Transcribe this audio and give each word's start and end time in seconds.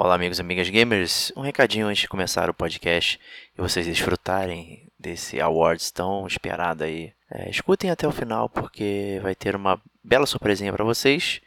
Olá, 0.00 0.14
amigos 0.14 0.38
e 0.38 0.42
amigas 0.42 0.70
gamers. 0.70 1.32
Um 1.36 1.40
recadinho 1.40 1.88
antes 1.88 2.02
de 2.02 2.08
começar 2.08 2.48
o 2.48 2.54
podcast 2.54 3.18
e 3.52 3.60
vocês 3.60 3.84
desfrutarem 3.84 4.86
desse 4.96 5.40
awards 5.40 5.90
tão 5.90 6.24
esperado 6.24 6.84
aí. 6.84 7.12
É, 7.28 7.50
escutem 7.50 7.90
até 7.90 8.06
o 8.06 8.12
final 8.12 8.48
porque 8.48 9.18
vai 9.20 9.34
ter 9.34 9.56
uma 9.56 9.82
bela 10.04 10.24
surpresinha 10.24 10.72
para 10.72 10.84
vocês. 10.84 11.40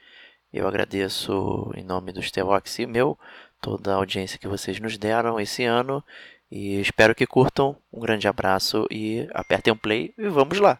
Eu 0.52 0.68
agradeço 0.68 1.72
em 1.78 1.84
nome 1.86 2.12
do 2.12 2.22
Stevox 2.22 2.78
e 2.80 2.86
meu 2.86 3.18
toda 3.62 3.94
a 3.94 3.96
audiência 3.96 4.38
que 4.38 4.50
vocês 4.50 4.82
nos 4.82 4.98
deram 4.98 5.40
esse 5.40 5.64
ano 5.64 6.04
e 6.52 6.78
espero 6.82 7.16
que 7.16 7.26
curtam. 7.26 7.78
Um 7.90 8.02
grande 8.02 8.28
abraço 8.28 8.86
e 8.92 9.30
apertem 9.34 9.72
o 9.72 9.78
play 9.78 10.14
e 10.18 10.28
vamos 10.28 10.60
lá. 10.60 10.78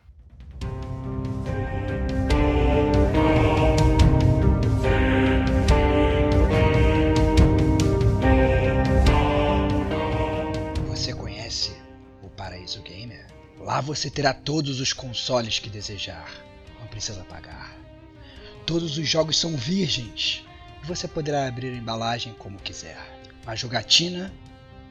Você 13.82 14.12
terá 14.12 14.34
todos 14.34 14.80
os 14.80 14.94
consoles 14.94 15.58
que 15.58 15.70
desejar. 15.70 16.32
Não 16.80 16.88
precisa 16.88 17.24
pagar. 17.24 17.76
Todos 18.66 18.98
os 18.98 19.10
jogos 19.10 19.38
são 19.38 19.58
virgens 19.58 20.46
e 20.84 20.86
você 20.86 21.08
poderá 21.08 21.48
abrir 21.48 21.74
a 21.74 21.78
embalagem 21.78 22.34
como 22.38 22.60
quiser. 22.60 23.00
A 23.46 23.56
jogatina 23.56 24.32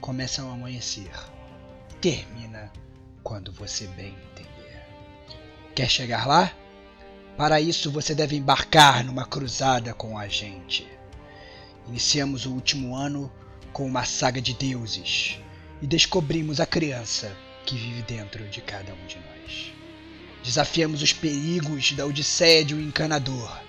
começa 0.00 0.42
ao 0.42 0.50
amanhecer. 0.50 1.10
Termina 2.00 2.72
quando 3.22 3.52
você 3.52 3.86
bem 3.86 4.16
entender. 4.32 4.84
Quer 5.74 5.88
chegar 5.88 6.26
lá? 6.26 6.52
Para 7.36 7.60
isso 7.60 7.92
você 7.92 8.12
deve 8.12 8.36
embarcar 8.36 9.04
numa 9.04 9.24
cruzada 9.24 9.94
com 9.94 10.18
a 10.18 10.26
gente. 10.26 10.86
Iniciamos 11.86 12.44
o 12.44 12.52
último 12.52 12.96
ano 12.96 13.32
com 13.72 13.86
uma 13.86 14.04
saga 14.04 14.42
de 14.42 14.52
deuses 14.52 15.38
e 15.80 15.86
descobrimos 15.86 16.58
a 16.58 16.66
criança 16.66 17.34
que 17.70 17.76
vive 17.76 18.02
dentro 18.02 18.42
de 18.48 18.60
cada 18.60 18.92
um 18.92 19.06
de 19.06 19.14
nós. 19.14 19.72
Desafiamos 20.42 21.02
os 21.02 21.12
perigos 21.12 21.92
da 21.92 22.04
Odisseia 22.04 22.64
de 22.64 22.74
um 22.74 22.80
encanador, 22.80 23.60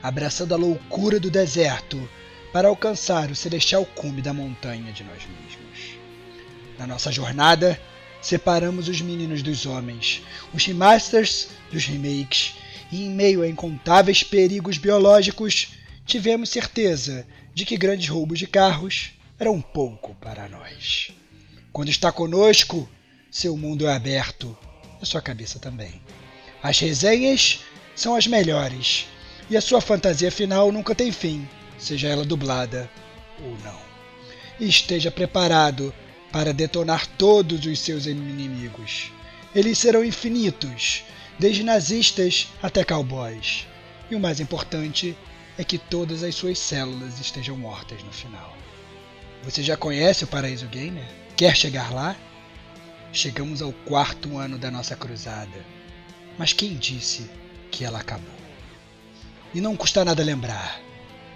abraçando 0.00 0.54
a 0.54 0.56
loucura 0.56 1.18
do 1.18 1.28
deserto 1.28 2.08
para 2.52 2.68
alcançar 2.68 3.28
o 3.28 3.34
celestial 3.34 3.84
cume 3.84 4.22
da 4.22 4.32
montanha 4.32 4.92
de 4.92 5.02
nós 5.02 5.24
mesmos. 5.26 5.98
Na 6.78 6.86
nossa 6.86 7.10
jornada, 7.10 7.80
separamos 8.22 8.86
os 8.86 9.00
meninos 9.00 9.42
dos 9.42 9.66
homens, 9.66 10.22
os 10.54 10.64
remasters 10.64 11.48
dos 11.72 11.84
remakes, 11.86 12.54
e 12.92 13.04
em 13.04 13.10
meio 13.10 13.42
a 13.42 13.48
incontáveis 13.48 14.22
perigos 14.22 14.78
biológicos, 14.78 15.72
tivemos 16.06 16.50
certeza 16.50 17.26
de 17.52 17.64
que 17.64 17.76
grandes 17.76 18.08
roubos 18.08 18.38
de 18.38 18.46
carros 18.46 19.10
eram 19.40 19.60
pouco 19.60 20.14
para 20.20 20.48
nós. 20.48 21.10
Quando 21.72 21.88
está 21.88 22.12
conosco, 22.12 22.88
seu 23.30 23.56
mundo 23.56 23.86
é 23.86 23.94
aberto, 23.94 24.56
a 25.00 25.06
sua 25.06 25.22
cabeça 25.22 25.58
também. 25.58 26.00
As 26.62 26.78
resenhas 26.80 27.60
são 27.94 28.16
as 28.16 28.26
melhores, 28.26 29.06
e 29.48 29.56
a 29.56 29.60
sua 29.60 29.80
fantasia 29.80 30.30
final 30.32 30.72
nunca 30.72 30.94
tem 30.94 31.12
fim, 31.12 31.48
seja 31.78 32.08
ela 32.08 32.24
dublada 32.24 32.90
ou 33.42 33.56
não. 33.64 33.78
E 34.58 34.68
esteja 34.68 35.10
preparado 35.10 35.94
para 36.32 36.52
detonar 36.52 37.06
todos 37.06 37.64
os 37.64 37.78
seus 37.78 38.06
inimigos. 38.06 39.12
Eles 39.54 39.78
serão 39.78 40.04
infinitos, 40.04 41.04
desde 41.38 41.62
nazistas 41.62 42.48
até 42.62 42.84
cowboys. 42.84 43.66
E 44.10 44.14
o 44.14 44.20
mais 44.20 44.40
importante 44.40 45.16
é 45.56 45.64
que 45.64 45.78
todas 45.78 46.22
as 46.22 46.34
suas 46.34 46.58
células 46.58 47.18
estejam 47.20 47.56
mortas 47.56 48.02
no 48.02 48.12
final. 48.12 48.56
Você 49.44 49.62
já 49.62 49.76
conhece 49.76 50.24
o 50.24 50.26
Paraíso 50.26 50.66
Gamer? 50.66 51.06
Quer 51.36 51.56
chegar 51.56 51.92
lá? 51.92 52.16
Chegamos 53.12 53.60
ao 53.60 53.72
quarto 53.72 54.38
ano 54.38 54.56
da 54.56 54.70
nossa 54.70 54.94
cruzada. 54.94 55.64
Mas 56.38 56.52
quem 56.52 56.76
disse 56.76 57.28
que 57.70 57.84
ela 57.84 58.00
acabou? 58.00 58.40
E 59.52 59.60
não 59.60 59.76
custa 59.76 60.04
nada 60.04 60.22
lembrar: 60.22 60.80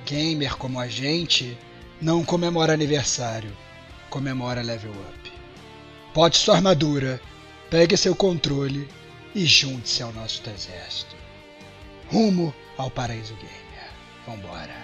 gamer 0.07 0.57
como 0.57 0.79
a 0.79 0.87
gente 0.87 1.59
não 2.01 2.25
comemora 2.25 2.73
aniversário, 2.73 3.57
comemora 4.09 4.63
level 4.63 4.93
up. 4.93 5.33
Bote 6.15 6.37
sua 6.37 6.57
armadura, 6.57 7.21
pegue 7.71 7.97
seu 7.97 8.15
controle 8.15 8.89
e 9.35 9.45
junte-se 9.45 10.03
ao 10.03 10.13
nosso 10.13 10.43
exército. 10.49 11.17
Rumo 12.09 12.55
ao 12.79 12.91
paraíso 12.91 13.35
gamer. 13.35 13.91
Vambora! 14.27 14.84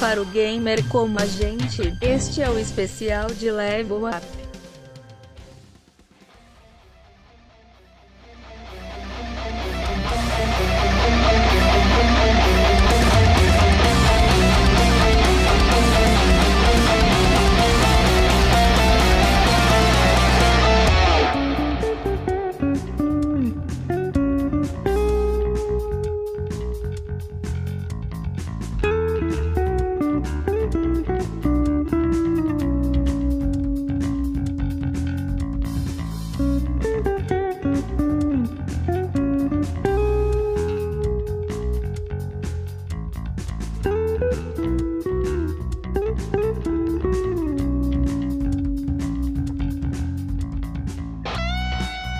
Para 0.00 0.22
o 0.22 0.24
gamer 0.24 0.84
como 0.88 1.18
a 1.18 1.26
gente. 1.26 1.92
Este 2.00 2.40
é 2.40 2.48
o 2.48 2.58
especial 2.58 3.26
de 3.28 3.50
Level 3.50 4.04
Up. 4.06 4.37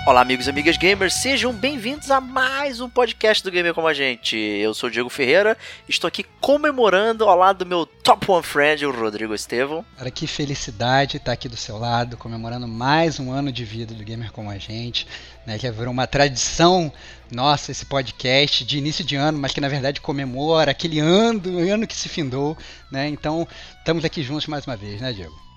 Olá, 0.09 0.21
amigos 0.21 0.47
e 0.47 0.49
amigas 0.49 0.75
gamers, 0.75 1.13
sejam 1.13 1.53
bem-vindos 1.53 2.09
a 2.09 2.19
mais 2.19 2.81
um 2.81 2.89
podcast 2.89 3.43
do 3.43 3.51
Gamer 3.51 3.75
Como 3.75 3.87
a 3.87 3.93
Gente. 3.93 4.35
Eu 4.35 4.73
sou 4.73 4.89
o 4.89 4.91
Diego 4.91 5.07
Ferreira, 5.07 5.55
estou 5.87 6.07
aqui 6.07 6.25
comemorando 6.41 7.25
ao 7.25 7.37
lado 7.37 7.59
do 7.59 7.65
meu 7.67 7.85
top 7.85 8.31
one 8.31 8.41
friend, 8.41 8.87
o 8.87 8.91
Rodrigo 8.91 9.35
Estevão. 9.35 9.85
Cara, 9.95 10.09
que 10.09 10.25
felicidade 10.25 11.17
estar 11.17 11.31
aqui 11.31 11.47
do 11.47 11.55
seu 11.55 11.77
lado, 11.77 12.17
comemorando 12.17 12.67
mais 12.67 13.19
um 13.19 13.31
ano 13.31 13.51
de 13.51 13.63
vida 13.63 13.93
do 13.93 14.03
Gamer 14.03 14.31
Como 14.31 14.49
a 14.49 14.57
Gente, 14.57 15.05
né, 15.45 15.59
que 15.59 15.69
virou 15.69 15.93
uma 15.93 16.07
tradição 16.07 16.91
nossa 17.31 17.71
esse 17.71 17.85
podcast 17.85 18.65
de 18.65 18.79
início 18.79 19.05
de 19.05 19.15
ano, 19.15 19.37
mas 19.37 19.53
que 19.53 19.61
na 19.61 19.69
verdade 19.69 20.01
comemora 20.01 20.71
aquele 20.71 20.99
ano, 20.99 21.59
ano 21.71 21.85
que 21.85 21.95
se 21.95 22.09
findou, 22.09 22.57
né? 22.91 23.07
Então, 23.07 23.47
estamos 23.77 24.03
aqui 24.03 24.23
juntos 24.23 24.47
mais 24.47 24.65
uma 24.65 24.75
vez, 24.75 24.99
né, 25.01 25.13
Diego? 25.13 25.48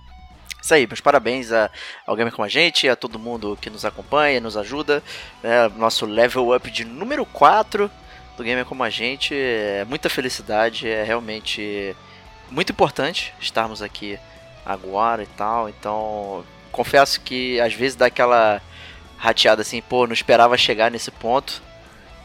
Isso 0.62 0.74
aí, 0.74 0.86
meus 0.86 1.00
parabéns 1.00 1.50
a, 1.50 1.68
ao 2.06 2.14
Gamer 2.14 2.32
Como 2.32 2.46
a 2.46 2.48
Gente, 2.48 2.88
a 2.88 2.94
todo 2.94 3.18
mundo 3.18 3.58
que 3.60 3.68
nos 3.68 3.84
acompanha, 3.84 4.40
nos 4.40 4.56
ajuda. 4.56 5.02
Né, 5.42 5.68
nosso 5.76 6.06
level 6.06 6.54
up 6.54 6.70
de 6.70 6.84
número 6.84 7.26
4 7.26 7.90
do 8.36 8.44
Gamer 8.44 8.64
Como 8.64 8.84
a 8.84 8.88
Gente. 8.88 9.34
É 9.34 9.84
muita 9.88 10.08
felicidade, 10.08 10.88
é 10.88 11.02
realmente 11.02 11.96
muito 12.48 12.70
importante 12.70 13.34
estarmos 13.40 13.82
aqui 13.82 14.16
agora 14.64 15.24
e 15.24 15.26
tal. 15.26 15.68
Então, 15.68 16.44
confesso 16.70 17.20
que 17.20 17.60
às 17.60 17.74
vezes 17.74 17.96
dá 17.96 18.06
aquela 18.06 18.62
rateada 19.18 19.62
assim, 19.62 19.82
pô, 19.82 20.06
não 20.06 20.14
esperava 20.14 20.56
chegar 20.56 20.92
nesse 20.92 21.10
ponto. 21.10 21.60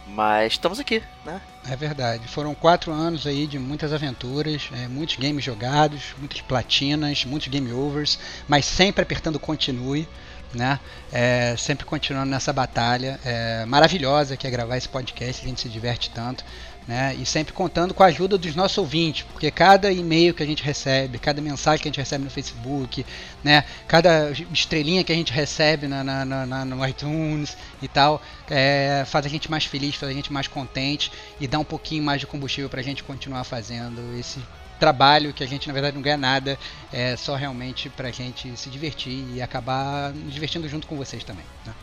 Mas 0.09 0.53
estamos 0.53 0.79
aqui, 0.79 1.03
né? 1.25 1.41
É 1.69 1.75
verdade. 1.75 2.27
Foram 2.27 2.55
quatro 2.55 2.91
anos 2.91 3.27
aí 3.27 3.45
de 3.45 3.59
muitas 3.59 3.91
aventuras, 3.91 4.69
é, 4.73 4.87
muitos 4.87 5.15
games 5.17 5.43
jogados, 5.43 6.15
muitas 6.17 6.41
platinas, 6.41 7.25
muitos 7.25 7.49
game 7.49 7.71
overs, 7.71 8.17
mas 8.47 8.65
sempre 8.65 9.01
apertando 9.03 9.39
continue, 9.39 10.07
né? 10.53 10.79
É, 11.11 11.55
sempre 11.57 11.85
continuando 11.85 12.31
nessa 12.31 12.53
batalha 12.53 13.19
é, 13.23 13.65
maravilhosa 13.65 14.37
que 14.37 14.47
é 14.47 14.49
gravar 14.49 14.77
esse 14.77 14.89
podcast, 14.89 15.45
a 15.45 15.49
gente 15.49 15.61
se 15.61 15.69
diverte 15.69 16.09
tanto. 16.09 16.43
Né? 16.87 17.15
E 17.19 17.25
sempre 17.25 17.53
contando 17.53 17.93
com 17.93 18.01
a 18.01 18.05
ajuda 18.05 18.37
dos 18.37 18.55
nossos 18.55 18.77
ouvintes, 18.77 19.23
porque 19.23 19.51
cada 19.51 19.91
e-mail 19.91 20.33
que 20.33 20.41
a 20.41 20.45
gente 20.45 20.63
recebe, 20.63 21.19
cada 21.19 21.41
mensagem 21.41 21.81
que 21.81 21.87
a 21.87 21.91
gente 21.91 21.99
recebe 21.99 22.23
no 22.23 22.29
Facebook, 22.29 23.05
né? 23.43 23.65
Cada 23.87 24.31
estrelinha 24.53 25.03
que 25.03 25.11
a 25.11 25.15
gente 25.15 25.33
recebe 25.33 25.87
na, 25.87 26.03
na, 26.03 26.25
na 26.25 26.65
no 26.65 26.87
iTunes 26.87 27.57
e 27.81 27.87
tal, 27.87 28.21
é, 28.49 29.03
faz 29.05 29.25
a 29.25 29.29
gente 29.29 29.51
mais 29.51 29.65
feliz, 29.65 29.95
faz 29.95 30.11
a 30.11 30.15
gente 30.15 30.31
mais 30.31 30.47
contente 30.47 31.11
e 31.39 31.47
dá 31.47 31.59
um 31.59 31.65
pouquinho 31.65 32.03
mais 32.03 32.21
de 32.21 32.27
combustível 32.27 32.69
para 32.69 32.79
a 32.79 32.83
gente 32.83 33.03
continuar 33.03 33.43
fazendo 33.43 34.17
esse 34.17 34.39
trabalho 34.79 35.33
que 35.33 35.43
a 35.43 35.47
gente 35.47 35.67
na 35.67 35.73
verdade 35.73 35.95
não 35.95 36.01
ganha 36.01 36.17
nada, 36.17 36.57
é 36.93 37.15
só 37.15 37.35
realmente 37.35 37.89
pra 37.89 38.11
gente 38.11 38.55
se 38.55 38.69
divertir 38.69 39.25
e 39.33 39.41
acabar 39.41 40.13
nos 40.13 40.33
divertindo 40.33 40.69
junto 40.69 40.87
com 40.87 40.95
vocês 40.95 41.23
também. 41.23 41.45
Né? 41.65 41.73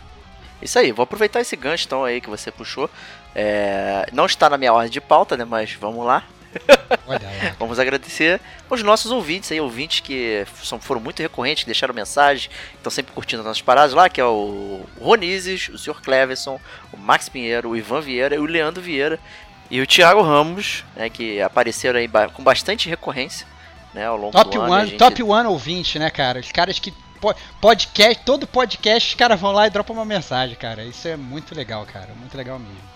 Isso 0.64 0.78
aí, 0.78 0.90
vou 0.90 1.04
aproveitar 1.04 1.40
esse 1.40 1.54
gancho 1.54 1.84
então 1.84 2.04
aí 2.04 2.20
que 2.22 2.30
você 2.30 2.50
puxou. 2.50 2.90
É, 3.34 4.08
não 4.12 4.24
está 4.24 4.48
na 4.48 4.56
minha 4.56 4.72
ordem 4.72 4.90
de 4.90 5.00
pauta, 5.00 5.36
né? 5.36 5.44
Mas 5.44 5.74
vamos 5.74 6.04
lá. 6.04 6.24
Vamos 7.58 7.80
agradecer 7.80 8.40
os 8.70 8.80
nossos 8.82 9.10
ouvintes 9.10 9.50
aí, 9.50 9.60
ouvintes 9.60 9.98
que 9.98 10.46
são, 10.62 10.80
foram 10.80 11.00
muito 11.00 11.20
recorrentes, 11.20 11.64
que 11.64 11.68
deixaram 11.68 11.92
mensagem, 11.92 12.48
estão 12.74 12.90
sempre 12.90 13.12
curtindo 13.12 13.40
as 13.40 13.46
nossas 13.46 13.62
paradas 13.62 13.92
lá, 13.92 14.08
que 14.08 14.20
é 14.20 14.24
o 14.24 14.84
Ronizes, 15.00 15.68
o 15.68 15.76
Sr. 15.76 16.00
Cleverson, 16.00 16.60
o 16.92 16.96
Max 16.96 17.28
Pinheiro, 17.28 17.70
o 17.70 17.76
Ivan 17.76 18.00
Vieira 18.00 18.36
e 18.36 18.38
o 18.38 18.46
Leandro 18.46 18.80
Vieira. 18.80 19.18
E 19.70 19.80
o 19.80 19.86
Thiago 19.86 20.22
Ramos, 20.22 20.84
né, 20.94 21.08
que 21.10 21.40
apareceram 21.40 21.98
aí 21.98 22.08
com 22.32 22.44
bastante 22.44 22.88
recorrência, 22.88 23.46
né, 23.92 24.06
ao 24.06 24.16
longo 24.16 24.32
top 24.32 24.50
do 24.50 24.62
ano. 24.62 24.72
One, 24.72 24.86
gente... 24.90 24.98
Top 24.98 25.22
One 25.22 25.48
ouvinte, 25.48 25.98
né, 25.98 26.10
cara? 26.10 26.38
Os 26.38 26.52
caras 26.52 26.78
que 26.78 26.92
podcast, 27.60 28.24
todo 28.24 28.46
podcast, 28.46 29.10
os 29.10 29.14
caras 29.14 29.40
vão 29.40 29.52
lá 29.52 29.66
e 29.66 29.70
dropam 29.70 29.94
uma 29.94 30.04
mensagem, 30.04 30.56
cara. 30.56 30.84
Isso 30.84 31.06
é 31.08 31.16
muito 31.16 31.54
legal, 31.54 31.86
cara. 31.86 32.12
Muito 32.14 32.36
legal 32.36 32.58
mesmo. 32.58 32.94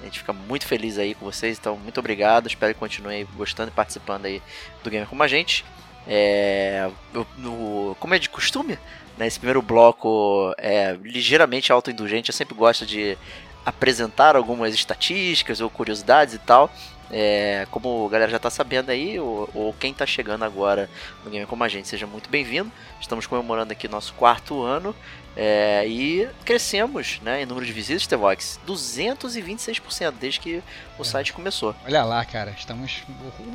A 0.00 0.04
gente 0.04 0.20
fica 0.20 0.32
muito 0.32 0.66
feliz 0.66 0.96
aí 0.96 1.14
com 1.14 1.24
vocês, 1.24 1.58
então 1.58 1.76
muito 1.76 1.98
obrigado. 1.98 2.46
Espero 2.46 2.72
que 2.72 2.80
continuem 2.80 3.26
gostando 3.36 3.70
e 3.70 3.74
participando 3.74 4.26
aí 4.26 4.40
do 4.82 4.90
Gamer 4.90 5.08
Como 5.08 5.22
a 5.22 5.28
Gente. 5.28 5.64
É, 6.06 6.88
no, 7.36 7.96
como 8.00 8.14
é 8.14 8.18
de 8.18 8.30
costume, 8.30 8.78
né, 9.18 9.26
esse 9.26 9.38
primeiro 9.38 9.60
bloco 9.60 10.54
é 10.56 10.96
ligeiramente 11.02 11.72
autoindulgente. 11.72 12.30
Eu 12.30 12.34
sempre 12.34 12.54
gosto 12.54 12.86
de 12.86 13.18
apresentar 13.66 14.36
algumas 14.36 14.72
estatísticas 14.72 15.60
ou 15.60 15.68
curiosidades 15.68 16.34
e 16.34 16.38
tal. 16.38 16.72
É, 17.10 17.66
como 17.70 18.06
a 18.06 18.10
galera 18.10 18.30
já 18.30 18.36
está 18.36 18.50
sabendo 18.50 18.90
aí, 18.90 19.18
ou, 19.18 19.48
ou, 19.54 19.72
quem 19.72 19.92
está 19.92 20.04
chegando 20.04 20.44
agora 20.44 20.90
no 21.24 21.30
Game 21.30 21.46
Como 21.46 21.64
a 21.64 21.68
Gente, 21.68 21.88
seja 21.88 22.06
muito 22.06 22.28
bem-vindo. 22.28 22.70
Estamos 23.00 23.26
comemorando 23.26 23.72
aqui 23.72 23.88
nosso 23.88 24.12
quarto 24.14 24.62
ano 24.62 24.94
é, 25.36 25.86
e 25.86 26.28
crescemos 26.44 27.20
né, 27.22 27.42
em 27.42 27.46
número 27.46 27.64
de 27.64 27.72
visitas, 27.72 28.06
Tevox, 28.06 28.58
226% 28.66 30.14
desde 30.20 30.40
que 30.40 30.62
o 30.98 31.02
é. 31.02 31.04
site 31.04 31.32
começou. 31.32 31.74
Olha 31.84 32.04
lá, 32.04 32.24
cara, 32.24 32.50
estamos. 32.50 33.02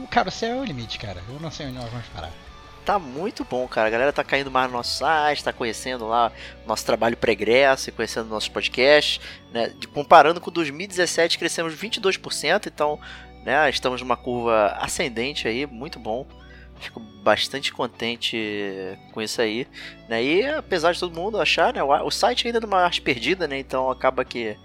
Cara, 0.10 0.30
o 0.30 0.32
céu 0.32 0.58
é 0.58 0.62
o 0.62 0.64
limite, 0.64 0.98
cara. 0.98 1.22
Eu 1.30 1.40
não 1.40 1.52
sei 1.52 1.68
onde 1.68 1.76
nós 1.76 1.90
vamos 1.90 2.08
parar 2.08 2.32
tá 2.84 3.00
muito 3.00 3.46
bom, 3.46 3.68
cara. 3.68 3.88
A 3.88 3.92
galera 3.92 4.14
tá 4.14 4.24
caindo 4.24 4.52
mais 4.52 4.70
no 4.70 4.78
nosso 4.78 4.98
site, 4.98 5.44
tá 5.44 5.54
conhecendo 5.54 6.08
lá 6.08 6.32
nosso 6.66 6.86
trabalho 6.86 7.16
pregresso 7.18 7.90
e 7.90 7.92
conhecendo 7.92 8.28
nossos 8.28 8.50
podcasts, 8.50 9.20
né? 9.52 9.72
Comparando 9.94 10.42
com 10.42 10.52
2017, 10.52 11.38
crescemos 11.38 11.74
22%, 11.74 12.68
então, 12.68 13.00
né, 13.46 13.70
estamos 13.70 14.02
numa 14.02 14.18
curva 14.18 14.78
ascendente 14.80 15.48
aí, 15.48 15.66
muito 15.66 16.00
bom. 16.00 16.26
Fico 16.80 17.00
bastante 17.00 17.72
contente 17.72 18.38
com 19.14 19.22
isso 19.22 19.42
aí, 19.42 19.66
né? 20.10 20.22
E 20.22 20.46
apesar 20.46 20.92
de 20.92 21.00
todo 21.00 21.16
mundo 21.16 21.40
achar, 21.40 21.74
né, 21.74 21.82
o, 21.82 22.12
site 22.12 22.46
ainda 22.46 22.60
é 22.60 22.62
numa 22.62 22.82
arte 22.82 23.02
perdida, 23.02 23.48
né? 23.48 23.58
Então 23.58 23.90
acaba 23.90 24.26
que 24.26 24.58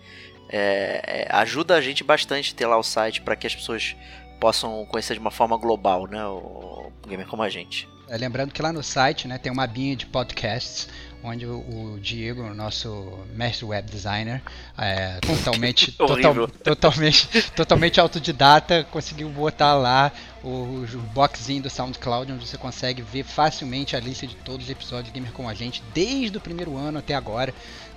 é, 0.49 1.03
é, 1.07 1.29
ajuda 1.31 1.77
a 1.77 1.81
gente 1.81 2.03
bastante 2.03 2.55
ter 2.55 2.67
lá 2.67 2.77
o 2.77 2.83
site 2.83 3.21
para 3.21 3.37
que 3.37 3.47
as 3.47 3.55
pessoas 3.55 3.95
possam 4.41 4.85
conhecer 4.87 5.15
de 5.15 5.21
uma 5.21 5.31
forma 5.31 5.57
global, 5.57 6.07
né? 6.07 6.25
O 6.27 6.91
gamer 7.07 7.27
como 7.27 7.43
a 7.43 7.49
gente. 7.49 7.89
É, 8.09 8.17
lembrando 8.17 8.53
que 8.53 8.63
lá 8.63 8.73
no 8.73 8.83
site 8.83 9.29
né, 9.29 9.37
tem 9.37 9.53
uma 9.53 9.65
abinha 9.65 9.95
de 9.95 10.07
podcasts, 10.07 10.89
onde 11.23 11.47
o, 11.47 11.99
Diego, 12.00 12.55
nosso 12.55 13.19
mestre 13.35 13.65
web 13.65 13.91
designer, 13.91 14.43
é, 14.76 15.19
totalmente, 15.20 15.93
total, 15.99 16.49
totalmente, 16.49 17.50
totalmente 17.53 18.00
autodidata, 18.00 18.87
conseguiu 18.91 19.29
botar 19.29 19.75
lá 19.75 20.12
o, 20.43 20.85
o 20.85 20.99
boxzinho 21.12 21.62
do 21.62 21.70
SoundCloud, 21.70 22.32
onde 22.32 22.47
você 22.47 22.56
consegue 22.56 23.03
ver 23.03 23.25
facilmente 23.25 23.97
a 23.97 24.00
lista 24.00 24.26
de 24.26 24.37
todos 24.37 24.67
os 24.67 24.70
episódios 24.70 25.12
de 25.12 25.19
Gamer 25.19 25.32
com 25.32 25.49
a 25.49 25.55
gente, 25.55 25.82
desde 25.93 26.37
o 26.37 26.41
primeiro 26.41 26.76
ano 26.76 26.99
até 26.99 27.15
agora. 27.15 27.53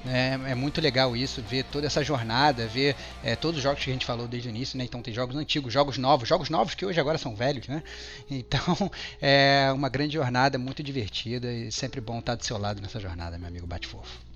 É, 0.05 0.51
é, 0.51 0.55
muito 0.55 0.81
legal 0.81 1.15
isso, 1.15 1.41
ver 1.41 1.63
toda 1.65 1.85
essa 1.85 2.03
jornada, 2.03 2.67
ver 2.67 2.95
é, 3.23 3.35
todos 3.35 3.57
os 3.57 3.63
jogos 3.63 3.83
que 3.83 3.89
a 3.89 3.93
gente 3.93 4.05
falou 4.05 4.27
desde 4.27 4.49
o 4.49 4.51
início, 4.51 4.77
né? 4.77 4.83
Então 4.83 5.01
tem 5.01 5.13
jogos 5.13 5.35
antigos, 5.35 5.71
jogos 5.71 5.97
novos, 5.97 6.27
jogos 6.27 6.49
novos 6.49 6.73
que 6.73 6.85
hoje 6.85 6.99
agora 6.99 7.17
são 7.17 7.35
velhos, 7.35 7.67
né? 7.67 7.83
Então 8.29 8.91
é 9.21 9.71
uma 9.73 9.89
grande 9.89 10.13
jornada, 10.15 10.57
muito 10.57 10.81
divertida 10.81 11.51
e 11.51 11.71
sempre 11.71 12.01
bom 12.01 12.19
estar 12.19 12.35
do 12.35 12.43
seu 12.43 12.57
lado 12.57 12.81
nessa 12.81 12.99
jornada, 12.99 13.37
meu 13.37 13.47
amigo 13.47 13.67
Bate 13.67 13.87
Fofo. 13.87 14.30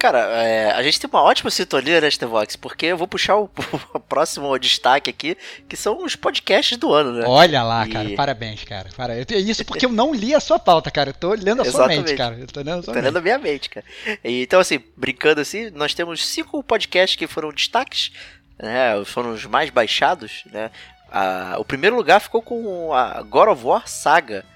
Cara, 0.00 0.18
é, 0.42 0.70
a 0.70 0.82
gente 0.82 0.98
tem 0.98 1.10
uma 1.12 1.22
ótima 1.22 1.50
sintonia, 1.50 2.00
né, 2.00 2.10
Stevox? 2.10 2.56
Porque 2.56 2.86
eu 2.86 2.96
vou 2.96 3.06
puxar 3.06 3.36
o, 3.36 3.50
o, 3.92 4.00
próximo 4.00 4.58
destaque 4.58 5.10
aqui, 5.10 5.36
que 5.68 5.76
são 5.76 6.02
os 6.02 6.16
podcasts 6.16 6.78
do 6.78 6.90
ano, 6.90 7.12
né? 7.12 7.26
Olha 7.28 7.62
lá, 7.62 7.86
e... 7.86 7.92
cara, 7.92 8.10
parabéns, 8.16 8.64
cara. 8.64 8.88
Para, 8.96 9.14
eu, 9.14 9.26
isso 9.28 9.62
porque 9.62 9.84
eu 9.84 9.92
não 9.92 10.14
li 10.14 10.34
a 10.34 10.40
sua 10.40 10.58
pauta, 10.58 10.90
cara. 10.90 11.10
Eu 11.10 11.14
tô 11.14 11.34
lendo 11.34 11.60
a 11.60 11.66
sua 11.66 11.86
mente, 11.86 12.16
cara. 12.16 12.34
Eu 12.34 12.46
tô 12.46 12.60
lendo 12.60 12.78
a 12.78 12.82
sua 12.82 12.94
tô 12.94 13.02
mente. 13.02 13.14
a 13.14 13.20
minha 13.20 13.38
mente, 13.38 13.68
cara. 13.68 13.84
E, 14.24 14.42
então, 14.42 14.58
assim, 14.58 14.82
brincando 14.96 15.42
assim, 15.42 15.68
nós 15.68 15.92
temos 15.92 16.26
cinco 16.26 16.64
podcasts 16.64 17.14
que 17.14 17.26
foram 17.26 17.50
destaques, 17.50 18.10
né? 18.58 19.04
Foram 19.04 19.34
os 19.34 19.44
mais 19.44 19.68
baixados, 19.68 20.44
né? 20.50 20.70
Ah, 21.12 21.56
o 21.58 21.64
primeiro 21.64 21.94
lugar 21.94 22.20
ficou 22.20 22.40
com 22.40 22.94
a 22.94 23.20
God 23.20 23.50
of 23.50 23.66
War 23.66 23.86
Saga. 23.86 24.46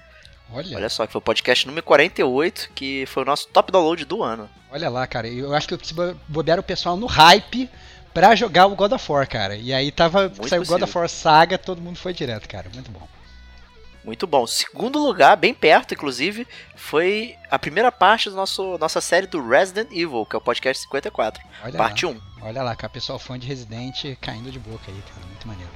Olha. 0.51 0.77
Olha 0.77 0.89
só, 0.89 1.05
que 1.05 1.11
foi 1.11 1.19
o 1.19 1.23
podcast 1.23 1.65
número 1.67 1.83
48, 1.85 2.71
que 2.73 3.05
foi 3.07 3.23
o 3.23 3.25
nosso 3.25 3.47
top 3.47 3.71
download 3.71 4.05
do 4.05 4.23
ano. 4.23 4.49
Olha 4.71 4.89
lá, 4.89 5.05
cara, 5.07 5.27
eu 5.27 5.53
acho 5.53 5.67
que 5.67 5.73
eu 5.73 5.77
preciso 5.77 6.17
bobear 6.27 6.59
o 6.59 6.63
pessoal 6.63 6.95
no 6.95 7.05
hype 7.07 7.69
pra 8.13 8.35
jogar 8.35 8.67
o 8.67 8.75
God 8.75 8.93
of 8.93 9.11
War, 9.11 9.27
cara. 9.27 9.55
E 9.55 9.73
aí 9.73 9.91
tava, 9.91 10.29
Muito 10.29 10.47
saiu 10.47 10.61
o 10.61 10.65
God 10.65 10.81
of 10.83 10.97
War 10.97 11.09
Saga, 11.09 11.57
todo 11.57 11.81
mundo 11.81 11.97
foi 11.97 12.13
direto, 12.13 12.47
cara. 12.47 12.69
Muito 12.73 12.91
bom. 12.91 13.07
Muito 14.05 14.27
bom. 14.27 14.45
Segundo 14.45 14.99
lugar, 14.99 15.35
bem 15.35 15.53
perto, 15.53 15.95
inclusive, 15.95 16.47
foi 16.75 17.35
a 17.49 17.57
primeira 17.57 17.91
parte 17.91 18.29
da 18.29 18.35
nossa 18.35 19.01
série 19.01 19.25
do 19.25 19.45
Resident 19.45 19.91
Evil, 19.91 20.25
que 20.25 20.35
é 20.35 20.37
o 20.37 20.41
podcast 20.41 20.83
54, 20.83 21.43
Olha 21.63 21.77
parte 21.77 22.05
lá. 22.05 22.11
1. 22.11 22.21
Olha 22.43 22.61
lá, 22.61 22.75
cara, 22.75 22.93
pessoal 22.93 23.17
fã 23.17 23.39
de 23.39 23.47
Resident 23.47 24.15
caindo 24.21 24.51
de 24.51 24.59
boca 24.59 24.83
aí, 24.87 25.01
cara. 25.09 25.25
Muito 25.27 25.47
maneiro. 25.47 25.71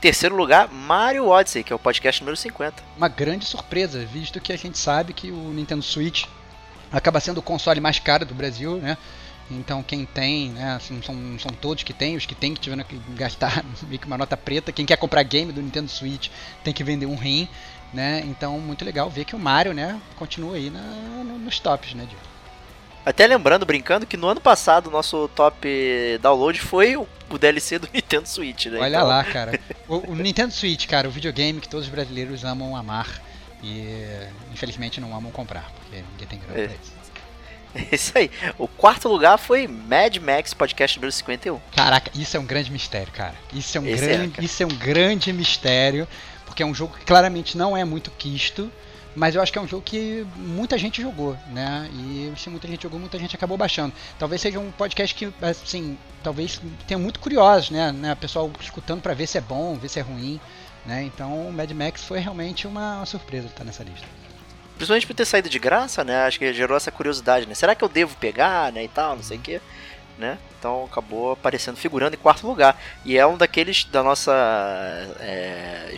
Terceiro 0.00 0.36
lugar, 0.36 0.72
Mario 0.72 1.26
Odyssey, 1.26 1.64
que 1.64 1.72
é 1.72 1.76
o 1.76 1.78
podcast 1.78 2.22
número 2.22 2.36
50. 2.36 2.84
Uma 2.96 3.08
grande 3.08 3.44
surpresa, 3.44 4.04
visto 4.06 4.40
que 4.40 4.52
a 4.52 4.56
gente 4.56 4.78
sabe 4.78 5.12
que 5.12 5.32
o 5.32 5.52
Nintendo 5.52 5.82
Switch 5.82 6.24
acaba 6.92 7.18
sendo 7.18 7.38
o 7.38 7.42
console 7.42 7.80
mais 7.80 7.98
caro 7.98 8.24
do 8.24 8.32
Brasil, 8.32 8.76
né? 8.76 8.96
Então 9.50 9.82
quem 9.82 10.04
tem, 10.04 10.50
né, 10.50 10.76
assim, 10.76 11.02
são, 11.02 11.16
são 11.40 11.50
todos 11.50 11.82
que 11.82 11.92
tem, 11.92 12.16
os 12.16 12.26
que 12.26 12.34
tem 12.36 12.54
que 12.54 12.60
tiveram 12.60 12.84
que 12.84 12.96
gastar 13.16 13.64
meio 13.88 13.98
que 13.98 14.06
uma 14.06 14.16
nota 14.16 14.36
preta. 14.36 14.70
Quem 14.70 14.86
quer 14.86 14.96
comprar 14.98 15.24
game 15.24 15.50
do 15.50 15.60
Nintendo 15.60 15.90
Switch 15.90 16.28
tem 16.62 16.72
que 16.72 16.84
vender 16.84 17.06
um 17.06 17.16
rim, 17.16 17.48
né? 17.92 18.22
Então 18.24 18.56
muito 18.60 18.84
legal 18.84 19.10
ver 19.10 19.24
que 19.24 19.34
o 19.34 19.38
Mario, 19.38 19.74
né, 19.74 20.00
continua 20.14 20.54
aí 20.54 20.70
na, 20.70 20.80
nos 20.80 21.58
tops, 21.58 21.94
né, 21.94 22.04
Diego? 22.08 22.37
Até 23.08 23.26
lembrando, 23.26 23.64
brincando, 23.64 24.04
que 24.04 24.18
no 24.18 24.28
ano 24.28 24.38
passado 24.38 24.88
o 24.88 24.90
nosso 24.90 25.28
top 25.28 25.66
download 26.20 26.60
foi 26.60 26.94
o, 26.94 27.08
o 27.30 27.38
DLC 27.38 27.78
do 27.78 27.88
Nintendo 27.94 28.28
Switch, 28.28 28.66
né? 28.66 28.78
Olha 28.78 28.96
então... 28.96 29.08
lá, 29.08 29.24
cara. 29.32 29.58
O, 29.88 30.12
o, 30.12 30.14
Nintendo 30.14 30.52
Switch, 30.52 30.86
cara, 30.86 31.08
o 31.08 31.10
videogame 31.10 31.58
que 31.58 31.70
todos 31.70 31.86
os 31.86 31.90
brasileiros 31.90 32.44
amam 32.44 32.76
amar 32.76 33.22
e 33.62 33.82
infelizmente 34.52 35.00
não 35.00 35.16
amam 35.16 35.32
comprar, 35.32 35.72
porque 35.72 36.04
ninguém 36.12 36.28
tem 36.28 36.38
grana 36.38 36.60
é. 36.60 36.66
pra 36.66 36.76
isso. 36.76 36.98
Isso 37.92 38.12
aí. 38.16 38.30
O 38.58 38.66
quarto 38.66 39.08
lugar 39.08 39.38
foi 39.38 39.66
Mad 39.66 40.16
Max 40.16 40.52
Podcast 40.52 40.96
número 40.98 41.12
51. 41.12 41.60
Caraca, 41.76 42.10
isso 42.14 42.36
é 42.36 42.40
um 42.40 42.46
grande 42.46 42.72
mistério, 42.72 43.12
cara. 43.12 43.34
Isso 43.52 43.76
é 43.76 43.80
um, 43.80 43.84
grande, 43.84 44.40
é, 44.40 44.44
isso 44.44 44.62
é 44.62 44.66
um 44.66 44.70
grande 44.70 45.32
mistério, 45.32 46.08
porque 46.46 46.62
é 46.62 46.66
um 46.66 46.74
jogo 46.74 46.96
que 46.96 47.04
claramente 47.04 47.58
não 47.58 47.76
é 47.76 47.84
muito 47.84 48.10
quisto, 48.10 48.72
mas 49.18 49.34
eu 49.34 49.42
acho 49.42 49.52
que 49.52 49.58
é 49.58 49.60
um 49.60 49.66
jogo 49.66 49.82
que 49.82 50.24
muita 50.36 50.78
gente 50.78 51.02
jogou, 51.02 51.36
né? 51.48 51.90
E 51.92 52.32
se 52.36 52.48
muita 52.48 52.68
gente 52.68 52.84
jogou, 52.84 53.00
muita 53.00 53.18
gente 53.18 53.34
acabou 53.34 53.58
baixando. 53.58 53.92
Talvez 54.16 54.40
seja 54.40 54.60
um 54.60 54.70
podcast 54.70 55.12
que, 55.12 55.32
assim, 55.42 55.98
talvez 56.22 56.60
tenha 56.86 56.98
muito 56.98 57.18
curiosos, 57.18 57.70
né? 57.70 57.90
né? 57.90 58.14
Pessoal 58.14 58.48
escutando 58.60 59.02
para 59.02 59.14
ver 59.14 59.26
se 59.26 59.36
é 59.36 59.40
bom, 59.40 59.76
ver 59.76 59.88
se 59.88 59.98
é 59.98 60.02
ruim, 60.02 60.40
né? 60.86 61.02
Então 61.02 61.48
o 61.48 61.52
Mad 61.52 61.70
Max 61.72 62.04
foi 62.04 62.20
realmente 62.20 62.66
uma 62.66 63.04
surpresa 63.06 63.48
estar 63.48 63.64
nessa 63.64 63.82
lista. 63.82 64.06
Principalmente 64.76 65.06
por 65.08 65.14
ter 65.14 65.24
saído 65.24 65.48
de 65.48 65.58
graça, 65.58 66.04
né? 66.04 66.22
Acho 66.22 66.38
que 66.38 66.52
gerou 66.52 66.76
essa 66.76 66.92
curiosidade, 66.92 67.44
né? 67.46 67.54
Será 67.56 67.74
que 67.74 67.82
eu 67.82 67.88
devo 67.88 68.16
pegar, 68.16 68.72
né? 68.72 68.84
E 68.84 68.88
tal, 68.88 69.16
não 69.16 69.22
sei 69.24 69.36
o 69.36 69.40
quê. 69.40 69.60
né? 70.16 70.38
Então 70.58 70.84
acabou 70.84 71.32
aparecendo, 71.32 71.76
figurando 71.76 72.14
em 72.14 72.18
quarto 72.18 72.46
lugar. 72.46 72.80
E 73.04 73.16
é 73.16 73.26
um 73.26 73.36
daqueles 73.36 73.84
da 73.84 74.02
nossa 74.02 74.32
é, 75.20 75.96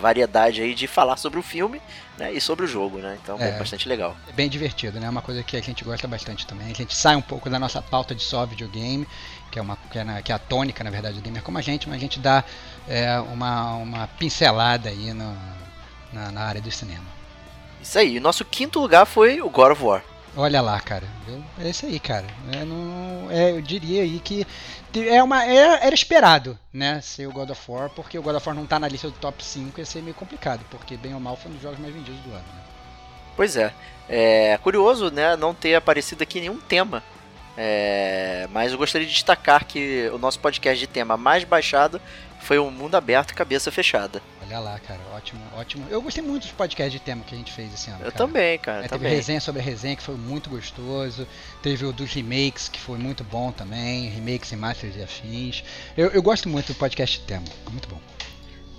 variedade 0.00 0.62
aí 0.62 0.74
de 0.74 0.86
falar 0.86 1.16
sobre 1.16 1.38
o 1.38 1.42
filme 1.42 1.80
né, 2.20 2.32
e 2.34 2.40
sobre 2.40 2.66
o 2.66 2.68
jogo, 2.68 2.98
né? 2.98 3.18
Então 3.22 3.38
é, 3.40 3.58
bastante 3.58 3.88
legal. 3.88 4.14
É 4.28 4.32
bem 4.32 4.48
divertido, 4.48 5.00
né? 5.00 5.06
É 5.06 5.10
uma 5.10 5.22
coisa 5.22 5.42
que 5.42 5.56
a 5.56 5.60
gente 5.62 5.82
gosta 5.82 6.06
bastante 6.06 6.46
também. 6.46 6.70
A 6.70 6.74
gente 6.74 6.94
sai 6.94 7.16
um 7.16 7.22
pouco 7.22 7.48
da 7.48 7.58
nossa 7.58 7.80
pauta 7.80 8.14
de 8.14 8.22
só 8.22 8.44
videogame, 8.44 9.08
que 9.50 9.58
é, 9.58 9.62
uma, 9.62 9.76
que 9.90 9.98
é, 9.98 10.04
na, 10.04 10.20
que 10.20 10.30
é 10.30 10.34
a 10.34 10.38
tônica, 10.38 10.84
na 10.84 10.90
verdade, 10.90 11.16
do 11.16 11.22
gamer 11.22 11.42
como 11.42 11.56
a 11.56 11.62
gente, 11.62 11.88
mas 11.88 11.96
a 11.96 12.00
gente 12.00 12.20
dá 12.20 12.44
é, 12.86 13.18
uma, 13.20 13.74
uma 13.76 14.06
pincelada 14.06 14.90
aí 14.90 15.14
no, 15.14 15.34
na, 16.12 16.30
na 16.30 16.42
área 16.42 16.60
do 16.60 16.70
cinema. 16.70 17.06
Isso 17.82 17.98
aí, 17.98 18.18
o 18.18 18.20
nosso 18.20 18.44
quinto 18.44 18.78
lugar 18.78 19.06
foi 19.06 19.40
o 19.40 19.48
God 19.48 19.72
of 19.72 19.82
War. 19.82 20.04
Olha 20.36 20.60
lá, 20.60 20.78
cara. 20.80 21.06
É 21.58 21.68
isso 21.68 21.86
aí, 21.86 21.98
cara. 21.98 22.26
É, 22.52 22.64
não, 22.64 23.30
é, 23.30 23.50
eu 23.50 23.60
diria 23.60 24.02
aí 24.02 24.20
que 24.20 24.46
é 24.94 25.22
uma, 25.22 25.44
era, 25.44 25.84
era, 25.84 25.94
esperado, 25.94 26.58
né, 26.72 27.00
ser 27.00 27.26
o 27.26 27.32
God 27.32 27.50
of 27.50 27.70
War, 27.70 27.90
porque 27.90 28.18
o 28.18 28.22
God 28.22 28.36
of 28.36 28.48
War 28.48 28.56
não 28.56 28.66
tá 28.66 28.78
na 28.78 28.88
lista 28.88 29.08
do 29.08 29.16
top 29.18 29.44
5 29.44 29.78
ia 29.78 29.86
ser 29.86 30.02
meio 30.02 30.14
complicado, 30.14 30.64
porque 30.70 30.96
bem 30.96 31.14
ou 31.14 31.20
mal 31.20 31.36
foi 31.36 31.50
um 31.50 31.54
dos 31.54 31.62
jogos 31.62 31.78
mais 31.78 31.92
vendidos 31.92 32.20
do 32.20 32.30
ano. 32.30 32.44
Né? 32.54 32.62
Pois 33.36 33.56
é. 33.56 33.72
É 34.08 34.58
curioso, 34.62 35.10
né, 35.10 35.36
não 35.36 35.54
ter 35.54 35.74
aparecido 35.74 36.22
aqui 36.22 36.40
nenhum 36.40 36.58
tema. 36.58 37.02
É, 37.56 38.48
mas 38.52 38.72
eu 38.72 38.78
gostaria 38.78 39.06
de 39.06 39.12
destacar 39.12 39.66
que 39.66 40.08
o 40.14 40.18
nosso 40.18 40.38
podcast 40.38 40.78
de 40.78 40.86
tema 40.86 41.16
mais 41.16 41.44
baixado 41.44 42.00
foi 42.40 42.58
o 42.58 42.70
Mundo 42.70 42.96
Aberto 42.96 43.30
e 43.30 43.34
Cabeça 43.34 43.70
Fechada. 43.70 44.22
Olha 44.42 44.58
lá, 44.58 44.78
cara, 44.80 45.00
ótimo, 45.14 45.40
ótimo. 45.56 45.86
Eu 45.90 46.02
gostei 46.02 46.22
muito 46.22 46.42
dos 46.42 46.52
podcasts 46.52 46.92
de 46.92 46.98
tema 46.98 47.22
que 47.22 47.34
a 47.34 47.38
gente 47.38 47.52
fez 47.52 47.72
esse 47.72 47.90
ano. 47.90 48.00
Eu 48.00 48.10
cara. 48.10 48.26
também, 48.26 48.58
cara. 48.58 48.84
É, 48.84 48.88
também. 48.88 49.04
Teve 49.04 49.16
resenha 49.16 49.40
sobre 49.40 49.62
resenha 49.62 49.94
que 49.94 50.02
foi 50.02 50.16
muito 50.16 50.50
gostoso. 50.50 51.26
Teve 51.62 51.84
o 51.84 51.92
dos 51.92 52.12
remakes 52.12 52.68
que 52.68 52.80
foi 52.80 52.98
muito 52.98 53.22
bom 53.22 53.52
também. 53.52 54.08
Remakes 54.08 54.50
e 54.50 54.56
masters 54.56 54.96
e 54.96 55.02
afins. 55.02 55.62
Eu, 55.96 56.08
eu 56.08 56.22
gosto 56.22 56.48
muito 56.48 56.72
do 56.72 56.74
podcast 56.74 57.20
de 57.20 57.26
tema, 57.26 57.44
muito 57.70 57.88
bom. 57.88 58.00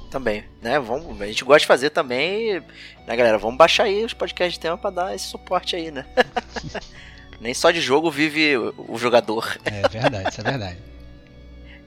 Também, 0.10 0.44
né? 0.62 0.77
Vamos, 0.77 1.22
a 1.22 1.25
gente 1.25 1.46
gosta 1.46 1.62
de 1.62 1.68
fazer 1.68 1.89
também, 1.91 2.62
né, 3.08 3.15
galera? 3.15 3.38
Vamos 3.38 3.56
baixar 3.56 3.86
aí 3.86 4.03
os 4.03 4.13
podcasts 4.13 4.56
de 4.56 4.60
tema 4.60 4.77
para 4.77 4.89
dar 4.89 5.15
esse 5.15 5.25
suporte 5.25 5.74
aí, 5.75 5.89
né? 5.89 6.06
Nem 7.39 7.53
só 7.53 7.72
de 7.72 7.80
jogo 7.80 8.12
vive 8.12 8.58
o 8.58 8.98
jogador. 8.98 9.58
É 9.63 9.88
verdade, 9.88 10.30
isso 10.30 10.41
é 10.41 10.44
verdade. 10.44 10.77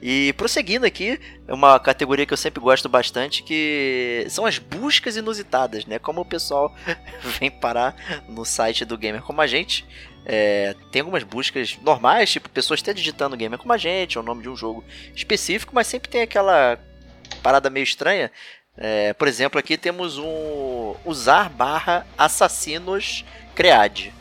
E 0.07 0.33
prosseguindo 0.33 0.85
aqui, 0.85 1.19
é 1.47 1.51
uma 1.51 1.79
categoria 1.79 2.27
que 2.27 2.33
eu 2.33 2.37
sempre 2.37 2.61
gosto 2.61 2.87
bastante, 2.87 3.41
que 3.41 4.23
são 4.29 4.45
as 4.45 4.59
buscas 4.59 5.17
inusitadas, 5.17 5.83
né? 5.87 5.97
Como 5.97 6.21
o 6.21 6.25
pessoal 6.25 6.71
vem 7.39 7.49
parar 7.49 7.95
no 8.29 8.45
site 8.45 8.85
do 8.85 8.99
Gamer 8.99 9.23
Como 9.23 9.41
a 9.41 9.47
Gente. 9.47 9.83
É, 10.23 10.75
tem 10.91 10.99
algumas 10.99 11.23
buscas 11.23 11.79
normais, 11.81 12.31
tipo 12.31 12.47
pessoas 12.49 12.81
até 12.81 12.93
digitando 12.93 13.35
Gamer 13.35 13.57
Como 13.57 13.73
a 13.73 13.77
Gente, 13.77 14.19
ou 14.19 14.23
o 14.23 14.27
nome 14.27 14.43
de 14.43 14.49
um 14.49 14.55
jogo 14.55 14.83
específico, 15.15 15.73
mas 15.73 15.87
sempre 15.87 16.07
tem 16.07 16.21
aquela 16.21 16.77
parada 17.41 17.71
meio 17.71 17.83
estranha. 17.83 18.31
É, 18.77 19.11
por 19.13 19.27
exemplo, 19.27 19.59
aqui 19.59 19.75
temos 19.75 20.19
um 20.19 20.93
usar 21.03 21.49
barra 21.49 22.05
assassinos 22.15 23.25
cread. 23.55 24.13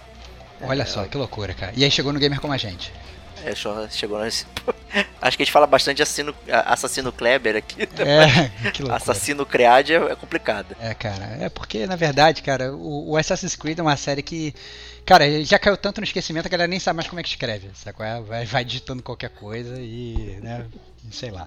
Olha 0.63 0.85
é, 0.85 0.87
só, 0.87 1.05
que 1.05 1.19
loucura, 1.19 1.53
cara. 1.53 1.75
E 1.77 1.85
aí 1.85 1.91
chegou 1.91 2.11
no 2.11 2.19
Gamer 2.19 2.41
Como 2.41 2.55
a 2.55 2.57
Gente. 2.57 2.91
É, 3.45 3.89
chegou 3.91 4.19
nesse. 4.21 4.47
Acho 5.21 5.37
que 5.37 5.43
a 5.43 5.45
gente 5.45 5.53
fala 5.53 5.67
bastante 5.67 5.97
de 5.97 6.03
assassino, 6.03 6.35
assassino 6.49 7.13
Kleber 7.13 7.57
aqui. 7.57 7.83
É, 7.83 8.71
que 8.71 8.91
Assassino 8.91 9.45
Cread 9.45 9.93
é, 9.93 9.97
é, 9.97 10.15
complicado. 10.15 10.77
É, 10.81 10.95
cara. 10.95 11.39
É 11.41 11.49
porque, 11.49 11.87
na 11.87 11.97
verdade, 11.97 12.43
cara, 12.43 12.73
o, 12.73 13.11
o, 13.11 13.17
Assassin's 13.17 13.57
Creed 13.57 13.79
é 13.79 13.83
uma 13.83 13.97
série 13.97 14.23
que. 14.23 14.55
Cara, 15.05 15.45
já 15.45 15.59
caiu 15.59 15.77
tanto 15.77 16.01
no 16.01 16.05
esquecimento 16.05 16.49
que 16.49 16.55
a 16.55 16.57
galera 16.57 16.69
nem 16.69 16.81
sabe 16.81 16.97
mais 16.97 17.09
como 17.09 17.21
é 17.21 17.23
que 17.23 17.29
escreve. 17.29 17.71
Sabe? 17.75 18.03
É? 18.03 18.21
Vai, 18.21 18.45
vai 18.47 18.65
digitando 18.65 19.03
qualquer 19.03 19.31
coisa 19.31 19.81
e. 19.81 20.39
né? 20.43 20.67
Sei 21.11 21.31
lá. 21.31 21.45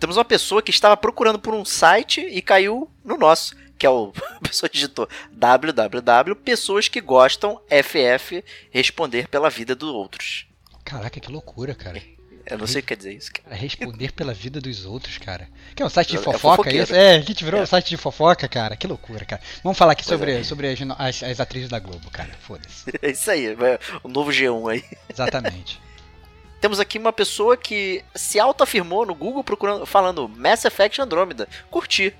Temos 0.00 0.16
uma 0.16 0.24
pessoa 0.24 0.62
que 0.62 0.70
estava 0.70 0.96
procurando 0.96 1.38
por 1.38 1.52
um 1.54 1.64
site 1.64 2.20
e 2.20 2.40
caiu 2.40 2.88
no 3.04 3.16
nosso 3.16 3.54
que 3.78 3.86
é 3.86 3.90
o 3.90 4.12
a 4.36 4.40
pessoa 4.40 4.68
digitou 4.68 5.08
www 5.30 6.34
pessoas 6.34 6.88
que 6.88 7.00
gostam 7.00 7.60
ff 7.70 8.44
responder 8.70 9.28
pela 9.28 9.48
vida 9.48 9.76
dos 9.76 9.90
outros. 9.90 10.47
Caraca, 10.88 11.20
que 11.20 11.30
loucura, 11.30 11.74
cara. 11.74 12.00
Eu 12.46 12.56
não 12.56 12.66
sei 12.66 12.80
o 12.80 12.82
que 12.82 12.88
quer 12.88 12.96
dizer 12.96 13.12
isso, 13.12 13.30
cara. 13.30 13.54
Responder 13.54 14.10
pela 14.10 14.32
vida 14.32 14.58
dos 14.58 14.86
outros, 14.86 15.18
cara. 15.18 15.46
Que 15.76 15.82
é 15.82 15.86
um 15.86 15.90
site 15.90 16.12
de 16.12 16.16
é 16.16 16.22
fofoca, 16.22 16.70
é 16.70 16.76
isso? 16.76 16.94
É, 16.94 17.16
a 17.16 17.20
gente 17.20 17.44
virou 17.44 17.60
é. 17.60 17.62
um 17.62 17.66
site 17.66 17.90
de 17.90 17.98
fofoca, 17.98 18.48
cara. 18.48 18.74
Que 18.74 18.86
loucura, 18.86 19.22
cara. 19.26 19.42
Vamos 19.62 19.76
falar 19.76 19.92
aqui 19.92 20.02
sobre, 20.02 20.32
é. 20.32 20.42
sobre 20.42 20.66
as, 20.66 20.78
as, 20.98 21.22
as, 21.24 21.40
atrizes 21.40 21.68
da 21.68 21.78
Globo, 21.78 22.10
cara. 22.10 22.30
Foda-se. 22.40 22.90
É 23.02 23.10
isso 23.10 23.30
aí, 23.30 23.54
o 24.02 24.08
novo 24.08 24.30
G1 24.30 24.72
aí. 24.72 24.84
Exatamente. 25.12 25.78
Temos 26.58 26.80
aqui 26.80 26.98
uma 26.98 27.12
pessoa 27.12 27.54
que 27.54 28.02
se 28.14 28.40
autoafirmou 28.40 29.04
no 29.04 29.14
Google 29.14 29.44
procurando, 29.44 29.84
falando 29.84 30.26
Mass 30.26 30.64
Effect 30.64 31.02
Andromeda. 31.02 31.46
Curti. 31.70 32.14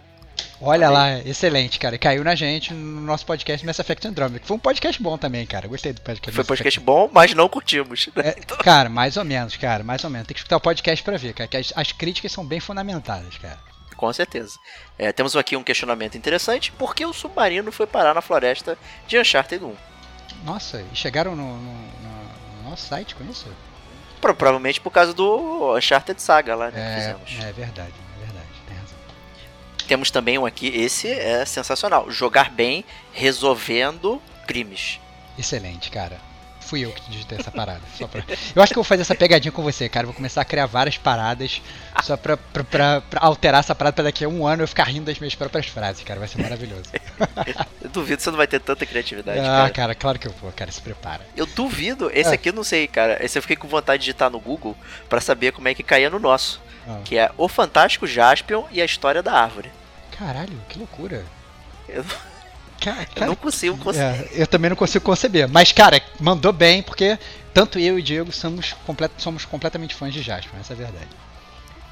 Olha 0.60 0.90
lá, 0.90 1.18
excelente, 1.20 1.78
cara. 1.78 1.96
Caiu 1.96 2.24
na 2.24 2.34
gente 2.34 2.74
no 2.74 3.00
nosso 3.00 3.24
podcast 3.24 3.64
Mass 3.64 3.78
Effect 3.78 4.08
Andromeda. 4.08 4.44
Foi 4.44 4.56
um 4.56 4.60
podcast 4.60 5.00
bom 5.00 5.16
também, 5.16 5.46
cara. 5.46 5.68
Gostei 5.68 5.92
do 5.92 6.00
podcast. 6.00 6.34
Foi 6.34 6.42
um 6.42 6.46
podcast 6.46 6.80
bom, 6.80 7.08
mas 7.12 7.32
não 7.32 7.48
curtimos. 7.48 8.08
É, 8.16 8.32
cara, 8.62 8.88
mais 8.88 9.16
ou 9.16 9.24
menos, 9.24 9.56
cara. 9.56 9.84
Mais 9.84 10.02
ou 10.02 10.10
menos. 10.10 10.26
Tem 10.26 10.34
que 10.34 10.40
escutar 10.40 10.56
o 10.56 10.60
podcast 10.60 11.04
pra 11.04 11.16
ver, 11.16 11.32
cara. 11.32 11.48
Que 11.48 11.56
as, 11.56 11.72
as 11.76 11.92
críticas 11.92 12.32
são 12.32 12.44
bem 12.44 12.58
fundamentadas, 12.58 13.36
cara. 13.38 13.58
Com 13.96 14.12
certeza. 14.12 14.58
É, 14.98 15.12
temos 15.12 15.36
aqui 15.36 15.56
um 15.56 15.62
questionamento 15.62 16.16
interessante. 16.16 16.72
Por 16.72 16.94
que 16.94 17.06
o 17.06 17.12
submarino 17.12 17.70
foi 17.70 17.86
parar 17.86 18.14
na 18.14 18.20
floresta 18.20 18.76
de 19.06 19.18
Uncharted 19.18 19.64
1? 19.64 19.74
Nossa, 20.44 20.84
e 20.92 20.96
chegaram 20.96 21.34
no, 21.34 21.56
no, 21.56 21.72
no 21.72 22.70
nosso 22.70 22.86
site 22.86 23.14
com 23.14 23.24
isso? 23.30 23.46
provavelmente 24.20 24.80
por 24.80 24.90
causa 24.90 25.14
do 25.14 25.76
Uncharted 25.76 26.20
Saga 26.20 26.54
lá, 26.54 26.70
né? 26.70 26.80
É, 26.80 26.94
que 26.94 27.00
fizemos. 27.30 27.44
é 27.48 27.52
verdade. 27.52 28.07
Temos 29.88 30.10
também 30.10 30.36
um 30.36 30.44
aqui, 30.44 30.68
esse 30.68 31.08
é 31.08 31.44
sensacional. 31.46 32.10
Jogar 32.10 32.50
bem 32.50 32.84
resolvendo 33.10 34.20
crimes. 34.46 35.00
Excelente, 35.38 35.90
cara. 35.90 36.18
Fui 36.60 36.84
eu 36.84 36.90
que 36.90 37.10
digitei 37.10 37.38
essa 37.38 37.50
parada. 37.50 37.80
Pra... 38.12 38.22
Eu 38.54 38.62
acho 38.62 38.74
que 38.74 38.78
eu 38.78 38.82
vou 38.82 38.88
fazer 38.88 39.00
essa 39.00 39.14
pegadinha 39.14 39.50
com 39.50 39.62
você, 39.62 39.88
cara. 39.88 40.04
Vou 40.04 40.14
começar 40.14 40.42
a 40.42 40.44
criar 40.44 40.66
várias 40.66 40.98
paradas 40.98 41.62
só 42.02 42.14
pra, 42.18 42.36
pra, 42.36 42.62
pra, 42.62 43.00
pra 43.00 43.20
alterar 43.22 43.60
essa 43.60 43.74
parada 43.74 43.94
pra 43.94 44.04
daqui 44.04 44.22
a 44.22 44.28
um 44.28 44.46
ano 44.46 44.62
eu 44.62 44.68
ficar 44.68 44.84
rindo 44.84 45.06
das 45.06 45.18
minhas 45.18 45.34
próprias 45.34 45.64
frases, 45.64 46.04
cara. 46.04 46.20
Vai 46.20 46.28
ser 46.28 46.42
maravilhoso. 46.42 46.90
eu 47.80 47.88
duvido 47.88 48.18
que 48.18 48.22
você 48.22 48.30
não 48.30 48.36
vai 48.36 48.46
ter 48.46 48.60
tanta 48.60 48.84
criatividade. 48.84 49.38
Ah, 49.38 49.44
cara, 49.44 49.70
cara 49.70 49.94
claro 49.94 50.18
que 50.18 50.28
eu 50.28 50.32
vou, 50.32 50.52
cara. 50.52 50.70
Se 50.70 50.82
prepara. 50.82 51.26
Eu 51.34 51.46
duvido. 51.46 52.10
Esse 52.12 52.28
ah. 52.28 52.34
aqui 52.34 52.50
eu 52.50 52.52
não 52.54 52.64
sei, 52.64 52.86
cara. 52.86 53.24
Esse 53.24 53.38
eu 53.38 53.42
fiquei 53.42 53.56
com 53.56 53.66
vontade 53.66 54.02
de 54.02 54.04
digitar 54.04 54.28
no 54.28 54.38
Google 54.38 54.76
pra 55.08 55.22
saber 55.22 55.52
como 55.52 55.68
é 55.68 55.74
que 55.74 55.82
caía 55.82 56.10
no 56.10 56.18
nosso. 56.18 56.60
Ah. 56.86 57.00
Que 57.02 57.16
é 57.16 57.30
O 57.38 57.48
Fantástico 57.48 58.06
Jaspion 58.06 58.64
e 58.70 58.82
a 58.82 58.84
História 58.84 59.22
da 59.22 59.32
Árvore. 59.32 59.70
Caralho, 60.18 60.60
que 60.68 60.78
loucura. 60.78 61.24
Eu, 61.88 62.04
cara, 62.80 63.06
eu 63.16 63.26
não 63.26 63.36
consigo 63.36 63.78
conceber. 63.78 64.28
É, 64.32 64.42
eu 64.42 64.46
também 64.46 64.68
não 64.68 64.76
consigo 64.76 65.04
conceber. 65.04 65.48
Mas, 65.48 65.70
cara, 65.72 66.02
mandou 66.18 66.52
bem, 66.52 66.82
porque 66.82 67.18
tanto 67.54 67.78
eu 67.78 67.98
e 67.98 68.00
o 68.00 68.02
Diego 68.02 68.32
somos, 68.32 68.72
complet, 68.84 69.12
somos 69.18 69.44
completamente 69.44 69.94
fãs 69.94 70.12
de 70.12 70.20
Jaspion, 70.20 70.58
essa 70.58 70.72
é 70.72 70.74
a 70.74 70.78
verdade. 70.78 71.08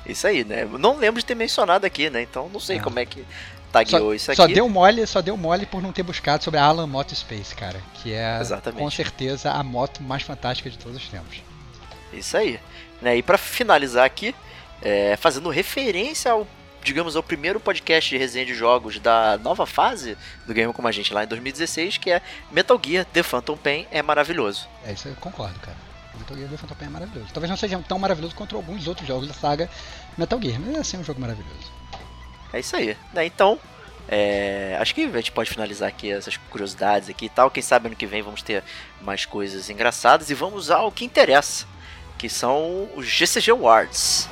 Isso 0.04 0.26
aí, 0.26 0.44
né? 0.44 0.64
Não 0.64 0.96
lembro 0.96 1.20
de 1.20 1.26
ter 1.26 1.34
mencionado 1.34 1.86
aqui, 1.86 2.10
né? 2.10 2.22
Então 2.22 2.48
não 2.52 2.60
sei 2.60 2.78
ah. 2.78 2.82
como 2.82 2.98
é 2.98 3.06
que 3.06 3.24
tagueou 3.72 4.10
só, 4.10 4.14
isso 4.14 4.32
aqui. 4.32 4.42
Só 4.42 4.46
deu 4.46 4.68
mole, 4.68 5.06
só 5.06 5.20
deu 5.20 5.36
mole 5.36 5.66
por 5.66 5.82
não 5.82 5.92
ter 5.92 6.02
buscado 6.02 6.42
sobre 6.42 6.58
a 6.60 6.64
Alan 6.64 6.86
Moto 6.86 7.14
Space, 7.14 7.54
cara. 7.54 7.80
Que 7.94 8.12
é 8.12 8.38
Exatamente. 8.40 8.80
com 8.80 8.90
certeza 8.90 9.50
a 9.50 9.62
moto 9.62 10.02
mais 10.02 10.22
fantástica 10.22 10.70
de 10.70 10.78
todos 10.78 10.96
os 10.96 11.08
tempos. 11.08 11.42
Isso 12.12 12.36
aí. 12.36 12.60
Né? 13.02 13.18
E 13.18 13.22
para 13.22 13.36
finalizar 13.36 14.04
aqui, 14.04 14.34
é, 14.80 15.16
fazendo 15.16 15.48
referência 15.48 16.30
ao 16.30 16.46
digamos, 16.86 17.16
ao 17.16 17.22
primeiro 17.22 17.58
podcast 17.58 18.08
de 18.08 18.16
resenha 18.16 18.46
de 18.46 18.54
jogos 18.54 19.00
da 19.00 19.36
nova 19.38 19.66
fase 19.66 20.16
do 20.46 20.54
Game 20.54 20.72
Como 20.72 20.86
a 20.86 20.92
Gente 20.92 21.12
lá 21.12 21.24
em 21.24 21.26
2016, 21.26 21.98
que 21.98 22.12
é 22.12 22.22
Metal 22.52 22.80
Gear 22.82 23.04
The 23.04 23.24
Phantom 23.24 23.56
Pain 23.56 23.88
é 23.90 24.00
maravilhoso. 24.02 24.68
É, 24.84 24.92
isso 24.92 25.08
eu 25.08 25.16
concordo, 25.16 25.58
cara. 25.58 25.76
Metal 26.16 26.36
Gear 26.36 26.48
The 26.48 26.56
Phantom 26.56 26.74
Pain 26.76 26.86
é 26.86 26.90
maravilhoso. 26.90 27.28
Talvez 27.34 27.50
não 27.50 27.56
seja 27.56 27.76
tão 27.88 27.98
maravilhoso 27.98 28.36
quanto 28.36 28.54
alguns 28.54 28.86
outros 28.86 29.06
jogos 29.06 29.26
da 29.26 29.34
saga 29.34 29.68
Metal 30.16 30.40
Gear, 30.40 30.60
mas 30.60 30.76
é 30.76 30.78
assim 30.78 30.96
um 30.96 31.02
jogo 31.02 31.20
maravilhoso. 31.20 31.72
É 32.52 32.60
isso 32.60 32.76
aí. 32.76 32.96
Né? 33.12 33.26
Então, 33.26 33.58
é, 34.08 34.78
acho 34.80 34.94
que 34.94 35.02
a 35.02 35.16
gente 35.16 35.32
pode 35.32 35.50
finalizar 35.50 35.88
aqui 35.88 36.12
essas 36.12 36.36
curiosidades 36.36 37.08
aqui 37.08 37.26
e 37.26 37.28
tal. 37.28 37.50
Quem 37.50 37.64
sabe 37.64 37.88
ano 37.88 37.96
que 37.96 38.06
vem 38.06 38.22
vamos 38.22 38.42
ter 38.42 38.62
mais 39.02 39.26
coisas 39.26 39.68
engraçadas 39.68 40.30
e 40.30 40.34
vamos 40.34 40.70
ao 40.70 40.92
que 40.92 41.04
interessa, 41.04 41.66
que 42.16 42.28
são 42.28 42.88
os 42.94 43.08
GCG 43.08 43.50
Awards. 43.50 44.28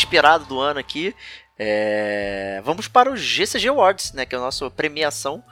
Esperado 0.00 0.44
do 0.46 0.60
ano 0.60 0.80
aqui. 0.80 1.14
É... 1.58 2.60
Vamos 2.64 2.88
para 2.88 3.10
o 3.10 3.16
GCG 3.16 3.68
Awards, 3.68 4.12
né? 4.12 4.24
Que 4.24 4.34
é 4.34 4.38
a 4.38 4.40
nossa 4.40 4.70
premiação 4.70 5.44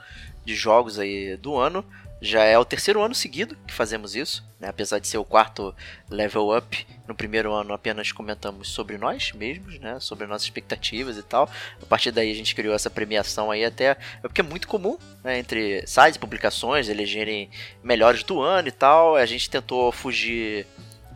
de 0.43 0.55
jogos 0.55 0.99
aí 0.99 1.37
do 1.37 1.57
ano. 1.57 1.85
Já 2.21 2.43
é 2.43 2.57
o 2.57 2.65
terceiro 2.65 3.01
ano 3.01 3.15
seguido 3.15 3.55
que 3.65 3.73
fazemos 3.73 4.13
isso, 4.13 4.43
né? 4.59 4.67
apesar 4.67 4.99
de 4.99 5.07
ser 5.07 5.17
o 5.17 5.23
quarto 5.23 5.73
level 6.09 6.53
up. 6.55 6.85
No 7.07 7.15
primeiro 7.15 7.53
ano 7.53 7.73
apenas 7.73 8.11
comentamos 8.11 8.67
sobre 8.69 8.97
nós 8.97 9.31
mesmos, 9.31 9.79
né? 9.79 9.97
sobre 10.01 10.27
nossas 10.27 10.43
expectativas 10.43 11.17
e 11.17 11.23
tal. 11.23 11.49
A 11.81 11.85
partir 11.85 12.11
daí 12.11 12.29
a 12.29 12.35
gente 12.35 12.53
criou 12.53 12.75
essa 12.75 12.89
premiação 12.89 13.49
aí 13.49 13.63
até. 13.63 13.91
É 13.91 14.21
porque 14.23 14.41
é 14.41 14.43
muito 14.43 14.67
comum 14.67 14.97
né? 15.23 15.39
entre 15.39 15.87
sites 15.87 16.17
e 16.17 16.19
publicações 16.19 16.89
elegerem 16.89 17.49
melhores 17.81 18.21
do 18.23 18.41
ano 18.41 18.67
e 18.67 18.71
tal. 18.71 19.15
A 19.15 19.25
gente 19.25 19.49
tentou 19.49 19.89
fugir 19.89 20.67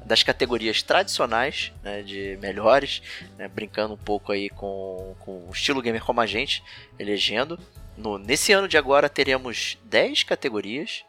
das 0.06 0.24
categorias 0.24 0.82
tradicionais 0.82 1.72
né, 1.84 2.02
de 2.02 2.38
melhores, 2.42 3.02
né, 3.38 3.48
brincando 3.48 3.94
um 3.94 3.98
pouco 3.98 4.32
aí 4.32 4.50
com, 4.50 5.16
com 5.20 5.48
o 5.48 5.52
estilo 5.52 5.82
gamer 5.82 6.04
como 6.04 6.22
a 6.22 6.26
gente, 6.26 6.64
elegendo. 7.00 7.60
No, 7.98 8.18
nesse 8.18 8.52
ano 8.52 8.68
de 8.68 8.78
agora 8.78 9.08
teremos 9.08 9.78
10 9.86 10.24
categorias 10.24 11.06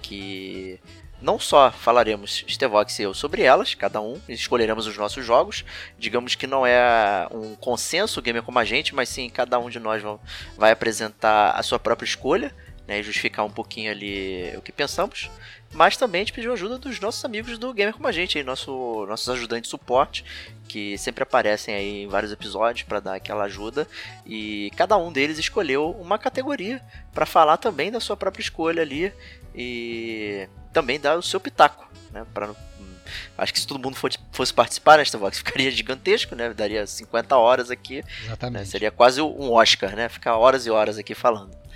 que 0.00 0.80
não 1.20 1.38
só 1.38 1.70
falaremos 1.72 2.44
Stevox 2.48 2.98
e 2.98 3.02
eu 3.02 3.12
sobre 3.12 3.42
elas, 3.42 3.74
cada 3.74 4.00
um, 4.00 4.20
escolheremos 4.28 4.86
os 4.86 4.96
nossos 4.96 5.24
jogos. 5.24 5.64
Digamos 5.98 6.34
que 6.34 6.46
não 6.46 6.64
é 6.64 7.26
um 7.30 7.54
consenso 7.56 8.22
gamer 8.22 8.42
como 8.42 8.58
a 8.58 8.64
gente, 8.64 8.94
mas 8.94 9.08
sim 9.08 9.28
cada 9.28 9.58
um 9.58 9.68
de 9.68 9.80
nós 9.80 10.02
vai 10.56 10.70
apresentar 10.70 11.50
a 11.50 11.62
sua 11.62 11.78
própria 11.78 12.06
escolha 12.06 12.54
né, 12.86 13.00
e 13.00 13.02
justificar 13.02 13.44
um 13.44 13.50
pouquinho 13.50 13.90
ali 13.90 14.54
o 14.56 14.62
que 14.62 14.72
pensamos. 14.72 15.30
Mas 15.72 15.96
também 15.96 16.20
a 16.20 16.24
gente 16.24 16.32
pediu 16.32 16.52
ajuda 16.52 16.78
dos 16.78 16.98
nossos 16.98 17.24
amigos 17.24 17.58
do 17.58 17.72
Gamer 17.74 17.94
Como 17.94 18.08
a 18.08 18.12
Gente, 18.12 18.38
aí, 18.38 18.44
nosso, 18.44 19.04
nossos 19.06 19.28
ajudantes 19.28 19.64
de 19.64 19.70
suporte, 19.70 20.24
que 20.66 20.96
sempre 20.96 21.22
aparecem 21.22 21.74
aí 21.74 22.02
em 22.02 22.08
vários 22.08 22.32
episódios 22.32 22.86
para 22.86 23.00
dar 23.00 23.14
aquela 23.14 23.44
ajuda. 23.44 23.86
E 24.24 24.70
cada 24.76 24.96
um 24.96 25.12
deles 25.12 25.38
escolheu 25.38 25.90
uma 25.90 26.18
categoria 26.18 26.82
para 27.12 27.26
falar 27.26 27.58
também 27.58 27.90
da 27.90 28.00
sua 28.00 28.16
própria 28.16 28.42
escolha 28.42 28.82
ali 28.82 29.12
e 29.54 30.48
também 30.72 30.98
dar 30.98 31.18
o 31.18 31.22
seu 31.22 31.38
pitaco. 31.38 31.86
Né, 32.10 32.24
pra, 32.32 32.54
acho 33.36 33.52
que 33.52 33.60
se 33.60 33.66
todo 33.66 33.82
mundo 33.82 33.96
fosse 34.32 34.54
participar 34.54 34.98
nesta 34.98 35.18
Vox 35.18 35.36
ficaria 35.38 35.70
gigantesco, 35.70 36.34
né? 36.34 36.52
Daria 36.54 36.86
50 36.86 37.36
horas 37.36 37.70
aqui. 37.70 38.02
Exatamente. 38.24 38.60
Né, 38.60 38.64
seria 38.64 38.90
quase 38.90 39.20
um 39.20 39.52
Oscar, 39.52 39.94
né? 39.94 40.08
Ficar 40.08 40.36
horas 40.36 40.66
e 40.66 40.70
horas 40.70 40.98
aqui 40.98 41.14
falando. 41.14 41.67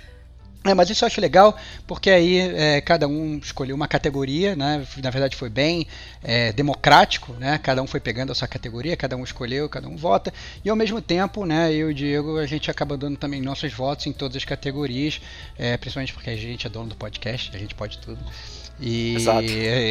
É, 0.65 0.73
mas 0.73 0.89
isso 0.89 1.03
eu 1.03 1.07
acho 1.07 1.19
legal, 1.19 1.57
porque 1.85 2.09
aí 2.09 2.37
é, 2.37 2.79
cada 2.79 3.05
um 3.05 3.37
escolheu 3.37 3.75
uma 3.75 3.87
categoria, 3.87 4.55
né? 4.55 4.85
Na 5.03 5.09
verdade 5.09 5.35
foi 5.35 5.49
bem 5.49 5.85
é, 6.23 6.53
democrático, 6.53 7.33
né? 7.33 7.57
Cada 7.57 7.83
um 7.83 7.87
foi 7.87 7.99
pegando 7.99 8.31
a 8.31 8.35
sua 8.35 8.47
categoria, 8.47 8.95
cada 8.95 9.17
um 9.17 9.23
escolheu, 9.25 9.67
cada 9.67 9.89
um 9.89 9.97
vota. 9.97 10.33
E 10.63 10.69
ao 10.69 10.75
mesmo 10.75 11.01
tempo, 11.01 11.45
né, 11.45 11.73
eu 11.73 11.89
e 11.89 11.91
o 11.91 11.93
Diego, 11.93 12.37
a 12.37 12.45
gente 12.45 12.71
acaba 12.71 12.95
dando 12.95 13.17
também 13.17 13.41
nossos 13.41 13.73
votos 13.73 14.07
em 14.07 14.13
todas 14.13 14.37
as 14.37 14.45
categorias, 14.45 15.19
é, 15.57 15.75
principalmente 15.75 16.13
porque 16.13 16.29
a 16.29 16.35
gente 16.37 16.65
é 16.65 16.69
dono 16.69 16.89
do 16.89 16.95
podcast, 16.95 17.51
a 17.53 17.59
gente 17.59 17.75
pode 17.75 17.97
tudo. 17.97 18.19
E... 18.79 19.15
Exato. 19.15 19.47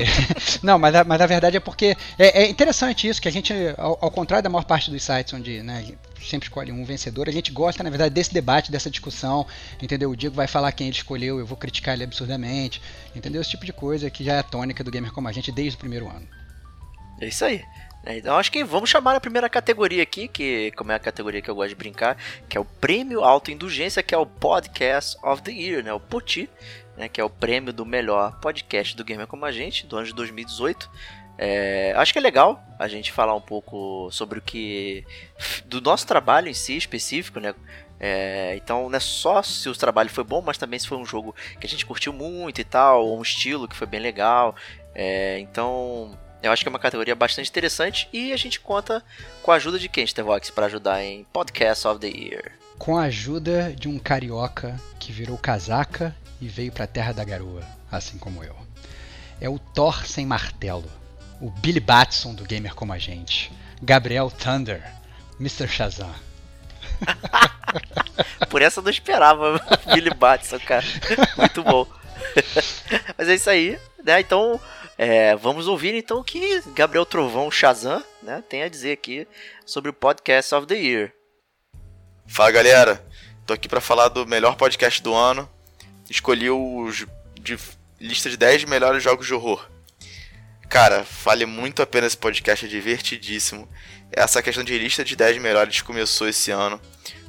não, 0.62 0.78
mas 0.78 0.94
a, 0.94 1.04
mas 1.04 1.20
a 1.20 1.26
verdade 1.26 1.56
é 1.56 1.60
porque 1.60 1.96
é, 2.18 2.42
é 2.42 2.48
interessante 2.48 3.08
isso, 3.08 3.22
que 3.22 3.28
a 3.28 3.32
gente, 3.32 3.52
ao, 3.78 3.98
ao, 4.00 4.10
contrário 4.10 4.42
da 4.42 4.50
maior 4.50 4.64
parte 4.64 4.90
dos 4.90 5.02
sites 5.02 5.32
onde 5.32 5.62
né, 5.62 5.94
sempre 6.20 6.48
escolhe 6.48 6.72
um 6.72 6.84
vencedor, 6.84 7.28
a 7.28 7.32
gente 7.32 7.52
gosta, 7.52 7.82
na 7.82 7.90
verdade, 7.90 8.14
desse 8.14 8.34
debate, 8.34 8.70
dessa 8.70 8.90
discussão, 8.90 9.46
entendeu? 9.80 10.10
O 10.10 10.16
Diego 10.16 10.34
vai 10.34 10.46
falar 10.46 10.72
quem 10.72 10.88
ele 10.88 10.96
escolheu, 10.96 11.38
eu 11.38 11.46
vou 11.46 11.56
criticar 11.56 11.94
ele 11.94 12.04
absurdamente, 12.04 12.82
entendeu? 13.14 13.40
Esse 13.40 13.50
tipo 13.50 13.64
de 13.64 13.72
coisa 13.72 14.10
que 14.10 14.24
já 14.24 14.34
é 14.34 14.38
a 14.40 14.42
tônica 14.42 14.82
do 14.82 14.90
Gamer 14.90 15.12
Como 15.12 15.28
a 15.28 15.32
Gente 15.32 15.52
desde 15.52 15.76
o 15.76 15.78
primeiro 15.78 16.08
ano. 16.08 16.26
É 17.20 17.28
isso 17.28 17.44
aí. 17.44 17.62
É, 18.04 18.18
então 18.18 18.36
acho 18.36 18.50
que 18.50 18.64
vamos 18.64 18.90
chamar 18.90 19.14
a 19.14 19.20
primeira 19.20 19.48
categoria 19.48 20.02
aqui, 20.02 20.26
que 20.26 20.72
como 20.72 20.90
é 20.90 20.96
a 20.96 20.98
categoria 20.98 21.40
que 21.40 21.48
eu 21.48 21.54
gosto 21.54 21.68
de 21.68 21.76
brincar, 21.76 22.16
que 22.48 22.58
é 22.58 22.60
o 22.60 22.64
Prêmio 22.64 23.22
Autoindulgência, 23.22 24.02
que 24.02 24.12
é 24.12 24.18
o 24.18 24.26
Podcast 24.26 25.16
of 25.22 25.40
the 25.42 25.52
Year, 25.52 25.84
né? 25.84 25.92
O 25.92 26.00
POTI 26.00 26.50
né, 26.96 27.08
que 27.08 27.20
é 27.20 27.24
o 27.24 27.30
prêmio 27.30 27.72
do 27.72 27.84
melhor 27.84 28.38
podcast 28.40 28.96
do 28.96 29.04
Gamer 29.04 29.26
Como 29.26 29.44
a 29.44 29.52
Gente, 29.52 29.86
do 29.86 29.96
ano 29.96 30.06
de 30.06 30.14
2018. 30.14 30.90
É, 31.38 31.94
acho 31.96 32.12
que 32.12 32.18
é 32.18 32.22
legal 32.22 32.62
a 32.78 32.86
gente 32.86 33.10
falar 33.10 33.34
um 33.34 33.40
pouco 33.40 34.10
sobre 34.10 34.38
o 34.38 34.42
que. 34.42 35.04
do 35.64 35.80
nosso 35.80 36.06
trabalho 36.06 36.48
em 36.48 36.54
si 36.54 36.76
específico, 36.76 37.40
né? 37.40 37.54
É, 37.98 38.54
então 38.56 38.88
não 38.88 38.96
é 38.96 39.00
só 39.00 39.42
se 39.42 39.68
o 39.68 39.74
trabalho 39.74 40.10
foi 40.10 40.24
bom, 40.24 40.42
mas 40.42 40.58
também 40.58 40.78
se 40.78 40.88
foi 40.88 40.98
um 40.98 41.06
jogo 41.06 41.34
que 41.60 41.66
a 41.66 41.70
gente 41.70 41.86
curtiu 41.86 42.12
muito 42.12 42.60
e 42.60 42.64
tal, 42.64 43.06
ou 43.06 43.18
um 43.18 43.22
estilo 43.22 43.68
que 43.68 43.76
foi 43.76 43.86
bem 43.86 44.00
legal. 44.00 44.56
É, 44.94 45.38
então 45.38 46.18
eu 46.42 46.50
acho 46.50 46.64
que 46.64 46.68
é 46.68 46.70
uma 46.70 46.78
categoria 46.78 47.14
bastante 47.14 47.48
interessante 47.48 48.08
e 48.12 48.32
a 48.32 48.36
gente 48.36 48.58
conta 48.58 49.04
com 49.42 49.52
a 49.52 49.54
ajuda 49.54 49.78
de 49.78 49.88
quem, 49.88 50.06
Stevox, 50.06 50.50
para 50.50 50.66
ajudar 50.66 51.02
em 51.02 51.24
Podcast 51.32 51.86
of 51.86 52.00
the 52.00 52.08
Year. 52.08 52.52
Com 52.76 52.98
a 52.98 53.04
ajuda 53.04 53.72
de 53.72 53.88
um 53.88 53.98
carioca 53.98 54.78
que 54.98 55.12
virou 55.12 55.38
casaca 55.38 56.14
e 56.42 56.48
veio 56.48 56.72
para 56.72 56.84
a 56.84 56.88
terra 56.88 57.12
da 57.12 57.22
garoa, 57.22 57.62
assim 57.90 58.18
como 58.18 58.42
eu. 58.42 58.56
É 59.40 59.48
o 59.48 59.60
Thor 59.60 60.04
sem 60.04 60.26
martelo, 60.26 60.90
o 61.40 61.48
Billy 61.48 61.78
Batson 61.78 62.34
do 62.34 62.42
Gamer 62.42 62.74
Como 62.74 62.92
a 62.92 62.98
Gente, 62.98 63.52
Gabriel 63.80 64.28
Thunder, 64.28 64.82
Mr. 65.38 65.68
Shazam. 65.68 66.12
Por 68.50 68.60
essa 68.60 68.80
eu 68.80 68.82
não 68.82 68.90
esperava 68.90 69.60
Billy 69.94 70.12
Batson, 70.12 70.58
cara. 70.58 70.84
Muito 71.38 71.62
bom. 71.62 71.86
Mas 73.16 73.28
é 73.28 73.34
isso 73.34 73.48
aí, 73.48 73.78
né? 74.04 74.20
Então, 74.20 74.60
é, 74.98 75.36
vamos 75.36 75.68
ouvir 75.68 75.94
então 75.94 76.18
o 76.18 76.24
que 76.24 76.60
Gabriel 76.74 77.06
Trovão 77.06 77.52
Shazam 77.52 78.02
né, 78.20 78.42
tem 78.48 78.64
a 78.64 78.68
dizer 78.68 78.92
aqui 78.92 79.28
sobre 79.64 79.90
o 79.90 79.94
Podcast 79.94 80.52
of 80.56 80.66
the 80.66 80.74
Year. 80.74 81.12
Fala 82.26 82.50
galera, 82.50 83.04
tô 83.46 83.54
aqui 83.54 83.68
para 83.68 83.80
falar 83.80 84.08
do 84.08 84.26
melhor 84.26 84.56
podcast 84.56 85.00
do 85.02 85.14
ano, 85.14 85.48
escolhi 86.08 86.50
os 86.50 87.06
de 87.40 87.58
lista 88.00 88.28
de 88.28 88.36
10 88.36 88.64
melhores 88.64 89.02
jogos 89.02 89.26
de 89.26 89.34
horror. 89.34 89.68
Cara, 90.68 91.04
vale 91.22 91.44
muito 91.44 91.82
a 91.82 91.86
pena 91.86 92.06
esse 92.06 92.16
podcast, 92.16 92.64
é 92.64 92.68
divertidíssimo. 92.68 93.68
Essa 94.10 94.42
questão 94.42 94.64
de 94.64 94.78
lista 94.78 95.04
de 95.04 95.14
10 95.14 95.38
melhores 95.38 95.82
começou 95.82 96.28
esse 96.28 96.50
ano. 96.50 96.80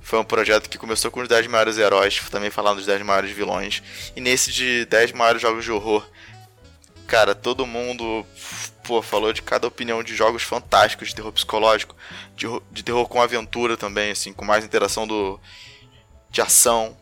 Foi 0.02 0.20
um 0.20 0.24
projeto 0.24 0.70
que 0.70 0.78
começou 0.78 1.10
com 1.12 1.22
os 1.22 1.28
10 1.28 1.48
maiores 1.48 1.78
heróis, 1.78 2.20
também 2.30 2.50
falando 2.50 2.78
dos 2.78 2.86
10 2.86 3.02
maiores 3.04 3.32
vilões. 3.32 3.82
E 4.16 4.22
nesse 4.22 4.52
de 4.52 4.86
10 4.86 5.14
maiores 5.14 5.42
jogos 5.42 5.64
de 5.64 5.72
horror, 5.72 6.06
cara, 7.08 7.34
todo 7.34 7.66
mundo 7.66 8.26
pô, 8.84 9.02
falou 9.02 9.32
de 9.32 9.42
cada 9.42 9.68
opinião 9.68 10.04
de 10.04 10.16
jogos 10.16 10.44
fantásticos 10.44 11.10
de 11.10 11.16
terror 11.16 11.32
psicológico, 11.32 11.96
de, 12.36 12.48
de 12.72 12.84
terror 12.84 13.08
com 13.08 13.22
aventura 13.22 13.78
também, 13.78 14.12
assim, 14.12 14.34
com 14.34 14.44
mais 14.44 14.66
interação 14.66 15.08
do, 15.08 15.40
de 16.30 16.42
ação. 16.42 16.98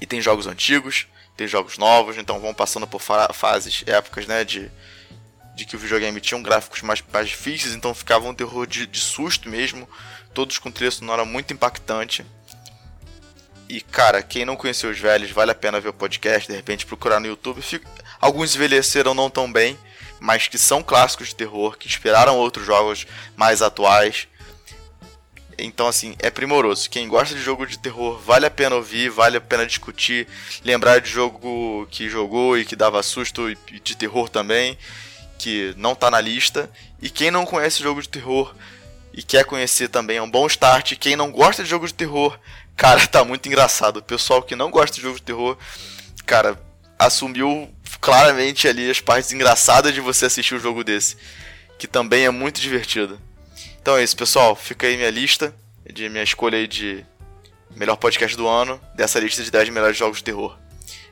E 0.00 0.06
tem 0.06 0.20
jogos 0.20 0.46
antigos, 0.46 1.06
tem 1.36 1.46
jogos 1.46 1.78
novos, 1.78 2.18
então 2.18 2.38
vão 2.38 2.52
passando 2.52 2.86
por 2.86 3.00
fases, 3.00 3.82
épocas, 3.86 4.26
né, 4.26 4.44
de, 4.44 4.70
de 5.54 5.64
que 5.64 5.76
o 5.76 5.78
videogame 5.78 6.20
tinha 6.20 6.40
gráficos 6.40 6.82
mais, 6.82 7.02
mais 7.12 7.28
difíceis, 7.28 7.74
então 7.74 7.94
ficava 7.94 8.28
um 8.28 8.34
terror 8.34 8.66
de, 8.66 8.86
de 8.86 9.00
susto 9.00 9.48
mesmo, 9.48 9.88
todos 10.34 10.58
com 10.58 10.70
trilha 10.70 10.90
sonora 10.90 11.24
muito 11.24 11.52
impactante. 11.52 12.26
E 13.68 13.80
cara, 13.80 14.20
quem 14.22 14.44
não 14.44 14.56
conheceu 14.56 14.90
os 14.90 14.98
velhos, 14.98 15.30
vale 15.30 15.52
a 15.52 15.54
pena 15.54 15.80
ver 15.80 15.90
o 15.90 15.94
podcast, 15.94 16.48
de 16.48 16.56
repente 16.56 16.84
procurar 16.84 17.20
no 17.20 17.28
YouTube. 17.28 17.62
Alguns 18.20 18.54
envelheceram 18.54 19.14
não 19.14 19.30
tão 19.30 19.50
bem, 19.50 19.78
mas 20.18 20.48
que 20.48 20.58
são 20.58 20.82
clássicos 20.82 21.28
de 21.28 21.36
terror, 21.36 21.78
que 21.78 21.88
inspiraram 21.88 22.36
outros 22.36 22.66
jogos 22.66 23.06
mais 23.36 23.62
atuais. 23.62 24.26
Então, 25.62 25.86
assim, 25.86 26.14
é 26.18 26.30
primoroso. 26.30 26.88
Quem 26.88 27.08
gosta 27.08 27.34
de 27.34 27.40
jogo 27.40 27.66
de 27.66 27.78
terror, 27.78 28.18
vale 28.18 28.46
a 28.46 28.50
pena 28.50 28.76
ouvir, 28.76 29.10
vale 29.10 29.36
a 29.36 29.40
pena 29.40 29.66
discutir, 29.66 30.26
lembrar 30.64 31.00
de 31.00 31.10
jogo 31.10 31.86
que 31.90 32.08
jogou 32.08 32.58
e 32.58 32.64
que 32.64 32.74
dava 32.74 33.02
susto 33.02 33.50
e 33.50 33.56
de 33.80 33.96
terror 33.96 34.28
também, 34.28 34.78
que 35.38 35.74
não 35.76 35.94
tá 35.94 36.10
na 36.10 36.20
lista. 36.20 36.70
E 37.00 37.10
quem 37.10 37.30
não 37.30 37.46
conhece 37.46 37.82
jogo 37.82 38.00
de 38.00 38.08
terror 38.08 38.54
e 39.12 39.22
quer 39.22 39.44
conhecer 39.44 39.88
também, 39.88 40.18
é 40.18 40.22
um 40.22 40.30
bom 40.30 40.46
start. 40.46 40.94
Quem 40.98 41.16
não 41.16 41.30
gosta 41.30 41.62
de 41.62 41.68
jogo 41.68 41.86
de 41.86 41.94
terror, 41.94 42.38
cara, 42.76 43.04
tá 43.08 43.24
muito 43.24 43.46
engraçado. 43.46 43.98
O 43.98 44.02
pessoal 44.02 44.42
que 44.42 44.56
não 44.56 44.70
gosta 44.70 44.96
de 44.96 45.02
jogo 45.02 45.16
de 45.16 45.22
terror, 45.22 45.56
cara, 46.24 46.60
assumiu 46.98 47.68
claramente 48.00 48.68
ali 48.68 48.90
as 48.90 49.00
partes 49.00 49.32
engraçadas 49.32 49.92
de 49.92 50.00
você 50.00 50.26
assistir 50.26 50.54
um 50.54 50.60
jogo 50.60 50.84
desse, 50.84 51.16
que 51.78 51.86
também 51.86 52.24
é 52.24 52.30
muito 52.30 52.60
divertido. 52.60 53.20
Então 53.80 53.96
é 53.96 54.04
isso, 54.04 54.16
pessoal. 54.16 54.54
Fica 54.54 54.86
aí 54.86 54.96
minha 54.96 55.10
lista 55.10 55.54
de 55.92 56.08
minha 56.08 56.22
escolha 56.22 56.58
aí 56.58 56.66
de 56.66 57.04
melhor 57.74 57.96
podcast 57.96 58.36
do 58.36 58.46
ano, 58.46 58.80
dessa 58.94 59.18
lista 59.18 59.42
de 59.42 59.50
10 59.50 59.70
melhores 59.70 59.96
jogos 59.96 60.18
de 60.18 60.24
terror. 60.24 60.56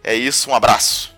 É 0.03 0.15
isso, 0.15 0.51
um 0.51 0.55
abraço. 0.55 1.17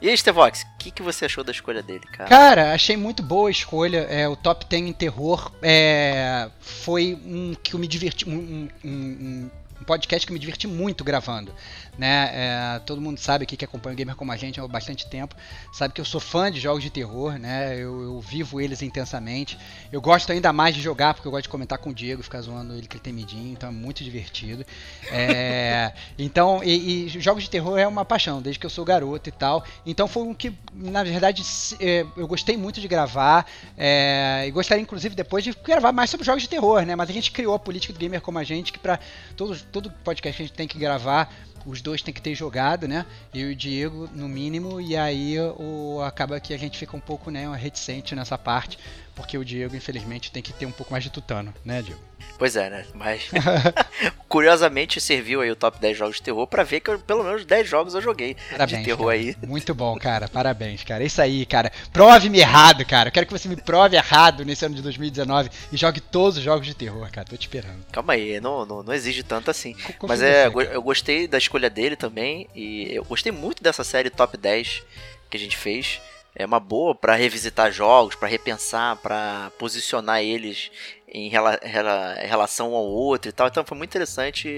E 0.00 0.08
aí, 0.08 0.16
Stevox, 0.16 0.62
o 0.62 0.78
que, 0.78 0.90
que 0.90 1.02
você 1.02 1.26
achou 1.26 1.44
da 1.44 1.52
escolha 1.52 1.82
dele, 1.82 2.06
cara? 2.06 2.28
Cara, 2.28 2.72
achei 2.72 2.96
muito 2.96 3.22
boa 3.22 3.48
a 3.48 3.50
escolha. 3.50 4.06
É, 4.08 4.26
o 4.26 4.34
top 4.34 4.64
10 4.64 4.82
em 4.84 4.92
terror 4.94 5.52
é, 5.60 6.48
foi 6.58 7.18
um 7.22 7.54
que 7.54 7.74
eu 7.74 7.80
me 7.80 7.86
diverti. 7.86 8.26
Um, 8.26 8.32
um, 8.32 8.88
um, 8.88 9.50
podcast 9.90 10.24
que 10.24 10.32
me 10.32 10.38
diverti 10.38 10.68
muito 10.68 11.02
gravando. 11.02 11.52
Né? 11.98 12.30
É, 12.32 12.78
todo 12.86 13.00
mundo 13.00 13.18
sabe 13.18 13.42
aqui 13.42 13.56
que 13.56 13.64
acompanha 13.64 13.92
o 13.92 13.96
Gamer 13.96 14.14
como 14.14 14.30
a 14.30 14.36
gente 14.36 14.60
há 14.60 14.68
bastante 14.68 15.06
tempo, 15.10 15.34
sabe 15.72 15.92
que 15.92 16.00
eu 16.00 16.04
sou 16.04 16.20
fã 16.20 16.50
de 16.50 16.60
jogos 16.60 16.82
de 16.82 16.90
terror, 16.90 17.38
né? 17.38 17.74
Eu, 17.74 18.00
eu, 18.02 18.20
vivo 18.20 18.60
eles 18.60 18.80
intensamente. 18.82 19.58
Eu 19.90 20.00
gosto 20.00 20.30
ainda 20.30 20.52
mais 20.52 20.76
de 20.76 20.80
jogar, 20.80 21.12
porque 21.12 21.26
eu 21.26 21.32
gosto 21.32 21.42
de 21.42 21.48
comentar 21.48 21.76
com 21.78 21.90
o 21.90 21.94
Diego, 21.94 22.22
ficar 22.22 22.40
zoando 22.40 22.74
ele 22.74 22.86
que 22.86 22.96
ele 22.96 23.02
tem 23.02 23.12
medinho, 23.12 23.52
então 23.52 23.68
é 23.68 23.72
muito 23.72 24.04
divertido. 24.04 24.64
É, 25.10 25.92
então, 26.16 26.62
e, 26.62 27.06
e, 27.06 27.08
jogos 27.20 27.42
de 27.42 27.50
terror 27.50 27.76
é 27.76 27.86
uma 27.86 28.04
paixão, 28.04 28.40
desde 28.40 28.60
que 28.60 28.66
eu 28.66 28.70
sou 28.70 28.84
garoto 28.84 29.28
e 29.28 29.32
tal. 29.32 29.64
Então 29.84 30.06
foi 30.06 30.22
um 30.22 30.32
que, 30.32 30.54
na 30.72 31.02
verdade, 31.02 31.42
é, 31.80 32.06
eu 32.16 32.28
gostei 32.28 32.56
muito 32.56 32.80
de 32.80 32.86
gravar. 32.86 33.44
É, 33.76 34.44
e 34.46 34.50
gostaria, 34.52 34.82
inclusive, 34.82 35.16
depois 35.16 35.42
de 35.42 35.52
gravar 35.52 35.90
mais 35.90 36.08
sobre 36.08 36.24
jogos 36.24 36.42
de 36.42 36.48
terror, 36.48 36.82
né? 36.86 36.94
Mas 36.94 37.10
a 37.10 37.12
gente 37.12 37.32
criou 37.32 37.54
a 37.54 37.58
política 37.58 37.92
do 37.92 37.98
gamer 37.98 38.20
como 38.20 38.38
a 38.38 38.44
gente, 38.44 38.72
que 38.72 38.78
para 38.78 38.98
todo, 39.36 39.58
todo 39.80 39.94
podcast 40.04 40.36
que 40.36 40.42
a 40.42 40.46
gente 40.46 40.56
tem 40.56 40.68
que 40.68 40.78
gravar 40.78 41.32
os 41.66 41.82
dois 41.82 42.02
tem 42.02 42.12
que 42.12 42.22
ter 42.22 42.34
jogado, 42.34 42.88
né? 42.88 43.04
Eu 43.34 43.50
e 43.50 43.52
o 43.52 43.56
Diego, 43.56 44.08
no 44.14 44.28
mínimo, 44.28 44.80
e 44.80 44.96
aí 44.96 45.38
o, 45.38 46.00
acaba 46.02 46.40
que 46.40 46.54
a 46.54 46.58
gente 46.58 46.78
fica 46.78 46.96
um 46.96 47.00
pouco 47.00 47.30
né, 47.30 47.50
reticente 47.54 48.14
nessa 48.14 48.38
parte, 48.38 48.78
porque 49.20 49.36
o 49.36 49.44
Diego, 49.44 49.76
infelizmente, 49.76 50.32
tem 50.32 50.42
que 50.42 50.52
ter 50.52 50.66
um 50.66 50.72
pouco 50.72 50.92
mais 50.92 51.04
de 51.04 51.10
tutano, 51.10 51.52
né, 51.64 51.82
Diego? 51.82 52.00
Pois 52.38 52.56
é, 52.56 52.70
né? 52.70 52.86
Mas 52.94 53.28
curiosamente 54.28 54.98
serviu 54.98 55.42
aí 55.42 55.50
o 55.50 55.56
top 55.56 55.78
10 55.78 55.96
jogos 55.96 56.16
de 56.16 56.22
terror 56.22 56.46
para 56.46 56.62
ver 56.62 56.80
que 56.80 56.90
eu, 56.90 56.98
pelo 56.98 57.22
menos 57.22 57.44
10 57.44 57.68
jogos 57.68 57.94
eu 57.94 58.00
joguei 58.00 58.34
Parabéns, 58.50 58.78
de 58.78 58.84
terror 58.84 59.06
cara. 59.06 59.18
aí. 59.18 59.36
Muito 59.46 59.74
bom, 59.74 59.98
cara. 59.98 60.26
Parabéns, 60.26 60.82
cara. 60.82 61.04
Isso 61.04 61.20
aí, 61.20 61.44
cara. 61.44 61.70
Prove-me 61.92 62.38
errado, 62.38 62.84
cara. 62.86 63.08
Eu 63.08 63.12
quero 63.12 63.26
que 63.26 63.32
você 63.32 63.46
me 63.46 63.56
prove 63.56 63.94
errado 63.94 64.42
nesse 64.44 64.64
ano 64.64 64.74
de 64.74 64.80
2019 64.80 65.50
e 65.70 65.76
jogue 65.76 66.00
todos 66.00 66.38
os 66.38 66.42
jogos 66.42 66.66
de 66.66 66.74
terror, 66.74 67.10
cara. 67.10 67.26
Tô 67.28 67.36
te 67.36 67.42
esperando. 67.42 67.84
Calma 67.92 68.14
aí, 68.14 68.40
não, 68.40 68.64
não, 68.64 68.82
não 68.82 68.94
exige 68.94 69.22
tanto 69.22 69.50
assim. 69.50 69.76
Mas 70.02 70.22
é, 70.22 70.48
você, 70.48 70.74
eu 70.74 70.82
gostei 70.82 71.28
da 71.28 71.36
escolha 71.36 71.68
dele 71.68 71.96
também 71.96 72.48
e 72.54 72.88
eu 72.94 73.04
gostei 73.04 73.32
muito 73.32 73.62
dessa 73.62 73.84
série 73.84 74.08
top 74.08 74.38
10 74.38 74.82
que 75.28 75.36
a 75.36 75.40
gente 75.40 75.56
fez 75.58 76.00
é 76.34 76.46
uma 76.46 76.60
boa 76.60 76.94
para 76.94 77.14
revisitar 77.14 77.72
jogos, 77.72 78.14
para 78.14 78.28
repensar, 78.28 78.96
para 78.96 79.50
posicionar 79.58 80.22
eles 80.22 80.70
em 81.12 81.28
rela 81.28 81.58
rela 81.60 82.14
relação 82.14 82.74
ao 82.74 82.84
outro 82.84 83.28
e 83.28 83.32
tal. 83.32 83.48
Então 83.48 83.64
foi 83.64 83.76
muito 83.76 83.90
interessante 83.90 84.48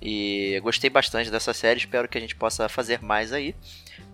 e, 0.00 0.54
e 0.56 0.60
gostei 0.60 0.88
bastante 0.88 1.30
dessa 1.30 1.52
série. 1.52 1.80
Espero 1.80 2.08
que 2.08 2.16
a 2.16 2.20
gente 2.20 2.36
possa 2.36 2.68
fazer 2.68 3.02
mais 3.02 3.32
aí. 3.32 3.54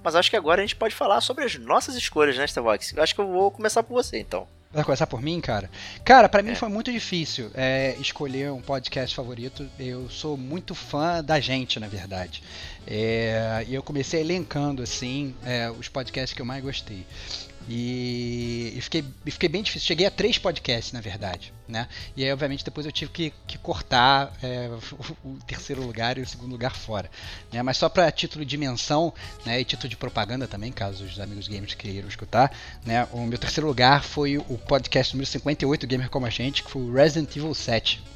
Mas 0.03 0.15
acho 0.15 0.31
que 0.31 0.37
agora 0.37 0.63
a 0.63 0.65
gente 0.65 0.77
pode 0.77 0.95
falar 0.95 1.21
sobre 1.21 1.45
as 1.45 1.57
nossas 1.57 1.95
escolhas, 1.97 2.37
né, 2.37 2.45
Starbox? 2.45 2.93
Eu 2.93 3.03
acho 3.03 3.15
que 3.15 3.21
eu 3.21 3.27
vou 3.27 3.51
começar 3.51 3.83
por 3.83 3.95
você, 3.95 4.19
então. 4.19 4.47
Vai 4.77 4.85
começar 4.85 5.07
por 5.07 5.23
mim, 5.23 5.41
cara? 5.41 5.71
Cara, 6.05 6.29
para 6.29 6.43
mim 6.43 6.51
é. 6.51 6.55
foi 6.55 6.69
muito 6.69 6.93
difícil 6.93 7.51
é, 7.55 7.97
escolher 7.99 8.53
um 8.53 8.61
podcast 8.61 9.17
favorito. 9.17 9.67
Eu 9.79 10.11
sou 10.11 10.37
muito 10.37 10.75
fã 10.75 11.25
da 11.25 11.41
gente, 11.41 11.81
na 11.81 11.89
verdade. 11.89 12.43
É, 12.87 13.65
e 13.67 13.75
eu 13.75 13.83
comecei 13.83 14.21
elencando, 14.21 14.83
assim, 14.83 15.35
é, 15.47 15.71
os 15.71 15.89
podcasts 15.89 16.35
que 16.35 16.43
eu 16.43 16.45
mais 16.45 16.63
gostei. 16.63 17.07
E, 17.69 18.73
e, 18.77 18.81
fiquei, 18.81 19.05
fiquei 19.25 19.49
bem 19.49 19.63
difícil. 19.63 19.87
Cheguei 19.87 20.07
a 20.07 20.11
três 20.11 20.39
podcasts, 20.39 20.93
na 20.93 21.01
verdade. 21.01 21.53
Né? 21.67 21.89
E 22.17 22.25
aí, 22.25 22.33
obviamente, 22.33 22.65
depois 22.65 22.87
eu 22.87 22.93
tive 22.93 23.11
que, 23.11 23.33
que 23.47 23.59
cortar 23.59 24.33
é, 24.43 24.69
o, 25.25 25.31
o, 25.31 25.39
terceiro 25.47 25.83
lugar 25.83 26.17
e 26.17 26.21
o 26.21 26.27
segundo 26.27 26.53
lugar 26.53 26.77
fora. 26.77 27.11
Né? 27.53 27.63
Mas 27.63 27.77
só 27.77 27.89
para 27.89 28.11
título 28.13 28.45
de 28.45 28.57
menção 28.57 29.13
né, 29.45 29.61
e 29.61 29.65
título 29.65 29.89
de 29.89 29.97
propaganda 29.97 30.47
também, 30.47 30.71
caso 30.71 31.05
os 31.05 31.19
amigos 31.19 31.49
gamers 31.49 31.75
queiram 31.75 32.09
escutar, 32.09 32.57
né, 32.85 33.09
o 33.13 33.21
meu 33.27 33.39
terceiro 33.39 33.67
lugar 33.67 34.05
foi 34.05 34.39
o 34.39 34.59
podcast 34.59 35.15
número 35.15 35.29
58 35.29 35.87
Gamer 35.87 36.09
Como 36.09 36.27
a 36.27 36.31
Gente, 36.31 36.63
que 36.63 36.71
foi 36.71 36.83
o 36.83 36.93
Resident 36.93 37.35
Evil 37.35 37.53
7. 37.53 38.16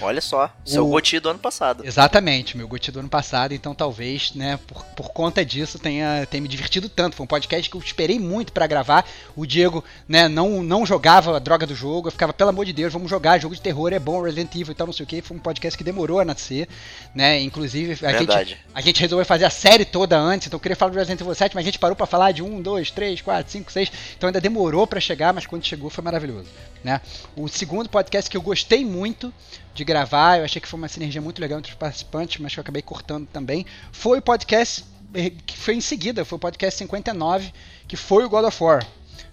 Olha 0.00 0.20
só, 0.20 0.50
seu 0.64 0.86
o... 0.86 0.90
Goti 0.90 1.18
do 1.20 1.28
ano 1.28 1.38
passado. 1.38 1.84
Exatamente, 1.84 2.56
meu 2.56 2.68
Goti 2.68 2.90
do 2.90 3.00
ano 3.00 3.08
passado, 3.08 3.52
então 3.52 3.74
talvez, 3.74 4.32
né, 4.34 4.58
por, 4.66 4.84
por 4.84 5.10
conta 5.10 5.44
disso 5.44 5.78
tenha, 5.78 6.26
tenha 6.26 6.40
me 6.40 6.48
divertido 6.48 6.88
tanto. 6.88 7.16
Foi 7.16 7.24
um 7.24 7.28
podcast 7.28 7.68
que 7.68 7.76
eu 7.76 7.80
esperei 7.80 8.18
muito 8.18 8.52
para 8.52 8.66
gravar. 8.66 9.04
O 9.36 9.46
Diego, 9.46 9.84
né, 10.08 10.28
não, 10.28 10.62
não 10.62 10.84
jogava 10.84 11.36
a 11.36 11.38
droga 11.38 11.66
do 11.66 11.74
jogo, 11.74 12.08
eu 12.08 12.12
ficava, 12.12 12.32
pelo 12.32 12.50
amor 12.50 12.64
de 12.64 12.72
Deus, 12.72 12.92
vamos 12.92 13.10
jogar, 13.10 13.38
jogo 13.38 13.54
de 13.54 13.60
terror 13.60 13.92
é 13.92 13.98
bom, 13.98 14.22
Resident 14.22 14.54
Evil 14.54 14.72
e 14.72 14.74
tal, 14.74 14.86
não 14.86 14.94
sei 14.94 15.04
o 15.04 15.06
que. 15.06 15.22
Foi 15.22 15.36
um 15.36 15.40
podcast 15.40 15.76
que 15.76 15.84
demorou 15.84 16.20
a 16.20 16.24
nascer, 16.24 16.68
né? 17.14 17.40
Inclusive, 17.40 18.06
a, 18.06 18.12
gente, 18.18 18.58
a 18.74 18.80
gente 18.80 19.00
resolveu 19.00 19.24
fazer 19.24 19.44
a 19.44 19.50
série 19.50 19.84
toda 19.84 20.18
antes, 20.18 20.46
então 20.46 20.56
eu 20.56 20.60
queria 20.60 20.76
falar 20.76 20.92
do 20.92 20.98
Resident 20.98 21.20
Evil 21.20 21.34
7, 21.34 21.54
mas 21.54 21.64
a 21.64 21.66
gente 21.66 21.78
parou 21.78 21.96
para 21.96 22.06
falar 22.06 22.32
de 22.32 22.42
1, 22.42 22.62
2, 22.62 22.90
3, 22.90 23.20
4, 23.20 23.52
5, 23.52 23.72
6. 23.72 23.92
Então 24.16 24.28
ainda 24.28 24.40
demorou 24.40 24.86
para 24.86 25.00
chegar, 25.00 25.32
mas 25.32 25.46
quando 25.46 25.64
chegou 25.64 25.90
foi 25.90 26.02
maravilhoso, 26.02 26.48
né? 26.82 27.00
O 27.36 27.48
segundo 27.48 27.88
podcast 27.88 28.30
que 28.30 28.36
eu 28.36 28.42
gostei 28.42 28.84
muito 28.84 29.32
de 29.74 29.84
gravar, 29.84 30.38
eu 30.38 30.44
achei 30.44 30.60
que 30.60 30.68
foi 30.68 30.78
uma 30.78 30.88
sinergia 30.88 31.20
muito 31.20 31.40
legal 31.40 31.58
entre 31.58 31.72
os 31.72 31.78
participantes, 31.78 32.40
mas 32.40 32.52
que 32.52 32.58
eu 32.58 32.62
acabei 32.62 32.82
cortando 32.82 33.26
também. 33.26 33.64
Foi 33.92 34.18
o 34.18 34.22
podcast 34.22 34.84
eh, 35.14 35.30
que 35.46 35.56
foi 35.56 35.74
em 35.74 35.80
seguida, 35.80 36.24
foi 36.24 36.36
o 36.36 36.40
podcast 36.40 36.78
59, 36.78 37.52
que 37.86 37.96
foi 37.96 38.24
o 38.24 38.28
God 38.28 38.44
of 38.44 38.62
War. 38.62 38.86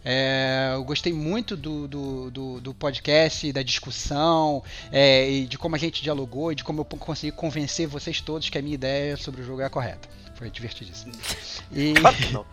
É, 0.08 0.70
eu 0.76 0.84
gostei 0.84 1.12
muito 1.12 1.58
do, 1.58 1.88
do, 1.88 2.30
do, 2.30 2.62
do 2.62 2.74
podcast, 2.76 3.52
da 3.52 3.64
discussão, 3.64 4.64
é, 4.92 5.28
e 5.28 5.48
de 5.48 5.58
como 5.58 5.76
a 5.76 5.80
gente 5.80 6.04
dialogou, 6.04 6.52
e 6.52 6.56
de 6.56 6.64
como 6.64 6.82
eu 6.82 6.86
consegui 6.86 7.32
convencer 7.32 7.88
vocês 7.88 8.22
todos 8.22 8.48
que 8.48 8.58
a 8.58 8.62
minha 8.62 8.76
ideia 8.76 9.18
sobre 9.18 9.42
o 9.42 9.44
jogo 9.44 9.62
é 9.62 9.70
correta. 9.70 10.08
Foi 10.36 10.50
divertidíssimo. 10.50 11.13
E... 11.71 11.93
Claro 11.95 12.15
que 12.15 12.32
não. 12.32 12.45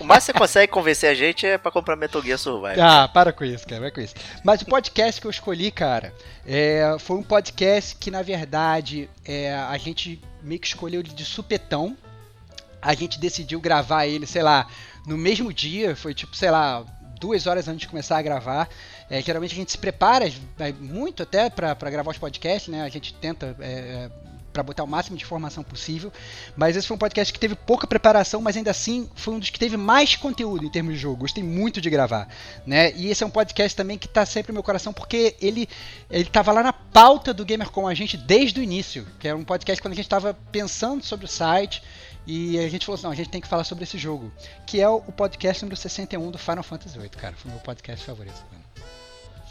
o 0.00 0.04
mais 0.04 0.24
que 0.24 0.32
você 0.32 0.38
consegue 0.38 0.72
convencer 0.72 1.10
a 1.10 1.14
gente 1.14 1.44
é 1.44 1.58
pra 1.58 1.72
comprar 1.72 1.96
Metal 1.96 2.22
Gear 2.22 2.38
Survive. 2.38 2.80
Ah, 2.80 3.08
para 3.08 3.32
com 3.32 3.44
isso, 3.44 3.66
cara, 3.66 3.80
vai 3.80 3.90
com 3.90 4.00
isso. 4.00 4.14
Mas 4.44 4.62
o 4.62 4.66
podcast 4.66 5.20
que 5.20 5.26
eu 5.26 5.30
escolhi, 5.30 5.72
cara, 5.72 6.14
é, 6.46 6.96
foi 7.00 7.16
um 7.16 7.22
podcast 7.22 7.96
que, 7.96 8.12
na 8.12 8.22
verdade, 8.22 9.10
é, 9.24 9.52
a 9.52 9.76
gente 9.76 10.22
meio 10.40 10.60
que 10.60 10.68
escolheu 10.68 11.02
de 11.02 11.24
supetão. 11.24 11.96
A 12.80 12.94
gente 12.94 13.18
decidiu 13.18 13.60
gravar 13.60 14.06
ele, 14.06 14.24
sei 14.24 14.42
lá, 14.42 14.68
no 15.04 15.18
mesmo 15.18 15.52
dia, 15.52 15.96
foi 15.96 16.14
tipo, 16.14 16.36
sei 16.36 16.50
lá, 16.50 16.84
duas 17.20 17.46
horas 17.46 17.66
antes 17.66 17.80
de 17.80 17.88
começar 17.88 18.18
a 18.18 18.22
gravar. 18.22 18.68
É, 19.10 19.20
geralmente 19.20 19.52
a 19.52 19.56
gente 19.56 19.72
se 19.72 19.78
prepara 19.78 20.30
muito 20.78 21.22
até 21.22 21.50
para 21.50 21.74
gravar 21.90 22.10
os 22.10 22.18
podcasts, 22.18 22.68
né? 22.68 22.82
A 22.82 22.88
gente 22.88 23.12
tenta 23.14 23.56
é, 23.60 24.10
para 24.54 24.62
botar 24.62 24.84
o 24.84 24.86
máximo 24.86 25.16
de 25.16 25.24
informação 25.24 25.64
possível. 25.64 26.12
Mas 26.56 26.76
esse 26.76 26.86
foi 26.86 26.94
um 26.94 26.98
podcast 26.98 27.32
que 27.32 27.38
teve 27.38 27.56
pouca 27.56 27.86
preparação, 27.86 28.40
mas 28.40 28.56
ainda 28.56 28.70
assim 28.70 29.10
foi 29.16 29.34
um 29.34 29.38
dos 29.40 29.50
que 29.50 29.58
teve 29.58 29.76
mais 29.76 30.14
conteúdo 30.14 30.64
em 30.64 30.70
termos 30.70 30.94
de 30.94 31.00
jogo. 31.00 31.16
Gostei 31.16 31.42
muito 31.42 31.80
de 31.80 31.90
gravar, 31.90 32.28
né? 32.64 32.92
E 32.92 33.10
esse 33.10 33.24
é 33.24 33.26
um 33.26 33.30
podcast 33.30 33.76
também 33.76 33.98
que 33.98 34.06
está 34.06 34.24
sempre 34.24 34.52
no 34.52 34.54
meu 34.54 34.62
coração 34.62 34.92
porque 34.92 35.36
ele 35.42 35.68
ele 36.08 36.26
tava 36.26 36.52
lá 36.52 36.62
na 36.62 36.72
pauta 36.72 37.34
do 37.34 37.44
Gamer 37.44 37.68
com 37.70 37.88
a 37.88 37.94
gente 37.94 38.16
desde 38.16 38.60
o 38.60 38.62
início, 38.62 39.06
que 39.18 39.26
era 39.26 39.36
um 39.36 39.44
podcast 39.44 39.82
quando 39.82 39.92
a 39.92 39.96
gente 39.96 40.06
estava 40.06 40.32
pensando 40.52 41.04
sobre 41.04 41.26
o 41.26 41.28
site 41.28 41.82
e 42.26 42.58
a 42.58 42.68
gente 42.68 42.86
falou 42.86 42.94
assim, 42.94 43.04
não, 43.04 43.10
a 43.10 43.16
gente 43.16 43.28
tem 43.28 43.40
que 43.40 43.48
falar 43.48 43.64
sobre 43.64 43.84
esse 43.84 43.98
jogo, 43.98 44.32
que 44.66 44.80
é 44.80 44.88
o 44.88 45.00
podcast 45.00 45.62
número 45.62 45.76
61 45.76 46.30
do 46.30 46.38
Final 46.38 46.62
Fantasy 46.62 46.98
VIII, 46.98 47.10
cara. 47.10 47.34
Foi 47.36 47.50
o 47.50 47.54
meu 47.54 47.62
podcast 47.62 48.06
favorito. 48.06 48.42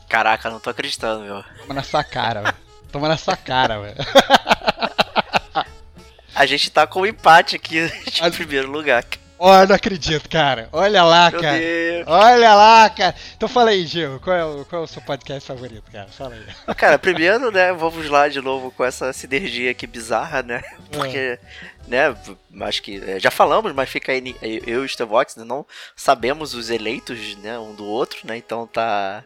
Caraca, 0.10 0.50
não 0.50 0.60
tô 0.60 0.70
acreditando, 0.70 1.24
meu. 1.24 1.44
Toma 1.60 1.74
na 1.74 1.84
sua 1.84 2.04
cara, 2.04 2.42
velho. 2.42 2.73
Toma 2.94 3.08
na 3.08 3.18
sua 3.18 3.36
cara, 3.36 3.80
velho. 3.80 3.96
A 6.36 6.46
gente 6.46 6.70
tá 6.70 6.86
com 6.86 7.02
um 7.02 7.06
empate 7.08 7.56
aqui 7.56 7.80
em 8.22 8.32
primeiro 8.32 8.72
lugar. 8.72 9.04
Olha, 9.40 9.66
não 9.66 9.76
acredito, 9.76 10.30
cara. 10.30 10.70
Olha 10.72 11.04
lá, 11.04 11.32
Meu 11.32 11.42
cara. 11.42 11.58
Deus. 11.58 12.06
Olha 12.08 12.54
lá, 12.54 12.90
cara. 12.90 13.16
Então 13.36 13.50
fala 13.50 13.72
aí, 13.72 13.86
Gil, 13.86 14.20
qual 14.20 14.36
é, 14.36 14.46
o, 14.46 14.64
qual 14.66 14.84
é 14.84 14.86
o 14.86 14.88
seu 14.88 15.02
podcast 15.02 15.48
favorito, 15.48 15.92
cara? 15.92 16.08
Fala 16.08 16.36
aí. 16.36 16.46
Cara, 16.76 17.00
primeiro, 17.00 17.52
né, 17.52 17.74
vamos 17.74 18.08
lá 18.10 18.28
de 18.28 18.40
novo 18.40 18.72
com 18.72 18.86
essa 18.86 19.12
sinergia 19.12 19.72
aqui 19.72 19.88
bizarra, 19.88 20.44
né? 20.44 20.62
Porque, 20.92 21.18
é. 21.18 21.40
né, 21.88 22.16
acho 22.62 22.82
que 22.82 23.04
é, 23.06 23.20
já 23.20 23.32
falamos, 23.32 23.74
mas 23.74 23.90
fica 23.90 24.12
aí, 24.12 24.36
eu 24.42 24.84
e 24.84 24.86
o 24.86 24.90
Stevox, 24.90 25.36
né, 25.36 25.44
não 25.44 25.66
sabemos 25.96 26.54
os 26.54 26.70
eleitos, 26.70 27.36
né, 27.38 27.58
um 27.60 27.74
do 27.74 27.86
outro, 27.86 28.20
né? 28.24 28.38
Então 28.38 28.66
tá 28.66 29.24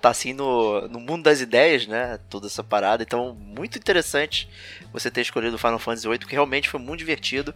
tá 0.00 0.10
assim 0.10 0.32
no, 0.32 0.88
no 0.88 1.00
mundo 1.00 1.24
das 1.24 1.40
ideias, 1.40 1.86
né? 1.86 2.18
Toda 2.28 2.46
essa 2.46 2.62
parada. 2.62 3.02
Então, 3.02 3.34
muito 3.34 3.78
interessante 3.78 4.48
você 4.92 5.10
ter 5.10 5.22
escolhido 5.22 5.56
o 5.56 5.58
Final 5.58 5.78
Fantasy 5.78 6.08
VIII, 6.08 6.18
porque 6.18 6.34
realmente 6.34 6.68
foi 6.68 6.80
muito 6.80 6.98
divertido. 7.00 7.54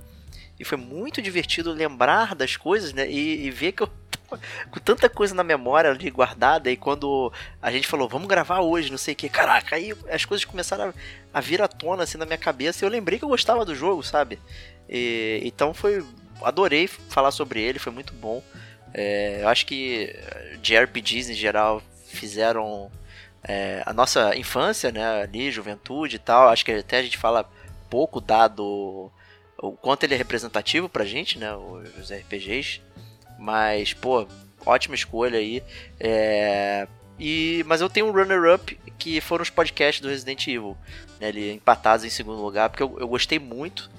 E 0.59 0.65
foi 0.65 0.77
muito 0.77 1.23
divertido 1.23 1.73
lembrar 1.73 2.35
das 2.35 2.57
coisas, 2.57 2.93
né? 2.93 3.11
E, 3.11 3.47
e 3.47 3.51
ver 3.51 3.73
que 3.73 3.83
eu 3.83 3.91
com 4.71 4.79
tanta 4.79 5.09
coisa 5.09 5.35
na 5.35 5.43
memória 5.43 5.91
ali 5.91 6.11
guardada. 6.11 6.71
E 6.71 6.77
quando 6.77 7.33
a 7.61 7.71
gente 7.71 7.87
falou, 7.87 8.09
vamos 8.09 8.29
gravar 8.29 8.61
hoje, 8.61 8.91
não 8.91 8.99
sei 8.99 9.15
o 9.15 9.17
que, 9.17 9.29
caraca, 9.29 9.77
aí 9.77 9.95
as 10.09 10.25
coisas 10.25 10.45
começaram 10.45 10.93
a, 11.33 11.39
a, 11.39 11.41
vir 11.41 11.61
à 11.63 11.69
tona 11.69 12.03
assim 12.03 12.19
na 12.19 12.27
minha 12.27 12.39
cabeça. 12.39 12.85
E 12.85 12.87
eu 12.87 12.91
lembrei 12.91 13.19
que 13.19 13.25
eu 13.25 13.29
gostava 13.29 13.65
do 13.65 13.75
jogo, 13.75 14.03
sabe? 14.03 14.39
E, 14.89 15.41
então 15.45 15.75
foi. 15.75 16.05
Adorei 16.43 16.87
falar 16.87 17.33
sobre 17.33 17.61
ele, 17.61 17.79
foi 17.79 17.93
muito 17.93 18.15
bom. 18.15 18.43
É, 18.95 19.43
eu 19.43 19.49
acho 19.49 19.67
que 19.67 20.17
de 20.63 20.77
RPGs 20.77 21.31
em 21.31 21.35
geral 21.35 21.83
fizeram 22.11 22.91
é, 23.43 23.83
a 23.87 23.93
nossa 23.93 24.37
infância, 24.37 24.93
né, 24.93 25.23
ali, 25.23 25.51
juventude 25.51 26.17
e 26.17 26.19
tal. 26.19 26.49
Acho 26.49 26.65
que 26.65 26.73
até 26.73 26.99
a 26.99 27.03
gente 27.03 27.19
fala 27.19 27.51
pouco 27.89 28.21
dado 28.21 29.11
o 29.59 29.73
quanto 29.73 30.05
ele 30.05 30.15
é 30.15 30.17
representativo 30.17 30.89
pra 30.89 31.05
gente, 31.05 31.39
né, 31.39 31.55
os 31.55 32.11
RPGs. 32.11 32.81
Mas, 33.39 33.93
pô, 33.93 34.27
ótima 34.65 34.95
escolha 34.95 35.39
aí. 35.39 35.63
É, 35.99 36.87
E, 37.19 37.63
mas 37.67 37.81
eu 37.83 37.91
tenho 37.91 38.07
um 38.07 38.13
runner-up 38.13 38.79
que 38.99 39.21
foram 39.21 39.43
os 39.43 39.51
podcasts 39.51 40.01
do 40.01 40.09
Resident 40.09 40.47
Evil. 40.47 40.77
Né, 41.21 41.29
ele 41.29 41.53
empatados 41.53 42.05
em 42.05 42.11
segundo 42.11 42.43
lugar, 42.43 42.71
porque 42.71 42.83
eu, 42.83 42.97
eu 42.99 43.09
gostei 43.09 43.39
muito 43.39 43.91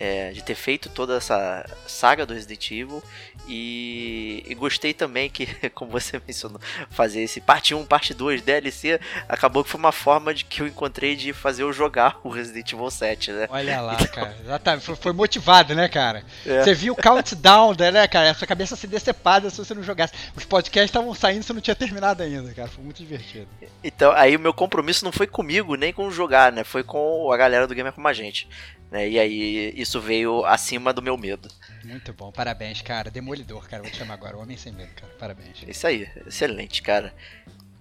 é, 0.00 0.30
de 0.30 0.42
ter 0.42 0.54
feito 0.54 0.88
toda 0.88 1.16
essa 1.16 1.68
saga 1.86 2.24
do 2.24 2.32
Resident 2.32 2.70
Evil. 2.70 3.02
E, 3.48 4.44
e, 4.46 4.54
gostei 4.54 4.92
também 4.92 5.28
que, 5.28 5.46
como 5.74 5.90
você 5.90 6.20
mencionou, 6.26 6.60
fazer 6.90 7.22
esse 7.22 7.40
parte 7.40 7.74
1, 7.74 7.84
parte 7.86 8.14
2 8.14 8.42
DLC, 8.42 9.00
acabou 9.28 9.64
que 9.64 9.70
foi 9.70 9.80
uma 9.80 9.90
forma 9.90 10.32
de 10.34 10.44
que 10.44 10.62
eu 10.62 10.66
encontrei 10.66 11.16
de 11.16 11.32
fazer 11.32 11.62
eu 11.62 11.72
jogar 11.72 12.20
o 12.22 12.28
Resident 12.28 12.72
Evil 12.72 12.90
7, 12.90 13.32
né? 13.32 13.48
Olha 13.50 13.80
lá, 13.80 13.94
então... 13.94 14.06
cara. 14.08 14.36
Exatamente. 14.40 14.84
Foi, 14.84 14.96
foi 14.96 15.12
motivado, 15.12 15.74
né, 15.74 15.88
cara? 15.88 16.22
É. 16.46 16.62
Você 16.62 16.74
viu 16.74 16.92
o 16.92 16.96
countdown, 16.96 17.74
né, 17.74 18.06
cara? 18.06 18.30
A 18.30 18.34
sua 18.34 18.46
cabeça 18.46 18.76
se 18.76 18.86
decepada 18.86 19.50
se 19.50 19.56
você 19.56 19.74
não 19.74 19.82
jogasse. 19.82 20.12
Os 20.36 20.44
podcasts 20.44 20.90
estavam 20.90 21.12
saindo 21.14 21.42
você 21.42 21.52
não 21.52 21.60
tinha 21.60 21.74
terminado 21.74 22.22
ainda, 22.22 22.52
cara. 22.52 22.68
Foi 22.68 22.84
muito 22.84 22.98
divertido. 22.98 23.48
Então, 23.82 24.12
aí 24.12 24.36
o 24.36 24.40
meu 24.40 24.52
compromisso 24.52 25.04
não 25.04 25.12
foi 25.12 25.26
comigo, 25.26 25.74
nem 25.74 25.92
com 25.92 26.10
jogar, 26.10 26.52
né? 26.52 26.62
Foi 26.64 26.84
com 26.84 27.32
a 27.32 27.36
galera 27.36 27.66
do 27.66 27.74
Gamer 27.74 27.92
Como 27.92 28.06
a 28.06 28.12
Gente. 28.12 28.48
Né? 28.90 29.08
E 29.08 29.18
aí 29.18 29.72
isso 29.76 30.00
veio 30.00 30.44
acima 30.44 30.92
do 30.92 31.02
meu 31.02 31.16
medo. 31.16 31.48
Muito 31.84 32.12
bom, 32.12 32.32
parabéns, 32.32 32.80
cara. 32.82 33.10
Demolidor, 33.10 33.68
cara. 33.68 33.82
Vou 33.82 33.90
te 33.90 33.98
chamar 33.98 34.14
agora. 34.14 34.36
Homem 34.36 34.56
sem 34.56 34.72
medo, 34.72 34.90
cara. 34.94 35.12
Parabéns. 35.18 35.62
Isso 35.66 35.86
aí, 35.86 36.08
excelente, 36.26 36.82
cara. 36.82 37.14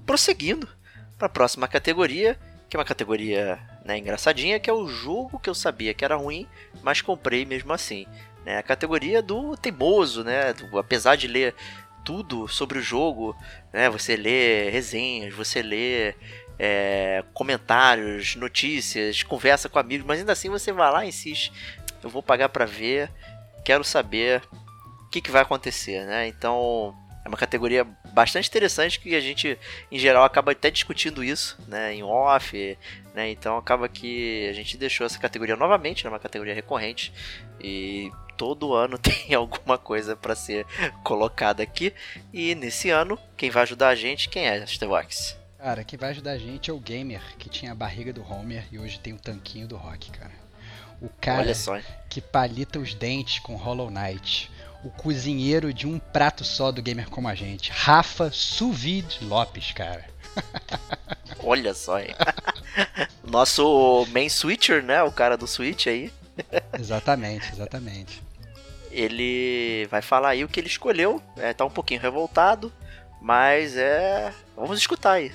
Prosseguindo 0.05 0.67
para 1.17 1.27
a 1.27 1.29
próxima 1.29 1.67
categoria, 1.67 2.37
que 2.69 2.75
é 2.75 2.79
uma 2.79 2.85
categoria 2.85 3.59
né, 3.85 3.97
engraçadinha, 3.97 4.59
que 4.59 4.69
é 4.69 4.73
o 4.73 4.87
jogo 4.87 5.39
que 5.39 5.49
eu 5.49 5.55
sabia 5.55 5.93
que 5.93 6.03
era 6.03 6.15
ruim, 6.15 6.47
mas 6.83 7.01
comprei 7.01 7.45
mesmo 7.45 7.71
assim. 7.71 8.05
Né? 8.45 8.57
A 8.57 8.63
categoria 8.63 9.21
do 9.21 9.55
teimoso, 9.57 10.23
né? 10.23 10.53
Do, 10.53 10.77
apesar 10.77 11.15
de 11.15 11.27
ler 11.27 11.55
tudo 12.03 12.47
sobre 12.47 12.79
o 12.79 12.81
jogo, 12.81 13.35
né? 13.73 13.89
Você 13.89 14.15
lê 14.15 14.69
resenhas, 14.69 15.33
você 15.33 15.61
lê 15.61 16.15
é, 16.59 17.23
comentários, 17.33 18.35
notícias, 18.35 19.23
conversa 19.23 19.69
com 19.69 19.79
amigos, 19.79 20.05
mas 20.05 20.19
ainda 20.19 20.33
assim 20.33 20.49
você 20.49 20.71
vai 20.71 20.91
lá 20.91 21.05
e 21.05 21.09
insiste. 21.09 21.51
Eu 22.03 22.09
vou 22.09 22.23
pagar 22.23 22.49
para 22.49 22.65
ver, 22.65 23.09
quero 23.63 23.83
saber 23.83 24.41
o 25.01 25.09
que, 25.09 25.21
que 25.21 25.31
vai 25.31 25.41
acontecer, 25.41 26.05
né? 26.05 26.27
Então 26.27 26.95
é 27.23 27.27
uma 27.27 27.37
categoria 27.37 27.85
bastante 28.13 28.47
interessante 28.47 28.99
que 28.99 29.13
a 29.13 29.19
gente, 29.19 29.59
em 29.91 29.99
geral, 29.99 30.23
acaba 30.23 30.53
até 30.53 30.71
discutindo 30.71 31.23
isso, 31.23 31.59
né, 31.67 31.93
em 31.93 32.01
off, 32.01 32.77
né, 33.13 33.29
então 33.29 33.57
acaba 33.57 33.87
que 33.89 34.47
a 34.49 34.53
gente 34.53 34.77
deixou 34.77 35.05
essa 35.05 35.19
categoria 35.19 35.55
novamente, 35.55 36.07
é 36.07 36.09
uma 36.09 36.19
categoria 36.19 36.53
recorrente 36.53 37.13
e 37.59 38.09
todo 38.37 38.73
ano 38.73 38.97
tem 38.99 39.33
alguma 39.35 39.77
coisa 39.77 40.15
para 40.15 40.35
ser 40.35 40.65
colocada 41.03 41.61
aqui 41.61 41.93
e 42.33 42.55
nesse 42.55 42.89
ano 42.89 43.19
quem 43.35 43.49
vai 43.49 43.63
ajudar 43.63 43.89
a 43.89 43.95
gente, 43.95 44.29
quem 44.29 44.47
é, 44.47 44.65
Stevox? 44.65 45.37
Cara, 45.67 45.83
quem 45.83 45.99
vai 45.99 46.11
ajudar 46.11 46.31
a 46.31 46.37
gente 46.37 46.71
é 46.71 46.73
o 46.73 46.79
gamer 46.79 47.21
que 47.37 47.49
tinha 47.49 47.73
a 47.73 47.75
barriga 47.75 48.13
do 48.13 48.23
Homer 48.23 48.65
e 48.71 48.79
hoje 48.79 48.97
tem 49.01 49.11
o 49.11 49.19
tanquinho 49.19 49.67
do 49.67 49.75
Rock, 49.75 50.09
cara. 50.11 50.31
O 51.01 51.09
cara 51.09 51.51
que 52.09 52.21
palita 52.21 52.79
os 52.79 52.93
dentes 52.93 53.39
com 53.39 53.57
Hollow 53.57 53.91
Knight. 53.91 54.49
O 54.81 54.89
cozinheiro 54.89 55.73
de 55.73 55.85
um 55.85 55.99
prato 55.99 56.45
só 56.45 56.71
do 56.71 56.81
gamer 56.81 57.09
como 57.09 57.27
a 57.27 57.35
gente. 57.35 57.69
Rafa 57.69 58.31
Suvid 58.31 59.19
Lopes, 59.25 59.73
cara. 59.73 60.05
Olha 61.43 61.73
só, 61.73 61.99
hein? 61.99 62.15
Nosso 63.29 64.07
main 64.13 64.29
switcher, 64.29 64.81
né? 64.81 65.03
O 65.03 65.11
cara 65.11 65.35
do 65.35 65.47
switch 65.47 65.87
aí. 65.87 66.13
exatamente, 66.79 67.51
exatamente. 67.51 68.23
Ele 68.89 69.85
vai 69.91 70.01
falar 70.01 70.29
aí 70.29 70.45
o 70.45 70.47
que 70.47 70.61
ele 70.61 70.67
escolheu. 70.67 71.21
É, 71.35 71.51
tá 71.51 71.65
um 71.65 71.69
pouquinho 71.69 71.99
revoltado, 71.99 72.71
mas 73.21 73.75
é. 73.75 74.33
Vamos 74.55 74.79
escutar 74.79 75.11
aí. 75.11 75.33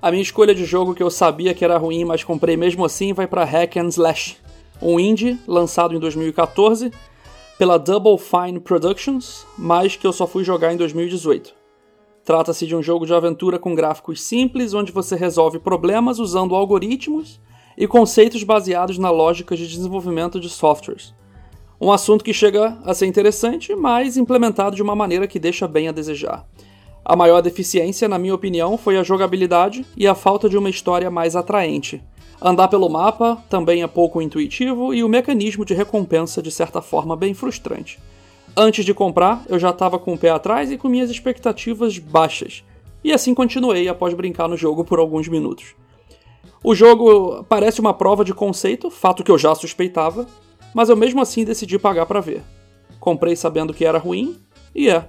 A 0.00 0.12
minha 0.12 0.22
escolha 0.22 0.54
de 0.54 0.64
jogo 0.64 0.94
que 0.94 1.02
eu 1.02 1.10
sabia 1.10 1.52
que 1.52 1.64
era 1.64 1.76
ruim, 1.76 2.04
mas 2.04 2.22
comprei 2.22 2.56
mesmo 2.56 2.84
assim, 2.84 3.12
vai 3.12 3.26
para 3.26 3.44
Hack 3.44 3.76
and 3.78 3.88
Slash, 3.88 4.36
um 4.80 5.00
indie 5.00 5.36
lançado 5.44 5.92
em 5.92 5.98
2014 5.98 6.92
pela 7.58 7.76
Double 7.76 8.16
Fine 8.16 8.60
Productions, 8.60 9.44
mas 9.58 9.96
que 9.96 10.06
eu 10.06 10.12
só 10.12 10.24
fui 10.24 10.44
jogar 10.44 10.72
em 10.72 10.76
2018. 10.76 11.52
Trata-se 12.24 12.64
de 12.64 12.76
um 12.76 12.82
jogo 12.82 13.06
de 13.06 13.12
aventura 13.12 13.58
com 13.58 13.74
gráficos 13.74 14.22
simples, 14.22 14.72
onde 14.72 14.92
você 14.92 15.16
resolve 15.16 15.58
problemas 15.58 16.20
usando 16.20 16.54
algoritmos 16.54 17.40
e 17.76 17.88
conceitos 17.88 18.44
baseados 18.44 18.98
na 18.98 19.10
lógica 19.10 19.56
de 19.56 19.66
desenvolvimento 19.66 20.38
de 20.38 20.48
softwares. 20.48 21.12
Um 21.80 21.90
assunto 21.90 22.24
que 22.24 22.32
chega 22.32 22.78
a 22.84 22.94
ser 22.94 23.06
interessante, 23.06 23.74
mas 23.74 24.16
implementado 24.16 24.76
de 24.76 24.82
uma 24.82 24.94
maneira 24.94 25.26
que 25.26 25.40
deixa 25.40 25.66
bem 25.66 25.88
a 25.88 25.92
desejar. 25.92 26.46
A 27.08 27.16
maior 27.16 27.40
deficiência, 27.40 28.06
na 28.06 28.18
minha 28.18 28.34
opinião, 28.34 28.76
foi 28.76 28.98
a 28.98 29.02
jogabilidade 29.02 29.86
e 29.96 30.06
a 30.06 30.14
falta 30.14 30.46
de 30.46 30.58
uma 30.58 30.68
história 30.68 31.10
mais 31.10 31.34
atraente. 31.34 32.02
Andar 32.38 32.68
pelo 32.68 32.86
mapa 32.90 33.42
também 33.48 33.82
é 33.82 33.86
pouco 33.86 34.20
intuitivo 34.20 34.92
e 34.92 35.02
o 35.02 35.08
mecanismo 35.08 35.64
de 35.64 35.72
recompensa, 35.72 36.42
de 36.42 36.50
certa 36.50 36.82
forma, 36.82 37.16
bem 37.16 37.32
frustrante. 37.32 37.98
Antes 38.54 38.84
de 38.84 38.92
comprar, 38.92 39.42
eu 39.48 39.58
já 39.58 39.70
estava 39.70 39.98
com 39.98 40.12
o 40.12 40.18
pé 40.18 40.28
atrás 40.28 40.70
e 40.70 40.76
com 40.76 40.86
minhas 40.86 41.10
expectativas 41.10 41.98
baixas, 41.98 42.62
e 43.02 43.10
assim 43.10 43.32
continuei 43.32 43.88
após 43.88 44.12
brincar 44.12 44.46
no 44.46 44.56
jogo 44.56 44.84
por 44.84 44.98
alguns 44.98 45.28
minutos. 45.28 45.74
O 46.62 46.74
jogo 46.74 47.42
parece 47.48 47.80
uma 47.80 47.94
prova 47.94 48.22
de 48.22 48.34
conceito, 48.34 48.90
fato 48.90 49.24
que 49.24 49.30
eu 49.30 49.38
já 49.38 49.54
suspeitava, 49.54 50.26
mas 50.74 50.90
eu 50.90 50.96
mesmo 50.96 51.22
assim 51.22 51.42
decidi 51.42 51.78
pagar 51.78 52.04
para 52.04 52.20
ver. 52.20 52.42
Comprei 53.00 53.34
sabendo 53.34 53.72
que 53.72 53.86
era 53.86 53.96
ruim, 53.96 54.36
e 54.74 54.90
é, 54.90 55.08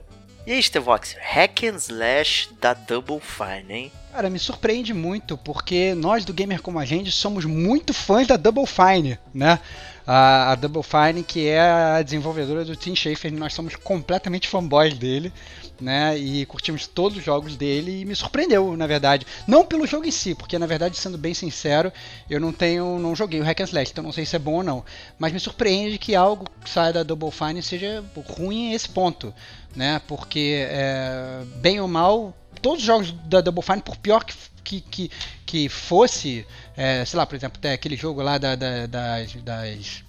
e 0.50 0.54
aí, 0.54 0.64
Stevox, 0.64 1.16
hack 1.22 1.64
and 1.66 1.76
slash 1.76 2.50
da 2.60 2.74
Double 2.74 3.20
Fine, 3.20 3.72
hein? 3.72 3.92
Cara, 4.12 4.32
me 4.32 4.40
surpreende 4.40 4.96
muito, 4.96 5.38
porque 5.38 5.94
nós 5.94 6.26
do 6.26 6.34
Gamer 6.34 6.60
Como 6.60 6.80
a 6.80 6.86
Gente 6.86 7.12
somos 7.12 7.46
muito 7.46 7.94
fãs 7.94 8.26
da 8.26 8.36
Double 8.36 8.66
Fine, 8.66 9.20
né? 9.32 9.60
A, 10.12 10.54
a 10.54 10.56
Double 10.56 10.82
Fine, 10.82 11.24
que 11.24 11.48
é 11.48 11.60
a 11.62 12.02
desenvolvedora 12.02 12.66
do 12.66 12.76
Tim 12.76 12.96
Schafer, 12.96 13.32
nós 13.32 13.54
somos 13.54 13.76
completamente 13.76 14.48
fanboys 14.48 14.98
dele 14.98 15.32
né? 15.82 16.18
E 16.18 16.46
curtimos 16.46 16.88
todos 16.88 17.18
os 17.18 17.24
jogos 17.24 17.56
dele 17.56 18.02
e 18.02 18.06
me 18.06 18.16
surpreendeu, 18.16 18.76
na 18.76 18.88
verdade. 18.88 19.26
Não 19.48 19.66
pelo 19.66 19.88
jogo 19.88 20.06
em 20.06 20.12
si, 20.12 20.36
porque 20.36 20.60
na 20.60 20.66
verdade, 20.66 20.98
sendo 20.98 21.18
bem 21.18 21.34
sincero, 21.34 21.92
eu 22.30 22.40
não 22.40 22.52
tenho, 22.52 23.00
não 23.00 23.16
joguei 23.16 23.40
o 23.40 23.44
Hack 23.44 23.62
and 23.62 23.66
Slash, 23.66 23.92
então 23.92 24.04
não 24.04 24.12
sei 24.12 24.26
se 24.26 24.36
é 24.36 24.40
bom 24.40 24.56
ou 24.56 24.64
não. 24.64 24.84
Mas 25.18 25.34
me 25.34 25.40
surpreende 25.40 25.98
que 25.98 26.16
algo 26.16 26.46
que 26.64 26.70
saia 26.70 26.94
da 26.94 27.04
Double 27.04 27.32
Fine 27.32 27.62
seja 27.62 28.04
ruim 28.28 28.72
a 28.72 28.76
esse 28.76 28.90
ponto, 28.90 29.34
né? 29.76 30.02
Porque 30.08 30.66
é, 30.70 31.44
bem 31.56 31.80
ou 31.80 31.88
mal, 31.88 32.34
todos 32.62 32.80
os 32.80 32.86
jogos 32.86 33.12
da 33.26 33.42
Double 33.42 33.64
Fine, 33.64 33.82
por 33.82 33.98
pior 33.98 34.24
que 34.24 34.34
que, 34.70 34.82
que, 34.82 35.12
que 35.50 35.68
fosse, 35.68 36.46
é, 36.78 37.04
sei 37.04 37.18
lá, 37.18 37.26
por 37.26 37.34
exemplo, 37.36 37.60
aquele 37.74 37.96
jogo 37.96 38.22
lá 38.22 38.38
da, 38.38 38.54
da, 38.54 38.86
das, 38.86 39.34
das, 39.34 40.04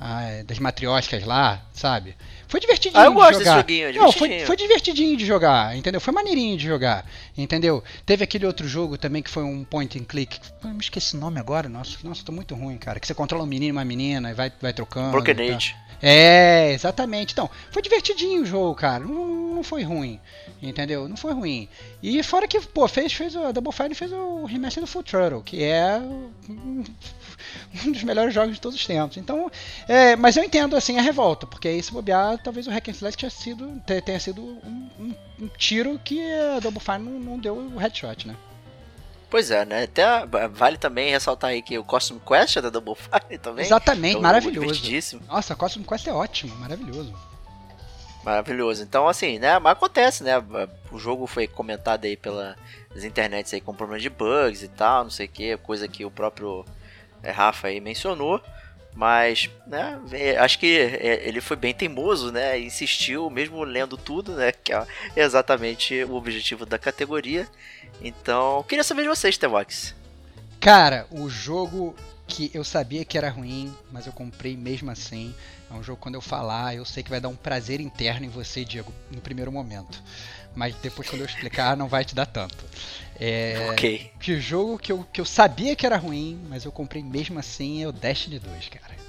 ah, 0.00 0.42
das 0.44 0.58
matrioscas 0.58 1.22
lá, 1.22 1.64
sabe? 1.72 2.16
Foi 2.50 2.58
divertidinho 2.58 3.00
ah, 3.00 3.06
eu 3.06 3.14
gosto 3.14 3.38
de 3.38 3.44
jogar. 3.44 3.62
Desse 3.62 3.74
joguinho, 3.74 3.86
é 3.86 3.92
Não, 3.92 4.10
foi, 4.10 4.40
foi 4.40 4.56
divertidinho 4.56 5.16
de 5.16 5.24
jogar, 5.24 5.76
entendeu? 5.76 6.00
Foi 6.00 6.12
maneirinho 6.12 6.58
de 6.58 6.66
jogar, 6.66 7.06
entendeu? 7.38 7.80
Teve 8.04 8.24
aquele 8.24 8.44
outro 8.44 8.66
jogo 8.66 8.98
também 8.98 9.22
que 9.22 9.30
foi 9.30 9.44
um 9.44 9.62
point 9.62 9.96
and 9.96 10.02
click. 10.02 10.36
Eu 10.64 10.70
me 10.70 10.80
esqueci 10.80 11.16
o 11.16 11.20
nome 11.20 11.38
agora, 11.38 11.68
nossa, 11.68 11.96
nossa, 12.02 12.24
tô 12.24 12.32
muito 12.32 12.56
ruim, 12.56 12.76
cara. 12.76 12.98
Que 12.98 13.06
você 13.06 13.14
controla 13.14 13.44
um 13.44 13.46
menino 13.46 13.68
e 13.68 13.76
uma 13.78 13.84
menina 13.84 14.32
e 14.32 14.34
vai, 14.34 14.52
vai 14.60 14.72
trocando. 14.72 15.12
Broken 15.12 15.54
Age. 15.54 15.76
É, 16.02 16.72
exatamente. 16.72 17.34
Então, 17.34 17.48
foi 17.70 17.82
divertidinho 17.82 18.42
o 18.42 18.46
jogo, 18.46 18.74
cara. 18.74 19.04
Não, 19.04 19.54
não 19.54 19.62
foi 19.62 19.84
ruim, 19.84 20.18
entendeu? 20.60 21.08
Não 21.08 21.16
foi 21.16 21.32
ruim. 21.32 21.68
E 22.02 22.20
fora 22.24 22.48
que, 22.48 22.58
pô, 22.60 22.88
fez, 22.88 23.12
fez 23.12 23.36
a 23.36 23.52
Double 23.52 23.72
Fine 23.72 23.94
fez 23.94 24.10
o 24.10 24.44
remaster 24.44 24.82
do 24.82 24.88
Full 24.88 25.04
Throttle, 25.04 25.42
que 25.42 25.62
é 25.62 26.00
um 27.86 27.92
dos 27.92 28.02
melhores 28.02 28.34
jogos 28.34 28.54
de 28.54 28.60
todos 28.60 28.78
os 28.78 28.86
tempos. 28.86 29.16
Então, 29.16 29.50
é, 29.88 30.16
mas 30.16 30.36
eu 30.36 30.44
entendo 30.44 30.76
assim 30.76 30.98
a 30.98 31.02
revolta, 31.02 31.46
porque 31.46 31.68
aí 31.68 31.82
se 31.82 31.92
bobear, 31.92 32.38
talvez 32.38 32.66
o 32.66 32.70
Hack 32.70 32.88
and 32.88 32.92
Slash 32.92 33.16
tenha 33.16 33.30
sido, 33.30 33.82
tenha 34.04 34.20
sido 34.20 34.42
um, 34.42 34.90
um, 34.98 35.14
um 35.42 35.48
tiro 35.56 35.98
que 36.04 36.20
a 36.32 36.60
Double 36.60 36.80
Fine 36.80 36.98
não, 36.98 37.18
não 37.18 37.38
deu 37.38 37.56
o 37.56 37.78
headshot, 37.78 38.26
né? 38.26 38.36
Pois 39.30 39.52
é, 39.52 39.64
né? 39.64 39.84
Até 39.84 40.04
vale 40.48 40.76
também 40.76 41.12
ressaltar 41.12 41.50
aí 41.50 41.62
que 41.62 41.78
o 41.78 41.84
Costume 41.84 42.20
Quest 42.26 42.56
é 42.56 42.60
da 42.60 42.68
Double 42.68 42.96
Fine 42.98 43.38
também. 43.38 43.64
Exatamente, 43.64 44.10
então, 44.10 44.22
maravilhoso. 44.22 45.20
Nossa, 45.28 45.54
Costume 45.54 45.86
Quest 45.86 46.08
é 46.08 46.12
ótimo, 46.12 46.54
maravilhoso. 46.56 47.14
Maravilhoso. 48.24 48.82
Então, 48.82 49.08
assim, 49.08 49.38
né? 49.38 49.58
Mas 49.60 49.72
acontece, 49.72 50.24
né? 50.24 50.32
O 50.90 50.98
jogo 50.98 51.26
foi 51.26 51.46
comentado 51.46 52.04
aí 52.04 52.16
pelas 52.16 52.56
internets 53.02 53.54
aí 53.54 53.60
com 53.60 53.72
problemas 53.72 54.02
de 54.02 54.10
bugs 54.10 54.62
e 54.62 54.68
tal, 54.68 55.04
não 55.04 55.10
sei 55.10 55.26
o 55.26 55.28
que, 55.28 55.56
coisa 55.58 55.86
que 55.86 56.04
o 56.04 56.10
próprio 56.10 56.64
Rafa 57.22 57.68
aí 57.68 57.80
mencionou. 57.80 58.40
Mas, 58.92 59.48
né, 59.66 60.00
é, 60.10 60.36
acho 60.38 60.58
que 60.58 60.76
é, 60.76 61.26
ele 61.26 61.40
foi 61.40 61.56
bem 61.56 61.72
teimoso, 61.72 62.32
né? 62.32 62.58
Insistiu, 62.58 63.30
mesmo 63.30 63.62
lendo 63.62 63.96
tudo, 63.96 64.34
né? 64.34 64.52
Que 64.52 64.72
é 64.72 64.86
exatamente 65.16 66.02
o 66.04 66.14
objetivo 66.14 66.66
da 66.66 66.78
categoria. 66.78 67.46
Então, 68.02 68.64
queria 68.68 68.82
saber 68.84 69.02
de 69.02 69.08
vocês, 69.08 69.38
Tevox. 69.38 69.94
Cara, 70.58 71.06
o 71.10 71.28
jogo 71.28 71.94
que 72.26 72.50
eu 72.54 72.62
sabia 72.62 73.04
que 73.04 73.18
era 73.18 73.28
ruim, 73.28 73.74
mas 73.90 74.06
eu 74.06 74.12
comprei 74.12 74.56
mesmo 74.56 74.90
assim. 74.90 75.34
É 75.70 75.74
um 75.74 75.82
jogo 75.82 76.00
quando 76.00 76.14
eu 76.14 76.20
falar, 76.20 76.74
eu 76.74 76.84
sei 76.84 77.02
que 77.02 77.10
vai 77.10 77.20
dar 77.20 77.28
um 77.28 77.36
prazer 77.36 77.80
interno 77.80 78.26
em 78.26 78.28
você, 78.28 78.64
Diego, 78.64 78.92
no 79.10 79.20
primeiro 79.20 79.52
momento. 79.52 80.02
Mas 80.54 80.74
depois 80.76 81.08
quando 81.08 81.20
eu 81.20 81.26
explicar, 81.26 81.76
não 81.76 81.88
vai 81.88 82.04
te 82.04 82.14
dar 82.14 82.26
tanto. 82.26 82.64
É, 83.18 83.68
Ok. 83.72 84.10
Que 84.18 84.40
jogo 84.40 84.78
que 84.78 84.90
eu, 84.90 85.06
que 85.12 85.20
eu 85.20 85.24
sabia 85.24 85.76
que 85.76 85.84
era 85.84 85.96
ruim, 85.96 86.40
mas 86.48 86.64
eu 86.64 86.72
comprei 86.72 87.02
mesmo 87.02 87.38
assim 87.38 87.82
é 87.82 87.88
o 87.88 87.92
Destiny 87.92 88.38
2, 88.38 88.68
cara. 88.68 88.99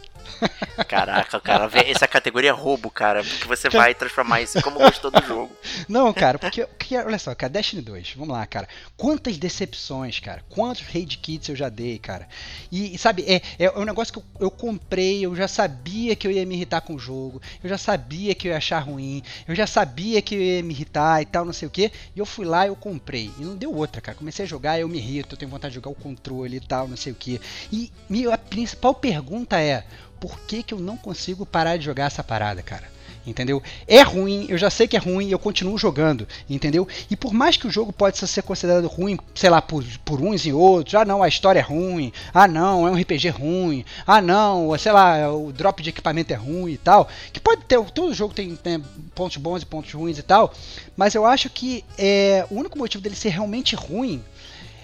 Caraca, 0.88 1.39
cara, 1.39 1.67
vê- 1.67 1.89
essa 1.89 2.07
categoria 2.07 2.49
é 2.49 2.53
roubo, 2.53 2.89
cara. 2.89 3.23
Porque 3.23 3.47
você 3.47 3.69
vai 3.69 3.93
transformar 3.93 4.41
isso 4.41 4.62
como 4.62 4.79
gostou 4.79 5.12
do 5.12 5.21
jogo. 5.25 5.51
Não, 5.88 6.12
cara, 6.13 6.39
porque, 6.39 6.65
porque, 6.65 6.97
olha 6.97 7.19
só, 7.19 7.34
cara, 7.36 7.51
Destiny 7.51 7.81
2, 7.81 8.13
vamos 8.15 8.34
lá, 8.36 8.45
cara. 8.45 8.67
Quantas 8.97 9.38
decepções, 9.38 10.19
cara. 10.19 10.43
Quantos 10.49 10.81
raid 10.84 11.17
kits 11.17 11.49
eu 11.49 11.55
já 11.55 11.69
dei, 11.69 11.97
cara. 11.99 12.27
E, 12.71 12.97
sabe, 12.97 13.23
é, 13.27 13.41
é 13.60 13.71
um 13.77 13.86
negócio 13.86 14.13
que 14.13 14.19
eu, 14.19 14.23
eu 14.39 14.51
comprei, 14.51 15.25
eu 15.25 15.36
já 15.36 15.47
sabia 15.47 16.15
que 16.15 16.27
eu 16.27 16.31
ia 16.31 16.45
me 16.45 16.55
irritar 16.55 16.81
com 16.81 16.95
o 16.95 16.99
jogo, 16.99 17.41
eu 17.63 17.69
já 17.69 17.77
sabia 17.77 18.34
que 18.36 18.47
eu 18.47 18.51
ia 18.51 18.57
achar 18.57 18.79
ruim, 18.79 19.21
eu 19.47 19.55
já 19.55 19.67
sabia 19.67 20.21
que 20.21 20.36
eu 20.36 20.41
ia 20.41 20.63
me 20.63 20.73
irritar 20.73 21.21
e 21.21 21.25
tal, 21.25 21.45
não 21.45 21.53
sei 21.53 21.67
o 21.67 21.71
que. 21.71 21.91
E 22.15 22.19
eu 22.19 22.25
fui 22.25 22.45
lá 22.45 22.65
e 22.65 22.69
eu 22.69 22.75
comprei. 22.75 23.31
E 23.38 23.43
não 23.43 23.55
deu 23.55 23.73
outra, 23.73 24.01
cara. 24.01 24.17
Comecei 24.17 24.45
a 24.45 24.47
jogar, 24.47 24.79
eu 24.79 24.88
me 24.88 24.97
irrito, 24.97 25.36
eu 25.36 25.39
tenho 25.39 25.51
vontade 25.51 25.71
de 25.71 25.75
jogar 25.75 25.89
o 25.91 25.95
controle 25.95 26.57
e 26.57 26.62
tal, 26.62 26.88
não 26.88 26.97
sei 26.97 27.12
o 27.12 27.15
que. 27.15 27.39
E 27.71 27.91
minha, 28.10 28.34
a 28.34 28.38
principal 28.38 28.93
pergunta 28.93 29.60
é: 29.60 29.84
por 30.21 30.39
que, 30.41 30.62
que 30.62 30.73
eu 30.73 30.79
não 30.79 30.95
consigo 30.95 31.47
parar 31.47 31.77
de 31.77 31.86
jogar 31.86 32.05
essa 32.05 32.23
parada, 32.23 32.62
cara? 32.62 32.88
Entendeu? 33.25 33.62
É 33.88 34.01
ruim, 34.01 34.45
eu 34.49 34.57
já 34.57 34.69
sei 34.69 34.88
que 34.88 34.95
é 34.95 34.99
ruim 34.99 35.29
eu 35.29 35.38
continuo 35.38 35.77
jogando, 35.77 36.27
entendeu? 36.49 36.88
E 37.10 37.15
por 37.15 37.34
mais 37.34 37.57
que 37.57 37.67
o 37.67 37.71
jogo 37.71 37.91
possa 37.91 38.25
ser 38.25 38.41
considerado 38.41 38.88
ruim, 38.88 39.17
sei 39.36 39.49
lá, 39.49 39.62
por, 39.62 39.84
por 40.05 40.21
uns 40.21 40.45
e 40.45 40.53
outros, 40.53 40.95
ah 40.95 41.05
não, 41.05 41.21
a 41.21 41.27
história 41.27 41.60
é 41.60 41.63
ruim, 41.63 42.12
ah 42.34 42.47
não, 42.47 42.88
é 42.88 42.91
um 42.91 42.95
RPG 42.95 43.29
ruim, 43.29 43.84
ah 44.07 44.21
não, 44.21 44.75
sei 44.77 44.91
lá, 44.91 45.31
o 45.31 45.51
drop 45.51 45.84
de 45.84 45.89
equipamento 45.89 46.34
é 46.34 46.36
ruim 46.36 46.73
e 46.73 46.77
tal, 46.77 47.07
que 47.31 47.39
pode 47.39 47.63
ter, 47.65 47.79
todo 47.91 48.13
jogo 48.13 48.34
tem, 48.34 48.55
tem 48.55 48.84
pontos 49.13 49.38
bons 49.38 49.62
e 49.62 49.65
pontos 49.65 49.91
ruins 49.91 50.17
e 50.17 50.23
tal, 50.23 50.53
mas 50.97 51.13
eu 51.13 51.25
acho 51.25 51.47
que 51.49 51.84
é, 51.97 52.45
o 52.49 52.55
único 52.55 52.77
motivo 52.77 53.03
dele 53.03 53.15
ser 53.15 53.29
realmente 53.29 53.75
ruim 53.75 54.23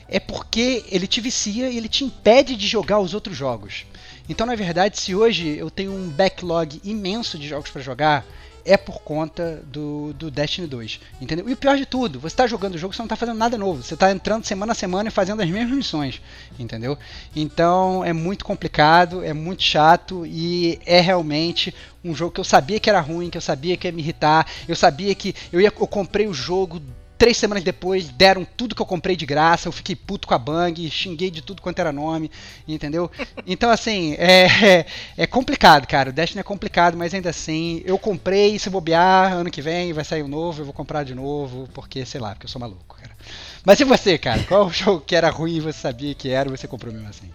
é 0.08 0.20
porque 0.20 0.86
ele 0.90 1.08
te 1.08 1.20
vicia 1.20 1.70
e 1.70 1.78
ele 1.78 1.90
te 1.90 2.04
impede 2.04 2.56
de 2.56 2.68
jogar 2.68 3.00
os 3.00 3.14
outros 3.14 3.36
jogos. 3.36 3.86
Então, 4.30 4.46
na 4.46 4.56
verdade, 4.56 5.00
se 5.00 5.16
hoje 5.16 5.58
eu 5.58 5.70
tenho 5.70 5.94
um 5.94 6.10
backlog 6.10 6.82
imenso 6.84 7.38
de 7.38 7.48
jogos 7.48 7.70
para 7.70 7.82
jogar, 7.82 8.26
é 8.68 8.76
por 8.76 9.00
conta 9.02 9.64
do, 9.72 10.14
do 10.14 10.30
Destiny 10.30 10.68
2, 10.68 11.00
entendeu? 11.22 11.48
E 11.48 11.54
o 11.54 11.58
pior 11.58 11.78
de 11.78 11.86
tudo, 11.86 12.20
você 12.20 12.34
está 12.34 12.46
jogando 12.46 12.76
o 12.76 12.78
jogo, 12.78 12.94
você 12.94 13.02
não 13.02 13.06
está 13.06 13.16
fazendo 13.16 13.38
nada 13.38 13.58
novo, 13.58 13.82
você 13.82 13.94
está 13.94 14.12
entrando 14.12 14.44
semana 14.44 14.74
a 14.74 14.76
semana 14.76 15.08
e 15.08 15.12
fazendo 15.12 15.42
as 15.42 15.50
mesmas 15.50 15.78
missões, 15.78 16.22
entendeu? 16.60 16.98
Então 17.34 18.04
é 18.04 18.12
muito 18.12 18.44
complicado, 18.44 19.24
é 19.24 19.32
muito 19.32 19.64
chato 19.64 20.26
e 20.26 20.80
é 20.86 21.00
realmente 21.00 21.74
um 22.04 22.14
jogo 22.14 22.34
que 22.34 22.42
eu 22.42 22.44
sabia 22.44 22.78
que 22.78 22.90
era 22.90 23.00
ruim, 23.00 23.30
que 23.30 23.38
eu 23.38 23.42
sabia 23.42 23.78
que 23.78 23.88
ia 23.88 23.92
me 23.94 24.02
irritar, 24.02 24.46
eu 24.68 24.76
sabia 24.76 25.16
que 25.16 25.34
eu 25.52 25.62
ia, 25.62 25.68
eu 25.68 25.88
comprei 25.88 26.28
o 26.28 26.34
jogo 26.34 26.82
Três 27.18 27.38
semanas 27.38 27.64
depois 27.64 28.10
deram 28.10 28.46
tudo 28.46 28.76
que 28.76 28.82
eu 28.82 28.86
comprei 28.86 29.16
de 29.16 29.26
graça, 29.26 29.68
eu 29.68 29.72
fiquei 29.72 29.96
puto 29.96 30.28
com 30.28 30.34
a 30.34 30.38
Bang, 30.38 30.90
xinguei 30.90 31.32
de 31.32 31.42
tudo 31.42 31.62
quanto 31.62 31.80
era 31.80 31.92
nome, 31.92 32.30
entendeu? 32.68 33.10
Então, 33.46 33.70
assim, 33.70 34.14
é, 34.20 34.86
é 35.18 35.26
complicado, 35.26 35.88
cara. 35.88 36.10
O 36.10 36.14
Destiny 36.14 36.42
é 36.42 36.44
complicado, 36.44 36.96
mas 36.96 37.14
ainda 37.14 37.30
assim, 37.30 37.82
eu 37.86 37.98
comprei, 37.98 38.60
se 38.60 38.70
bobear, 38.70 39.34
ano 39.34 39.50
que 39.50 39.62
vem 39.62 39.94
vai 39.94 40.04
sair 40.04 40.22
um 40.22 40.28
novo, 40.28 40.62
eu 40.62 40.66
vou 40.66 40.74
comprar 40.74 41.04
de 41.04 41.16
novo, 41.16 41.68
porque, 41.74 42.06
sei 42.06 42.22
lá, 42.22 42.32
porque 42.32 42.46
eu 42.46 42.50
sou 42.50 42.60
maluco, 42.60 42.96
cara. 42.96 43.16
Mas 43.66 43.80
e 43.80 43.84
você, 43.84 44.18
cara? 44.18 44.44
Qual 44.44 44.70
jogo 44.72 45.02
que 45.02 45.16
era 45.16 45.30
ruim 45.30 45.56
e 45.56 45.62
você 45.62 45.80
sabia 45.80 46.14
que 46.14 46.30
era 46.30 46.48
e 46.48 46.56
você 46.56 46.68
comprou 46.68 46.94
mesmo 46.94 47.10
assim? 47.10 47.32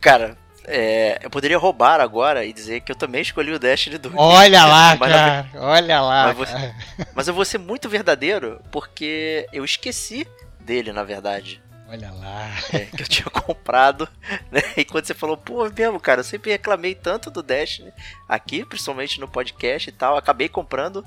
Cara, 0.00 0.36
é, 0.68 1.18
eu 1.22 1.30
poderia 1.30 1.58
roubar 1.58 2.00
agora 2.00 2.44
e 2.44 2.52
dizer 2.52 2.80
que 2.80 2.92
eu 2.92 2.96
também 2.96 3.22
escolhi 3.22 3.52
o 3.52 3.58
Destiny 3.58 3.98
2. 3.98 4.14
Olha 4.16 4.64
lá, 4.64 4.94
Mas 5.00 5.12
cara. 5.12 5.48
Olha 5.54 6.00
lá. 6.00 6.26
Mas 6.28 6.36
você- 6.36 6.52
cara. 6.52 6.74
Mas 7.14 7.28
eu 7.28 7.34
vou 7.34 7.44
ser 7.44 7.58
muito 7.58 7.88
verdadeiro 7.88 8.60
porque 8.70 9.48
eu 9.52 9.64
esqueci 9.64 10.26
dele, 10.60 10.92
na 10.92 11.02
verdade. 11.02 11.62
Olha 11.90 12.10
lá. 12.12 12.50
é, 12.74 12.80
que 12.80 13.02
eu 13.02 13.08
tinha 13.08 13.24
comprado, 13.32 14.06
né? 14.52 14.60
E 14.76 14.84
quando 14.84 15.06
você 15.06 15.14
falou, 15.14 15.36
pô, 15.38 15.68
mesmo, 15.70 15.98
cara, 15.98 16.20
eu 16.20 16.24
sempre 16.24 16.50
reclamei 16.50 16.94
tanto 16.94 17.30
do 17.30 17.42
Destiny 17.42 17.90
aqui, 18.28 18.62
principalmente 18.64 19.18
no 19.18 19.26
podcast 19.26 19.88
e 19.88 19.92
tal, 19.92 20.14
acabei 20.16 20.50
comprando 20.50 21.02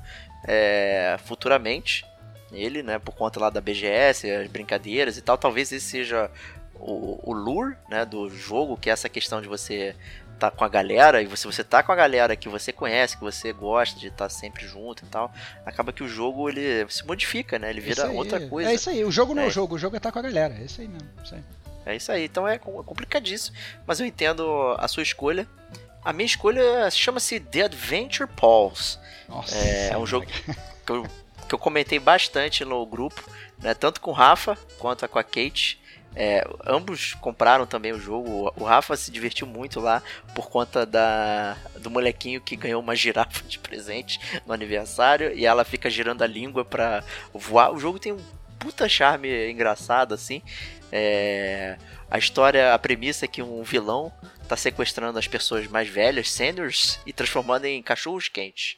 é, 0.48 1.18
futuramente 1.26 2.04
ele, 2.52 2.82
né? 2.82 2.98
Por 2.98 3.14
conta 3.14 3.40
lá 3.40 3.50
da 3.52 3.62
BGS, 3.62 4.30
as 4.32 4.48
brincadeiras 4.48 5.18
e 5.18 5.22
tal. 5.22 5.38
Talvez 5.38 5.72
esse 5.72 5.86
seja 5.88 6.30
o, 6.82 7.20
o 7.24 7.34
lure, 7.34 7.76
né? 7.90 8.06
Do 8.06 8.30
jogo, 8.30 8.78
que 8.78 8.90
é 8.90 8.94
essa 8.94 9.08
questão 9.10 9.42
de 9.42 9.48
você 9.48 9.96
tá 10.40 10.50
com 10.50 10.64
a 10.66 10.70
galera, 10.70 11.22
e 11.22 11.28
você, 11.28 11.46
você 11.46 11.64
tá 11.64 11.84
com 11.84 11.92
a 11.92 11.96
galera 11.96 12.36
que 12.36 12.50
você 12.50 12.72
conhece, 12.72 13.16
que 13.16 13.24
você 13.24 13.54
gosta 13.54 14.00
de 14.00 14.08
estar 14.08 14.28
sempre 14.30 14.66
junto 14.68 15.06
e 15.06 15.08
tal, 15.08 15.32
acaba 15.64 15.94
que 15.94 16.04
o 16.04 16.08
jogo 16.08 16.50
ele 16.50 16.84
se 16.90 17.06
modifica, 17.06 17.60
né? 17.60 17.70
Ele 17.70 17.80
vira 17.80 18.10
outra 18.10 18.40
coisa. 18.48 18.72
É 18.72 18.74
isso 18.74 18.90
aí. 18.90 19.06
O 19.06 19.12
jogo 19.12 19.36
não 19.36 19.44
é 19.44 19.46
É. 19.46 19.48
o 19.48 19.52
jogo, 19.52 19.76
o 19.76 19.78
jogo 19.78 19.96
é 19.96 19.98
estar 19.98 20.12
com 20.12 20.18
a 20.18 20.22
galera. 20.24 20.56
É 20.60 20.64
isso 20.64 20.82
aí 20.82 20.88
mesmo. 20.88 21.08
Isso 21.24 21.36
aí. 21.36 21.44
É 21.86 21.96
isso 21.96 22.12
aí, 22.12 22.26
então 22.26 22.48
é 22.48 22.58
com- 22.58 22.84
complicadíssimo, 22.84 23.56
mas 23.88 24.00
eu 24.00 24.06
entendo 24.06 24.76
a 24.80 24.88
sua 24.88 25.04
escolha. 25.04 25.48
A 26.04 26.12
minha 26.12 26.26
escolha 26.26 26.90
chama-se 26.90 27.40
The 27.40 27.62
Adventure 27.64 28.28
Pulse. 28.36 28.98
Nossa. 29.30 29.56
É, 29.56 29.90
é 29.90 29.98
um 29.98 30.06
jogo 30.08 30.26
que 30.26 30.92
eu, 30.92 31.08
que 31.48 31.54
eu 31.56 31.60
comentei 31.60 32.00
bastante 32.00 32.66
no 32.66 32.84
grupo, 32.86 33.24
né, 33.60 33.74
tanto 33.76 34.02
com 34.02 34.10
o 34.12 34.14
Rafa 34.14 34.58
quanto 34.80 35.08
com 35.08 35.20
a 35.20 35.24
Kate. 35.24 35.80
É, 36.16 36.46
ambos 36.66 37.14
compraram 37.16 37.66
também 37.66 37.94
o 37.94 38.00
jogo. 38.00 38.52
O 38.58 38.64
Rafa 38.64 38.98
se 38.98 39.12
divertiu 39.12 39.48
muito 39.48 39.80
lá 39.80 40.04
por 40.36 40.50
conta 40.50 40.86
da, 40.86 41.56
do 41.80 41.90
molequinho 41.90 42.42
que 42.42 42.56
ganhou 42.56 42.82
uma 42.82 42.96
girafa 42.96 43.44
de 43.48 43.58
presente 43.60 44.20
no 44.46 44.54
aniversário 44.54 45.34
e 45.34 45.46
ela 45.46 45.64
fica 45.64 45.90
girando 45.90 46.22
a 46.22 46.28
língua 46.28 46.66
pra 46.66 47.04
voar. 47.34 47.74
O 47.74 47.80
jogo 47.80 47.98
tem 47.98 48.12
um 48.12 48.20
puta 48.60 48.88
charme 48.90 49.50
engraçado 49.50 50.14
assim. 50.14 50.42
É, 50.92 51.78
a 52.10 52.18
história, 52.18 52.74
a 52.74 52.80
premissa 52.80 53.26
é 53.26 53.28
que 53.28 53.42
um 53.42 53.64
vilão 53.64 54.12
tá 54.52 54.58
sequestrando 54.58 55.18
as 55.18 55.28
pessoas 55.30 55.66
mais 55.68 55.88
velhas, 55.88 56.30
seniors, 56.30 57.00
e 57.06 57.14
transformando 57.14 57.64
em 57.64 57.82
cachorros 57.82 58.28
quentes. 58.28 58.76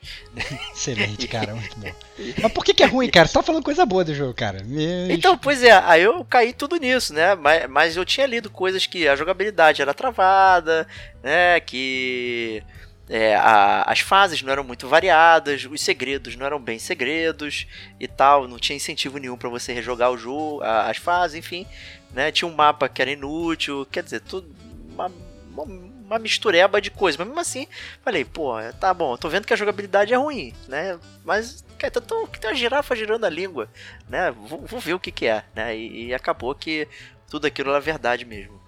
Excelente, 0.71 1.27
cara, 1.27 1.55
muito 1.55 1.75
bom. 1.79 1.91
Mas 2.43 2.51
por 2.53 2.63
que, 2.63 2.75
que 2.75 2.83
é 2.83 2.86
ruim, 2.86 3.09
cara? 3.09 3.27
Você 3.27 3.33
tá 3.33 3.41
falando 3.41 3.63
coisa 3.63 3.83
boa 3.83 4.03
do 4.03 4.13
jogo, 4.13 4.36
cara. 4.36 4.62
Me- 4.63 5.12
Então, 5.12 5.36
pois 5.36 5.63
é, 5.63 5.71
aí 5.71 6.03
eu 6.03 6.23
caí 6.25 6.53
tudo 6.53 6.77
nisso, 6.77 7.12
né? 7.12 7.33
Mas, 7.33 7.67
mas 7.67 7.97
eu 7.97 8.05
tinha 8.05 8.27
lido 8.27 8.51
coisas 8.51 8.86
que 8.86 9.07
a 9.07 9.15
jogabilidade 9.15 9.81
era 9.81 9.95
travada, 9.95 10.88
né? 11.23 11.59
Que 11.59 12.62
é, 13.09 13.36
a- 13.36 13.83
as 13.88 13.99
fases 13.99 14.43
não 14.43 14.51
eram 14.51 14.63
muito 14.63 14.88
variadas, 14.88 15.65
os 15.65 15.81
segredos 15.81 16.36
não 16.36 16.45
eram 16.45 16.59
bem 16.62 16.77
segredos 16.77 17.65
e 17.99 18.07
tal, 18.07 18.47
não 18.47 18.59
tinha 18.59 18.75
incentivo 18.75 19.17
nenhum 19.17 19.38
pra 19.38 19.49
você 19.49 19.73
rejogar 19.73 20.12
o 20.12 20.17
jogo, 20.19 20.62
a- 20.62 20.88
as 20.88 20.97
fases, 20.97 21.36
enfim, 21.36 21.65
né? 22.13 22.31
Tinha 22.31 22.47
um 22.47 22.53
mapa 22.53 22.88
que 22.88 23.01
era 23.01 23.09
inútil, 23.12 23.88
quer 23.91 24.03
dizer, 24.03 24.19
tudo 24.21 24.55
uma, 24.93 25.12
uma, 25.54 25.63
uma 25.63 26.20
mistureba 26.20 26.82
de 26.82 26.92
coisas, 26.92 27.18
mas 27.18 27.28
mesmo 27.28 27.39
assim, 27.39 27.68
falei, 28.04 28.26
pô, 28.26 28.54
tá 28.80 28.94
bom, 28.94 29.16
tô 29.18 29.30
vendo 29.30 29.46
que 29.46 29.54
a 29.54 29.58
jogabilidade 29.58 30.13
é 30.13 30.18
ruim, 30.18 30.54
né? 30.68 31.00
Mas 31.24 31.63
cara, 31.78 31.92
tá 31.92 32.02
tão- 32.02 32.28
que 32.28 32.39
tem 32.39 32.50
uma 32.50 32.56
girafa 32.56 32.96
girando 32.96 33.26
a 33.26 33.30
língua, 33.30 33.70
né? 34.10 34.32
Vou, 34.32 34.62
vou 34.66 34.80
ver 34.80 34.94
o 34.94 35.00
que 35.00 35.12
que 35.12 35.26
é, 35.28 35.44
né? 35.56 35.76
E, 35.76 36.08
e 36.08 36.13
acabou 36.13 36.54
que 36.56 36.88
tudo 37.30 37.47
aquilo 37.47 37.70
era 37.70 37.80
verdade 37.80 38.26
mesmo. 38.26 38.62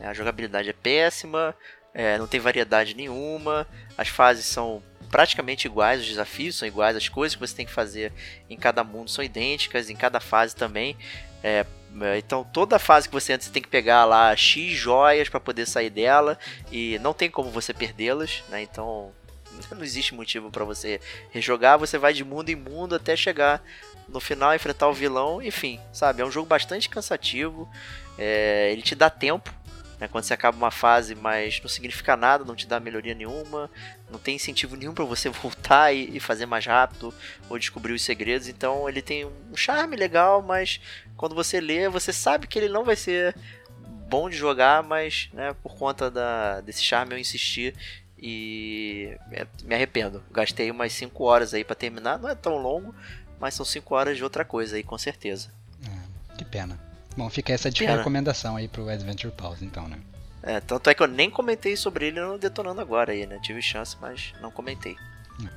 A 0.00 0.12
jogabilidade 0.12 0.68
é 0.68 0.72
péssima, 0.72 1.54
é, 1.94 2.18
não 2.18 2.26
tem 2.26 2.40
variedade 2.40 2.94
nenhuma, 2.94 3.66
as 3.96 4.08
fases 4.08 4.46
são 4.46 4.82
praticamente 5.10 5.66
iguais, 5.66 6.00
os 6.00 6.06
desafios 6.06 6.56
são 6.56 6.66
iguais, 6.66 6.96
as 6.96 7.08
coisas 7.08 7.36
que 7.36 7.40
você 7.40 7.54
tem 7.54 7.66
que 7.66 7.72
fazer 7.72 8.12
em 8.48 8.56
cada 8.56 8.82
mundo 8.82 9.10
são 9.10 9.22
idênticas, 9.22 9.90
em 9.90 9.94
cada 9.96 10.18
fase 10.18 10.56
também. 10.56 10.96
É, 11.42 11.52
é, 11.52 11.66
então 12.16 12.42
toda 12.42 12.78
fase 12.78 13.08
que 13.08 13.14
você 13.14 13.32
entra 13.32 13.46
você 13.46 13.52
tem 13.52 13.62
que 13.62 13.68
pegar 13.68 14.04
lá 14.04 14.34
X 14.34 14.72
joias 14.72 15.28
para 15.28 15.38
poder 15.38 15.66
sair 15.66 15.90
dela 15.90 16.38
e 16.70 16.98
não 17.00 17.12
tem 17.12 17.30
como 17.30 17.50
você 17.50 17.74
perdê-las, 17.74 18.42
né? 18.48 18.62
Então 18.62 19.12
não 19.70 19.84
existe 19.84 20.14
motivo 20.14 20.50
para 20.50 20.64
você 20.64 21.00
rejogar, 21.30 21.78
você 21.78 21.98
vai 21.98 22.12
de 22.12 22.24
mundo 22.24 22.48
em 22.48 22.56
mundo 22.56 22.94
até 22.94 23.14
chegar 23.16 23.62
no 24.08 24.20
final 24.20 24.54
enfrentar 24.54 24.88
o 24.88 24.92
vilão, 24.92 25.42
enfim, 25.42 25.80
sabe? 25.92 26.22
É 26.22 26.24
um 26.24 26.30
jogo 26.30 26.46
bastante 26.46 26.88
cansativo, 26.88 27.68
é, 28.18 28.70
ele 28.72 28.82
te 28.82 28.94
dá 28.94 29.08
tempo, 29.08 29.52
né? 29.98 30.08
Quando 30.08 30.24
você 30.24 30.34
acaba 30.34 30.56
uma 30.56 30.70
fase, 30.70 31.14
mas 31.14 31.60
não 31.60 31.68
significa 31.68 32.16
nada, 32.16 32.44
não 32.44 32.56
te 32.56 32.66
dá 32.66 32.80
melhoria 32.80 33.14
nenhuma, 33.14 33.70
não 34.10 34.18
tem 34.18 34.34
incentivo 34.34 34.76
nenhum 34.76 34.92
para 34.92 35.04
você 35.04 35.28
voltar 35.30 35.92
e 35.92 36.18
fazer 36.20 36.46
mais 36.46 36.66
rápido 36.66 37.14
ou 37.48 37.58
descobrir 37.58 37.92
os 37.92 38.02
segredos, 38.02 38.48
então 38.48 38.88
ele 38.88 39.00
tem 39.00 39.24
um 39.24 39.56
charme 39.56 39.96
legal, 39.96 40.42
mas 40.42 40.80
quando 41.22 41.36
você 41.36 41.60
lê, 41.60 41.88
você 41.88 42.12
sabe 42.12 42.48
que 42.48 42.58
ele 42.58 42.68
não 42.68 42.84
vai 42.84 42.96
ser 42.96 43.36
bom 44.08 44.28
de 44.28 44.36
jogar, 44.36 44.82
mas 44.82 45.30
né, 45.32 45.54
por 45.62 45.76
conta 45.76 46.10
da, 46.10 46.60
desse 46.60 46.82
charme 46.82 47.12
eu 47.12 47.18
insisti 47.18 47.72
e 48.18 49.16
é, 49.30 49.46
me 49.62 49.72
arrependo. 49.72 50.20
Gastei 50.32 50.68
umas 50.68 50.92
5 50.92 51.22
horas 51.22 51.54
aí 51.54 51.62
pra 51.62 51.76
terminar, 51.76 52.18
não 52.18 52.28
é 52.28 52.34
tão 52.34 52.56
longo, 52.56 52.92
mas 53.38 53.54
são 53.54 53.64
5 53.64 53.94
horas 53.94 54.16
de 54.16 54.24
outra 54.24 54.44
coisa 54.44 54.74
aí, 54.74 54.82
com 54.82 54.98
certeza. 54.98 55.48
Que 56.36 56.44
pena. 56.44 56.76
Bom, 57.16 57.30
fica 57.30 57.52
essa 57.52 57.70
de 57.70 57.84
recomendação 57.84 58.56
aí 58.56 58.66
pro 58.66 58.88
Adventure 58.88 59.32
Pause, 59.32 59.64
então, 59.64 59.86
né? 59.86 60.00
É, 60.42 60.58
tanto 60.58 60.90
é 60.90 60.94
que 60.94 61.04
eu 61.04 61.06
nem 61.06 61.30
comentei 61.30 61.76
sobre 61.76 62.08
ele 62.08 62.20
no 62.20 62.36
Detonando 62.36 62.80
Agora 62.80 63.12
aí, 63.12 63.26
né? 63.26 63.38
Tive 63.40 63.62
chance, 63.62 63.96
mas 64.00 64.34
não 64.40 64.50
comentei. 64.50 64.96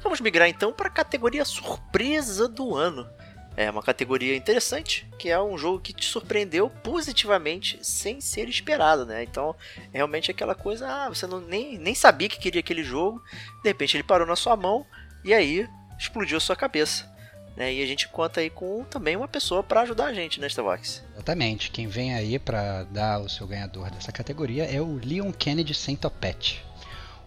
Vamos 0.03 0.21
migrar 0.21 0.47
então 0.47 0.71
para 0.71 0.89
a 0.89 0.91
categoria 0.91 1.43
surpresa 1.43 2.47
do 2.47 2.75
ano. 2.75 3.09
É 3.57 3.71
uma 3.71 3.81
categoria 3.81 4.35
interessante, 4.35 5.07
que 5.17 5.29
é 5.29 5.41
um 5.41 5.57
jogo 5.57 5.79
que 5.79 5.93
te 5.93 6.05
surpreendeu 6.05 6.69
positivamente 6.69 7.79
sem 7.81 8.19
ser 8.19 8.49
esperado, 8.49 9.05
né? 9.05 9.23
Então, 9.23 9.55
é 9.93 9.97
realmente 9.97 10.29
aquela 10.29 10.53
coisa, 10.53 10.87
ah, 10.87 11.09
você 11.09 11.25
não, 11.25 11.39
nem, 11.39 11.77
nem 11.77 11.95
sabia 11.95 12.27
que 12.27 12.37
queria 12.37 12.59
aquele 12.59 12.83
jogo, 12.83 13.21
de 13.63 13.69
repente 13.69 13.95
ele 13.95 14.03
parou 14.03 14.27
na 14.27 14.35
sua 14.35 14.57
mão 14.57 14.85
e 15.23 15.33
aí 15.33 15.67
explodiu 15.97 16.37
a 16.37 16.41
sua 16.41 16.55
cabeça. 16.55 17.09
Né? 17.55 17.75
E 17.75 17.81
a 17.81 17.85
gente 17.85 18.09
conta 18.09 18.41
aí 18.41 18.49
com 18.49 18.83
também 18.83 19.15
uma 19.15 19.27
pessoa 19.27 19.63
para 19.63 19.81
ajudar 19.81 20.07
a 20.07 20.13
gente, 20.13 20.41
né, 20.41 20.47
Starbucks? 20.47 21.01
Exatamente. 21.13 21.71
Quem 21.71 21.87
vem 21.87 22.13
aí 22.13 22.37
para 22.37 22.83
dar 22.83 23.19
o 23.19 23.29
seu 23.29 23.47
ganhador 23.47 23.89
dessa 23.89 24.11
categoria 24.11 24.65
é 24.65 24.81
o 24.81 24.99
Leon 25.01 25.31
Kennedy 25.31 25.73
Saint-Opet. 25.73 26.61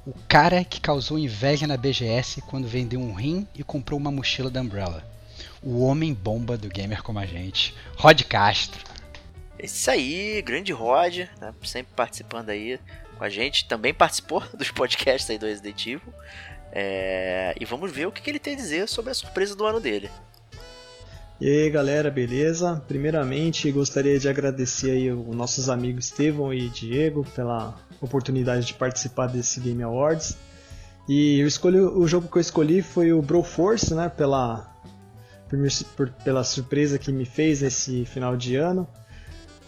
O 0.07 0.13
cara 0.29 0.63
que 0.63 0.81
causou 0.81 1.19
inveja 1.19 1.67
na 1.67 1.79
BGS 1.79 2.43
quando 2.43 2.69
vendeu 2.69 3.01
um 3.01 3.15
rim 3.15 3.49
e 3.55 3.63
comprou 3.63 3.99
uma 3.99 4.11
mochila 4.11 4.51
da 4.51 4.61
Umbrella 4.61 5.03
o 5.63 5.83
homem 5.83 6.15
bomba 6.15 6.57
do 6.57 6.69
gamer 6.69 7.03
como 7.03 7.19
a 7.19 7.27
gente, 7.27 7.75
Rod 7.97 8.23
Castro. 8.23 8.81
Isso 9.61 9.91
aí, 9.91 10.41
grande 10.43 10.73
Rod, 10.73 11.19
né, 11.41 11.55
sempre 11.65 11.93
participando 11.97 12.51
aí 12.51 12.79
com 13.17 13.25
a 13.25 13.29
gente, 13.29 13.67
também 13.67 13.93
participou 13.93 14.43
dos 14.57 14.71
podcasts 14.71 15.29
aí 15.29 15.39
do 15.39 15.47
Resident 15.47 15.87
Evil. 15.87 16.15
É, 16.71 17.55
e 17.59 17.65
vamos 17.65 17.91
ver 17.91 18.07
o 18.07 18.13
que, 18.13 18.23
que 18.23 18.31
ele 18.31 18.39
tem 18.39 18.55
a 18.55 18.57
dizer 18.57 18.89
sobre 18.89 19.11
a 19.11 19.15
surpresa 19.15 19.57
do 19.57 19.65
ano 19.65 19.81
dele. 19.81 20.11
E 21.41 21.49
aí 21.49 21.71
galera, 21.71 22.11
beleza? 22.11 22.83
Primeiramente 22.87 23.71
gostaria 23.71 24.19
de 24.19 24.29
agradecer 24.29 24.91
aí 24.91 25.11
os 25.11 25.37
nossos 25.37 25.69
amigos 25.69 26.07
Estevão 26.07 26.53
e 26.53 26.69
Diego 26.69 27.25
pela 27.35 27.77
oportunidade 28.01 28.67
de 28.67 28.75
participar 28.75 29.29
desse 29.29 29.61
Game 29.61 29.83
Awards. 29.83 30.37
E 31.09 31.41
eu 31.41 31.47
escolhi, 31.47 31.79
o 31.79 32.07
jogo 32.07 32.29
que 32.29 32.37
eu 32.37 32.41
escolhi 32.41 32.83
foi 32.83 33.13
o 33.13 33.23
Broforce, 33.23 33.95
né? 33.95 34.09
Pela 34.09 34.78
por, 35.49 35.59
por, 35.97 36.11
pela 36.23 36.45
surpresa 36.45 36.99
que 36.99 37.13
me 37.13 37.25
fez 37.25 37.63
esse 37.63 38.05
final 38.05 38.37
de 38.37 38.57
ano. 38.57 38.87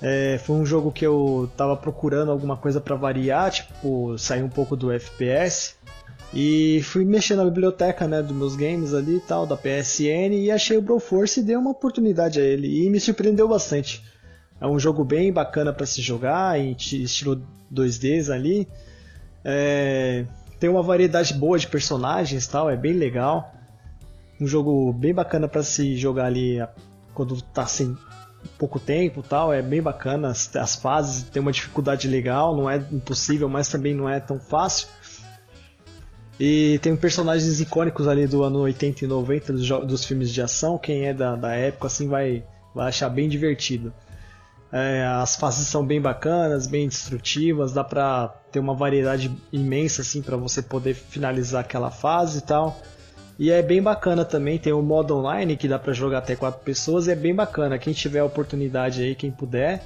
É, 0.03 0.39
foi 0.39 0.57
um 0.57 0.65
jogo 0.65 0.91
que 0.91 1.07
eu 1.07 1.51
tava 1.57 1.77
procurando 1.77 2.31
alguma 2.31 2.57
coisa 2.57 2.81
para 2.81 2.97
variar, 2.97 3.51
tipo, 3.51 4.17
sair 4.17 4.43
um 4.43 4.49
pouco 4.49 4.77
do 4.77 4.91
FPS. 4.91 5.75
E 6.33 6.81
fui 6.85 7.05
mexer 7.05 7.35
na 7.35 7.45
biblioteca 7.45 8.07
né, 8.07 8.23
dos 8.23 8.35
meus 8.35 8.55
games 8.55 8.95
ali 8.95 9.17
e 9.17 9.21
tal, 9.21 9.47
da 9.47 9.57
PSN, 9.57 10.33
e 10.33 10.51
achei 10.51 10.77
o 10.79 10.83
Broforce 10.83 11.41
e 11.41 11.43
dei 11.43 11.57
uma 11.57 11.71
oportunidade 11.71 12.41
a 12.41 12.45
ele. 12.45 12.87
E 12.87 12.89
me 12.89 13.01
surpreendeu 13.01 13.49
bastante. 13.49 14.03
É 14.61 14.67
um 14.67 14.79
jogo 14.79 15.05
bem 15.05 15.33
bacana 15.33 15.73
para 15.73 15.87
se 15.87 16.01
jogar, 16.01 16.59
em 16.59 16.73
estilo 16.73 17.43
2Ds 17.73 18.33
ali. 18.33 18.69
É, 19.45 20.25
tem 20.59 20.71
uma 20.71 20.83
variedade 20.83 21.35
boa 21.35 21.59
de 21.59 21.67
personagens 21.67 22.47
tal, 22.47 22.71
é 22.71 22.77
bem 22.77 22.93
legal 22.93 23.60
um 24.41 24.47
jogo 24.47 24.93
bem 24.93 25.15
bacana 25.15 25.47
para 25.47 25.63
se 25.63 25.97
jogar 25.97 26.27
ali 26.27 26.59
quando 27.15 27.41
tá 27.43 27.67
sem 27.67 27.97
pouco 28.59 28.81
tempo 28.81 29.23
tal, 29.23 29.53
é 29.53 29.61
bem 29.61 29.83
bacana, 29.83 30.29
as, 30.29 30.55
as, 30.57 30.77
fases 30.77 31.25
tem 31.25 31.43
uma 31.43 31.53
dificuldade 31.53 32.09
legal, 32.09 32.57
não 32.57 32.71
é 32.71 32.77
impossível, 32.91 33.49
mas 33.49 33.69
também 33.69 33.95
não 33.95 34.09
é 34.09 34.19
tão 34.19 34.41
fácil. 34.41 34.89
E 36.39 36.79
tem 36.79 36.97
personagens 36.97 37.61
icônicos 37.61 38.09
ali 38.09 38.27
do 38.27 38.43
ano 38.43 38.61
80 38.61 39.05
e 39.05 39.09
90 39.09 39.53
dos, 39.53 39.69
dos 39.69 40.05
filmes 40.07 40.31
de 40.31 40.41
ação, 40.41 40.79
quem 40.79 41.05
é 41.05 41.13
da, 41.13 41.37
da 41.37 41.53
época 41.53 41.87
assim 41.87 42.09
vai, 42.09 42.43
vai 42.75 42.89
achar 42.89 43.11
bem 43.11 43.29
divertido. 43.29 43.93
É, 44.73 45.05
as 45.05 45.37
fases 45.37 45.67
são 45.67 45.85
bem 45.85 46.01
bacanas, 46.01 46.67
bem 46.67 46.89
destrutivas, 46.89 47.73
dá 47.73 47.83
pra 47.83 48.29
ter 48.53 48.61
uma 48.61 48.73
variedade 48.73 49.31
imensa 49.53 50.03
assim 50.03 50.23
para 50.23 50.37
você 50.37 50.63
poder 50.63 50.95
finalizar 50.95 51.61
aquela 51.63 51.91
fase 51.91 52.39
e 52.39 52.43
tal. 52.43 52.81
E 53.41 53.51
é 53.51 53.63
bem 53.63 53.81
bacana 53.81 54.23
também, 54.23 54.59
tem 54.59 54.71
o 54.71 54.83
modo 54.83 55.17
online 55.17 55.57
que 55.57 55.67
dá 55.67 55.79
para 55.79 55.95
jogar 55.95 56.19
até 56.19 56.37
quatro 56.37 56.61
pessoas 56.63 57.09
é 57.09 57.15
bem 57.15 57.35
bacana. 57.35 57.79
Quem 57.79 57.95
tiver 57.95 58.19
a 58.19 58.25
oportunidade 58.27 59.03
aí, 59.03 59.15
quem 59.15 59.31
puder, 59.31 59.83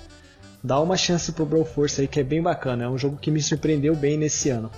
dá 0.61 0.81
uma 0.81 0.97
chance 0.97 1.31
pro 1.31 1.47
Broforce 1.47 2.01
aí 2.01 2.09
que 2.09 2.19
é 2.19 2.25
bem 2.25 2.43
bacana. 2.43 2.83
É 2.83 2.89
um 2.89 2.99
jogo 2.99 3.17
que 3.17 3.31
me 3.31 3.41
surpreendeu 3.41 3.95
bem 3.95 4.19
nesse 4.19 4.51
ano. 4.51 4.73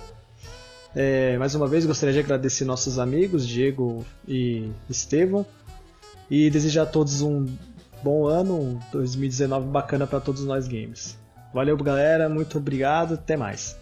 É, 0.95 1.39
mais 1.39 1.55
uma 1.55 1.65
vez 1.65 1.87
gostaria 1.87 2.13
de 2.13 2.19
agradecer 2.19 2.65
nossos 2.65 2.99
amigos 2.99 3.47
Diego 3.47 4.05
e 4.27 4.69
Estevão 4.87 5.43
e 6.29 6.47
desejar 6.51 6.83
a 6.83 6.85
todos 6.85 7.23
um 7.23 7.47
bom 8.03 8.27
ano, 8.27 8.61
um 8.61 8.79
2019 8.91 9.69
bacana 9.69 10.05
para 10.05 10.19
todos 10.19 10.45
nós 10.45 10.67
games. 10.67 11.17
Valeu 11.51 11.75
galera, 11.77 12.29
muito 12.29 12.59
obrigado, 12.59 13.15
até 13.15 13.35
mais. 13.35 13.75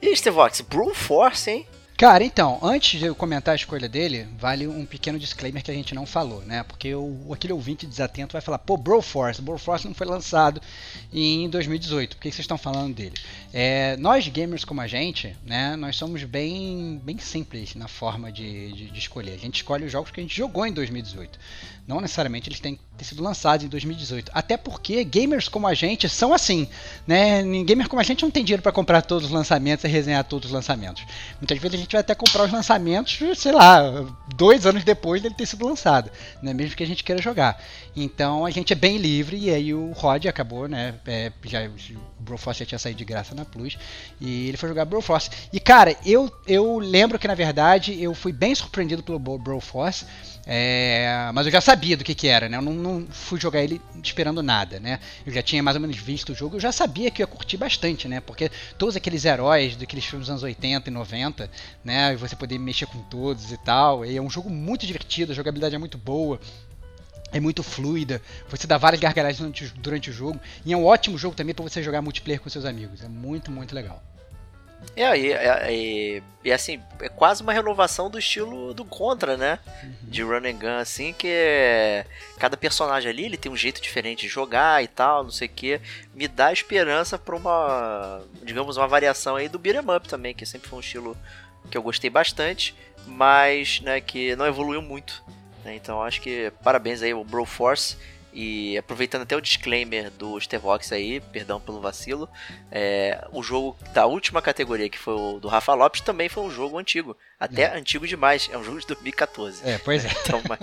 E 0.00 0.08
Estevox, 0.08 0.62
Broforce, 0.62 1.50
hein? 1.50 1.66
Cara, 1.96 2.22
então, 2.22 2.58
antes 2.62 3.00
de 3.00 3.06
eu 3.06 3.14
comentar 3.14 3.52
a 3.52 3.56
escolha 3.56 3.88
dele, 3.88 4.28
vale 4.38 4.66
um 4.66 4.84
pequeno 4.84 5.18
disclaimer 5.18 5.62
que 5.62 5.70
a 5.70 5.74
gente 5.74 5.94
não 5.94 6.04
falou, 6.04 6.42
né? 6.42 6.62
Porque 6.62 6.94
o, 6.94 7.32
aquele 7.32 7.54
ouvinte 7.54 7.86
desatento 7.86 8.34
vai 8.34 8.42
falar, 8.42 8.58
pô, 8.58 8.76
Broforce, 8.76 9.40
Broforce 9.40 9.86
não 9.86 9.94
foi 9.94 10.06
lançado 10.06 10.60
em 11.10 11.48
2018, 11.48 12.16
por 12.16 12.22
que 12.22 12.30
vocês 12.30 12.40
estão 12.40 12.58
falando 12.58 12.94
dele? 12.94 13.14
É, 13.50 13.96
nós, 13.96 14.28
gamers 14.28 14.62
como 14.62 14.82
a 14.82 14.86
gente, 14.86 15.34
né, 15.42 15.74
nós 15.74 15.96
somos 15.96 16.22
bem, 16.24 17.00
bem 17.02 17.16
simples 17.16 17.74
na 17.74 17.88
forma 17.88 18.30
de, 18.30 18.72
de, 18.72 18.90
de 18.90 18.98
escolher. 18.98 19.32
A 19.32 19.38
gente 19.38 19.54
escolhe 19.54 19.86
os 19.86 19.92
jogos 19.92 20.10
que 20.10 20.20
a 20.20 20.22
gente 20.22 20.36
jogou 20.36 20.66
em 20.66 20.74
2018. 20.74 21.38
Não 21.86 22.00
necessariamente 22.00 22.48
eles 22.48 22.58
têm 22.58 22.74
que 22.74 22.82
ter 22.98 23.04
sido 23.04 23.22
lançados 23.22 23.64
em 23.64 23.68
2018. 23.68 24.32
Até 24.34 24.56
porque 24.56 25.04
gamers 25.04 25.48
como 25.48 25.68
a 25.68 25.74
gente 25.74 26.08
são 26.08 26.34
assim, 26.34 26.68
né? 27.06 27.42
Gamer 27.64 27.88
como 27.88 28.00
a 28.00 28.02
gente 28.02 28.24
não 28.24 28.30
tem 28.30 28.42
dinheiro 28.42 28.62
para 28.62 28.72
comprar 28.72 29.02
todos 29.02 29.26
os 29.26 29.30
lançamentos 29.30 29.84
e 29.84 29.88
resenhar 29.88 30.24
todos 30.24 30.46
os 30.46 30.52
lançamentos. 30.52 31.04
Muitas 31.38 31.58
vezes 31.58 31.74
a 31.74 31.80
gente 31.80 31.92
vai 31.92 32.00
até 32.00 32.14
comprar 32.14 32.44
os 32.44 32.52
lançamentos, 32.52 33.16
sei 33.38 33.52
lá, 33.52 34.04
dois 34.34 34.66
anos 34.66 34.82
depois 34.82 35.22
dele 35.22 35.36
ter 35.36 35.46
sido 35.46 35.64
lançado, 35.64 36.10
né? 36.42 36.52
Mesmo 36.52 36.74
que 36.74 36.82
a 36.82 36.86
gente 36.86 37.04
queira 37.04 37.22
jogar. 37.22 37.62
Então 37.94 38.44
a 38.44 38.50
gente 38.50 38.72
é 38.72 38.76
bem 38.76 38.98
livre 38.98 39.36
e 39.36 39.50
aí 39.50 39.72
o 39.72 39.92
Rod 39.92 40.26
acabou, 40.26 40.66
né? 40.66 40.94
É, 41.06 41.30
já, 41.44 41.68
o 41.68 42.22
Broforce 42.22 42.60
já 42.60 42.66
tinha 42.66 42.78
saído 42.80 42.98
de 42.98 43.04
graça 43.04 43.32
na 43.32 43.44
Plus 43.44 43.78
e 44.20 44.48
ele 44.48 44.56
foi 44.56 44.68
jogar 44.68 44.84
Broforce. 44.86 45.30
E 45.52 45.60
cara, 45.60 45.96
eu, 46.04 46.32
eu 46.48 46.78
lembro 46.80 47.16
que 47.16 47.28
na 47.28 47.34
verdade 47.36 48.02
eu 48.02 48.12
fui 48.12 48.32
bem 48.32 48.52
surpreendido 48.56 49.04
pelo 49.04 49.20
Broforce. 49.38 50.04
É, 50.48 51.28
mas 51.34 51.44
eu 51.46 51.50
já 51.50 51.60
sabia 51.60 51.96
do 51.96 52.04
que, 52.04 52.14
que 52.14 52.28
era, 52.28 52.48
né? 52.48 52.56
Eu 52.56 52.62
não, 52.62 52.72
não, 52.72 53.06
fui 53.10 53.40
jogar 53.40 53.62
ele 53.62 53.82
esperando 54.00 54.44
nada, 54.44 54.78
né? 54.78 55.00
Eu 55.26 55.32
já 55.32 55.42
tinha 55.42 55.60
mais 55.60 55.74
ou 55.76 55.80
menos 55.80 55.96
visto 55.96 56.30
o 56.30 56.34
jogo, 56.36 56.54
eu 56.56 56.60
já 56.60 56.70
sabia 56.70 57.10
que 57.10 57.20
eu 57.20 57.24
ia 57.24 57.26
curtir 57.26 57.56
bastante, 57.56 58.06
né? 58.06 58.20
Porque 58.20 58.48
todos 58.78 58.94
aqueles 58.94 59.24
heróis 59.24 59.74
daqueles 59.74 60.04
filmes 60.04 60.28
dos 60.28 60.30
anos 60.30 60.44
80 60.44 60.88
e 60.88 60.92
90, 60.92 61.50
né? 61.84 62.12
E 62.12 62.16
você 62.16 62.36
poder 62.36 62.58
mexer 62.58 62.86
com 62.86 63.00
todos 63.02 63.50
e 63.50 63.56
tal. 63.58 64.06
E 64.06 64.16
é 64.16 64.22
um 64.22 64.30
jogo 64.30 64.48
muito 64.48 64.86
divertido, 64.86 65.32
a 65.32 65.34
jogabilidade 65.34 65.74
é 65.74 65.78
muito 65.78 65.98
boa 65.98 66.38
é 67.32 67.40
muito 67.40 67.60
fluida, 67.60 68.22
você 68.48 68.68
dá 68.68 68.78
várias 68.78 69.00
gargalhadas 69.00 69.38
durante, 69.38 69.66
durante, 69.76 70.10
o 70.10 70.12
jogo, 70.12 70.40
e 70.64 70.72
é 70.72 70.76
um 70.76 70.86
ótimo 70.86 71.18
jogo 71.18 71.34
também 71.34 71.54
para 71.54 71.64
você 71.64 71.82
jogar 71.82 72.00
multiplayer 72.00 72.40
com 72.40 72.48
seus 72.48 72.64
amigos, 72.64 73.02
é 73.02 73.08
muito, 73.08 73.50
muito 73.50 73.74
legal. 73.74 74.00
É, 74.94 75.18
e, 75.18 75.32
e, 75.70 76.22
e, 76.44 76.52
assim, 76.52 76.80
é 77.00 77.08
quase 77.08 77.42
uma 77.42 77.52
renovação 77.52 78.08
do 78.08 78.18
estilo 78.18 78.72
do 78.72 78.84
Contra, 78.84 79.36
né? 79.36 79.58
Uhum. 79.82 79.94
De 80.02 80.22
run 80.22 80.46
and 80.46 80.58
gun, 80.58 80.78
assim, 80.78 81.12
que 81.12 81.28
é... 81.28 82.06
cada 82.38 82.56
personagem 82.56 83.10
ali, 83.10 83.24
ele 83.24 83.36
tem 83.36 83.50
um 83.50 83.56
jeito 83.56 83.80
diferente 83.80 84.22
de 84.22 84.28
jogar 84.28 84.82
e 84.82 84.88
tal, 84.88 85.24
não 85.24 85.30
sei 85.30 85.48
o 85.48 85.50
que. 85.50 85.80
Me 86.14 86.26
dá 86.28 86.52
esperança 86.52 87.18
pra 87.18 87.36
uma, 87.36 88.22
digamos, 88.42 88.76
uma 88.76 88.88
variação 88.88 89.36
aí 89.36 89.48
do 89.48 89.58
beat'em 89.58 89.96
up 89.96 90.08
também, 90.08 90.34
que 90.34 90.46
sempre 90.46 90.68
foi 90.68 90.78
um 90.78 90.80
estilo 90.80 91.16
que 91.70 91.76
eu 91.76 91.82
gostei 91.82 92.08
bastante, 92.08 92.74
mas, 93.06 93.80
né, 93.80 94.00
que 94.00 94.34
não 94.36 94.46
evoluiu 94.46 94.80
muito. 94.80 95.22
Né? 95.64 95.74
Então 95.74 96.02
acho 96.02 96.20
que 96.20 96.52
parabéns 96.62 97.02
aí 97.02 97.10
ao 97.10 97.24
Broforce 97.24 97.96
e 98.36 98.76
aproveitando 98.76 99.22
até 99.22 99.34
o 99.34 99.40
disclaimer 99.40 100.10
do 100.10 100.38
Stevox 100.38 100.92
aí, 100.92 101.20
perdão 101.20 101.58
pelo 101.58 101.80
vacilo, 101.80 102.28
é, 102.70 103.26
o 103.32 103.42
jogo 103.42 103.74
da 103.94 104.04
última 104.04 104.42
categoria, 104.42 104.90
que 104.90 104.98
foi 104.98 105.14
o 105.14 105.40
do 105.40 105.48
Rafa 105.48 105.72
Lopes, 105.72 106.02
também 106.02 106.28
foi 106.28 106.42
um 106.42 106.50
jogo 106.50 106.78
antigo. 106.78 107.16
Até 107.40 107.62
é. 107.62 107.78
antigo 107.78 108.06
demais, 108.06 108.50
é 108.52 108.58
um 108.58 108.62
jogo 108.62 108.78
de 108.78 108.86
2014. 108.88 109.66
É, 109.66 109.78
pois 109.78 110.04
é. 110.04 110.10
Então, 110.20 110.42
mas... 110.46 110.60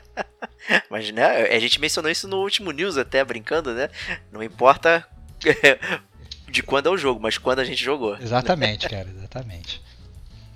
mas 0.88 1.10
né, 1.10 1.42
a 1.54 1.58
gente 1.58 1.78
mencionou 1.78 2.10
isso 2.10 2.26
no 2.26 2.38
último 2.38 2.70
news 2.70 2.96
até, 2.96 3.22
brincando, 3.22 3.74
né? 3.74 3.90
Não 4.32 4.42
importa 4.42 5.06
de 6.48 6.62
quando 6.62 6.86
é 6.86 6.90
o 6.90 6.96
jogo, 6.96 7.20
mas 7.20 7.36
quando 7.36 7.58
a 7.58 7.64
gente 7.64 7.84
jogou. 7.84 8.16
Exatamente, 8.16 8.88
cara, 8.88 9.08
exatamente. 9.14 9.82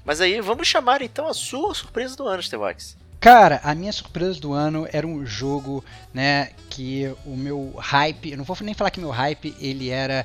Mas 0.03 0.23
aí, 0.23 0.41
vamos 0.41 0.67
chamar 0.67 1.03
então 1.03 1.29
a 1.29 1.35
sua 1.35 1.75
surpresa 1.75 2.17
do 2.17 2.27
ano, 2.27 2.43
Stevox. 2.43 2.97
Cara, 3.27 3.61
a 3.65 3.75
minha 3.75 3.91
surpresa 3.91 4.39
do 4.39 4.53
ano 4.53 4.87
era 4.93 5.05
um 5.05 5.27
jogo, 5.27 5.85
né, 6.15 6.51
que 6.71 7.13
o 7.25 7.37
meu 7.37 7.75
hype, 7.77 8.31
eu 8.31 8.37
não 8.37 8.45
vou 8.45 8.57
nem 8.61 8.73
falar 8.73 8.89
que 8.93 9.01
meu 9.01 9.11
hype 9.11 9.53
ele 9.59 9.91
era 9.91 10.25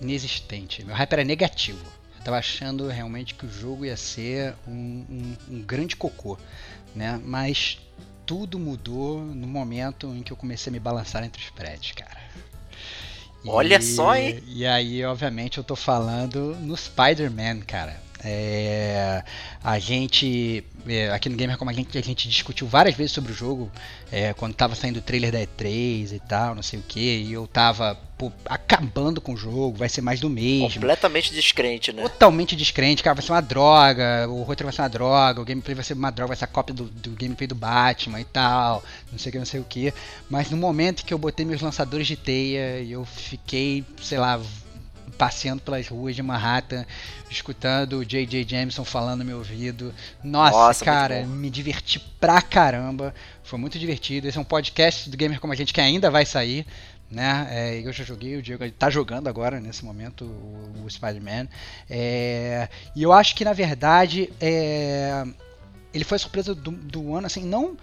inexistente, 0.00 0.84
meu 0.84 0.92
hype 0.92 1.12
era 1.12 1.22
negativo. 1.22 1.78
Eu 2.18 2.24
tava 2.24 2.38
achando 2.38 2.88
realmente 2.88 3.34
que 3.34 3.46
o 3.46 3.48
jogo 3.48 3.84
ia 3.84 3.96
ser 3.96 4.56
um, 4.66 5.04
um, 5.08 5.36
um 5.50 5.62
grande 5.62 5.94
cocô, 5.94 6.36
né, 6.96 7.20
mas 7.24 7.78
tudo 8.26 8.58
mudou 8.58 9.20
no 9.20 9.46
momento 9.46 10.08
em 10.08 10.24
que 10.24 10.32
eu 10.32 10.36
comecei 10.36 10.68
a 10.68 10.72
me 10.72 10.80
balançar 10.80 11.22
entre 11.22 11.40
os 11.40 11.50
prédios, 11.50 11.92
cara. 11.92 12.20
Olha 13.46 13.78
E- 13.78 13.82
só, 13.82 14.16
hein? 14.16 14.36
E 14.48 14.66
aí, 14.66 15.04
obviamente, 15.04 15.58
eu 15.58 15.64
tô 15.64 15.76
falando 15.76 16.56
no 16.56 16.76
Spider-Man, 16.76 17.60
cara. 17.60 18.02
É, 18.24 19.24
a 19.64 19.78
gente, 19.78 20.64
é, 20.86 21.10
aqui 21.10 21.28
no 21.28 21.36
Gamer 21.36 21.58
Como 21.58 21.70
a 21.70 21.74
gente, 21.74 21.96
a 21.98 22.02
gente 22.02 22.28
discutiu 22.28 22.66
várias 22.66 22.94
vezes 22.94 23.12
sobre 23.12 23.32
o 23.32 23.34
jogo, 23.34 23.70
é, 24.12 24.32
quando 24.32 24.54
tava 24.54 24.74
saindo 24.74 24.98
o 24.98 25.02
trailer 25.02 25.32
da 25.32 25.40
E3 25.40 26.12
e 26.12 26.20
tal, 26.20 26.54
não 26.54 26.62
sei 26.62 26.78
o 26.78 26.82
que, 26.82 27.00
e 27.00 27.32
eu 27.32 27.46
tava 27.48 27.98
pô, 28.16 28.30
acabando 28.46 29.20
com 29.20 29.32
o 29.32 29.36
jogo, 29.36 29.76
vai 29.76 29.88
ser 29.88 30.02
mais 30.02 30.20
do 30.20 30.30
mesmo. 30.30 30.70
Completamente 30.70 31.32
descrente, 31.32 31.92
né? 31.92 32.02
Totalmente 32.02 32.54
descrente, 32.54 33.02
cara, 33.02 33.14
vai 33.14 33.24
ser 33.24 33.32
uma 33.32 33.42
droga, 33.42 34.28
o 34.28 34.42
roteiro 34.42 34.66
vai 34.66 34.72
ser 34.72 34.82
uma 34.82 34.88
droga, 34.88 35.40
o 35.40 35.44
gameplay 35.44 35.74
vai 35.74 35.84
ser 35.84 35.94
uma 35.94 36.10
droga, 36.10 36.28
vai 36.28 36.36
ser 36.36 36.44
a 36.44 36.48
cópia 36.48 36.74
do, 36.74 36.84
do 36.84 37.10
gameplay 37.10 37.48
do 37.48 37.56
Batman 37.56 38.20
e 38.20 38.24
tal, 38.24 38.84
não 39.10 39.18
sei 39.18 39.30
o 39.30 39.32
que, 39.32 39.38
não 39.38 39.46
sei 39.46 39.60
o 39.60 39.64
que. 39.64 39.92
Mas 40.30 40.48
no 40.50 40.56
momento 40.56 41.04
que 41.04 41.12
eu 41.12 41.18
botei 41.18 41.44
meus 41.44 41.60
lançadores 41.60 42.06
de 42.06 42.16
teia 42.16 42.78
e 42.80 42.92
eu 42.92 43.04
fiquei, 43.04 43.84
sei 44.00 44.18
lá, 44.18 44.40
passeando 45.16 45.62
pelas 45.62 45.88
ruas 45.88 46.16
de 46.16 46.22
Manhattan, 46.22 46.84
escutando 47.30 47.98
o 47.98 48.04
J.J. 48.04 48.44
Jameson 48.44 48.84
falando 48.84 49.20
no 49.20 49.24
meu 49.24 49.38
ouvido. 49.38 49.94
Nossa, 50.22 50.56
Nossa, 50.56 50.84
cara, 50.84 51.24
me 51.24 51.50
diverti 51.50 51.98
pra 52.20 52.40
caramba. 52.42 53.14
Foi 53.42 53.58
muito 53.58 53.78
divertido. 53.78 54.26
Esse 54.26 54.38
é 54.38 54.40
um 54.40 54.44
podcast 54.44 55.08
do 55.08 55.16
Gamer 55.16 55.40
Como 55.40 55.52
a 55.52 55.56
Gente 55.56 55.72
que 55.72 55.80
ainda 55.80 56.10
vai 56.10 56.26
sair. 56.26 56.66
Né? 57.10 57.46
É, 57.50 57.86
eu 57.86 57.92
já 57.92 58.04
joguei, 58.04 58.36
o 58.36 58.42
Diego 58.42 58.68
tá 58.70 58.88
jogando 58.88 59.28
agora 59.28 59.60
nesse 59.60 59.84
momento 59.84 60.24
o, 60.24 60.84
o 60.86 60.90
Spider-Man. 60.90 61.46
É, 61.88 62.68
e 62.96 63.02
eu 63.02 63.12
acho 63.12 63.34
que 63.34 63.44
na 63.44 63.52
verdade 63.52 64.32
é, 64.40 65.22
ele 65.92 66.04
foi 66.04 66.16
a 66.16 66.18
surpresa 66.18 66.54
do, 66.54 66.70
do 66.70 67.14
ano, 67.14 67.26
assim, 67.26 67.44
não. 67.44 67.76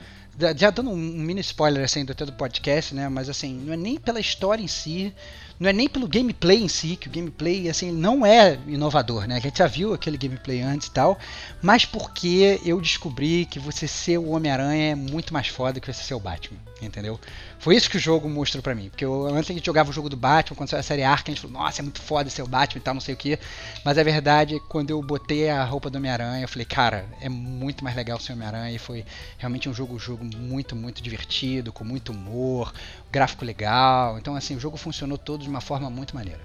Já 0.56 0.72
dando 0.72 0.90
um 0.90 0.96
mini 0.96 1.42
spoiler 1.42 1.84
assim 1.84 2.06
do 2.06 2.14
do 2.14 2.32
podcast, 2.34 2.96
né? 2.96 3.10
Mas 3.10 3.30
assim, 3.30 3.54
não 3.60 3.74
é 3.74 3.78
nem 3.78 4.00
pela 4.00 4.22
história 4.22 4.64
em 4.64 4.68
si, 4.68 5.14
não 5.60 5.70
é 5.70 5.74
nem 5.74 5.90
pelo 5.90 6.08
gameplay 6.08 6.64
em 6.64 6.68
si, 6.68 6.96
que 6.96 7.08
o 7.08 7.12
gameplay 7.12 7.70
assim 7.70 7.92
não 7.92 8.26
é 8.26 8.58
inovador, 8.66 9.28
né? 9.28 9.36
A 9.36 9.40
gente 9.40 9.58
já 9.58 9.68
viu 9.68 9.94
aquele 9.94 10.18
gameplay 10.18 10.62
antes 10.62 10.88
e 10.88 10.92
tal, 10.92 11.20
mas 11.62 11.86
porque 11.86 12.62
eu 12.64 12.80
descobri 12.80 13.46
que 13.46 13.60
você 13.60 13.88
ser 13.88 14.18
o 14.18 14.30
Homem-Aranha 14.30 14.92
é 14.92 14.96
muito 14.96 15.34
mais 15.34 15.48
foda 15.48 15.80
que 15.80 15.92
você 15.92 16.02
ser 16.02 16.14
o 16.14 16.20
Batman, 16.20 16.60
entendeu? 16.82 17.20
Foi 17.60 17.76
isso 17.76 17.90
que 17.90 17.98
o 17.98 18.00
jogo 18.00 18.30
mostrou 18.30 18.64
pra 18.64 18.74
mim, 18.74 18.88
porque 18.90 19.04
eu, 19.04 19.26
antes 19.28 19.52
a 19.52 19.54
gente 19.54 19.66
jogava 19.66 19.90
o 19.90 19.94
jogo 19.94 20.08
do 20.08 20.16
Batman, 20.16 20.56
quando 20.56 20.70
saiu 20.70 20.80
a 20.80 20.84
série 20.84 21.04
Arkham, 21.04 21.34
a 21.34 21.36
gente 21.36 21.42
falou, 21.42 21.62
nossa, 21.62 21.82
é 21.82 21.84
muito 21.84 22.02
foda 22.02 22.30
ser 22.30 22.42
o 22.42 22.48
Batman 22.48 22.80
e 22.80 22.84
tal, 22.84 22.94
não 22.94 23.02
sei 23.02 23.14
o 23.14 23.18
que, 23.18 23.38
mas 23.84 23.98
a 23.98 24.04
verdade 24.04 24.56
é 24.56 24.60
que 24.60 24.66
quando 24.68 24.92
eu 24.92 25.02
botei 25.04 25.50
a 25.50 25.62
roupa 25.66 25.90
do 25.90 25.98
Homem-Aranha, 25.98 26.42
eu 26.44 26.48
falei, 26.48 26.64
cara, 26.66 27.06
é 27.20 27.28
muito 27.28 27.84
mais 27.84 27.96
legal 27.98 28.18
ser 28.18 28.32
Homem-Aranha 28.32 28.74
e 28.74 28.80
foi 28.80 29.06
realmente 29.38 29.68
um 29.68 29.74
jogo, 29.74 30.00
jogo 30.00 30.24
muito, 30.24 30.74
muito 30.74 31.04
divertido, 31.04 31.74
com 31.74 31.84
muito 31.84 32.14
humor, 32.14 32.74
gráfico 33.12 33.44
legal, 33.44 34.18
então 34.18 34.36
assim, 34.38 34.56
o 34.56 34.60
jogo 34.60 34.78
funcionou 34.78 35.18
todo 35.18 35.44
de 35.44 35.50
uma 35.50 35.60
forma 35.62 35.90
muito 35.90 36.16
maneira. 36.16 36.40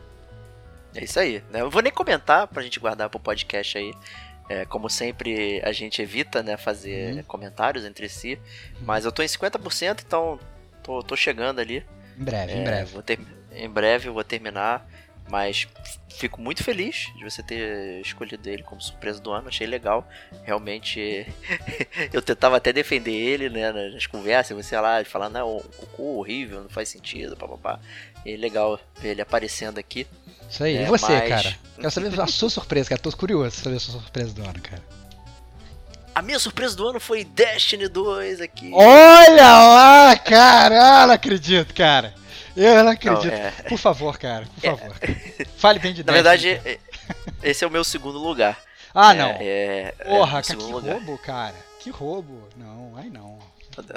É 0.97 1.05
isso 1.05 1.19
aí. 1.21 1.43
Né? 1.51 1.61
Eu 1.61 1.71
vou 1.71 1.83
nem 1.83 1.93
comentar 1.93 2.47
pra 2.49 2.63
gente 2.63 2.79
guardar 2.81 3.09
pro 3.09 3.19
podcast 3.21 3.77
aí. 3.79 3.93
É, 4.49 4.65
como 4.67 4.91
sempre, 4.91 5.61
a 5.65 5.73
gente 5.73 6.03
evita 6.03 6.43
né, 6.43 6.57
fazer 6.57 7.17
Uhum. 7.17 7.23
comentários 7.25 7.85
entre 7.85 8.09
si. 8.09 8.39
Mas 8.83 9.05
eu 9.05 9.11
tô 9.11 9.23
em 9.23 9.27
50%, 9.27 10.03
então 10.07 10.39
tô, 10.85 11.03
tô 11.03 11.17
chegando 11.17 11.61
ali. 11.61 11.85
Em 12.19 12.23
breve, 12.25 12.53
É, 12.53 12.57
em 12.57 12.65
breve. 12.65 12.93
Vou 12.93 13.03
ter, 13.03 13.19
em 13.53 13.69
breve 13.69 14.09
eu 14.09 14.15
vou 14.15 14.23
terminar. 14.23 14.87
Mas 15.27 15.67
fico 16.11 16.39
muito 16.39 16.63
feliz 16.63 17.11
de 17.17 17.25
você 17.25 17.43
ter 17.43 17.99
escolhido 18.03 18.47
ele 18.47 18.63
como 18.63 18.79
surpresa 18.79 19.19
do 19.21 19.33
ano. 19.33 19.49
Achei 19.49 19.67
legal. 19.67 20.07
Realmente, 20.43 21.27
eu 22.13 22.21
tentava 22.21 22.59
até 22.59 22.75
defender 22.75 23.11
ele 23.15 23.49
né, 23.49 23.73
nas 23.73 24.07
conversas. 24.07 24.55
Você 24.55 24.79
lá 24.79 25.03
falando, 25.05 25.33
não, 25.33 25.57
o 25.57 25.65
Goku 25.79 26.19
horrível, 26.19 26.61
não 26.63 26.69
faz 26.69 26.91
sentido, 26.91 27.35
papapá. 27.39 27.81
E 28.25 28.35
é 28.35 28.37
legal 28.37 28.79
ver 29.01 29.13
ele 29.13 29.23
aparecendo 29.23 29.79
aqui. 29.79 30.07
Isso 30.49 30.63
aí. 30.63 30.77
É, 30.77 30.83
e 30.83 30.87
você, 30.87 31.13
mas- 31.13 31.29
cara? 31.29 31.57
Quero 31.77 31.91
saber 31.91 32.21
a 32.21 32.27
sua 32.27 32.51
surpresa, 32.51 32.91
cara. 32.91 33.01
Tô 33.01 33.11
curioso 33.17 33.57
saber 33.57 33.77
a 33.77 33.81
sua 33.81 34.01
surpresa 34.01 34.35
do 34.35 34.43
ano, 34.43 34.61
cara. 34.61 34.83
A 36.15 36.23
minha 36.23 36.39
surpresa 36.39 36.77
do 36.77 36.87
ano 36.89 37.01
foi 37.01 37.25
Destiny 37.25 37.89
2 37.89 38.41
aqui. 38.41 38.71
Olha 38.73 39.59
lá, 39.59 40.17
cara! 40.17 40.75
Eu 41.03 41.07
não 41.09 41.15
acredito, 41.15 41.75
cara. 41.75 42.15
Eu 42.57 42.77
não 42.77 42.85
Não, 42.85 42.93
acredito. 42.93 43.33
é, 43.35 43.51
Por 43.69 43.79
favor, 43.79 44.17
cara. 44.17 44.47
Por 44.55 44.79
favor. 44.79 44.95
Fale 45.59 45.79
bem 45.81 45.93
de 45.93 46.05
na 46.05 46.13
Destiny, 46.13 46.23
verdade, 46.23 46.57
cara. 46.63 46.71
é- 47.43 47.51
esse 47.51 47.65
é 47.65 47.67
o 47.67 47.71
meu 47.71 47.83
segundo 47.83 48.19
lugar. 48.19 48.57
Ah, 48.95 49.13
É, 49.13 49.19
não. 49.19 49.29
É, 49.41 49.95
é, 49.99 50.05
Porra, 50.05 50.41
cara, 50.41 50.57
que 50.59 50.65
lugar. 50.65 50.93
roubo, 50.95 51.19
cara. 51.19 51.55
Que 51.81 51.91
roubo. 51.91 52.49
Não, 52.57 52.93
ai 52.97 53.11
não. 53.11 53.39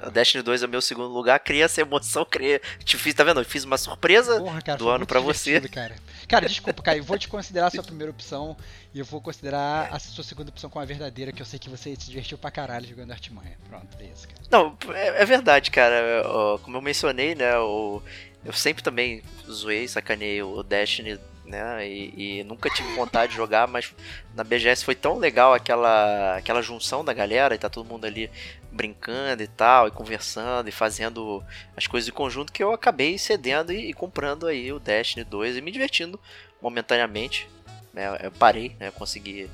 A 0.04 0.10
Destiny 0.10 0.44
2 0.44 0.64
é 0.64 0.66
o 0.66 0.70
meu 0.70 0.82
segundo 0.82 1.10
lugar. 1.10 1.40
Cria 1.40 1.66
essa 1.66 1.82
emoção, 1.82 2.26
cria. 2.26 2.62
Te 2.84 2.98
fiz, 2.98 3.14
tá 3.14 3.24
vendo? 3.24 3.42
Eu 3.42 3.46
fiz 3.46 3.64
uma 3.64 3.78
surpresa. 3.78 4.40
Porra, 4.40 4.62
cara, 4.62 4.78
do 4.78 4.90
ano 4.90 5.06
pra 5.06 5.20
você. 5.20 5.62
Cara. 5.62 5.96
cara, 6.28 6.48
desculpa, 6.48 6.82
cara. 6.82 6.98
Eu 6.98 7.04
vou 7.04 7.18
te 7.18 7.28
considerar 7.28 7.68
a 7.68 7.72
sua 7.72 7.84
primeira 7.84 8.12
opção 8.12 8.58
e 8.94 9.00
eu 9.00 9.06
vou 9.06 9.22
considerar 9.22 9.90
a 9.92 10.00
sua 10.00 10.24
segunda 10.24 10.50
opção 10.50 10.70
como 10.70 10.82
a 10.82 10.86
verdadeira, 10.86 11.32
que 11.32 11.42
eu 11.42 11.46
sei 11.46 11.60
que 11.60 11.70
você 11.70 11.96
se 11.96 12.08
divertiu 12.08 12.38
pra 12.38 12.50
caralho 12.50 12.88
jogando 12.88 13.12
Artimanha. 13.12 13.58
Pronto, 13.70 13.88
é 14.00 14.06
isso, 14.06 14.28
cara. 14.28 14.42
Não, 14.50 14.78
é, 14.94 15.22
é 15.22 15.26
verdade, 15.26 15.72
cara. 15.72 16.24
Como 16.64 16.78
eu 16.78 16.82
mencionei, 16.82 17.36
né? 17.36 17.58
O, 17.60 18.02
eu 18.44 18.54
sempre 18.54 18.84
também 18.84 19.22
zoei, 19.50 19.88
sacanei 19.88 20.42
o 20.42 20.64
Destiny, 20.64 21.20
né? 21.48 21.88
E, 21.88 22.40
e 22.40 22.44
nunca 22.44 22.70
tive 22.70 22.94
vontade 22.94 23.32
de 23.32 23.38
jogar, 23.38 23.68
mas 23.68 23.94
na 24.36 24.44
BGS 24.44 24.84
foi 24.84 24.96
tão 24.96 25.18
legal 25.18 25.54
aquela, 25.54 26.38
aquela 26.38 26.62
junção 26.62 27.04
da 27.04 27.14
galera 27.14 27.56
e 27.56 27.58
tá 27.58 27.70
todo 27.70 27.88
mundo 27.88 28.06
ali 28.06 28.30
brincando 28.72 29.41
e 29.41 29.47
tal, 29.47 29.88
e 29.88 29.91
conversando 29.91 30.68
e 30.70 30.72
fazendo 30.72 31.43
as 31.76 31.88
coisas 31.88 32.09
em 32.09 32.13
conjunto 32.13 32.51
que 32.53 32.63
eu 32.63 32.72
acabei 32.74 33.18
cedendo 33.18 33.72
e, 33.72 33.89
e 33.89 33.93
comprando 33.93 34.45
aí 34.47 34.72
o 34.72 34.80
Destiny 34.80 35.24
2 35.24 35.57
e 35.57 35.61
me 35.61 35.72
divertindo 35.72 36.20
momentaneamente. 36.61 37.49
Né? 37.93 38.05
Eu 38.22 38.32
parei, 38.32 38.76
né? 38.80 38.91
Consegui 38.91 39.49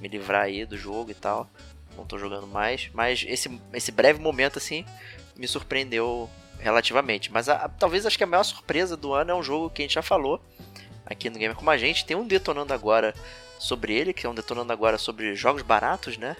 me 0.00 0.08
livrar 0.08 0.42
aí 0.44 0.64
do 0.64 0.76
jogo 0.76 1.10
e 1.10 1.14
tal. 1.14 1.48
Não 1.96 2.04
tô 2.04 2.18
jogando 2.18 2.46
mais, 2.46 2.90
mas 2.92 3.24
esse, 3.28 3.60
esse 3.72 3.92
breve 3.92 4.18
momento 4.20 4.58
assim 4.58 4.84
me 5.36 5.46
surpreendeu 5.46 6.28
relativamente. 6.58 7.30
Mas 7.30 7.48
a- 7.48 7.56
a- 7.56 7.68
talvez 7.68 8.04
acho 8.06 8.18
que 8.18 8.24
a 8.24 8.26
maior 8.26 8.42
surpresa 8.42 8.96
do 8.96 9.12
ano 9.12 9.30
é 9.30 9.34
um 9.34 9.42
jogo 9.42 9.70
que 9.70 9.82
a 9.82 9.84
gente 9.84 9.94
já 9.94 10.02
falou 10.02 10.42
aqui 11.06 11.28
no 11.30 11.38
Gamer 11.38 11.56
Como 11.56 11.70
a 11.70 11.76
Gente. 11.76 12.04
Tem 12.04 12.16
um 12.16 12.26
detonando 12.26 12.72
agora 12.72 13.14
sobre 13.58 13.94
ele, 13.94 14.12
que 14.12 14.26
é 14.26 14.28
um 14.28 14.34
detonando 14.34 14.72
agora 14.72 14.98
sobre 14.98 15.34
jogos 15.36 15.62
baratos, 15.62 16.16
né? 16.16 16.36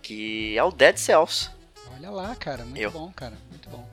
Que 0.00 0.56
é 0.56 0.62
o 0.64 0.70
Dead 0.70 0.96
Cells. 0.96 1.50
Olha 1.96 2.10
lá, 2.10 2.36
cara. 2.36 2.64
Muito 2.64 2.80
Eu. 2.80 2.90
bom, 2.90 3.10
cara. 3.12 3.36
Muito 3.50 3.68
bom. 3.68 3.88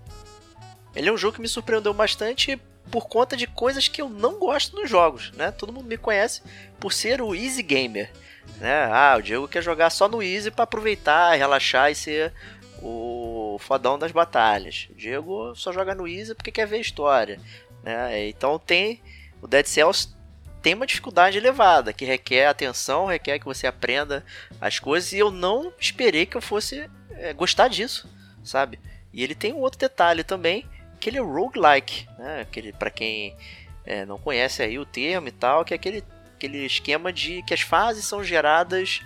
Ele 0.95 1.09
é 1.09 1.11
um 1.11 1.17
jogo 1.17 1.35
que 1.35 1.41
me 1.41 1.47
surpreendeu 1.47 1.93
bastante 1.93 2.59
por 2.91 3.07
conta 3.07 3.35
de 3.35 3.47
coisas 3.47 3.87
que 3.87 4.01
eu 4.01 4.09
não 4.09 4.37
gosto 4.37 4.75
nos 4.75 4.89
jogos, 4.89 5.31
né? 5.31 5.51
Todo 5.51 5.73
mundo 5.73 5.87
me 5.87 5.97
conhece 5.97 6.41
por 6.79 6.93
ser 6.93 7.21
o 7.21 7.33
easy 7.33 7.63
gamer, 7.63 8.11
né? 8.59 8.85
Ah, 8.91 9.15
o 9.17 9.21
Diego 9.21 9.47
quer 9.47 9.63
jogar 9.63 9.89
só 9.89 10.07
no 10.07 10.21
easy 10.21 10.51
pra 10.51 10.65
aproveitar, 10.65 11.33
relaxar 11.35 11.89
e 11.89 11.95
ser 11.95 12.33
o 12.81 13.57
fodão 13.59 13.97
das 13.97 14.11
batalhas. 14.11 14.87
O 14.91 14.95
Diego 14.95 15.55
só 15.55 15.71
joga 15.71 15.95
no 15.95 16.07
easy 16.07 16.35
porque 16.35 16.51
quer 16.51 16.67
ver 16.67 16.77
a 16.77 16.81
história, 16.81 17.39
né? 17.81 18.27
Então 18.27 18.59
tem 18.59 19.01
o 19.41 19.47
Dead 19.47 19.65
Cells 19.65 20.13
tem 20.61 20.73
uma 20.73 20.87
dificuldade 20.87 21.37
elevada 21.37 21.91
que 21.91 22.05
requer 22.05 22.47
atenção, 22.47 23.05
requer 23.05 23.37
que 23.37 23.45
você 23.45 23.67
aprenda 23.67 24.23
as 24.61 24.79
coisas 24.79 25.11
e 25.11 25.19
eu 25.19 25.29
não 25.29 25.73
esperei 25.77 26.25
que 26.25 26.37
eu 26.37 26.41
fosse 26.41 26.89
é, 27.17 27.33
gostar 27.33 27.67
disso, 27.67 28.09
sabe? 28.43 28.79
E 29.11 29.23
ele 29.23 29.35
tem 29.35 29.53
um 29.53 29.59
outro 29.59 29.79
detalhe 29.79 30.23
também, 30.23 30.65
que 30.99 31.09
ele 31.09 31.17
é 31.17 31.21
roguelike, 31.21 32.07
né? 32.17 32.41
Aquele, 32.41 32.71
pra 32.73 32.89
quem 32.89 33.35
é, 33.85 34.05
não 34.05 34.17
conhece 34.17 34.61
aí 34.61 34.79
o 34.79 34.85
termo 34.85 35.27
e 35.27 35.31
tal, 35.31 35.63
que 35.63 35.73
é 35.73 35.75
aquele, 35.75 36.03
aquele 36.35 36.65
esquema 36.65 37.11
de 37.11 37.43
que 37.43 37.53
as 37.53 37.61
fases 37.61 38.05
são 38.05 38.23
geradas 38.23 39.01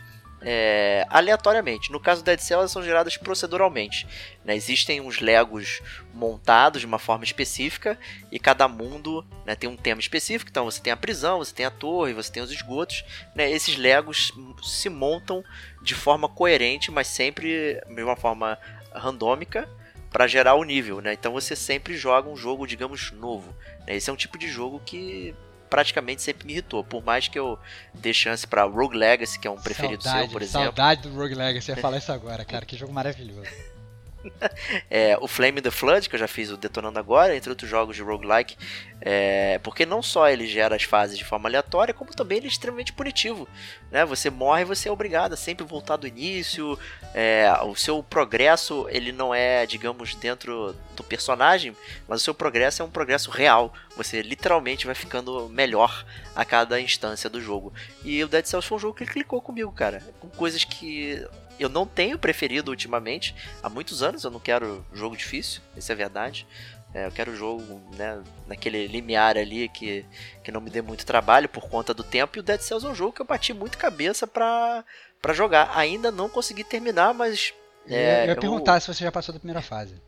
é, 0.49 1.05
aleatoriamente. 1.09 1.91
No 1.91 1.99
caso 1.99 2.21
do 2.21 2.25
Dead 2.25 2.39
Cells, 2.39 2.53
elas 2.53 2.71
são 2.71 2.81
geradas 2.81 3.17
proceduralmente. 3.17 4.07
né? 4.45 4.55
Existem 4.55 5.01
uns 5.01 5.19
Legos 5.19 5.81
montados 6.13 6.79
de 6.79 6.87
uma 6.87 6.97
forma 6.97 7.25
específica 7.25 7.99
e 8.31 8.39
cada 8.39 8.65
mundo 8.65 9.27
né, 9.45 9.55
tem 9.55 9.69
um 9.69 9.75
tema 9.75 9.99
específico. 9.99 10.49
Então 10.49 10.63
você 10.63 10.81
tem 10.81 10.93
a 10.93 10.95
prisão, 10.95 11.39
você 11.39 11.53
tem 11.53 11.65
a 11.65 11.69
torre, 11.69 12.13
você 12.13 12.31
tem 12.31 12.41
os 12.41 12.49
esgotos. 12.49 13.03
né? 13.35 13.51
Esses 13.51 13.75
Legos 13.75 14.31
se 14.63 14.87
montam 14.87 15.43
de 15.83 15.93
forma 15.93 16.29
coerente, 16.29 16.89
mas 16.91 17.07
sempre 17.07 17.81
de 17.85 18.01
uma 18.01 18.15
forma 18.15 18.57
randômica 18.93 19.67
para 20.09 20.27
gerar 20.27 20.53
o 20.55 20.63
nível, 20.63 21.01
né? 21.01 21.11
Então 21.11 21.33
você 21.33 21.57
sempre 21.57 21.97
joga 21.97 22.29
um 22.29 22.37
jogo, 22.37 22.65
digamos, 22.65 23.11
novo. 23.11 23.53
né? 23.85 23.97
Esse 23.97 24.09
é 24.09 24.13
um 24.13 24.15
tipo 24.15 24.37
de 24.37 24.47
jogo 24.47 24.81
que 24.85 25.35
praticamente 25.69 26.21
sempre 26.21 26.45
me 26.47 26.53
irritou. 26.53 26.83
Por 26.83 27.03
mais 27.03 27.27
que 27.27 27.37
eu 27.37 27.57
dê 27.93 28.13
chance 28.13 28.45
para 28.45 28.63
Rogue 28.63 28.97
Legacy, 28.97 29.39
que 29.39 29.47
é 29.47 29.51
um 29.51 29.57
preferido 29.57 30.03
saudade, 30.03 30.25
seu, 30.25 30.33
por 30.33 30.41
exemplo. 30.41 30.65
Saudade 30.65 31.01
do 31.01 31.15
Rogue 31.15 31.35
Legacy. 31.35 31.71
Ia 31.71 31.77
falar 31.77 31.97
isso 31.97 32.11
agora, 32.11 32.43
cara. 32.43 32.65
Que 32.65 32.75
jogo 32.75 32.93
maravilhoso. 32.93 33.49
é, 34.89 35.17
o 35.19 35.27
Flame 35.27 35.61
the 35.61 35.71
Flood, 35.71 36.09
que 36.09 36.15
eu 36.15 36.19
já 36.19 36.27
fiz 36.27 36.49
o 36.49 36.57
Detonando 36.57 36.99
Agora, 36.99 37.35
entre 37.35 37.49
outros 37.49 37.69
jogos 37.69 37.95
de 37.95 38.01
roguelike, 38.01 38.57
é, 38.99 39.59
porque 39.59 39.85
não 39.85 40.01
só 40.01 40.29
ele 40.29 40.47
gera 40.47 40.75
as 40.75 40.83
fases 40.83 41.17
de 41.17 41.23
forma 41.23 41.47
aleatória, 41.47 41.93
como 41.93 42.13
também 42.13 42.39
ele 42.39 42.47
é 42.47 42.49
extremamente 42.49 42.93
punitivo. 42.93 43.47
Né? 43.91 44.05
Você 44.05 44.29
morre 44.29 44.61
e 44.61 44.65
você 44.65 44.89
é 44.89 44.91
obrigado 44.91 45.33
a 45.33 45.37
sempre 45.37 45.65
voltar 45.65 45.97
do 45.97 46.07
início, 46.07 46.77
é, 47.13 47.51
o 47.63 47.75
seu 47.75 48.01
progresso 48.03 48.87
ele 48.89 49.11
não 49.11 49.33
é, 49.33 49.65
digamos, 49.65 50.15
dentro 50.15 50.75
do 50.95 51.03
personagem, 51.03 51.75
mas 52.07 52.21
o 52.21 52.23
seu 52.23 52.33
progresso 52.33 52.81
é 52.81 52.85
um 52.85 52.89
progresso 52.89 53.29
real. 53.29 53.73
Você 53.95 54.21
literalmente 54.21 54.85
vai 54.85 54.95
ficando 54.95 55.47
melhor 55.49 56.05
a 56.35 56.43
cada 56.43 56.79
instância 56.79 57.29
do 57.29 57.41
jogo. 57.41 57.73
E 58.03 58.23
o 58.23 58.27
Dead 58.27 58.45
Cells 58.45 58.67
foi 58.67 58.77
um 58.77 58.79
jogo 58.79 58.95
que 58.95 59.05
clicou 59.05 59.41
comigo, 59.41 59.71
cara. 59.71 60.03
Com 60.19 60.29
coisas 60.29 60.63
que 60.63 61.25
eu 61.59 61.69
não 61.69 61.85
tenho 61.85 62.17
preferido 62.17 62.71
ultimamente. 62.71 63.35
Há 63.61 63.69
muitos 63.69 64.03
anos 64.03 64.23
eu 64.23 64.31
não 64.31 64.39
quero 64.39 64.85
jogo 64.93 65.15
difícil, 65.15 65.61
isso 65.75 65.91
é 65.91 65.95
verdade. 65.95 66.47
É, 66.93 67.05
eu 67.05 67.11
quero 67.11 67.35
jogo 67.35 67.81
né, 67.95 68.23
naquele 68.47 68.87
limiar 68.87 69.37
ali 69.37 69.67
que, 69.69 70.05
que 70.43 70.51
não 70.51 70.61
me 70.61 70.69
dê 70.69 70.81
muito 70.81 71.05
trabalho 71.05 71.49
por 71.49 71.69
conta 71.69 71.93
do 71.93 72.03
tempo. 72.03 72.37
E 72.37 72.39
o 72.39 72.43
Dead 72.43 72.61
Cells 72.61 72.85
é 72.85 72.89
um 72.89 72.95
jogo 72.95 73.13
que 73.13 73.21
eu 73.21 73.25
bati 73.25 73.53
muito 73.53 73.77
cabeça 73.77 74.25
pra, 74.25 74.83
pra 75.21 75.33
jogar. 75.33 75.77
Ainda 75.77 76.11
não 76.11 76.29
consegui 76.29 76.63
terminar, 76.63 77.13
mas. 77.13 77.53
É, 77.87 78.23
eu 78.23 78.29
ia 78.29 78.35
perguntar 78.35 78.79
se 78.79 78.87
você 78.87 79.03
já 79.03 79.11
passou 79.11 79.33
da 79.33 79.39
primeira 79.39 79.61
fase. 79.61 80.01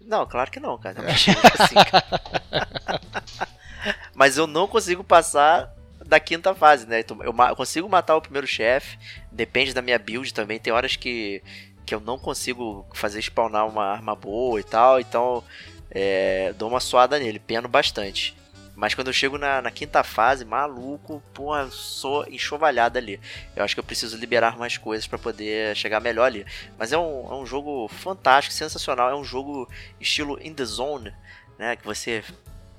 Não, 0.00 0.26
claro 0.26 0.50
que 0.50 0.60
não, 0.60 0.78
cara. 0.78 1.00
Não 1.00 1.08
assim, 1.10 1.74
cara. 1.74 3.00
mas 4.14 4.36
eu 4.36 4.46
não 4.46 4.68
consigo 4.68 5.02
passar 5.02 5.75
da 6.06 6.20
quinta 6.20 6.54
fase, 6.54 6.86
né? 6.86 7.00
Então, 7.00 7.22
eu 7.22 7.34
consigo 7.56 7.88
matar 7.88 8.16
o 8.16 8.20
primeiro 8.20 8.46
chefe, 8.46 8.98
depende 9.30 9.74
da 9.74 9.82
minha 9.82 9.98
build 9.98 10.32
também. 10.32 10.58
Tem 10.58 10.72
horas 10.72 10.96
que, 10.96 11.42
que 11.84 11.94
eu 11.94 12.00
não 12.00 12.18
consigo 12.18 12.86
fazer 12.94 13.20
spawnar 13.20 13.66
uma 13.66 13.84
arma 13.84 14.14
boa 14.14 14.60
e 14.60 14.64
tal, 14.64 15.00
então 15.00 15.42
é, 15.90 16.52
dou 16.58 16.68
uma 16.68 16.80
suada 16.80 17.18
nele, 17.18 17.38
peno 17.38 17.68
bastante. 17.68 18.36
Mas 18.76 18.94
quando 18.94 19.06
eu 19.06 19.12
chego 19.12 19.38
na, 19.38 19.62
na 19.62 19.70
quinta 19.70 20.04
fase, 20.04 20.44
maluco, 20.44 21.22
porra, 21.32 21.70
sou 21.70 22.26
enxovalhada 22.28 22.98
ali. 22.98 23.18
Eu 23.56 23.64
acho 23.64 23.74
que 23.74 23.80
eu 23.80 23.84
preciso 23.84 24.18
liberar 24.18 24.58
mais 24.58 24.76
coisas 24.76 25.06
para 25.06 25.18
poder 25.18 25.74
chegar 25.74 25.98
melhor 25.98 26.26
ali. 26.26 26.44
Mas 26.78 26.92
é 26.92 26.98
um, 26.98 27.26
é 27.32 27.34
um 27.36 27.46
jogo 27.46 27.88
fantástico, 27.88 28.52
sensacional. 28.52 29.08
É 29.08 29.16
um 29.16 29.24
jogo 29.24 29.66
estilo 29.98 30.38
In 30.42 30.52
The 30.52 30.66
Zone, 30.66 31.14
né? 31.58 31.74
Que 31.74 31.86
você 31.86 32.22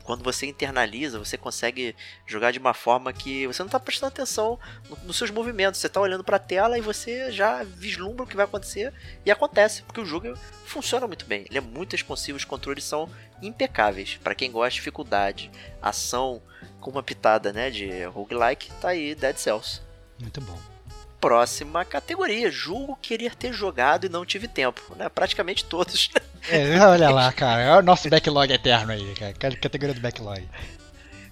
quando 0.08 0.24
você 0.24 0.46
internaliza, 0.46 1.20
você 1.20 1.38
consegue 1.38 1.94
jogar 2.26 2.52
de 2.52 2.60
uma 2.60 2.74
forma 2.74 3.12
que 3.12 3.46
você 3.46 3.62
não 3.62 3.68
está 3.68 3.78
prestando 3.78 4.08
atenção 4.08 4.58
no, 4.90 4.96
nos 5.04 5.18
seus 5.18 5.30
movimentos. 5.30 5.82
Você 5.82 5.88
está 5.88 6.00
olhando 6.00 6.24
para 6.24 6.38
a 6.38 6.40
tela 6.40 6.78
e 6.78 6.82
você 6.82 7.30
já 7.30 7.62
vislumbra 7.62 8.24
o 8.24 8.28
que 8.28 8.36
vai 8.36 8.46
acontecer 8.46 8.94
e 9.26 9.30
acontece, 9.30 9.84
porque 9.84 10.00
o 10.00 10.06
jogo 10.06 10.34
funciona 10.66 11.06
muito 11.06 11.26
bem. 11.26 11.46
Ele 11.50 11.58
é 11.58 11.62
muito 11.62 11.92
responsivo, 11.92 12.38
os 12.38 12.46
controles 12.46 12.86
são 12.86 13.10
impecáveis. 13.42 14.18
Para 14.24 14.34
quem 14.34 14.50
gosta 14.50 14.70
de 14.70 14.76
dificuldade, 14.78 15.52
ação 15.82 16.42
com 16.80 16.90
uma 16.90 17.04
pitada 17.04 17.52
né, 17.52 17.70
de 17.70 18.06
roguelike, 18.06 18.72
tá 18.80 18.90
aí 18.90 19.14
Dead 19.14 19.36
Cells. 19.36 19.82
Muito 20.18 20.40
bom 20.40 20.77
próxima 21.20 21.84
categoria. 21.84 22.52
Julgo 22.52 22.98
querer 23.02 23.36
ter 23.36 23.54
jogado 23.54 24.06
e 24.06 24.10
não 24.10 24.26
tive 24.26 24.48
tempo, 24.48 24.82
né? 24.96 25.10
Praticamente 25.10 25.66
todos. 25.66 26.10
É, 26.50 26.80
olha 26.80 27.10
lá, 27.10 27.30
cara. 27.34 27.62
É 27.62 27.76
o 27.78 27.82
nosso 27.82 28.10
backlog 28.10 28.54
eterno 28.54 28.94
aí, 28.94 29.14
cara. 29.16 29.34
Categoria 29.58 29.94
do 29.94 30.00
backlog. 30.00 30.48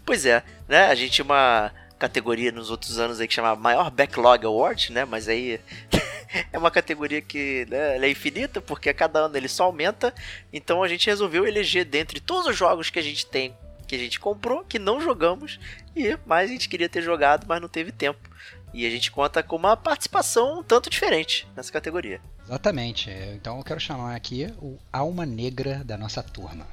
Pois 0.06 0.26
é, 0.26 0.44
né? 0.68 0.88
A 0.88 0.96
gente 0.96 1.12
tinha 1.14 1.24
uma 1.24 1.72
categoria 1.98 2.52
nos 2.52 2.70
outros 2.70 3.00
anos 3.00 3.20
aí 3.20 3.28
que 3.28 3.34
chamava 3.34 3.60
Maior 3.60 3.90
Backlog 3.90 4.46
Award, 4.46 4.92
né? 4.92 5.06
Mas 5.06 5.30
aí 5.30 5.60
é 6.52 6.58
uma 6.58 6.70
categoria 6.70 7.22
que 7.22 7.66
né, 7.70 7.98
é 7.98 8.10
infinita, 8.10 8.60
porque 8.60 8.90
a 8.90 8.94
cada 8.94 9.20
ano 9.20 9.38
ele 9.38 9.48
só 9.48 9.66
aumenta. 9.66 10.14
Então 10.52 10.84
a 10.84 10.88
gente 10.88 11.08
resolveu 11.08 11.48
eleger 11.48 11.86
dentre 11.86 12.20
todos 12.20 12.48
os 12.48 12.58
jogos 12.58 12.90
que 12.90 13.00
a 13.00 13.04
gente 13.04 13.26
tem, 13.26 13.56
que 13.88 13.96
a 13.96 14.00
gente 14.00 14.20
comprou, 14.20 14.66
que 14.66 14.78
não 14.78 15.00
jogamos, 15.00 15.60
e 15.96 16.18
mais 16.26 16.50
a 16.50 16.54
gente 16.54 16.68
queria 16.68 16.90
ter 16.90 17.02
jogado, 17.02 17.46
mas 17.48 17.62
não 17.62 17.70
teve 17.70 17.92
tempo. 17.92 18.35
E 18.76 18.86
a 18.86 18.90
gente 18.90 19.10
conta 19.10 19.42
com 19.42 19.56
uma 19.56 19.78
participação 19.78 20.60
um 20.60 20.62
tanto 20.64 20.90
diferente 20.90 21.48
nessa 21.56 21.72
categoria. 21.72 22.20
Exatamente. 22.44 23.10
Então 23.34 23.58
eu 23.58 23.64
quero 23.64 23.80
chamar 23.80 24.14
aqui 24.14 24.54
o 24.62 24.78
alma 24.92 25.26
negra 25.26 25.82
da 25.86 25.98
nossa 25.98 26.22
turma. 26.22 26.68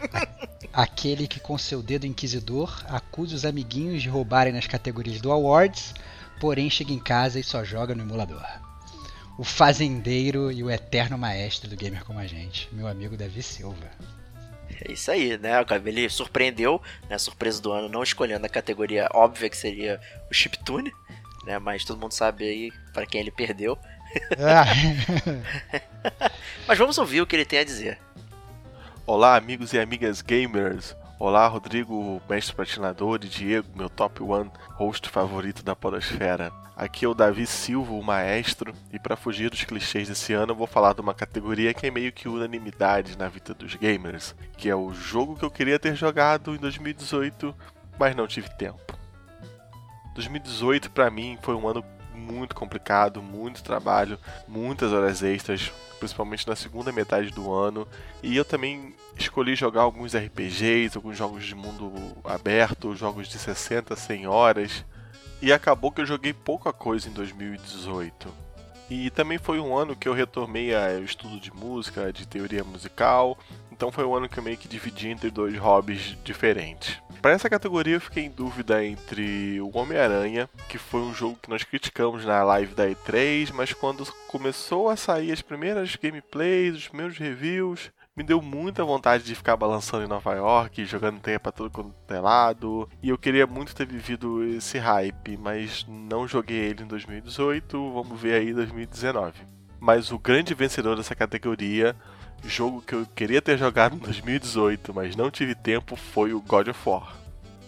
Aquele 0.70 1.26
que 1.26 1.40
com 1.40 1.56
seu 1.56 1.82
dedo 1.82 2.06
inquisidor 2.06 2.84
acusa 2.86 3.34
os 3.34 3.46
amiguinhos 3.46 4.02
de 4.02 4.10
roubarem 4.10 4.52
nas 4.52 4.66
categorias 4.66 5.22
do 5.22 5.32
Awards, 5.32 5.94
porém 6.38 6.68
chega 6.68 6.92
em 6.92 6.98
casa 6.98 7.40
e 7.40 7.42
só 7.42 7.64
joga 7.64 7.94
no 7.94 8.02
emulador. 8.02 8.44
O 9.38 9.42
fazendeiro 9.42 10.52
e 10.52 10.62
o 10.62 10.70
eterno 10.70 11.16
maestro 11.16 11.66
do 11.70 11.76
gamer 11.76 12.04
como 12.04 12.18
a 12.18 12.26
gente, 12.26 12.68
meu 12.72 12.86
amigo 12.86 13.16
Davi 13.16 13.42
Silva. 13.42 13.90
É 14.84 14.92
isso 14.92 15.10
aí, 15.10 15.38
né? 15.38 15.52
Ele 15.86 16.10
surpreendeu, 16.10 16.80
né? 17.08 17.16
Surpresa 17.16 17.60
do 17.62 17.72
ano, 17.72 17.88
não 17.88 18.02
escolhendo 18.02 18.44
a 18.44 18.50
categoria 18.50 19.08
óbvia 19.14 19.48
que 19.48 19.56
seria 19.56 19.98
o 20.30 20.34
chiptune, 20.34 20.92
né? 21.44 21.58
Mas 21.58 21.84
todo 21.84 22.00
mundo 22.00 22.12
sabe 22.12 22.44
aí 22.44 22.72
para 22.92 23.06
quem 23.06 23.20
ele 23.20 23.30
perdeu. 23.30 23.78
Ah. 24.38 24.64
Mas 26.66 26.78
vamos 26.78 26.98
ouvir 26.98 27.20
o 27.20 27.26
que 27.26 27.36
ele 27.36 27.44
tem 27.44 27.58
a 27.58 27.64
dizer. 27.64 27.98
Olá, 29.06 29.36
amigos 29.36 29.72
e 29.72 29.78
amigas 29.78 30.22
gamers. 30.22 30.96
Olá, 31.18 31.46
Rodrigo, 31.46 32.20
mestre 32.28 32.54
patinador, 32.54 33.20
e 33.22 33.28
Diego, 33.28 33.68
meu 33.76 33.88
top 33.88 34.22
one 34.22 34.50
host 34.74 35.08
favorito 35.08 35.62
da 35.62 35.74
podosfera. 35.76 36.52
Aqui 36.76 37.04
é 37.04 37.08
o 37.08 37.14
Davi 37.14 37.46
Silva, 37.46 37.92
o 37.92 38.02
maestro, 38.02 38.74
e 38.92 38.98
para 38.98 39.16
fugir 39.16 39.50
dos 39.50 39.62
clichês 39.62 40.08
desse 40.08 40.32
ano, 40.32 40.52
eu 40.52 40.56
vou 40.56 40.66
falar 40.66 40.94
de 40.94 41.00
uma 41.00 41.14
categoria 41.14 41.72
que 41.72 41.86
é 41.86 41.90
meio 41.90 42.12
que 42.12 42.28
unanimidade 42.28 43.16
na 43.16 43.28
vida 43.28 43.54
dos 43.54 43.74
gamers, 43.74 44.34
que 44.56 44.68
é 44.68 44.74
o 44.74 44.92
jogo 44.92 45.36
que 45.36 45.44
eu 45.44 45.50
queria 45.50 45.78
ter 45.78 45.94
jogado 45.94 46.54
em 46.54 46.58
2018, 46.58 47.54
mas 47.98 48.16
não 48.16 48.26
tive 48.26 48.48
tempo. 48.56 49.01
2018 50.14 50.90
para 50.90 51.10
mim 51.10 51.38
foi 51.42 51.54
um 51.54 51.66
ano 51.66 51.84
muito 52.14 52.54
complicado, 52.54 53.22
muito 53.22 53.62
trabalho, 53.62 54.18
muitas 54.46 54.92
horas 54.92 55.22
extras, 55.22 55.72
principalmente 55.98 56.46
na 56.46 56.54
segunda 56.54 56.92
metade 56.92 57.30
do 57.30 57.52
ano. 57.52 57.86
E 58.22 58.36
eu 58.36 58.44
também 58.44 58.94
escolhi 59.18 59.54
jogar 59.54 59.82
alguns 59.82 60.14
RPGs, 60.14 60.96
alguns 60.96 61.16
jogos 61.16 61.44
de 61.44 61.54
mundo 61.54 61.92
aberto, 62.24 62.94
jogos 62.94 63.28
de 63.28 63.38
60, 63.38 63.96
100 63.96 64.26
horas. 64.26 64.84
E 65.40 65.52
acabou 65.52 65.90
que 65.90 66.00
eu 66.00 66.06
joguei 66.06 66.32
pouca 66.32 66.72
coisa 66.72 67.08
em 67.08 67.12
2018. 67.12 68.28
E 68.88 69.10
também 69.10 69.38
foi 69.38 69.58
um 69.58 69.76
ano 69.76 69.96
que 69.96 70.08
eu 70.08 70.12
retomei 70.12 70.74
ao 70.74 71.02
estudo 71.02 71.40
de 71.40 71.52
música, 71.52 72.12
de 72.12 72.26
teoria 72.26 72.62
musical. 72.62 73.38
Então 73.82 73.90
foi 73.90 74.04
um 74.04 74.14
ano 74.14 74.28
que 74.28 74.38
eu 74.38 74.44
meio 74.44 74.56
que 74.56 74.68
dividi 74.68 75.08
entre 75.08 75.28
dois 75.28 75.58
hobbies 75.58 76.16
diferentes. 76.22 77.02
Para 77.20 77.32
essa 77.32 77.50
categoria 77.50 77.96
eu 77.96 78.00
fiquei 78.00 78.24
em 78.24 78.30
dúvida 78.30 78.84
entre 78.84 79.60
o 79.60 79.76
Homem-Aranha, 79.76 80.48
que 80.68 80.78
foi 80.78 81.00
um 81.00 81.12
jogo 81.12 81.36
que 81.42 81.50
nós 81.50 81.64
criticamos 81.64 82.24
na 82.24 82.44
live 82.44 82.76
da 82.76 82.88
E3, 82.88 83.50
mas 83.52 83.72
quando 83.72 84.06
começou 84.28 84.88
a 84.88 84.94
sair 84.94 85.32
as 85.32 85.42
primeiras 85.42 85.96
gameplays, 85.96 86.76
os 86.76 86.86
primeiros 86.86 87.18
reviews, 87.18 87.90
me 88.16 88.22
deu 88.22 88.40
muita 88.40 88.84
vontade 88.84 89.24
de 89.24 89.34
ficar 89.34 89.56
balançando 89.56 90.04
em 90.04 90.08
Nova 90.08 90.32
York, 90.32 90.84
jogando 90.84 91.18
teia 91.18 91.40
pra 91.40 91.50
todo 91.50 91.68
quanto 91.68 91.92
é 92.08 92.20
lado. 92.20 92.88
E 93.02 93.08
eu 93.08 93.18
queria 93.18 93.48
muito 93.48 93.74
ter 93.74 93.88
vivido 93.88 94.44
esse 94.44 94.78
hype, 94.78 95.36
mas 95.36 95.84
não 95.88 96.28
joguei 96.28 96.56
ele 96.56 96.84
em 96.84 96.86
2018, 96.86 97.92
vamos 97.92 98.20
ver 98.20 98.34
aí 98.34 98.50
em 98.50 98.54
2019. 98.54 99.32
Mas 99.80 100.12
o 100.12 100.18
grande 100.20 100.54
vencedor 100.54 100.96
dessa 100.96 101.16
categoria 101.16 101.96
jogo 102.44 102.82
que 102.82 102.94
eu 102.94 103.06
queria 103.14 103.40
ter 103.40 103.58
jogado 103.58 103.96
em 103.96 103.98
2018, 103.98 104.92
mas 104.94 105.16
não 105.16 105.30
tive 105.30 105.54
tempo, 105.54 105.96
foi 105.96 106.32
o 106.32 106.40
God 106.40 106.68
of 106.68 106.88
War. 106.88 107.16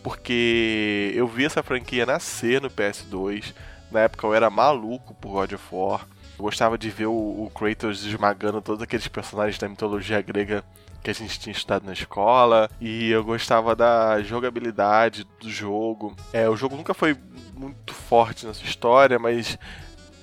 Porque 0.03 1.12
eu 1.14 1.27
vi 1.27 1.45
essa 1.47 1.62
franquia 1.62 2.05
nascer 2.05 2.61
no 2.61 2.70
PS2. 2.70 3.55
Na 3.91 4.01
época 4.01 4.27
eu 4.27 4.35
era 4.35 4.51
maluco 4.51 5.14
por 5.14 5.31
God 5.31 5.53
of 5.53 5.64
War. 5.72 6.07
Eu 6.39 6.45
gostava 6.45 6.77
de 6.77 6.91
ver 6.91 7.07
o, 7.07 7.51
Kratos 7.55 8.05
esmagando 8.05 8.61
todos 8.61 8.83
aqueles 8.83 9.09
personagens 9.09 9.59
da 9.59 9.68
mitologia 9.68 10.20
grega 10.20 10.64
que 11.03 11.11
a 11.11 11.14
gente 11.14 11.39
tinha 11.39 11.53
estudado 11.53 11.87
na 11.87 11.93
escola. 11.93 12.68
E 12.81 13.11
eu 13.11 13.25
gostava 13.25 13.75
da 13.75 14.22
jogabilidade 14.22 15.27
do 15.41 15.49
jogo. 15.49 16.14
É, 16.33 16.49
o 16.49 16.57
jogo 16.57 16.77
nunca 16.77 16.93
foi 16.93 17.16
muito 17.55 17.95
forte 17.95 18.45
na 18.45 18.53
sua 18.53 18.66
história, 18.66 19.18
mas 19.18 19.59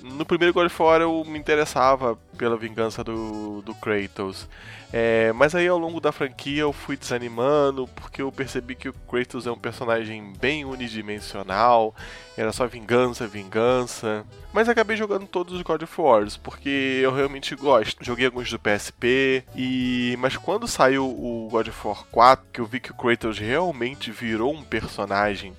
no 0.02 0.26
primeiro 0.26 0.52
God 0.52 0.66
of 0.66 0.82
War 0.82 1.00
eu 1.00 1.24
me 1.24 1.38
interessava 1.38 2.18
pela 2.36 2.56
vingança 2.56 3.02
do, 3.04 3.62
do 3.62 3.74
Kratos. 3.74 4.48
É, 4.92 5.32
mas 5.32 5.54
aí 5.54 5.66
ao 5.66 5.78
longo 5.78 6.00
da 6.00 6.12
franquia 6.12 6.62
eu 6.62 6.72
fui 6.72 6.98
desanimando 6.98 7.88
porque 7.94 8.20
eu 8.20 8.30
percebi 8.30 8.74
que 8.74 8.90
o 8.90 8.92
Kratos 8.92 9.46
é 9.46 9.50
um 9.50 9.58
personagem 9.58 10.34
bem 10.38 10.66
unidimensional, 10.66 11.94
era 12.36 12.52
só 12.52 12.66
vingança, 12.66 13.26
vingança. 13.26 14.24
Mas 14.52 14.68
acabei 14.68 14.96
jogando 14.96 15.26
todos 15.26 15.54
os 15.54 15.62
God 15.62 15.82
of 15.82 16.00
Wars 16.00 16.36
porque 16.36 17.00
eu 17.02 17.14
realmente 17.14 17.54
gosto. 17.54 18.04
Joguei 18.04 18.26
alguns 18.26 18.50
do 18.50 18.58
PSP 18.58 19.44
e 19.56 20.14
mas 20.18 20.36
quando 20.36 20.68
saiu 20.68 21.06
o 21.06 21.48
God 21.50 21.68
of 21.68 21.86
War 21.86 22.04
4, 22.10 22.46
que 22.52 22.60
eu 22.60 22.66
vi 22.66 22.80
que 22.80 22.90
o 22.90 22.94
Kratos 22.94 23.38
realmente 23.38 24.10
virou 24.10 24.52
um 24.52 24.62
personagem 24.62 25.54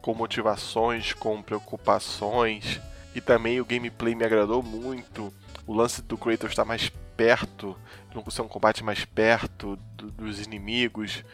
com 0.00 0.14
motivações, 0.14 1.12
com 1.12 1.42
preocupações, 1.42 2.80
e 3.18 3.20
também 3.20 3.60
o 3.60 3.64
gameplay 3.64 4.14
me 4.14 4.24
agradou 4.24 4.62
muito. 4.62 5.32
o 5.66 5.74
lance 5.74 6.00
do 6.00 6.16
Kratos 6.16 6.50
estar 6.50 6.64
mais 6.64 6.88
perto, 7.16 7.76
não 8.14 8.24
ser 8.30 8.42
um 8.42 8.48
combate 8.48 8.82
mais 8.82 9.04
perto 9.04 9.76
do, 9.96 10.10
dos 10.10 10.40
inimigos, 10.40 11.24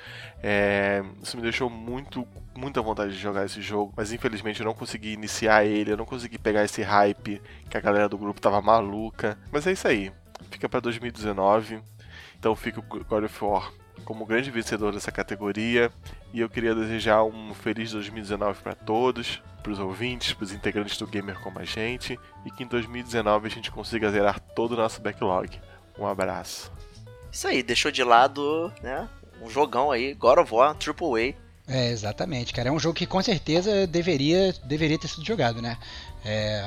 é, 0.43 1.05
isso 1.23 1.37
me 1.37 1.43
deixou 1.43 1.69
muito, 1.71 2.27
muita 2.57 2.81
vontade 2.81 3.13
de 3.13 3.19
jogar 3.19 3.45
esse 3.45 3.61
jogo, 3.61 3.93
mas 3.97 4.13
infelizmente 4.13 4.61
eu 4.61 4.67
não 4.67 4.75
consegui 4.75 5.13
iniciar 5.13 5.65
ele, 5.65 5.93
eu 5.93 5.97
não 5.97 6.07
consegui 6.07 6.39
pegar 6.39 6.65
esse 6.65 6.83
hype 6.83 7.41
que 7.69 7.77
a 7.77 7.81
galera 7.81 8.09
do 8.09 8.19
grupo 8.19 8.41
tava 8.41 8.61
maluca. 8.63 9.39
Mas 9.53 9.67
é 9.67 9.73
isso 9.73 9.87
aí, 9.87 10.11
fica 10.51 10.69
para 10.69 10.81
2019, 10.81 11.81
então 12.39 12.57
fica 12.57 12.81
o 12.81 12.83
God 12.83 13.25
of 13.25 13.45
War 13.45 13.71
como 14.05 14.27
grande 14.27 14.51
vencedor 14.51 14.93
dessa 14.93 15.13
categoria. 15.13 15.93
E 16.33 16.41
eu 16.41 16.49
queria 16.49 16.75
desejar 16.75 17.23
um 17.23 17.55
feliz 17.55 17.93
2019 17.93 18.63
para 18.63 18.75
todos, 18.75 19.41
para 19.65 19.73
os 19.73 19.79
ouvintes, 19.79 20.35
para 20.35 20.45
os 20.45 20.53
integrantes 20.53 20.99
do 20.99 21.07
Gamer 21.07 21.41
como 21.41 21.59
a 21.59 21.65
gente, 21.65 22.21
e 22.45 22.51
que 22.51 22.63
em 22.63 22.67
2019 22.67 23.47
a 23.47 23.51
gente 23.51 23.71
consiga 23.71 24.11
zerar 24.11 24.39
todo 24.39 24.73
o 24.73 24.77
nosso 24.77 25.01
backlog. 25.01 25.59
Um 25.99 26.07
abraço. 26.07 26.71
Isso 27.33 27.49
aí, 27.49 27.63
deixou 27.63 27.91
de 27.91 28.05
lado, 28.05 28.71
né? 28.83 29.09
Um 29.41 29.49
jogão 29.49 29.91
aí, 29.91 30.13
God 30.13 30.39
of 30.39 30.55
War, 30.55 30.75
Triple 30.75 31.31
A. 31.31 31.45
É, 31.67 31.89
exatamente, 31.91 32.53
cara. 32.53 32.69
É 32.69 32.73
um 32.73 32.79
jogo 32.79 32.95
que 32.95 33.07
com 33.07 33.23
certeza 33.23 33.87
deveria, 33.87 34.53
deveria 34.65 34.99
ter 34.99 35.09
sido 35.09 35.25
jogado, 35.25 35.63
né? 35.63 35.79
É, 36.23 36.63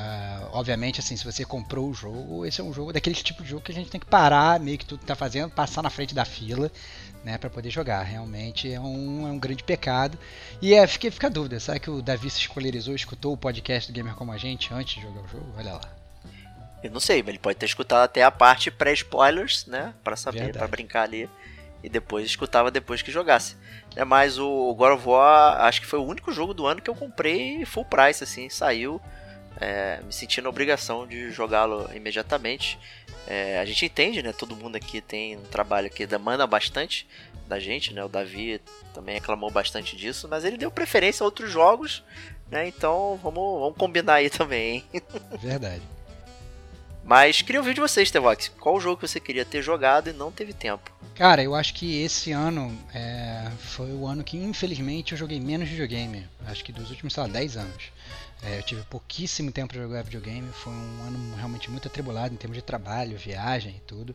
obviamente, 0.52 0.98
assim, 0.98 1.16
se 1.16 1.24
você 1.24 1.44
comprou 1.44 1.88
o 1.88 1.94
jogo, 1.94 2.44
esse 2.44 2.60
é 2.60 2.64
um 2.64 2.72
jogo 2.72 2.92
daquele 2.92 3.14
tipo 3.14 3.44
de 3.44 3.50
jogo 3.50 3.62
que 3.62 3.70
a 3.70 3.74
gente 3.74 3.90
tem 3.90 4.00
que 4.00 4.06
parar, 4.06 4.58
meio 4.58 4.76
que 4.76 4.84
tudo 4.84 5.00
que 5.00 5.06
tá 5.06 5.14
fazendo, 5.14 5.50
passar 5.50 5.82
na 5.82 5.90
frente 5.90 6.14
da 6.14 6.24
fila, 6.24 6.70
né, 7.24 7.38
para 7.38 7.50
poder 7.50 7.70
jogar. 7.70 8.02
Realmente 8.02 8.72
é 8.72 8.80
um, 8.80 9.26
é 9.26 9.30
um 9.30 9.38
grande 9.38 9.62
pecado. 9.62 10.18
E 10.60 10.74
é, 10.74 10.86
fica, 10.86 11.10
fica 11.10 11.26
a 11.26 11.30
dúvida, 11.30 11.60
será 11.60 11.78
que 11.78 11.90
o 11.90 12.02
Davi 12.02 12.30
se 12.30 12.40
escolarizou, 12.40 12.94
escutou 12.94 13.32
o 13.32 13.36
podcast 13.36 13.90
do 13.90 13.94
Gamer 13.94 14.14
Como 14.14 14.32
a 14.32 14.38
Gente 14.38 14.72
antes 14.72 14.96
de 14.96 15.02
jogar 15.02 15.20
o 15.20 15.28
jogo? 15.28 15.46
Olha 15.56 15.74
lá. 15.74 15.98
Eu 16.82 16.90
não 16.90 17.00
sei, 17.00 17.22
mas 17.22 17.30
ele 17.30 17.38
pode 17.38 17.58
ter 17.58 17.66
escutado 17.66 18.04
até 18.04 18.22
a 18.22 18.30
parte 18.30 18.70
pré-spoilers, 18.70 19.66
né? 19.66 19.92
Pra 20.04 20.16
saber, 20.16 20.52
para 20.52 20.68
brincar 20.68 21.02
ali. 21.02 21.28
E 21.82 21.88
depois 21.88 22.24
escutava 22.26 22.70
depois 22.70 23.02
que 23.02 23.10
jogasse. 23.10 23.56
É, 23.96 24.04
mas 24.04 24.38
o 24.38 24.74
God 24.74 24.92
of 24.92 25.08
War, 25.08 25.60
acho 25.62 25.80
que 25.80 25.86
foi 25.86 25.98
o 25.98 26.04
único 26.04 26.32
jogo 26.32 26.54
do 26.54 26.66
ano 26.66 26.80
que 26.80 26.90
eu 26.90 26.94
comprei 26.94 27.64
full 27.64 27.84
price, 27.84 28.22
assim, 28.22 28.48
saiu. 28.48 29.00
É, 29.60 30.00
me 30.04 30.12
senti 30.12 30.40
na 30.40 30.48
obrigação 30.48 31.06
de 31.06 31.30
jogá-lo 31.30 31.90
imediatamente. 31.94 32.78
É, 33.26 33.58
a 33.58 33.64
gente 33.64 33.84
entende, 33.84 34.22
né? 34.22 34.32
Todo 34.32 34.56
mundo 34.56 34.76
aqui 34.76 35.00
tem 35.00 35.36
um 35.36 35.42
trabalho 35.42 35.90
que 35.90 36.06
demanda 36.06 36.46
bastante 36.46 37.06
da 37.46 37.58
gente, 37.58 37.92
né? 37.92 38.04
O 38.04 38.08
Davi 38.08 38.60
também 38.94 39.14
reclamou 39.14 39.50
bastante 39.50 39.96
disso, 39.96 40.28
mas 40.28 40.44
ele 40.44 40.56
deu 40.56 40.70
preferência 40.70 41.24
a 41.24 41.26
outros 41.26 41.50
jogos, 41.50 42.04
né? 42.50 42.68
Então 42.68 43.18
vamos, 43.22 43.60
vamos 43.60 43.76
combinar 43.76 44.14
aí 44.14 44.30
também, 44.30 44.84
hein? 44.92 45.02
Verdade. 45.40 45.82
Mas 47.08 47.40
queria 47.40 47.58
ouvir 47.58 47.72
de 47.72 47.80
vocês, 47.80 48.10
Tevox. 48.10 48.48
Qual 48.60 48.76
o 48.76 48.80
jogo 48.80 49.00
que 49.00 49.08
você 49.08 49.18
queria 49.18 49.42
ter 49.44 49.62
jogado 49.62 50.10
e 50.10 50.12
não 50.12 50.30
teve 50.30 50.52
tempo? 50.52 50.92
Cara, 51.14 51.42
eu 51.42 51.54
acho 51.54 51.72
que 51.72 52.02
esse 52.02 52.32
ano 52.32 52.78
é, 52.94 53.50
foi 53.58 53.90
o 53.92 54.06
ano 54.06 54.22
que, 54.22 54.36
infelizmente, 54.36 55.12
eu 55.12 55.18
joguei 55.18 55.40
menos 55.40 55.70
videogame. 55.70 56.28
Acho 56.46 56.62
que 56.62 56.70
dos 56.70 56.90
últimos, 56.90 57.14
sei 57.14 57.22
lá, 57.22 57.28
10 57.30 57.56
anos. 57.56 57.84
É, 58.42 58.58
eu 58.58 58.62
tive 58.62 58.82
pouquíssimo 58.82 59.50
tempo 59.50 59.72
para 59.72 59.82
jogar 59.82 60.02
videogame. 60.02 60.48
Foi 60.52 60.72
um 60.72 61.02
ano 61.06 61.36
realmente 61.36 61.70
muito 61.70 61.88
atribulado 61.88 62.32
em 62.32 62.36
termos 62.36 62.56
de 62.56 62.62
trabalho, 62.62 63.18
viagem 63.18 63.76
e 63.76 63.80
tudo. 63.80 64.14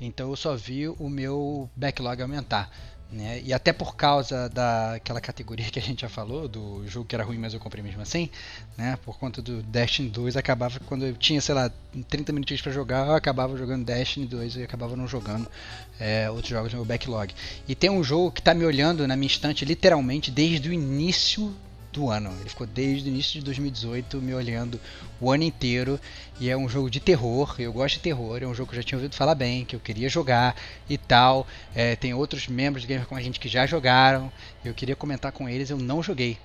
Então 0.00 0.30
eu 0.30 0.36
só 0.36 0.56
vi 0.56 0.88
o 0.88 1.08
meu 1.08 1.70
backlog 1.76 2.20
aumentar. 2.20 2.70
Né? 3.12 3.42
E 3.44 3.52
até 3.52 3.72
por 3.72 3.96
causa 3.96 4.48
daquela 4.48 5.20
categoria 5.20 5.68
que 5.68 5.80
a 5.80 5.82
gente 5.82 6.02
já 6.02 6.08
falou, 6.08 6.46
do 6.46 6.86
jogo 6.86 7.06
que 7.06 7.14
era 7.14 7.24
ruim, 7.24 7.38
mas 7.38 7.52
eu 7.52 7.58
comprei 7.58 7.82
mesmo 7.82 8.00
assim, 8.00 8.30
né? 8.78 8.96
Por 9.04 9.18
conta 9.18 9.42
do 9.42 9.60
Destiny 9.64 10.08
2, 10.08 10.36
acabava 10.36 10.78
quando 10.86 11.04
eu 11.04 11.16
tinha, 11.16 11.40
sei 11.40 11.56
lá, 11.56 11.72
30 12.08 12.32
minutinhos 12.32 12.62
para 12.62 12.70
jogar, 12.70 13.08
eu 13.08 13.14
acabava 13.16 13.56
jogando 13.56 13.84
Destiny 13.84 14.26
2 14.26 14.56
e 14.56 14.62
acabava 14.62 14.94
não 14.94 15.08
jogando 15.08 15.50
é, 15.98 16.30
outros 16.30 16.50
jogos 16.50 16.72
no 16.72 16.78
meu 16.78 16.86
backlog. 16.86 17.34
E 17.66 17.74
tem 17.74 17.90
um 17.90 18.04
jogo 18.04 18.30
que 18.30 18.40
está 18.40 18.54
me 18.54 18.64
olhando 18.64 19.04
na 19.08 19.16
minha 19.16 19.26
estante 19.26 19.64
literalmente 19.64 20.30
desde 20.30 20.68
o 20.68 20.72
início 20.72 21.52
do 21.92 22.10
ano. 22.10 22.34
Ele 22.40 22.48
ficou 22.48 22.66
desde 22.66 23.08
o 23.08 23.12
início 23.12 23.34
de 23.34 23.44
2018 23.44 24.18
me 24.18 24.34
olhando 24.34 24.80
o 25.20 25.30
ano 25.30 25.42
inteiro 25.42 26.00
e 26.38 26.48
é 26.48 26.56
um 26.56 26.68
jogo 26.68 26.90
de 26.90 27.00
terror. 27.00 27.54
Eu 27.58 27.72
gosto 27.72 27.96
de 27.96 28.00
terror, 28.00 28.42
é 28.42 28.46
um 28.46 28.54
jogo 28.54 28.70
que 28.70 28.76
eu 28.76 28.82
já 28.82 28.86
tinha 28.86 28.98
ouvido 28.98 29.14
falar 29.14 29.34
bem, 29.34 29.64
que 29.64 29.74
eu 29.74 29.80
queria 29.80 30.08
jogar 30.08 30.56
e 30.88 30.96
tal. 30.96 31.46
É, 31.74 31.96
tem 31.96 32.14
outros 32.14 32.48
membros 32.48 32.84
do 32.84 32.88
Gamer 32.88 33.06
com 33.06 33.16
a 33.16 33.20
gente 33.20 33.40
que 33.40 33.48
já 33.48 33.66
jogaram. 33.66 34.32
Eu 34.64 34.74
queria 34.74 34.96
comentar 34.96 35.32
com 35.32 35.48
eles, 35.48 35.70
eu 35.70 35.78
não 35.78 36.02
joguei. 36.02 36.38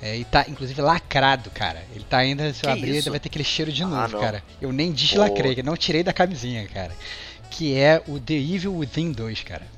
É, 0.00 0.16
e 0.16 0.24
tá 0.24 0.44
inclusive 0.48 0.80
lacrado, 0.80 1.50
cara. 1.50 1.82
Ele 1.94 2.04
tá 2.04 2.18
ainda, 2.18 2.52
se 2.52 2.64
eu 2.64 2.72
que 2.72 2.78
abrir, 2.78 3.00
vai 3.02 3.20
ter 3.20 3.28
aquele 3.28 3.44
cheiro 3.44 3.72
de 3.72 3.82
ah, 3.82 3.86
novo, 3.86 4.18
cara. 4.18 4.42
Eu 4.60 4.72
nem 4.72 4.92
deslacrei, 4.92 5.62
não 5.62 5.76
tirei 5.76 6.02
da 6.02 6.12
camisinha, 6.12 6.66
cara. 6.68 6.92
Que 7.50 7.74
é 7.74 8.02
o 8.06 8.18
The 8.18 8.34
Evil 8.34 8.76
Within 8.76 9.12
2, 9.12 9.42
cara. 9.42 9.76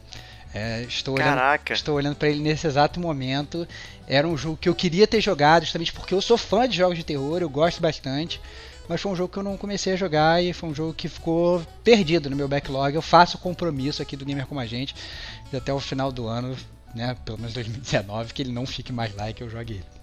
É, 0.55 0.83
estou 0.89 1.15
Caraca. 1.15 1.41
olhando, 1.41 1.77
estou 1.77 1.95
olhando 1.95 2.17
para 2.17 2.29
ele 2.29 2.41
nesse 2.41 2.67
exato 2.67 2.99
momento. 2.99 3.69
Era 4.09 4.27
um 4.27 4.39
jogo 4.39 4.57
que 4.57 4.69
eu 4.69 4.75
queria 4.75 5.07
ter 5.07 5.21
jogado, 5.21 5.65
justamente 5.65 5.93
porque 5.93 6.15
eu 6.15 6.23
sou 6.23 6.39
fã 6.39 6.67
de 6.67 6.79
jogos 6.79 6.97
de 6.97 7.05
terror, 7.05 7.43
eu 7.43 7.51
gosto 7.51 7.81
bastante. 7.83 8.41
Mas 8.89 9.03
foi 9.03 9.13
um 9.13 9.17
jogo 9.17 9.31
que 9.31 9.39
eu 9.39 9.43
não 9.43 9.59
comecei 9.59 9.93
a 9.93 9.97
jogar 9.97 10.43
e 10.43 10.55
foi 10.55 10.71
um 10.71 10.75
jogo 10.75 10.95
que 10.95 11.09
ficou 11.09 11.61
perdido 11.85 12.31
no 12.31 12.37
meu 12.37 12.49
backlog. 12.49 12.95
Eu 12.95 13.03
faço 13.03 13.37
o 13.37 13.41
compromisso 13.41 14.01
aqui 14.01 14.17
do 14.17 14.25
Gamer 14.25 14.47
Como 14.47 14.59
a 14.59 14.65
Gente 14.67 14.95
de 15.51 15.59
até 15.59 15.71
o 15.75 15.79
final 15.79 16.11
do 16.11 16.27
ano, 16.27 16.57
né, 16.95 17.15
pelo 17.23 17.37
menos 17.37 17.53
2019, 17.53 18.33
que 18.33 18.41
ele 18.41 18.53
não 18.53 18.65
fique 18.65 18.91
mais 18.91 19.15
lá 19.15 19.29
e 19.29 19.35
que 19.35 19.43
eu 19.43 19.51
jogue 19.51 19.75
ele. 19.75 19.98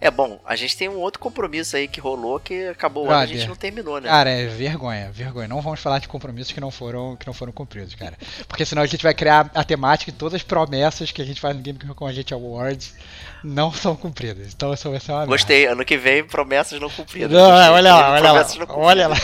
É 0.00 0.10
bom, 0.10 0.38
a 0.44 0.54
gente 0.54 0.76
tem 0.76 0.88
um 0.88 0.98
outro 0.98 1.18
compromisso 1.18 1.76
aí 1.76 1.88
que 1.88 1.98
rolou 2.00 2.38
que 2.38 2.66
acabou 2.68 3.06
o 3.06 3.10
ano, 3.10 3.20
a 3.20 3.26
gente 3.26 3.48
não 3.48 3.56
terminou, 3.56 4.00
né? 4.00 4.08
Cara, 4.08 4.28
é 4.28 4.46
vergonha, 4.46 5.10
vergonha. 5.10 5.48
Não 5.48 5.62
vamos 5.62 5.80
falar 5.80 5.98
de 5.98 6.08
compromissos 6.08 6.52
que 6.52 6.60
não 6.60 6.70
foram, 6.70 7.16
que 7.16 7.26
não 7.26 7.32
foram 7.32 7.52
cumpridos, 7.52 7.94
cara. 7.94 8.16
Porque 8.46 8.66
senão 8.66 8.82
a 8.82 8.86
gente 8.86 9.02
vai 9.02 9.14
criar 9.14 9.50
a 9.54 9.64
temática 9.64 10.10
e 10.10 10.14
todas 10.14 10.34
as 10.34 10.42
promessas 10.42 11.10
que 11.10 11.22
a 11.22 11.24
gente 11.24 11.40
faz 11.40 11.56
no 11.56 11.62
Game 11.62 11.78
com 11.78 12.06
a 12.06 12.12
gente 12.12 12.34
Awards 12.34 12.94
não 13.42 13.72
são 13.72 13.96
cumpridas. 13.96 14.52
Então 14.52 14.74
isso 14.74 14.90
vai 14.90 15.00
ser 15.00 15.12
uma 15.12 15.26
Gostei, 15.26 15.60
merda. 15.60 15.72
ano 15.72 15.84
que 15.84 15.96
vem 15.96 16.24
promessas 16.24 16.78
não 16.78 16.90
cumpridas. 16.90 17.30
Não, 17.30 17.48
olha 17.48 17.94
lá, 17.94 18.10
olha 18.12 18.32
lá. 18.32 18.46
Olha 18.68 19.08
lá. 19.08 19.16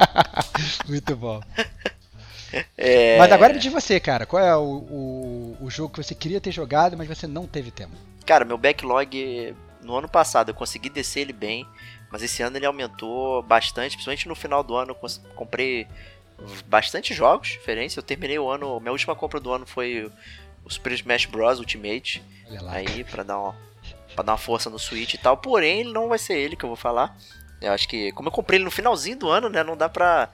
Muito 0.88 1.16
bom. 1.16 1.40
É... 2.76 3.18
Mas 3.18 3.30
agora 3.30 3.58
de 3.58 3.68
você, 3.68 4.00
cara. 4.00 4.24
Qual 4.24 4.42
é 4.42 4.56
o, 4.56 4.60
o, 4.60 5.56
o 5.60 5.70
jogo 5.70 5.92
que 5.92 6.02
você 6.02 6.14
queria 6.14 6.40
ter 6.40 6.50
jogado, 6.50 6.96
mas 6.96 7.06
você 7.06 7.26
não 7.26 7.46
teve 7.46 7.70
tempo? 7.70 7.92
Cara, 8.24 8.44
meu 8.44 8.56
backlog 8.56 9.54
no 9.88 9.96
ano 9.96 10.08
passado 10.08 10.50
eu 10.50 10.54
consegui 10.54 10.90
descer 10.90 11.20
ele 11.20 11.32
bem, 11.32 11.66
mas 12.12 12.22
esse 12.22 12.42
ano 12.42 12.58
ele 12.58 12.66
aumentou 12.66 13.42
bastante, 13.42 13.96
principalmente 13.96 14.28
no 14.28 14.34
final 14.34 14.62
do 14.62 14.76
ano 14.76 14.92
eu 14.92 15.10
comprei 15.34 15.88
bastante 16.66 17.14
jogos 17.14 17.48
diferentes. 17.48 17.96
Eu 17.96 18.02
terminei 18.02 18.38
o 18.38 18.50
ano, 18.50 18.78
minha 18.80 18.92
última 18.92 19.16
compra 19.16 19.40
do 19.40 19.50
ano 19.50 19.66
foi 19.66 20.12
o 20.62 20.70
Super 20.70 20.92
Smash 20.92 21.24
Bros 21.24 21.58
Ultimate, 21.58 22.22
aí 22.68 23.02
para 23.02 23.22
dar 23.22 23.38
uma 23.38 23.68
para 24.14 24.24
dar 24.24 24.32
uma 24.32 24.38
força 24.38 24.68
no 24.68 24.78
Switch 24.78 25.14
e 25.14 25.18
tal. 25.18 25.36
Porém, 25.38 25.84
não 25.84 26.08
vai 26.08 26.18
ser 26.18 26.36
ele 26.36 26.56
que 26.56 26.64
eu 26.64 26.68
vou 26.68 26.76
falar. 26.76 27.16
Eu 27.60 27.72
acho 27.72 27.88
que 27.88 28.12
como 28.12 28.28
eu 28.28 28.32
comprei 28.32 28.58
ele 28.58 28.64
no 28.64 28.70
finalzinho 28.70 29.16
do 29.16 29.30
ano, 29.30 29.48
né, 29.48 29.64
não 29.64 29.76
dá 29.76 29.88
pra 29.88 30.28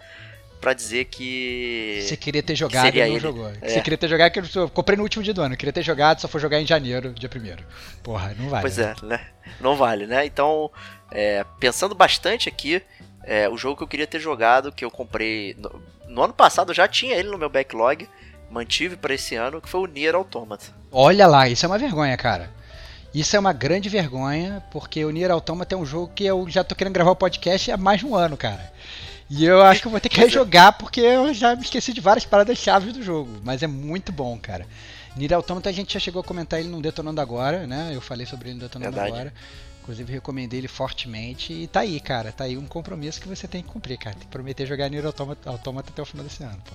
para 0.60 0.72
dizer 0.72 1.06
que. 1.06 2.00
Você 2.02 2.16
queria 2.16 2.42
ter 2.42 2.54
jogado 2.54 2.94
e 2.94 3.00
não 3.00 3.06
ele. 3.06 3.20
jogou. 3.20 3.50
É. 3.60 3.68
Você 3.68 3.80
queria 3.80 3.98
ter 3.98 4.08
jogado, 4.08 4.30
que 4.30 4.58
eu 4.58 4.68
comprei 4.68 4.96
no 4.96 5.02
último 5.02 5.22
dia 5.22 5.34
do 5.34 5.42
ano. 5.42 5.56
Queria 5.56 5.72
ter 5.72 5.82
jogado, 5.82 6.20
só 6.20 6.28
foi 6.28 6.40
jogar 6.40 6.60
em 6.60 6.66
janeiro, 6.66 7.12
dia 7.12 7.28
primeiro. 7.28 7.62
Porra, 8.02 8.34
não 8.38 8.48
vale. 8.48 8.62
Pois 8.62 8.76
né? 8.78 8.94
é, 9.02 9.06
né? 9.06 9.20
Não 9.60 9.76
vale, 9.76 10.06
né? 10.06 10.24
Então, 10.24 10.70
é, 11.10 11.44
pensando 11.60 11.94
bastante 11.94 12.48
aqui, 12.48 12.82
é, 13.24 13.48
o 13.48 13.56
jogo 13.56 13.76
que 13.76 13.82
eu 13.82 13.88
queria 13.88 14.06
ter 14.06 14.20
jogado, 14.20 14.72
que 14.72 14.84
eu 14.84 14.90
comprei. 14.90 15.54
No, 15.58 15.82
no 16.08 16.22
ano 16.22 16.32
passado 16.32 16.70
eu 16.70 16.74
já 16.74 16.88
tinha 16.88 17.14
ele 17.14 17.30
no 17.30 17.38
meu 17.38 17.48
backlog, 17.48 18.08
mantive 18.50 18.96
para 18.96 19.14
esse 19.14 19.34
ano, 19.34 19.60
que 19.60 19.68
foi 19.68 19.80
o 19.80 19.86
Nier 19.86 20.14
Automata. 20.14 20.66
Olha 20.90 21.26
lá, 21.26 21.48
isso 21.48 21.66
é 21.66 21.68
uma 21.68 21.78
vergonha, 21.78 22.16
cara. 22.16 22.50
Isso 23.14 23.36
é 23.36 23.38
uma 23.38 23.52
grande 23.52 23.88
vergonha, 23.88 24.62
porque 24.72 25.04
o 25.04 25.10
Nier 25.10 25.30
Automata 25.30 25.74
é 25.74 25.78
um 25.78 25.86
jogo 25.86 26.12
que 26.12 26.24
eu 26.24 26.46
já 26.48 26.64
tô 26.64 26.74
querendo 26.74 26.94
gravar 26.94 27.12
o 27.12 27.16
podcast 27.16 27.70
há 27.70 27.76
mais 27.76 28.00
de 28.00 28.06
um 28.06 28.16
ano, 28.16 28.36
cara. 28.36 28.72
E 29.36 29.44
eu 29.44 29.60
acho 29.62 29.80
que 29.80 29.88
eu 29.88 29.90
vou 29.90 29.98
ter 29.98 30.08
que 30.08 30.20
rejogar 30.20 30.78
porque 30.78 31.00
eu 31.00 31.34
já 31.34 31.56
me 31.56 31.62
esqueci 31.62 31.92
de 31.92 32.00
várias 32.00 32.24
paradas 32.24 32.56
chaves 32.56 32.92
do 32.92 33.02
jogo. 33.02 33.40
Mas 33.42 33.64
é 33.64 33.66
muito 33.66 34.12
bom, 34.12 34.38
cara. 34.38 34.64
Nier 35.16 35.32
Automata 35.32 35.68
a 35.68 35.72
gente 35.72 35.94
já 35.94 35.98
chegou 35.98 36.20
a 36.20 36.24
comentar 36.24 36.60
ele 36.60 36.68
no 36.68 36.80
Detonando 36.80 37.20
Agora, 37.20 37.66
né? 37.66 37.90
Eu 37.92 38.00
falei 38.00 38.26
sobre 38.26 38.50
ele 38.50 38.58
no 38.58 38.60
Detonando 38.60 38.92
Verdade. 38.92 39.12
Agora. 39.12 39.34
Inclusive 39.82 40.12
recomendei 40.12 40.60
ele 40.60 40.68
fortemente 40.68 41.52
e 41.52 41.66
tá 41.66 41.80
aí, 41.80 41.98
cara. 41.98 42.30
Tá 42.30 42.44
aí 42.44 42.56
um 42.56 42.66
compromisso 42.66 43.20
que 43.20 43.28
você 43.28 43.48
tem 43.48 43.60
que 43.60 43.68
cumprir, 43.68 43.98
cara. 43.98 44.14
Tem 44.14 44.24
que 44.24 44.30
prometer 44.30 44.66
jogar 44.66 44.88
Nier 44.88 45.04
Automata, 45.04 45.50
Automata 45.50 45.90
até 45.90 46.00
o 46.00 46.06
final 46.06 46.24
desse 46.24 46.44
ano, 46.44 46.62
pô. 46.64 46.72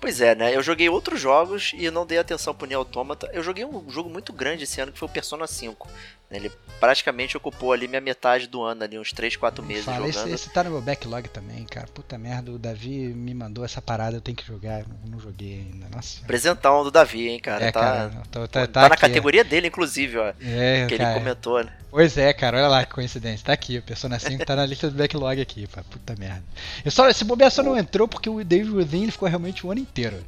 Pois 0.00 0.20
é, 0.20 0.34
né? 0.34 0.56
Eu 0.56 0.62
joguei 0.62 0.88
outros 0.88 1.20
jogos 1.20 1.72
e 1.74 1.90
não 1.90 2.06
dei 2.06 2.18
atenção 2.18 2.54
pro 2.54 2.66
Nier 2.66 2.78
Automata. 2.78 3.28
Eu 3.32 3.42
joguei 3.42 3.64
um 3.66 3.90
jogo 3.90 4.08
muito 4.08 4.32
grande 4.32 4.64
esse 4.64 4.80
ano 4.80 4.90
que 4.90 4.98
foi 4.98 5.06
o 5.06 5.10
Persona 5.10 5.46
5. 5.46 5.86
Ele 6.30 6.50
praticamente 6.78 7.36
ocupou 7.38 7.72
ali 7.72 7.88
minha 7.88 8.02
metade 8.02 8.46
do 8.46 8.62
ano, 8.62 8.84
ali 8.84 8.98
uns 8.98 9.12
3, 9.12 9.34
4 9.36 9.64
meses 9.64 9.84
Fala, 9.86 10.06
esse, 10.06 10.18
jogando. 10.18 10.34
esse 10.34 10.50
tá 10.50 10.62
no 10.62 10.70
meu 10.70 10.82
backlog 10.82 11.26
também, 11.30 11.64
cara. 11.64 11.86
Puta 11.86 12.18
merda, 12.18 12.52
o 12.52 12.58
Davi 12.58 13.08
me 13.14 13.32
mandou 13.32 13.64
essa 13.64 13.80
parada, 13.80 14.18
eu 14.18 14.20
tenho 14.20 14.36
que 14.36 14.46
jogar, 14.46 14.80
eu 14.80 14.86
não, 15.10 15.18
joguei 15.18 15.66
ainda. 15.72 15.86
Nossa. 15.88 16.20
Presentão 16.26 16.84
do 16.84 16.90
Davi, 16.90 17.28
hein, 17.28 17.40
cara. 17.40 17.64
é, 17.64 17.72
tá, 17.72 17.80
cara, 17.80 18.10
tô- 18.30 18.46
tá, 18.46 18.66
tá, 18.66 18.66
tá 18.66 18.80
na 18.82 18.86
aqui. 18.88 19.00
categoria 19.00 19.42
dele, 19.42 19.68
inclusive, 19.68 20.18
ó. 20.18 20.32
É, 20.40 20.86
que 20.86 20.98
cara. 20.98 21.12
ele 21.12 21.18
comentou, 21.20 21.64
né? 21.64 21.72
Pois 21.90 22.18
é, 22.18 22.30
cara, 22.34 22.58
olha 22.58 22.68
lá 22.68 22.84
que 22.84 22.92
coincidência. 22.92 23.46
Tá 23.46 23.54
aqui, 23.54 23.78
o 23.78 23.82
Persona 23.82 24.18
5 24.18 24.44
tá 24.44 24.54
na 24.54 24.66
lista 24.66 24.90
do 24.90 24.96
backlog 24.98 25.40
aqui, 25.40 25.66
pá. 25.66 25.82
Puta 25.90 26.14
merda. 26.18 26.44
Eu 26.84 26.90
só, 26.90 27.08
esse 27.08 27.24
bobear 27.24 27.50
só 27.50 27.62
não 27.62 27.76
entrou 27.76 28.06
porque 28.06 28.28
o 28.28 28.44
David 28.44 28.70
Rudin 28.70 29.04
ele 29.04 29.12
ficou 29.12 29.26
realmente 29.28 29.66
o 29.66 29.70
ano 29.70 29.80
inteiro. 29.80 30.22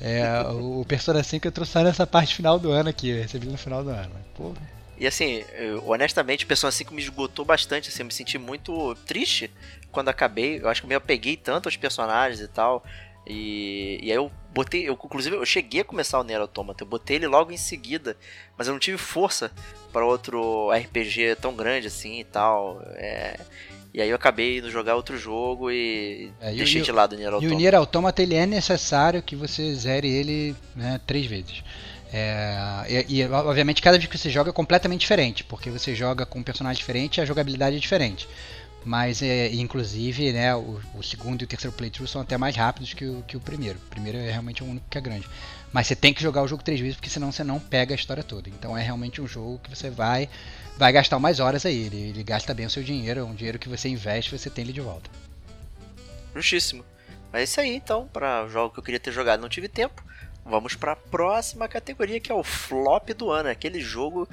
É, 0.00 0.42
o 0.50 0.84
Persona 0.86 1.22
5 1.22 1.48
entrou 1.48 1.66
só 1.66 1.82
nessa 1.82 2.06
parte 2.06 2.34
final 2.34 2.58
do 2.58 2.70
ano 2.70 2.90
aqui, 2.90 3.08
eu 3.08 3.22
recebi 3.22 3.46
no 3.46 3.56
final 3.58 3.82
do 3.82 3.90
ano. 3.90 4.12
Pô, 4.36 4.52
E 4.98 5.06
assim, 5.06 5.44
eu, 5.56 5.82
honestamente, 5.88 6.44
o 6.44 6.48
Persona 6.48 6.72
5 6.72 6.92
me 6.92 7.00
esgotou 7.00 7.44
bastante, 7.44 7.88
assim, 7.88 8.02
eu 8.02 8.06
me 8.06 8.12
senti 8.12 8.36
muito 8.36 8.94
triste 9.06 9.50
quando 9.92 10.08
acabei. 10.08 10.60
Eu 10.60 10.68
acho 10.68 10.80
que 10.80 10.86
eu 10.86 10.88
me 10.88 10.94
apeguei 10.94 11.36
tanto 11.36 11.68
aos 11.68 11.76
personagens 11.76 12.40
e 12.40 12.48
tal. 12.48 12.84
E, 13.26 14.00
e 14.02 14.10
aí 14.10 14.16
eu 14.16 14.30
botei, 14.54 14.88
eu, 14.88 14.94
inclusive 14.94 15.36
eu 15.36 15.44
cheguei 15.44 15.82
a 15.82 15.84
começar 15.84 16.18
o 16.18 16.24
Nier 16.24 16.40
Automata, 16.40 16.82
eu 16.82 16.88
botei 16.88 17.16
ele 17.16 17.26
logo 17.26 17.52
em 17.52 17.58
seguida, 17.58 18.16
mas 18.56 18.66
eu 18.66 18.72
não 18.72 18.80
tive 18.80 18.96
força 18.96 19.52
para 19.92 20.04
outro 20.04 20.70
RPG 20.72 21.36
tão 21.40 21.54
grande 21.54 21.88
assim 21.88 22.20
e 22.20 22.24
tal. 22.24 22.80
é, 22.94 23.38
e 23.92 24.02
aí 24.02 24.10
eu 24.10 24.16
acabei 24.16 24.58
indo 24.58 24.70
jogar 24.70 24.94
outro 24.94 25.16
jogo 25.16 25.70
e 25.70 26.30
É, 26.40 26.52
deixei 26.52 26.80
e 26.80 26.84
de 26.84 26.92
lado 26.92 27.14
o 27.14 27.16
Nier 27.16 27.28
E 27.28 27.32
o 27.32 27.34
Automata. 27.34 27.56
Nier 27.56 27.74
Automata 27.74 28.22
ele 28.22 28.34
é 28.34 28.46
necessário 28.46 29.22
que 29.22 29.34
você 29.34 29.74
zere 29.74 30.08
ele 30.08 30.54
né, 30.76 31.00
três 31.06 31.26
vezes. 31.26 31.62
É, 32.12 32.86
e, 32.88 33.20
e, 33.20 33.26
obviamente 33.26 33.82
cada 33.82 33.98
vez 33.98 34.08
que 34.08 34.16
você 34.16 34.30
joga 34.30 34.50
é 34.50 34.52
completamente 34.52 35.00
diferente, 35.00 35.44
porque 35.44 35.70
você 35.70 35.94
joga 35.94 36.24
com 36.24 36.38
um 36.38 36.42
personagem 36.42 36.78
diferente 36.78 37.18
e 37.18 37.20
a 37.20 37.24
jogabilidade 37.24 37.76
é 37.76 37.78
diferente. 37.78 38.28
Mas 38.84 39.20
é, 39.22 39.52
inclusive 39.52 40.32
né, 40.32 40.54
o, 40.54 40.80
o 40.94 41.02
segundo 41.02 41.42
e 41.42 41.44
o 41.44 41.46
terceiro 41.46 41.76
playthrough 41.76 42.08
são 42.08 42.22
até 42.22 42.38
mais 42.38 42.56
rápidos 42.56 42.94
que 42.94 43.04
o, 43.04 43.22
que 43.26 43.36
o 43.36 43.40
primeiro. 43.40 43.78
O 43.78 43.90
primeiro 43.90 44.16
é 44.16 44.30
realmente 44.30 44.62
o 44.62 44.66
único 44.66 44.86
que 44.88 44.96
é 44.96 45.00
grande. 45.00 45.28
Mas 45.72 45.86
você 45.86 45.96
tem 45.96 46.14
que 46.14 46.22
jogar 46.22 46.42
o 46.42 46.48
jogo 46.48 46.62
três 46.62 46.80
vezes, 46.80 46.96
porque 46.96 47.10
senão 47.10 47.30
você 47.30 47.44
não 47.44 47.60
pega 47.60 47.92
a 47.92 47.96
história 47.96 48.22
toda. 48.22 48.48
Então 48.48 48.78
é 48.78 48.82
realmente 48.82 49.20
um 49.20 49.26
jogo 49.26 49.60
que 49.62 49.68
você 49.68 49.90
vai, 49.90 50.28
vai 50.78 50.92
gastar 50.92 51.18
mais 51.18 51.40
horas 51.40 51.66
aí. 51.66 51.86
Ele, 51.86 51.96
ele 51.96 52.24
gasta 52.24 52.54
bem 52.54 52.66
o 52.66 52.70
seu 52.70 52.82
dinheiro, 52.82 53.20
é 53.20 53.24
um 53.24 53.34
dinheiro 53.34 53.58
que 53.58 53.68
você 53.68 53.88
investe 53.88 54.36
você 54.36 54.48
tem 54.48 54.64
ele 54.64 54.72
de 54.72 54.80
volta. 54.80 55.10
Justíssimo. 56.34 56.84
Mas 57.32 57.40
é 57.40 57.44
isso 57.44 57.60
aí, 57.60 57.74
então, 57.74 58.08
para 58.08 58.46
o 58.46 58.48
jogo 58.48 58.72
que 58.72 58.80
eu 58.80 58.84
queria 58.84 59.00
ter 59.00 59.12
jogado 59.12 59.40
não 59.40 59.48
tive 59.48 59.68
tempo. 59.68 60.02
Vamos 60.48 60.74
para 60.74 60.92
a 60.92 60.96
próxima 60.96 61.68
categoria, 61.68 62.18
que 62.18 62.32
é 62.32 62.34
o 62.34 62.42
flop 62.42 63.10
do 63.10 63.30
ano, 63.30 63.50
aquele 63.50 63.80
jogo 63.80 64.26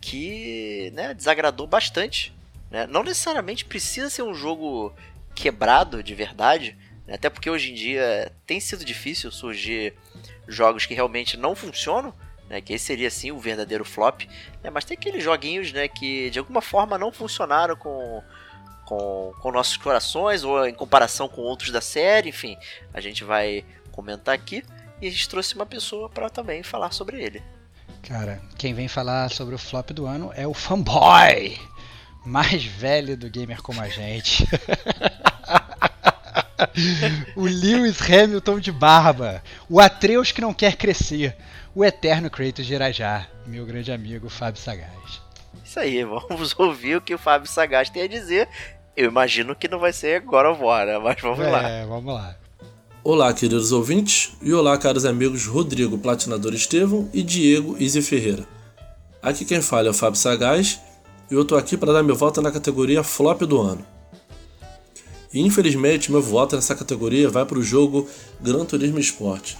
que 0.00 0.92
né, 0.94 1.12
desagradou 1.12 1.66
bastante. 1.66 2.32
né? 2.70 2.86
Não 2.86 3.02
necessariamente 3.02 3.64
precisa 3.64 4.08
ser 4.08 4.22
um 4.22 4.32
jogo 4.32 4.94
quebrado 5.34 6.04
de 6.04 6.14
verdade, 6.14 6.76
né? 7.04 7.14
até 7.14 7.28
porque 7.28 7.50
hoje 7.50 7.72
em 7.72 7.74
dia 7.74 8.30
tem 8.46 8.60
sido 8.60 8.84
difícil 8.84 9.32
surgir 9.32 9.94
jogos 10.46 10.86
que 10.86 10.94
realmente 10.94 11.36
não 11.36 11.56
funcionam, 11.56 12.14
né? 12.48 12.60
que 12.60 12.72
esse 12.72 12.84
seria 12.84 13.08
assim 13.08 13.32
o 13.32 13.40
verdadeiro 13.40 13.84
flop. 13.84 14.22
né? 14.62 14.70
Mas 14.70 14.84
tem 14.84 14.96
aqueles 14.96 15.24
joguinhos 15.24 15.72
né, 15.72 15.88
que 15.88 16.30
de 16.30 16.38
alguma 16.38 16.62
forma 16.62 16.96
não 16.96 17.10
funcionaram 17.10 17.74
com 17.74 18.22
com, 18.84 19.32
com 19.42 19.50
nossos 19.50 19.76
corações 19.76 20.44
ou 20.44 20.64
em 20.64 20.72
comparação 20.72 21.28
com 21.28 21.40
outros 21.40 21.72
da 21.72 21.80
série, 21.80 22.28
enfim, 22.28 22.56
a 22.94 23.00
gente 23.00 23.24
vai 23.24 23.64
comentar 23.90 24.32
aqui 24.32 24.62
e 25.00 25.08
a 25.08 25.10
gente 25.10 25.28
trouxe 25.28 25.54
uma 25.54 25.66
pessoa 25.66 26.08
para 26.08 26.30
também 26.30 26.62
falar 26.62 26.92
sobre 26.92 27.22
ele. 27.22 27.42
Cara, 28.02 28.40
quem 28.56 28.74
vem 28.74 28.88
falar 28.88 29.30
sobre 29.30 29.54
o 29.54 29.58
flop 29.58 29.90
do 29.90 30.06
ano 30.06 30.32
é 30.34 30.46
o 30.46 30.54
fanboy 30.54 31.56
mais 32.26 32.64
velho 32.64 33.16
do 33.16 33.30
gamer 33.30 33.62
como 33.62 33.80
a 33.80 33.88
gente. 33.88 34.46
o 37.36 37.44
Lewis 37.44 38.00
Hamilton 38.02 38.58
de 38.58 38.72
barba, 38.72 39.42
o 39.68 39.80
Atreus 39.80 40.32
que 40.32 40.40
não 40.40 40.52
quer 40.52 40.76
crescer, 40.76 41.36
o 41.74 41.84
eterno 41.84 42.28
Kratos 42.28 42.66
de 42.66 42.74
Irajá, 42.74 43.26
meu 43.46 43.64
grande 43.64 43.92
amigo 43.92 44.28
Fábio 44.28 44.60
Sagaz. 44.60 45.22
Isso 45.64 45.78
aí, 45.78 46.02
vamos 46.04 46.54
ouvir 46.58 46.96
o 46.96 47.00
que 47.00 47.14
o 47.14 47.18
Fábio 47.18 47.48
Sagaz 47.48 47.88
tem 47.88 48.02
a 48.02 48.08
dizer. 48.08 48.48
Eu 48.96 49.08
imagino 49.08 49.54
que 49.54 49.68
não 49.68 49.78
vai 49.78 49.92
ser 49.92 50.20
God 50.20 50.46
of 50.46 50.62
War, 50.62 50.86
né? 50.86 50.98
mas 50.98 51.20
vamos 51.20 51.46
lá. 51.46 51.68
É, 51.68 51.84
vamos 51.84 52.14
lá. 52.14 52.34
Olá, 53.08 53.32
queridos 53.32 53.70
ouvintes, 53.70 54.32
e 54.42 54.52
olá, 54.52 54.76
caros 54.76 55.04
amigos 55.04 55.46
Rodrigo 55.46 55.96
Platinador 55.96 56.52
Estevão 56.52 57.08
e 57.14 57.22
Diego 57.22 57.76
Izzy 57.78 58.02
Ferreira. 58.02 58.44
Aqui 59.22 59.44
quem 59.44 59.62
fala 59.62 59.86
é 59.86 59.90
o 59.90 59.94
Fábio 59.94 60.18
Sagaz 60.18 60.80
e 61.30 61.34
eu 61.34 61.44
tô 61.44 61.54
aqui 61.54 61.76
para 61.76 61.92
dar 61.92 62.02
meu 62.02 62.16
voto 62.16 62.42
na 62.42 62.50
categoria 62.50 63.04
Flop 63.04 63.42
do 63.42 63.60
ano. 63.60 63.86
E 65.32 65.40
infelizmente, 65.40 66.10
meu 66.10 66.20
voto 66.20 66.56
nessa 66.56 66.74
categoria 66.74 67.30
vai 67.30 67.46
para 67.46 67.60
o 67.60 67.62
jogo 67.62 68.08
Gran 68.40 68.64
Turismo 68.64 68.98
Sport. 68.98 69.54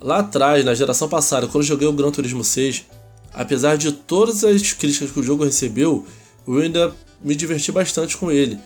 Lá 0.00 0.20
atrás, 0.20 0.64
na 0.64 0.74
geração 0.74 1.08
passada, 1.08 1.48
quando 1.48 1.64
joguei 1.64 1.88
o 1.88 1.92
Gran 1.92 2.12
Turismo 2.12 2.44
6, 2.44 2.84
apesar 3.32 3.76
de 3.76 3.90
todas 3.90 4.44
as 4.44 4.72
críticas 4.72 5.10
que 5.10 5.18
o 5.18 5.24
jogo 5.24 5.42
recebeu, 5.42 6.06
eu 6.46 6.58
ainda 6.58 6.94
me 7.20 7.34
diverti 7.34 7.72
bastante 7.72 8.16
com 8.16 8.30
ele. 8.30 8.60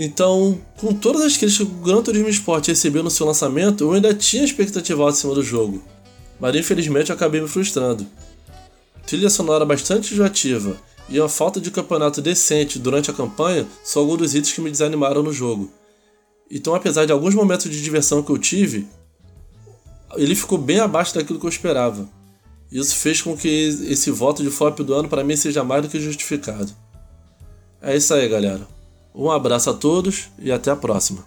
Então, 0.00 0.60
com 0.76 0.94
todas 0.94 1.22
as 1.22 1.36
críticas 1.36 1.66
que 1.66 1.74
o 1.74 1.82
Gran 1.82 2.00
Turismo 2.00 2.28
Sport 2.28 2.68
recebeu 2.68 3.02
no 3.02 3.10
seu 3.10 3.26
lançamento, 3.26 3.82
eu 3.82 3.92
ainda 3.92 4.14
tinha 4.14 4.44
expectativa 4.44 5.02
alta 5.02 5.18
em 5.18 5.20
cima 5.20 5.34
do 5.34 5.42
jogo. 5.42 5.82
Mas 6.38 6.54
infelizmente 6.54 7.10
eu 7.10 7.16
acabei 7.16 7.40
me 7.40 7.48
frustrando. 7.48 8.06
Trilha 9.04 9.28
sonora 9.28 9.64
bastante 9.64 10.14
enjoativa 10.14 10.76
e 11.08 11.18
uma 11.18 11.28
falta 11.28 11.60
de 11.60 11.72
campeonato 11.72 12.22
decente 12.22 12.78
durante 12.78 13.10
a 13.10 13.14
campanha 13.14 13.66
são 13.82 14.02
alguns 14.02 14.18
dos 14.18 14.34
itens 14.36 14.52
que 14.52 14.60
me 14.60 14.70
desanimaram 14.70 15.20
no 15.20 15.32
jogo. 15.32 15.68
Então, 16.48 16.76
apesar 16.76 17.04
de 17.04 17.10
alguns 17.10 17.34
momentos 17.34 17.68
de 17.68 17.82
diversão 17.82 18.22
que 18.22 18.30
eu 18.30 18.38
tive, 18.38 18.86
ele 20.14 20.36
ficou 20.36 20.58
bem 20.58 20.78
abaixo 20.78 21.12
daquilo 21.12 21.40
que 21.40 21.46
eu 21.46 21.50
esperava. 21.50 22.08
Isso 22.70 22.94
fez 22.94 23.20
com 23.20 23.36
que 23.36 23.48
esse 23.48 24.12
voto 24.12 24.44
de 24.44 24.50
flop 24.50 24.78
do 24.78 24.94
ano 24.94 25.08
para 25.08 25.24
mim 25.24 25.34
seja 25.34 25.64
mais 25.64 25.82
do 25.82 25.88
que 25.88 25.98
justificado. 25.98 26.70
É 27.82 27.96
isso 27.96 28.14
aí, 28.14 28.28
galera. 28.28 28.77
Um 29.14 29.30
abraço 29.30 29.70
a 29.70 29.74
todos 29.74 30.30
e 30.38 30.52
até 30.52 30.70
a 30.70 30.76
próxima. 30.76 31.24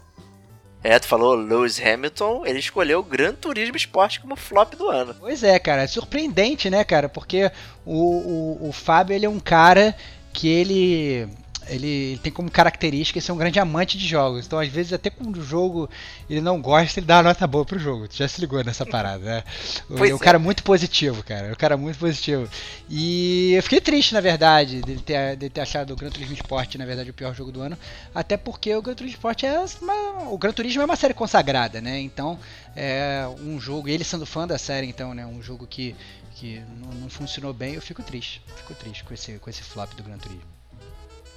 É, 0.83 0.97
tu 0.97 1.07
falou 1.07 1.35
Lewis 1.35 1.79
Hamilton, 1.79 2.43
ele 2.45 2.57
escolheu 2.57 2.99
o 2.99 3.03
Gran 3.03 3.33
Turismo 3.33 3.77
Sport 3.77 4.19
como 4.19 4.35
flop 4.35 4.73
do 4.73 4.89
ano. 4.89 5.15
Pois 5.19 5.43
é, 5.43 5.59
cara, 5.59 5.83
é 5.83 5.87
surpreendente, 5.87 6.69
né, 6.71 6.83
cara? 6.83 7.07
Porque 7.07 7.51
o, 7.85 8.57
o, 8.63 8.69
o 8.69 8.71
Fábio 8.71 9.15
ele 9.15 9.25
é 9.25 9.29
um 9.29 9.39
cara 9.39 9.95
que 10.33 10.47
ele, 10.47 11.27
ele 11.67 11.91
ele 12.11 12.19
tem 12.19 12.31
como 12.31 12.49
característica 12.49 13.19
ser 13.19 13.31
um 13.31 13.37
grande 13.37 13.59
amante 13.59 13.97
de 13.97 14.07
jogos. 14.07 14.45
Então, 14.45 14.59
às 14.59 14.67
vezes, 14.67 14.93
até 14.93 15.09
quando 15.09 15.37
o 15.37 15.43
jogo 15.43 15.89
ele 16.29 16.41
não 16.41 16.61
gosta, 16.61 16.99
ele 16.99 17.07
dá 17.07 17.17
uma 17.17 17.23
nota 17.23 17.45
boa 17.47 17.65
pro 17.65 17.79
jogo. 17.79 18.07
Tu 18.07 18.17
já 18.17 18.27
se 18.27 18.39
ligou 18.39 18.63
nessa 18.63 18.85
parada, 18.85 19.23
né? 19.23 19.43
Pois 19.87 20.09
é 20.09 20.13
um 20.13 20.17
é. 20.17 20.19
cara 20.19 20.39
muito 20.39 20.63
positivo, 20.63 21.23
cara. 21.23 21.47
É 21.47 21.51
um 21.51 21.55
cara 21.55 21.77
muito 21.77 21.97
positivo. 21.97 22.49
E 22.89 23.53
eu 23.53 23.63
fiquei 23.63 23.81
triste, 23.81 24.13
na 24.13 24.21
verdade, 24.21 24.81
dele 24.81 25.01
ter, 25.01 25.35
dele 25.35 25.49
ter 25.49 25.61
achado 25.61 25.93
o 25.93 25.95
Gran 25.95 26.09
Turismo 26.09 26.33
Sport, 26.35 26.75
na 26.75 26.85
verdade, 26.85 27.09
o 27.09 27.13
pior 27.13 27.33
jogo 27.33 27.51
do 27.51 27.61
ano. 27.61 27.77
Até 28.13 28.37
porque 28.37 28.73
o 28.75 28.81
Gran 28.81 28.93
Turismo 28.93 29.17
Sport 29.17 29.43
é 29.43 29.59
uma, 29.81 30.29
o 30.29 30.37
Gran 30.37 30.51
Turismo 30.51 30.81
é 30.81 30.85
uma 30.85 30.95
série 30.95 31.13
consagrada, 31.13 31.81
né? 31.81 31.99
Então, 31.99 32.39
é 32.75 33.27
um 33.41 33.59
jogo, 33.59 33.87
ele 33.87 34.03
sendo 34.03 34.25
fã 34.25 34.47
da 34.47 34.57
série, 34.57 34.87
então, 34.87 35.13
né? 35.13 35.25
Um 35.25 35.41
jogo 35.41 35.67
que, 35.67 35.95
que 36.35 36.61
não, 36.81 36.91
não 36.93 37.09
funcionou 37.09 37.53
bem, 37.53 37.75
eu 37.75 37.81
fico 37.81 38.01
triste. 38.01 38.41
Fico 38.55 38.73
triste 38.73 39.03
com 39.03 39.13
esse, 39.13 39.33
com 39.33 39.49
esse 39.49 39.61
flop 39.61 39.93
do 39.93 40.03
Gran 40.03 40.17
Turismo. 40.17 40.50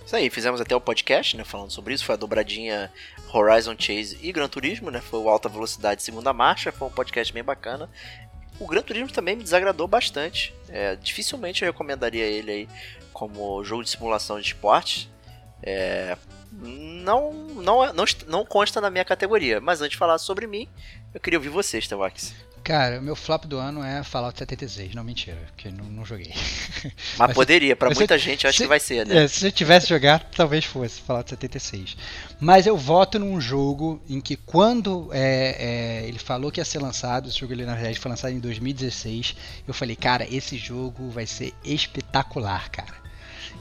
Isso 0.04 0.16
aí, 0.16 0.28
fizemos 0.28 0.60
até 0.60 0.76
o 0.76 0.80
podcast, 0.80 1.36
né, 1.36 1.44
falando 1.44 1.70
sobre 1.70 1.94
isso, 1.94 2.04
foi 2.04 2.14
a 2.14 2.18
dobradinha 2.18 2.92
Horizon 3.32 3.74
Chase 3.78 4.18
e 4.22 4.30
Gran 4.32 4.48
Turismo, 4.48 4.90
né, 4.90 5.00
foi 5.00 5.18
o 5.18 5.28
Alta 5.28 5.48
Velocidade 5.48 6.02
Segunda 6.02 6.32
Marcha, 6.32 6.70
foi 6.70 6.88
um 6.88 6.90
podcast 6.90 7.32
bem 7.32 7.42
bacana. 7.42 7.88
O 8.60 8.66
Gran 8.66 8.82
Turismo 8.82 9.10
também 9.10 9.34
me 9.34 9.42
desagradou 9.42 9.88
bastante, 9.88 10.54
é, 10.68 10.94
dificilmente 10.96 11.62
eu 11.62 11.72
recomendaria 11.72 12.24
ele 12.24 12.50
aí 12.50 12.68
como 13.12 13.64
jogo 13.64 13.82
de 13.82 13.90
simulação 13.90 14.38
de 14.38 14.48
esporte. 14.48 15.10
É, 15.62 16.16
não, 16.52 17.32
não, 17.32 17.92
não, 17.92 18.04
não 18.28 18.44
consta 18.44 18.80
na 18.80 18.90
minha 18.90 19.04
categoria, 19.04 19.60
mas 19.60 19.80
antes 19.80 19.92
de 19.92 19.96
falar 19.96 20.18
sobre 20.18 20.46
mim, 20.46 20.68
eu 21.14 21.20
queria 21.20 21.38
ouvir 21.38 21.48
vocês, 21.48 21.88
Tevax. 21.88 22.34
Cara, 22.64 22.98
o 22.98 23.02
meu 23.02 23.14
flop 23.14 23.44
do 23.44 23.58
ano 23.58 23.84
é 23.84 24.02
Fallout 24.02 24.38
76. 24.38 24.94
Não, 24.94 25.04
mentira, 25.04 25.36
porque 25.48 25.68
não, 25.70 25.84
não 25.84 26.04
joguei. 26.04 26.32
Mas, 27.18 27.28
Mas 27.28 27.34
poderia, 27.34 27.76
pra 27.76 27.90
mas 27.90 27.98
muita 27.98 28.18
gente 28.18 28.44
eu 28.44 28.48
acho 28.48 28.56
se- 28.56 28.64
que 28.64 28.68
vai 28.68 28.80
ser, 28.80 29.06
né? 29.06 29.24
É, 29.24 29.28
se 29.28 29.46
eu 29.46 29.52
tivesse 29.52 29.86
jogado, 29.86 30.24
talvez 30.34 30.64
fosse 30.64 30.98
Fallout 31.02 31.28
76. 31.28 31.94
Mas 32.40 32.66
eu 32.66 32.74
voto 32.76 33.18
num 33.18 33.38
jogo 33.38 34.00
em 34.08 34.18
que 34.18 34.34
quando 34.34 35.10
é, 35.12 36.00
é, 36.04 36.08
ele 36.08 36.18
falou 36.18 36.50
que 36.50 36.58
ia 36.58 36.64
ser 36.64 36.78
lançado, 36.78 37.28
esse 37.28 37.38
jogo 37.38 37.52
ele 37.52 37.66
na 37.66 37.74
verdade 37.74 37.98
foi 38.00 38.10
lançado 38.10 38.32
em 38.32 38.40
2016, 38.40 39.36
eu 39.68 39.74
falei, 39.74 39.94
cara, 39.94 40.26
esse 40.34 40.56
jogo 40.56 41.10
vai 41.10 41.26
ser 41.26 41.52
espetacular, 41.64 42.70
cara. 42.70 43.04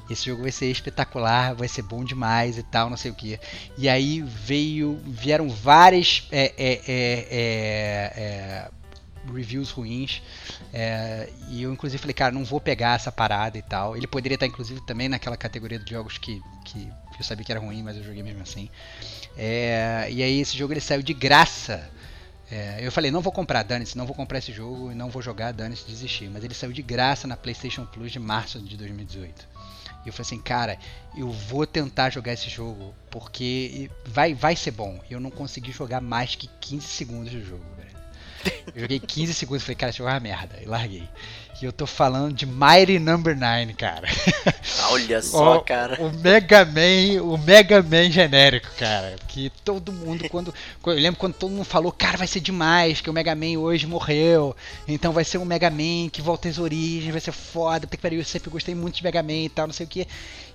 Esse 0.10 0.26
jogo 0.26 0.44
vai 0.44 0.52
ser 0.52 0.68
espetacular, 0.68 1.54
vai 1.56 1.68
ser 1.68 1.82
bom 1.82 2.04
demais 2.06 2.58
e 2.58 2.64
tal, 2.64 2.90
não 2.90 2.98
sei 2.98 3.12
o 3.12 3.14
que. 3.14 3.40
E 3.78 3.88
aí 3.90 4.22
veio, 4.22 5.00
vieram 5.06 5.50
várias 5.50 6.28
é, 6.32 6.54
é, 6.58 6.74
é, 6.74 6.82
é, 6.88 8.14
é, 8.16 8.70
reviews 9.32 9.70
ruins. 9.70 10.22
É, 10.74 11.30
e 11.50 11.64
eu, 11.64 11.72
inclusive, 11.72 12.00
falei, 12.00 12.14
cara, 12.14 12.32
não 12.32 12.44
vou 12.44 12.60
pegar 12.60 12.96
essa 12.96 13.12
parada 13.12 13.58
e 13.58 13.62
tal. 13.62 13.96
Ele 13.96 14.08
poderia 14.08 14.36
estar, 14.36 14.46
inclusive, 14.46 14.82
também 14.82 15.08
naquela 15.10 15.38
categoria 15.38 15.80
de 15.80 15.92
jogos 15.92 16.18
que, 16.18 16.42
que 16.66 16.92
eu 17.18 17.24
sabia 17.24 17.46
que 17.46 17.52
era 17.52 17.62
ruim, 17.62 17.84
mas 17.84 17.98
eu 17.98 18.04
joguei 18.04 18.24
mesmo 18.24 18.42
assim. 18.42 18.70
É, 19.38 20.08
e 20.10 20.24
aí, 20.24 20.40
esse 20.40 20.58
jogo 20.58 20.74
ele 20.74 20.82
saiu 20.82 21.02
de 21.02 21.14
graça. 21.14 21.90
É, 22.52 22.80
eu 22.82 22.92
falei, 22.92 23.10
não 23.10 23.22
vou 23.22 23.32
comprar, 23.32 23.64
dane-se, 23.64 23.98
não 23.98 24.06
vou 24.06 24.16
comprar 24.16 24.38
esse 24.38 24.52
jogo 24.52 24.92
e 24.92 24.96
não 24.96 25.10
vou 25.10 25.22
jogar, 25.22 25.52
dane-se, 25.54 25.86
desistir. 25.86 26.30
Mas 26.30 26.44
ele 26.44 26.54
saiu 26.54 26.72
de 26.72 26.82
graça 26.82 27.28
na 27.28 27.38
PlayStation 27.38 27.86
Plus 27.86 28.12
de 28.12 28.20
março 28.20 28.60
de 28.60 28.78
2018. 28.78 29.48
E 30.06 30.10
eu 30.10 30.14
falei 30.14 30.28
assim, 30.28 30.40
cara, 30.40 30.78
eu 31.16 31.32
vou 31.32 31.66
tentar 31.66 32.10
jogar 32.10 32.34
esse 32.34 32.50
jogo, 32.50 32.94
porque 33.10 33.90
vai, 34.06 34.34
vai 34.34 34.56
ser 34.56 34.72
bom. 34.72 35.00
E 35.10 35.14
eu 35.14 35.20
não 35.20 35.32
consegui 35.32 35.72
jogar 35.72 36.02
mais 36.02 36.36
que 36.36 36.48
15 36.60 36.86
segundos 36.86 37.32
do 37.32 37.44
jogo, 37.44 37.64
velho. 37.78 37.93
Eu 38.76 38.82
joguei 38.82 39.00
15 39.00 39.34
segundos 39.34 39.64
e 39.64 39.66
falei, 39.66 39.76
cara, 39.76 39.92
jogo 39.92 40.10
é 40.10 40.14
uma 40.14 40.20
merda. 40.20 40.60
E 40.62 40.66
larguei. 40.66 41.08
E 41.62 41.66
eu 41.66 41.72
tô 41.72 41.86
falando 41.86 42.34
de 42.34 42.46
Mighty 42.46 43.00
Number 43.00 43.38
9, 43.38 43.74
cara. 43.76 44.06
Olha 44.90 45.22
só, 45.24 45.60
o, 45.60 45.62
cara. 45.62 46.02
O 46.02 46.12
Mega 46.12 46.66
Man, 46.66 47.24
o 47.24 47.38
Mega 47.38 47.82
Man 47.82 48.12
genérico, 48.12 48.70
cara. 48.78 49.16
Que 49.30 49.50
todo 49.64 49.94
mundo, 49.94 50.28
quando. 50.28 50.54
Eu 50.86 50.94
lembro 50.94 51.18
quando 51.18 51.36
todo 51.36 51.52
mundo 51.52 51.64
falou, 51.64 51.90
cara, 51.90 52.18
vai 52.18 52.28
ser 52.28 52.42
demais, 52.42 53.00
que 53.00 53.10
o 53.10 53.14
Mega 53.14 53.34
Man 53.34 53.60
hoje 53.60 53.88
morreu. 53.88 54.54
Então 54.86 55.14
vai 55.14 55.24
ser 55.24 55.38
um 55.38 55.46
Mega 55.46 55.70
Man 55.70 56.10
que 56.12 56.22
volta 56.22 56.50
às 56.50 56.58
origens, 56.58 57.12
vai 57.12 57.22
ser 57.22 57.32
foda. 57.32 57.88
Porque 57.88 58.02
pariu, 58.02 58.20
eu 58.20 58.26
sempre 58.26 58.50
gostei 58.50 58.76
muito 58.76 58.96
de 58.96 59.04
Mega 59.04 59.24
Man 59.24 59.32
e 59.32 59.50
tal, 59.50 59.68
não 59.68 59.74
sei 59.74 59.86
o 59.86 59.90
que. 59.90 60.06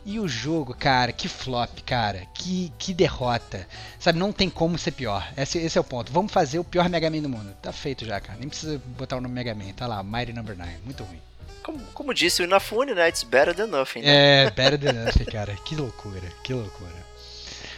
E 0.09 0.19
o 0.19 0.27
jogo, 0.27 0.75
cara, 0.75 1.13
que 1.13 1.29
flop, 1.29 1.83
cara. 1.85 2.23
Que, 2.33 2.73
que 2.79 2.95
derrota. 2.95 3.69
Sabe, 4.01 4.19
não 4.19 4.33
tem 4.33 4.49
como 4.49 4.79
ser 4.79 4.93
pior. 4.93 5.31
Esse, 5.37 5.59
esse 5.59 5.77
é 5.77 5.81
o 5.83 5.85
ponto. 5.85 6.11
Vamos 6.11 6.33
fazer 6.33 6.59
o 6.59 6.65
pior 6.65 6.89
Mega 6.89 7.11
Man 7.11 7.21
do 7.21 7.29
mundo. 7.29 7.55
Tá 7.61 7.75
feito 7.75 8.07
já, 8.07 8.19
cara. 8.19 8.39
Nem 8.39 8.49
precisa 8.49 8.81
botar 8.97 9.19
o 9.19 9.21
nome 9.21 9.35
Mega 9.35 9.55
Man. 9.55 9.71
Tá 9.77 9.87
lá, 9.87 10.03
Mighty 10.03 10.33
Number 10.33 10.57
9. 10.57 10.71
Muito 10.83 11.05
ruim. 11.05 11.21
Como, 11.63 11.79
como 11.93 12.15
disse 12.15 12.41
o 12.41 12.47
Inafune, 12.47 12.95
né? 12.95 13.07
It's 13.07 13.23
better 13.23 13.55
than 13.55 13.67
nothing. 13.67 14.01
Né? 14.01 14.47
É, 14.47 14.51
better 14.51 14.79
than 14.79 14.95
nothing, 14.95 15.27
cara. 15.27 15.55
Que 15.63 15.77
loucura, 15.77 16.27
que 16.43 16.55
loucura. 16.55 16.91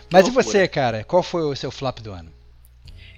Mas 0.09 0.23
loucura. 0.23 0.45
e 0.45 0.47
você, 0.47 0.69
cara? 0.69 1.03
Qual 1.03 1.25
foi 1.25 1.43
o 1.43 1.57
seu 1.57 1.73
flop 1.73 1.99
do 1.99 2.13
ano? 2.13 2.33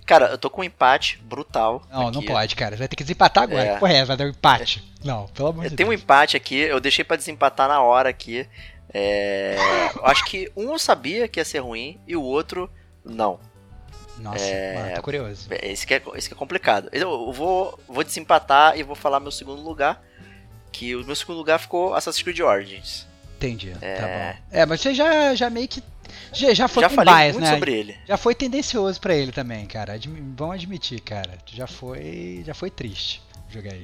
Cara, 0.07 0.27
eu 0.27 0.39
tô 0.39 0.51
com 0.51 0.63
um 0.63 0.65
empate 0.65 1.21
brutal. 1.23 1.83
Não, 1.91 2.09
aqui. 2.09 2.17
não 2.17 2.23
pode, 2.25 2.57
cara. 2.57 2.77
Você 2.77 2.79
vai 2.81 2.89
ter 2.89 2.97
que 2.97 3.05
desempatar 3.05 3.45
agora. 3.45 3.63
É. 3.63 3.79
Porra, 3.79 3.93
é, 3.93 4.05
vai 4.05 4.17
dar 4.17 4.25
um 4.25 4.29
empate. 4.29 4.83
É. 5.03 5.07
Não, 5.07 5.27
pelo 5.29 5.49
amor 5.49 5.69
de 5.69 5.77
Tem 5.77 5.87
um 5.87 5.93
empate 5.93 6.37
aqui, 6.37 6.57
eu 6.57 6.81
deixei 6.81 7.05
para 7.05 7.17
desempatar 7.17 7.69
na 7.69 7.81
hora 7.81 8.09
aqui. 8.09 8.47
É, 8.95 9.57
acho 10.05 10.25
que 10.27 10.51
um 10.57 10.73
eu 10.73 10.79
sabia 10.79 11.27
que 11.27 11.41
ia 11.41 11.45
ser 11.45 11.61
ruim 11.61 11.99
e 12.07 12.15
o 12.17 12.23
outro 12.23 12.71
não. 13.05 13.41
Nossa, 14.19 14.45
é, 14.45 14.75
mano, 14.75 14.95
tô 14.97 15.03
curioso. 15.03 15.49
Esse 15.51 15.87
que 15.87 15.95
é, 15.95 16.03
esse 16.15 16.29
que 16.29 16.35
é 16.35 16.37
complicado. 16.37 16.89
Eu 16.93 17.33
vou, 17.33 17.79
vou 17.89 18.05
desempatar 18.05 18.79
e 18.79 18.83
vou 18.83 18.95
falar 18.95 19.21
meu 19.21 19.33
segundo 19.33 19.63
lugar. 19.63 20.03
Que 20.71 20.95
o 20.95 21.05
meu 21.05 21.17
segundo 21.17 21.37
lugar 21.37 21.59
ficou 21.59 21.95
Assassin's 21.95 22.23
Creed 22.23 22.41
Origins. 22.41 23.07
Entendi, 23.37 23.75
é... 23.81 23.95
tá 23.97 24.07
bom. 24.07 24.57
É, 24.57 24.67
mas 24.67 24.81
você 24.81 24.95
já, 24.95 25.35
já 25.35 25.51
meio 25.51 25.67
que. 25.67 25.83
Já, 26.33 26.55
já 26.55 26.69
foi 26.69 26.83
já 26.83 26.89
com 26.89 26.95
falei 26.95 27.15
bias, 27.15 27.33
muito 27.33 27.45
né? 27.45 27.53
sobre 27.53 27.73
ele. 27.73 27.97
Já 28.07 28.17
foi 28.17 28.35
tendencioso 28.35 29.01
para 29.01 29.15
ele 29.15 29.33
também, 29.33 29.67
cara. 29.67 29.95
Admi 29.95 30.23
vamos 30.37 30.55
admitir, 30.55 31.01
cara. 31.01 31.39
Já 31.47 31.67
foi, 31.67 32.43
já 32.47 32.55
foi 32.55 32.71
triste. 32.71 33.23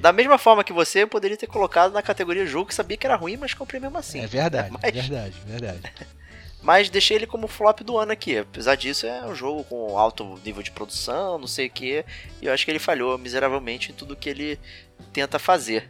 Da 0.01 0.11
mesma 0.11 0.37
forma 0.37 0.63
que 0.63 0.73
você, 0.73 1.03
eu 1.03 1.07
poderia 1.07 1.37
ter 1.37 1.47
colocado 1.47 1.93
na 1.93 2.01
categoria 2.01 2.45
jogo 2.45 2.67
que 2.67 2.75
sabia 2.75 2.97
que 2.97 3.05
era 3.05 3.15
ruim, 3.15 3.37
mas 3.37 3.53
comprei 3.53 3.79
mesmo 3.79 3.97
assim. 3.97 4.21
É 4.21 4.27
verdade, 4.27 4.71
mas... 4.71 4.93
verdade, 4.93 5.35
verdade. 5.45 5.81
mas 6.61 6.89
deixei 6.89 7.17
ele 7.17 7.27
como 7.27 7.47
flop 7.47 7.81
do 7.81 7.97
ano 7.97 8.11
aqui. 8.11 8.37
Apesar 8.37 8.75
disso, 8.75 9.05
é 9.05 9.25
um 9.25 9.35
jogo 9.35 9.63
com 9.63 9.97
alto 9.97 10.39
nível 10.43 10.63
de 10.63 10.71
produção, 10.71 11.37
não 11.37 11.47
sei 11.47 11.67
o 11.67 11.71
que. 11.71 12.05
E 12.41 12.45
eu 12.45 12.53
acho 12.53 12.65
que 12.65 12.71
ele 12.71 12.79
falhou 12.79 13.17
miseravelmente 13.17 13.91
em 13.91 13.95
tudo 13.95 14.15
que 14.15 14.29
ele 14.29 14.59
tenta 15.13 15.39
fazer. 15.39 15.87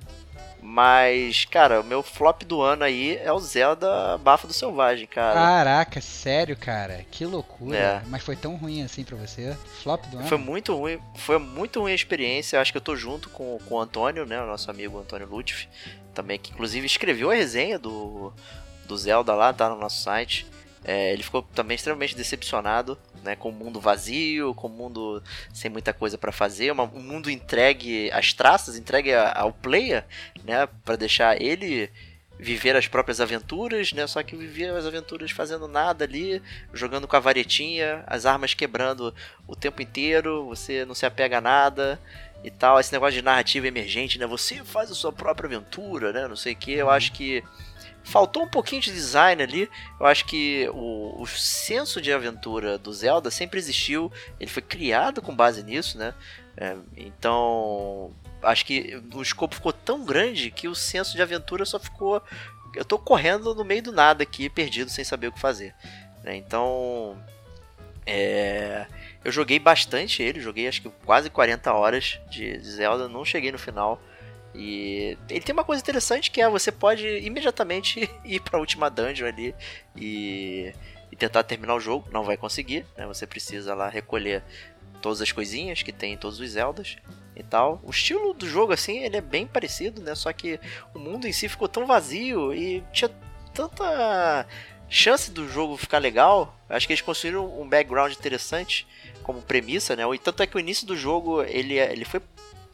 Mas, 0.61 1.45
cara, 1.45 1.79
o 1.81 1.83
meu 1.83 2.03
flop 2.03 2.43
do 2.43 2.61
ano 2.61 2.83
aí 2.83 3.17
é 3.17 3.31
o 3.31 3.39
Zelda 3.39 4.17
Bafo 4.17 4.45
do 4.45 4.53
Selvagem, 4.53 5.07
cara. 5.07 5.33
Caraca, 5.33 6.01
sério, 6.01 6.57
cara? 6.57 7.05
Que 7.09 7.25
loucura. 7.25 7.77
É. 7.77 8.01
Mas 8.07 8.23
foi 8.23 8.35
tão 8.35 8.55
ruim 8.55 8.83
assim 8.83 9.03
pra 9.03 9.15
você? 9.15 9.57
Flop 9.81 10.05
do 10.07 10.17
ano? 10.17 10.27
Foi 10.27 10.37
muito 10.37 10.75
ruim, 10.75 10.99
foi 11.15 11.37
muito 11.37 11.79
ruim 11.81 11.93
a 11.93 11.95
experiência. 11.95 12.59
Acho 12.59 12.71
que 12.71 12.77
eu 12.77 12.81
tô 12.81 12.95
junto 12.95 13.29
com, 13.29 13.57
com 13.67 13.75
o 13.75 13.79
Antônio, 13.79 14.25
né? 14.25 14.41
O 14.41 14.47
nosso 14.47 14.69
amigo 14.69 14.99
Antônio 14.99 15.27
Lutfi, 15.27 15.69
também, 16.13 16.37
que 16.37 16.51
inclusive 16.51 16.85
escreveu 16.85 17.31
a 17.31 17.35
resenha 17.35 17.79
do, 17.79 18.33
do 18.85 18.97
Zelda 18.97 19.33
lá, 19.33 19.53
tá 19.53 19.69
no 19.69 19.77
nosso 19.77 20.01
site. 20.01 20.45
É, 20.83 21.11
ele 21.11 21.23
ficou 21.23 21.41
também 21.41 21.75
extremamente 21.75 22.15
decepcionado 22.15 22.97
né, 23.23 23.35
com 23.35 23.49
o 23.49 23.53
mundo 23.53 23.79
vazio, 23.79 24.53
com 24.53 24.67
o 24.67 24.69
mundo 24.69 25.21
sem 25.53 25.69
muita 25.69 25.93
coisa 25.93 26.17
para 26.17 26.31
fazer, 26.31 26.71
uma, 26.71 26.83
um 26.83 27.01
mundo 27.01 27.29
entregue 27.29 28.09
às 28.11 28.33
traças, 28.33 28.77
entregue 28.77 29.13
ao 29.13 29.51
player, 29.51 30.05
né, 30.43 30.67
para 30.85 30.95
deixar 30.95 31.41
ele 31.41 31.89
viver 32.39 32.75
as 32.77 32.87
próprias 32.87 33.19
aventuras, 33.19 33.91
né, 33.91 34.07
só 34.07 34.23
que 34.23 34.35
viver 34.35 34.69
as 34.69 34.85
aventuras 34.85 35.31
fazendo 35.31 35.67
nada 35.67 36.05
ali, 36.05 36.41
jogando 36.73 37.05
com 37.05 37.15
a 37.17 37.19
varetinha, 37.19 38.01
as 38.07 38.25
armas 38.25 38.53
quebrando 38.53 39.13
o 39.45 39.55
tempo 39.57 39.81
inteiro, 39.81 40.45
você 40.45 40.85
não 40.85 40.95
se 40.95 41.05
apega 41.05 41.39
a 41.39 41.41
nada 41.41 41.99
e 42.41 42.49
tal, 42.49 42.79
esse 42.79 42.93
negócio 42.93 43.15
de 43.15 43.21
narrativa 43.21 43.67
emergente, 43.67 44.17
né, 44.17 44.25
você 44.25 44.63
faz 44.63 44.89
a 44.89 44.95
sua 44.95 45.11
própria 45.11 45.47
aventura, 45.47 46.13
né, 46.13 46.27
não 46.29 46.37
sei 46.37 46.53
o 46.53 46.55
que, 46.55 46.71
eu 46.71 46.89
acho 46.89 47.11
que 47.11 47.43
Faltou 48.03 48.43
um 48.43 48.47
pouquinho 48.47 48.81
de 48.81 48.91
design 48.91 49.41
ali. 49.41 49.69
Eu 49.99 50.05
acho 50.05 50.25
que 50.25 50.69
o, 50.73 51.21
o 51.21 51.27
senso 51.27 52.01
de 52.01 52.11
aventura 52.11 52.77
do 52.77 52.91
Zelda 52.93 53.29
sempre 53.29 53.59
existiu. 53.59 54.11
Ele 54.39 54.49
foi 54.49 54.61
criado 54.61 55.21
com 55.21 55.35
base 55.35 55.63
nisso, 55.63 55.97
né? 55.97 56.13
É, 56.57 56.75
então, 56.97 58.11
acho 58.41 58.65
que 58.65 59.01
o 59.13 59.21
escopo 59.21 59.55
ficou 59.55 59.71
tão 59.73 60.03
grande 60.03 60.51
que 60.51 60.67
o 60.67 60.75
senso 60.75 61.15
de 61.15 61.21
aventura 61.21 61.65
só 61.65 61.79
ficou. 61.79 62.21
Eu 62.75 62.85
tô 62.85 62.97
correndo 62.97 63.53
no 63.53 63.63
meio 63.63 63.83
do 63.83 63.91
nada 63.91 64.23
aqui, 64.23 64.49
perdido, 64.49 64.89
sem 64.89 65.03
saber 65.03 65.27
o 65.27 65.31
que 65.31 65.39
fazer. 65.39 65.73
Né? 66.23 66.35
Então, 66.35 67.17
é, 68.05 68.87
eu 69.23 69.31
joguei 69.31 69.59
bastante 69.59 70.23
ele, 70.23 70.41
joguei 70.41 70.67
acho 70.67 70.81
que 70.81 70.89
quase 71.05 71.29
40 71.29 71.71
horas 71.73 72.19
de 72.29 72.59
Zelda, 72.59 73.07
não 73.07 73.23
cheguei 73.23 73.51
no 73.51 73.59
final. 73.59 74.01
E 74.53 75.17
ele 75.29 75.41
tem 75.41 75.53
uma 75.53 75.63
coisa 75.63 75.81
interessante 75.81 76.31
que 76.31 76.41
é 76.41 76.49
você 76.49 76.71
pode 76.71 77.07
imediatamente 77.19 78.09
ir 78.25 78.39
para 78.41 78.57
a 78.57 78.59
última 78.59 78.89
dungeon 78.89 79.27
ali 79.27 79.55
e, 79.95 80.73
e, 81.11 81.15
tentar 81.15 81.43
terminar 81.43 81.75
o 81.75 81.79
jogo. 81.79 82.09
Não 82.11 82.23
vai 82.23 82.37
conseguir, 82.37 82.85
né? 82.97 83.05
Você 83.05 83.27
precisa 83.27 83.75
lá 83.75 83.87
recolher 83.87 84.43
todas 85.01 85.21
as 85.21 85.31
coisinhas 85.31 85.81
que 85.81 85.91
tem 85.91 86.13
em 86.13 86.17
todos 86.17 86.39
os 86.39 86.49
Zeldas 86.49 86.97
e 87.35 87.43
tal. 87.43 87.79
O 87.83 87.91
estilo 87.91 88.33
do 88.33 88.47
jogo 88.47 88.73
assim, 88.73 88.99
ele 88.99 89.17
é 89.17 89.21
bem 89.21 89.45
parecido, 89.47 90.01
né? 90.01 90.15
Só 90.15 90.33
que 90.33 90.59
o 90.93 90.99
mundo 90.99 91.27
em 91.27 91.31
si 91.31 91.47
ficou 91.47 91.67
tão 91.67 91.85
vazio 91.85 92.53
e 92.53 92.83
tinha 92.91 93.09
tanta 93.53 94.45
chance 94.89 95.29
do 95.31 95.47
jogo 95.47 95.77
ficar 95.77 95.99
legal. 95.99 96.57
Acho 96.67 96.87
que 96.87 96.93
eles 96.93 97.01
construíram 97.01 97.61
um 97.61 97.67
background 97.67 98.11
interessante 98.11 98.87
como 99.23 99.41
premissa, 99.41 99.95
né? 99.95 100.03
E 100.13 100.17
tanto 100.17 100.41
é 100.41 100.47
que 100.47 100.57
o 100.57 100.59
início 100.59 100.87
do 100.87 100.97
jogo 100.97 101.43
ele, 101.43 101.77
é, 101.77 101.91
ele 101.91 102.03
foi 102.03 102.19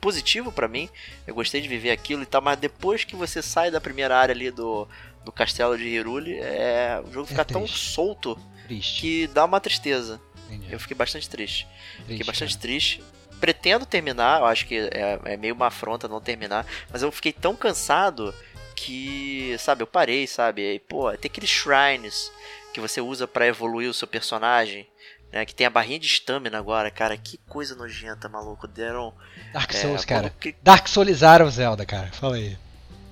positivo 0.05 0.51
para 0.51 0.67
mim. 0.67 0.87
Eu 1.25 1.33
gostei 1.33 1.59
de 1.59 1.67
viver 1.67 1.89
aquilo 1.89 2.21
e 2.21 2.27
tal, 2.27 2.39
mas 2.39 2.59
depois 2.59 3.03
que 3.03 3.15
você 3.15 3.41
sai 3.41 3.71
da 3.71 3.81
primeira 3.81 4.15
área 4.15 4.35
ali 4.35 4.51
do, 4.51 4.87
do 5.23 5.31
castelo 5.31 5.75
de 5.75 5.83
Hyrule, 5.83 6.35
é, 6.35 7.01
o 7.03 7.11
jogo 7.11 7.25
fica 7.25 7.41
é 7.41 7.45
tão 7.45 7.65
solto 7.65 8.37
triste. 8.67 9.01
que 9.01 9.25
dá 9.25 9.43
uma 9.43 9.59
tristeza. 9.59 10.21
Entendi. 10.45 10.71
Eu 10.71 10.79
fiquei 10.79 10.95
bastante 10.95 11.27
triste. 11.27 11.65
triste 11.65 12.07
fiquei 12.07 12.23
bastante 12.23 12.53
cara. 12.53 12.61
triste. 12.61 13.03
Pretendo 13.39 13.83
terminar, 13.83 14.41
eu 14.41 14.45
acho 14.45 14.67
que 14.67 14.77
é, 14.77 15.19
é 15.25 15.37
meio 15.37 15.55
uma 15.55 15.67
afronta 15.67 16.07
não 16.07 16.21
terminar, 16.21 16.67
mas 16.91 17.01
eu 17.01 17.11
fiquei 17.11 17.33
tão 17.33 17.55
cansado 17.55 18.31
que, 18.75 19.55
sabe, 19.57 19.81
eu 19.81 19.87
parei, 19.87 20.27
sabe? 20.27 20.75
E, 20.75 20.79
pô, 20.79 21.11
tem 21.17 21.29
aqueles 21.31 21.49
shrines 21.49 22.31
que 22.71 22.79
você 22.79 23.01
usa 23.01 23.27
para 23.27 23.47
evoluir 23.47 23.89
o 23.89 23.93
seu 23.93 24.07
personagem 24.07 24.87
né? 25.31 25.45
Que 25.45 25.53
tem 25.53 25.67
a 25.67 25.69
barrinha 25.69 25.99
de 25.99 26.07
estamina 26.07 26.57
agora, 26.57 26.89
cara. 26.89 27.17
Que 27.17 27.37
coisa 27.47 27.75
nojenta, 27.75 28.29
maluco. 28.29 28.67
Deram. 28.67 29.13
Dark 29.53 29.73
é, 29.73 29.77
Souls, 29.77 30.03
é, 30.03 30.05
cara. 30.05 30.33
Que... 30.39 30.55
Dark 30.61 30.87
Soulizaram 30.87 31.45
o 31.45 31.51
Zelda, 31.51 31.85
cara. 31.85 32.07
Fala 32.11 32.35
aí. 32.35 32.57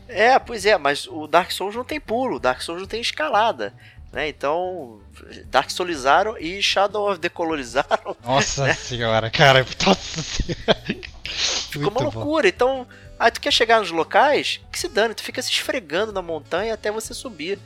É, 0.07 0.37
pois 0.37 0.65
é, 0.65 0.77
mas 0.77 1.07
o 1.07 1.27
Dark 1.27 1.51
Souls 1.51 1.75
não 1.75 1.83
tem 1.83 1.99
pulo, 1.99 2.39
Dark 2.39 2.61
Souls 2.61 2.81
não 2.81 2.87
tem 2.87 3.01
escalada. 3.01 3.73
Né? 4.11 4.29
Então, 4.29 5.01
Dark 5.47 5.71
Soulizaram 5.71 6.37
e 6.37 6.61
Shadow 6.61 7.09
of 7.09 7.19
Decolorizaram. 7.19 8.15
Nossa 8.23 8.67
né? 8.67 8.73
senhora, 8.75 9.31
cara. 9.31 9.65
Nossa 9.85 10.21
senhora. 10.21 10.83
Ficou 11.23 11.89
uma 11.89 12.01
loucura. 12.01 12.43
Bom. 12.43 12.47
Então, 12.47 12.87
aí 13.19 13.31
tu 13.31 13.41
quer 13.41 13.51
chegar 13.51 13.79
nos 13.79 13.89
locais, 13.89 14.61
que 14.71 14.77
se 14.77 14.87
dane, 14.87 15.15
tu 15.15 15.23
fica 15.23 15.41
se 15.41 15.49
esfregando 15.49 16.13
na 16.13 16.21
montanha 16.21 16.75
até 16.75 16.91
você 16.91 17.11
subir. 17.11 17.57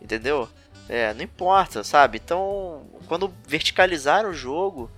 Entendeu? 0.00 0.48
É, 0.92 1.14
não 1.14 1.22
importa, 1.22 1.84
sabe? 1.84 2.20
Então, 2.22 2.84
quando 3.06 3.32
verticalizaram 3.46 4.30
o 4.30 4.34
jogo, 4.34 4.90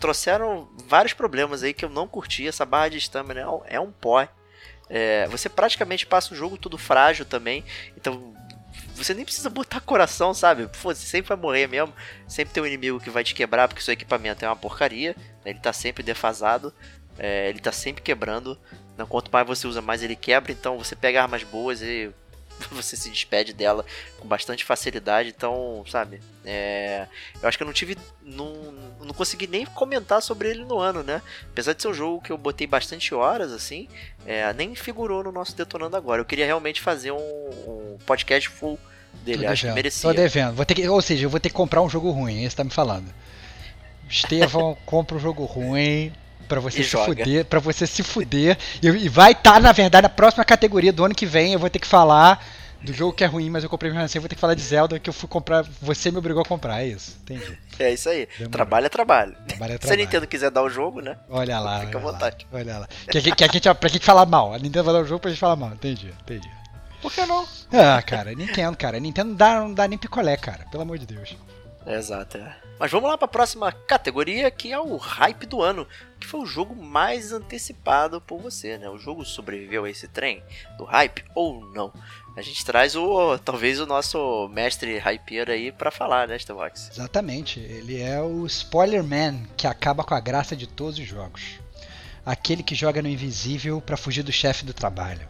trouxeram 0.00 0.70
vários 0.86 1.12
problemas 1.12 1.62
aí 1.62 1.74
que 1.74 1.84
eu 1.84 1.90
não 1.90 2.08
curti. 2.08 2.48
Essa 2.48 2.64
barra 2.64 2.88
de 2.88 2.96
stamina 2.96 3.46
é 3.66 3.78
um 3.78 3.92
pó. 3.92 4.26
É, 4.88 5.26
você 5.28 5.50
praticamente 5.50 6.06
passa 6.06 6.32
o 6.32 6.36
jogo 6.36 6.56
tudo 6.56 6.78
frágil 6.78 7.26
também. 7.26 7.62
Então, 7.94 8.34
você 8.94 9.12
nem 9.12 9.22
precisa 9.22 9.50
botar 9.50 9.82
coração, 9.82 10.32
sabe? 10.32 10.66
Pô, 10.66 10.94
você 10.94 11.04
sempre 11.04 11.28
vai 11.28 11.36
morrer 11.36 11.66
mesmo. 11.66 11.92
Sempre 12.26 12.54
tem 12.54 12.62
um 12.62 12.66
inimigo 12.66 12.98
que 12.98 13.10
vai 13.10 13.22
te 13.22 13.34
quebrar 13.34 13.68
porque 13.68 13.82
seu 13.82 13.92
equipamento 13.92 14.42
é 14.46 14.48
uma 14.48 14.56
porcaria. 14.56 15.14
Ele 15.44 15.58
tá 15.58 15.74
sempre 15.74 16.02
defasado. 16.02 16.72
É, 17.18 17.50
ele 17.50 17.60
tá 17.60 17.70
sempre 17.70 18.00
quebrando. 18.00 18.58
Quanto 19.10 19.30
mais 19.30 19.46
você 19.46 19.66
usa, 19.66 19.82
mais 19.82 20.02
ele 20.02 20.16
quebra. 20.16 20.52
Então 20.52 20.78
você 20.78 20.96
pega 20.96 21.20
armas 21.20 21.42
boas 21.42 21.82
e 21.82 22.10
você 22.70 22.96
se 22.96 23.10
despede 23.10 23.52
dela 23.52 23.84
com 24.18 24.26
bastante 24.26 24.64
facilidade. 24.64 25.28
Então, 25.28 25.84
sabe? 25.88 26.20
É, 26.44 27.06
eu 27.40 27.48
acho 27.48 27.56
que 27.56 27.62
eu 27.62 27.66
não 27.66 27.74
tive. 27.74 27.96
Não, 28.22 28.52
não 29.00 29.14
consegui 29.14 29.46
nem 29.46 29.64
comentar 29.66 30.22
sobre 30.22 30.50
ele 30.50 30.64
no 30.64 30.78
ano, 30.78 31.02
né? 31.02 31.22
Apesar 31.50 31.72
de 31.72 31.82
ser 31.82 31.88
um 31.88 31.94
jogo 31.94 32.22
que 32.22 32.32
eu 32.32 32.38
botei 32.38 32.66
bastante 32.66 33.14
horas, 33.14 33.52
assim, 33.52 33.88
é, 34.26 34.52
nem 34.52 34.74
figurou 34.74 35.22
no 35.24 35.32
nosso 35.32 35.56
Detonando 35.56 35.96
Agora. 35.96 36.20
Eu 36.20 36.26
queria 36.26 36.46
realmente 36.46 36.80
fazer 36.80 37.10
um, 37.10 37.16
um 37.16 37.98
podcast 38.06 38.48
full 38.48 38.78
dele. 39.24 39.46
Acho 39.46 39.66
que 39.66 39.72
merecia. 39.72 40.10
Tô 40.10 40.14
devendo. 40.14 40.54
Vou 40.54 40.64
ter 40.64 40.74
que, 40.74 40.88
ou 40.88 41.02
seja, 41.02 41.26
eu 41.26 41.30
vou 41.30 41.40
ter 41.40 41.48
que 41.48 41.54
comprar 41.54 41.82
um 41.82 41.88
jogo 41.88 42.10
ruim, 42.10 42.48
que 42.48 42.54
tá 42.54 42.64
me 42.64 42.70
falando. 42.70 43.12
Estevão, 44.08 44.76
compra 44.84 45.16
um 45.16 45.20
jogo 45.20 45.44
ruim 45.44 46.12
pra 46.52 46.60
você 46.60 46.80
E 46.80 46.84
se 46.84 46.90
joga. 46.90 47.06
fuder, 47.06 47.44
para 47.46 47.60
você 47.60 47.86
se 47.86 48.02
fuder. 48.02 48.58
E, 48.82 48.86
e 48.86 49.08
vai 49.08 49.32
estar, 49.32 49.58
na 49.60 49.72
verdade, 49.72 50.02
na 50.02 50.08
próxima 50.10 50.44
categoria 50.44 50.92
do 50.92 51.02
ano 51.02 51.14
que 51.14 51.24
vem, 51.24 51.54
eu 51.54 51.58
vou 51.58 51.70
ter 51.70 51.78
que 51.78 51.86
falar 51.86 52.44
do 52.82 52.92
jogo 52.92 53.12
que 53.14 53.22
é 53.24 53.26
ruim, 53.26 53.48
mas 53.48 53.62
eu 53.64 53.70
comprei 53.70 53.90
mesmo 53.90 54.04
assim, 54.04 54.18
eu 54.18 54.22
vou 54.22 54.28
ter 54.28 54.34
que 54.34 54.40
falar 54.40 54.54
de 54.54 54.60
Zelda 54.60 54.98
que 54.98 55.08
eu 55.08 55.14
fui 55.14 55.28
comprar, 55.28 55.64
você 55.80 56.10
me 56.10 56.18
obrigou 56.18 56.42
a 56.42 56.44
comprar, 56.44 56.82
é 56.82 56.88
isso. 56.88 57.16
Entendi. 57.22 57.56
É 57.78 57.92
isso 57.92 58.08
aí. 58.08 58.26
Demorou. 58.36 58.50
Trabalho 58.50 58.86
é 58.86 58.88
trabalho. 58.90 59.36
Trabalho 59.48 59.70
é 59.70 59.72
Se 59.72 59.76
a 59.76 59.78
trabalho. 59.78 60.00
Nintendo 60.02 60.26
quiser 60.26 60.50
dar 60.50 60.62
o 60.62 60.68
jogo, 60.68 61.00
né? 61.00 61.16
Olha 61.30 61.58
lá, 61.58 61.80
Fica 61.86 61.96
à 61.96 62.00
olha 62.00 62.06
lá, 62.06 62.12
vontade. 62.12 62.46
olha 62.52 62.78
lá. 62.80 62.88
Que, 63.08 63.22
que, 63.22 63.32
que 63.34 63.44
a 63.44 63.48
gente, 63.48 63.74
pra 63.74 63.88
gente 63.88 64.04
falar 64.04 64.26
mal. 64.26 64.52
A 64.52 64.58
Nintendo 64.58 64.84
vai 64.84 64.94
dar 64.94 65.00
o 65.00 65.06
jogo 65.06 65.20
pra 65.20 65.30
gente 65.30 65.40
falar 65.40 65.56
mal. 65.56 65.70
Entendi, 65.70 66.12
entendi. 66.22 66.50
Por 67.00 67.10
que 67.12 67.24
não? 67.24 67.46
Ah, 67.72 68.02
cara, 68.02 68.32
Nintendo, 68.34 68.76
cara. 68.76 69.00
Nintendo 69.00 69.30
não 69.30 69.36
dá, 69.36 69.60
não 69.60 69.72
dá 69.74 69.88
nem 69.88 69.96
picolé, 69.98 70.36
cara. 70.36 70.66
Pelo 70.70 70.82
amor 70.82 70.98
de 70.98 71.06
Deus. 71.06 71.36
Exato, 71.86 72.36
é. 72.36 72.56
Mas 72.78 72.90
vamos 72.90 73.08
lá 73.08 73.16
para 73.16 73.26
a 73.26 73.28
próxima 73.28 73.70
categoria, 73.72 74.50
que 74.50 74.72
é 74.72 74.78
o 74.78 74.96
hype 74.96 75.46
do 75.46 75.62
ano, 75.62 75.86
que 76.22 76.28
foi 76.28 76.40
o 76.40 76.46
jogo 76.46 76.74
mais 76.74 77.32
antecipado 77.32 78.20
por 78.20 78.40
você, 78.40 78.78
né? 78.78 78.88
O 78.88 78.96
jogo 78.96 79.24
sobreviveu 79.24 79.84
a 79.84 79.90
esse 79.90 80.06
trem 80.06 80.40
do 80.78 80.84
hype 80.84 81.24
ou 81.34 81.64
não? 81.72 81.92
A 82.36 82.40
gente 82.40 82.64
traz 82.64 82.94
o 82.94 83.36
talvez 83.38 83.80
o 83.80 83.86
nosso 83.86 84.48
mestre 84.48 84.98
hypeiro 84.98 85.50
aí 85.50 85.72
para 85.72 85.90
falar, 85.90 86.28
né, 86.28 86.38
Stevox? 86.38 86.90
Exatamente. 86.92 87.58
Ele 87.58 88.00
é 88.00 88.22
o 88.22 88.46
Spoiler 88.46 89.02
Man, 89.02 89.42
que 89.56 89.66
acaba 89.66 90.04
com 90.04 90.14
a 90.14 90.20
graça 90.20 90.54
de 90.54 90.66
todos 90.66 90.98
os 90.98 91.06
jogos. 91.06 91.60
Aquele 92.24 92.62
que 92.62 92.74
joga 92.74 93.02
no 93.02 93.08
invisível 93.08 93.80
pra 93.80 93.96
fugir 93.96 94.22
do 94.22 94.32
chefe 94.32 94.64
do 94.64 94.72
trabalho. 94.72 95.28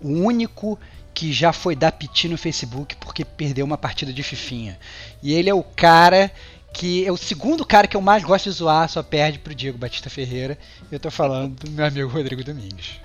O 0.00 0.08
único 0.08 0.78
que 1.14 1.30
já 1.30 1.52
foi 1.52 1.76
dar 1.76 1.92
piti 1.92 2.26
no 2.26 2.38
Facebook 2.38 2.96
porque 2.96 3.24
perdeu 3.24 3.66
uma 3.66 3.76
partida 3.76 4.12
de 4.12 4.22
fifinha. 4.22 4.78
E 5.22 5.34
ele 5.34 5.50
é 5.50 5.54
o 5.54 5.62
cara 5.62 6.32
que 6.72 7.06
é 7.06 7.12
o 7.12 7.16
segundo 7.16 7.64
cara 7.64 7.86
que 7.86 7.96
eu 7.96 8.00
mais 8.00 8.24
gosto 8.24 8.50
de 8.50 8.56
zoar, 8.56 8.88
só 8.88 9.02
perde 9.02 9.38
pro 9.38 9.54
Diego 9.54 9.78
Batista 9.78 10.08
Ferreira. 10.08 10.58
Eu 10.90 10.98
tô 10.98 11.10
falando 11.10 11.54
do 11.54 11.70
meu 11.70 11.84
amigo 11.84 12.08
Rodrigo 12.08 12.42
Domingues. 12.42 13.00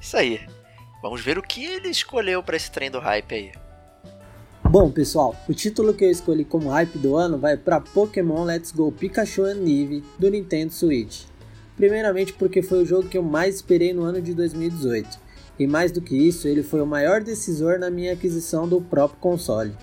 Isso 0.00 0.16
aí. 0.16 0.40
Vamos 1.00 1.20
ver 1.20 1.38
o 1.38 1.42
que 1.42 1.64
ele 1.64 1.88
escolheu 1.88 2.42
para 2.42 2.56
esse 2.56 2.70
trem 2.70 2.90
do 2.90 3.00
hype 3.00 3.34
aí. 3.34 3.52
Bom, 4.64 4.90
pessoal, 4.90 5.36
o 5.48 5.52
título 5.52 5.92
que 5.92 6.04
eu 6.04 6.10
escolhi 6.10 6.44
como 6.44 6.70
hype 6.70 6.96
do 6.96 7.16
ano 7.16 7.36
vai 7.38 7.56
para 7.56 7.80
Pokémon 7.80 8.44
Let's 8.44 8.72
Go 8.72 8.90
Pikachu 8.90 9.44
and 9.44 9.66
Eevee 9.66 10.02
do 10.18 10.30
Nintendo 10.30 10.72
Switch. 10.72 11.24
Primeiramente 11.76 12.32
porque 12.32 12.62
foi 12.62 12.82
o 12.82 12.86
jogo 12.86 13.08
que 13.08 13.18
eu 13.18 13.22
mais 13.22 13.56
esperei 13.56 13.92
no 13.92 14.02
ano 14.02 14.22
de 14.22 14.32
2018, 14.32 15.18
e 15.58 15.66
mais 15.66 15.92
do 15.92 16.00
que 16.00 16.16
isso, 16.16 16.48
ele 16.48 16.62
foi 16.62 16.80
o 16.80 16.86
maior 16.86 17.20
decisor 17.20 17.78
na 17.78 17.90
minha 17.90 18.12
aquisição 18.12 18.66
do 18.66 18.80
próprio 18.80 19.20
console. 19.20 19.76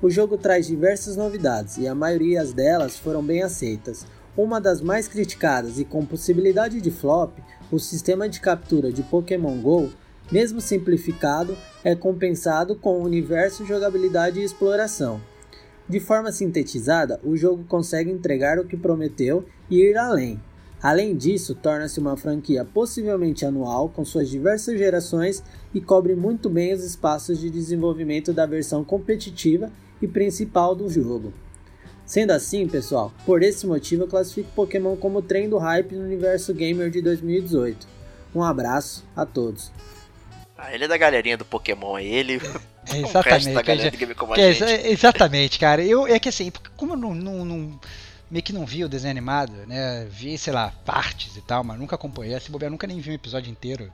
O 0.00 0.08
jogo 0.08 0.38
traz 0.38 0.68
diversas 0.68 1.16
novidades 1.16 1.76
e 1.76 1.88
a 1.88 1.94
maioria 1.94 2.44
delas 2.44 2.96
foram 2.96 3.20
bem 3.20 3.42
aceitas. 3.42 4.06
Uma 4.36 4.60
das 4.60 4.80
mais 4.80 5.08
criticadas 5.08 5.80
e 5.80 5.84
com 5.84 6.06
possibilidade 6.06 6.80
de 6.80 6.88
flop, 6.88 7.36
o 7.72 7.80
sistema 7.80 8.28
de 8.28 8.38
captura 8.40 8.92
de 8.92 9.02
Pokémon 9.02 9.60
Go, 9.60 9.90
mesmo 10.30 10.60
simplificado, 10.60 11.58
é 11.82 11.96
compensado 11.96 12.76
com 12.76 13.00
o 13.00 13.02
universo, 13.02 13.66
jogabilidade 13.66 14.38
e 14.38 14.44
exploração. 14.44 15.20
De 15.88 15.98
forma 15.98 16.30
sintetizada, 16.30 17.18
o 17.24 17.36
jogo 17.36 17.64
consegue 17.64 18.08
entregar 18.08 18.56
o 18.60 18.66
que 18.66 18.76
prometeu 18.76 19.44
e 19.68 19.80
ir 19.80 19.96
além. 19.96 20.40
Além 20.80 21.16
disso, 21.16 21.56
torna-se 21.56 21.98
uma 21.98 22.16
franquia 22.16 22.64
possivelmente 22.64 23.44
anual 23.44 23.88
com 23.88 24.04
suas 24.04 24.30
diversas 24.30 24.78
gerações 24.78 25.42
e 25.74 25.80
cobre 25.80 26.14
muito 26.14 26.48
bem 26.48 26.72
os 26.72 26.84
espaços 26.84 27.40
de 27.40 27.50
desenvolvimento 27.50 28.32
da 28.32 28.46
versão 28.46 28.84
competitiva 28.84 29.72
e 30.00 30.06
principal 30.06 30.74
do 30.74 30.88
jogo. 30.88 31.32
Sendo 32.06 32.30
assim, 32.32 32.66
pessoal, 32.66 33.12
por 33.26 33.42
esse 33.42 33.66
motivo 33.66 34.04
eu 34.04 34.08
classifico 34.08 34.48
Pokémon 34.54 34.96
como 34.96 35.20
trem 35.20 35.48
do 35.48 35.58
hype 35.58 35.94
no 35.94 36.04
universo 36.04 36.54
gamer 36.54 36.90
de 36.90 37.02
2018. 37.02 37.86
Um 38.34 38.42
abraço 38.42 39.04
a 39.14 39.26
todos. 39.26 39.70
Ah, 40.56 40.74
ele 40.74 40.84
é 40.84 40.88
da 40.88 40.96
galerinha 40.96 41.36
do 41.36 41.44
Pokémon, 41.44 41.98
é 41.98 42.04
ele. 42.04 42.34
É, 42.34 42.38
o 42.96 43.02
resto 43.02 43.12
da 43.12 43.20
exatamente. 43.20 43.62
galera 43.62 43.90
do 43.90 43.96
Game 43.96 44.14
Como 44.14 44.32
a 44.32 44.34
Que 44.36 44.40
é 44.40 44.48
exa- 44.50 44.88
exatamente, 44.88 45.58
cara. 45.58 45.84
Eu, 45.84 46.06
é 46.06 46.18
que 46.18 46.28
assim, 46.28 46.50
porque 46.50 46.70
como 46.76 46.94
eu 46.94 46.96
não, 46.96 47.14
não- 47.14 47.44
não- 47.44 47.80
meio 48.30 48.42
que 48.42 48.52
não 48.52 48.64
vi 48.66 48.84
o 48.84 48.88
desenho 48.88 49.10
animado, 49.10 49.52
né? 49.66 50.06
Vi, 50.10 50.36
sei 50.38 50.52
lá, 50.52 50.72
partes 50.84 51.36
e 51.36 51.42
tal, 51.42 51.62
mas 51.62 51.78
nunca 51.78 51.94
acompanhei. 51.94 52.38
Se 52.40 52.50
bobear, 52.50 52.70
nunca 52.70 52.86
nem 52.86 53.00
vi 53.00 53.10
um 53.10 53.14
episódio 53.14 53.50
inteiro. 53.50 53.92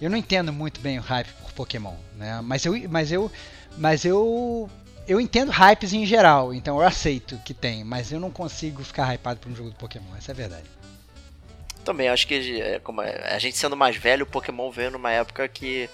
Eu 0.00 0.10
não 0.10 0.18
entendo 0.18 0.52
muito 0.52 0.80
bem 0.80 0.98
o 0.98 1.02
hype 1.02 1.28
por 1.40 1.52
Pokémon, 1.52 1.94
né? 2.16 2.40
Mas 2.42 2.64
eu, 2.66 2.74
mas 2.90 3.10
eu, 3.12 3.30
mas 3.78 4.04
eu, 4.04 4.68
eu 5.06 5.20
entendo 5.20 5.50
hypes 5.50 5.92
em 5.92 6.06
geral, 6.06 6.54
então 6.54 6.80
eu 6.80 6.86
aceito 6.86 7.38
que 7.44 7.52
tem, 7.52 7.84
mas 7.84 8.10
eu 8.12 8.18
não 8.18 8.30
consigo 8.30 8.82
ficar 8.82 9.12
hypado 9.12 9.40
por 9.40 9.50
um 9.50 9.56
jogo 9.56 9.70
do 9.70 9.76
Pokémon. 9.76 10.14
Essa 10.16 10.32
é 10.32 10.34
a 10.34 10.36
verdade. 10.36 10.64
Também 11.84 12.08
acho 12.08 12.26
que 12.26 12.60
é, 12.60 12.80
é, 12.80 13.34
a 13.34 13.38
gente 13.38 13.56
sendo 13.56 13.76
mais 13.76 13.96
velho, 13.96 14.24
o 14.24 14.28
Pokémon 14.28 14.70
veio 14.70 14.90
numa 14.90 15.10
época 15.10 15.46
que, 15.46 15.90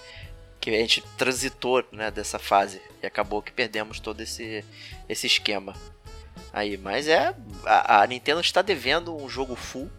que 0.59 0.69
a 0.69 0.79
gente 0.79 1.03
transitou 1.17 1.83
né, 1.91 2.09
dessa 2.09 2.39
fase 2.39 2.81
e 3.03 3.05
acabou 3.05 3.41
que 3.41 3.51
perdemos 3.51 3.99
todo 3.99 4.21
esse, 4.21 4.63
esse 5.09 5.27
esquema. 5.27 5.73
Aí, 6.53 6.77
mas 6.77 7.07
é. 7.07 7.35
A, 7.65 8.01
a 8.01 8.07
Nintendo 8.07 8.39
está 8.39 8.61
devendo 8.61 9.15
um 9.15 9.27
jogo 9.27 9.55
full 9.55 9.89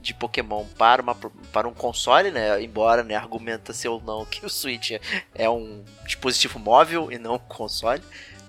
de 0.00 0.14
Pokémon 0.14 0.64
para, 0.76 1.02
uma, 1.02 1.14
para 1.52 1.68
um 1.68 1.74
console, 1.74 2.30
né? 2.30 2.62
Embora 2.62 3.02
né, 3.02 3.14
argumenta-se 3.14 3.86
ou 3.88 4.00
não 4.00 4.24
que 4.24 4.44
o 4.44 4.50
Switch 4.50 4.92
é 5.34 5.50
um 5.50 5.84
dispositivo 6.04 6.58
móvel 6.58 7.10
e 7.12 7.18
não 7.18 7.34
um 7.34 7.38
console. 7.38 8.02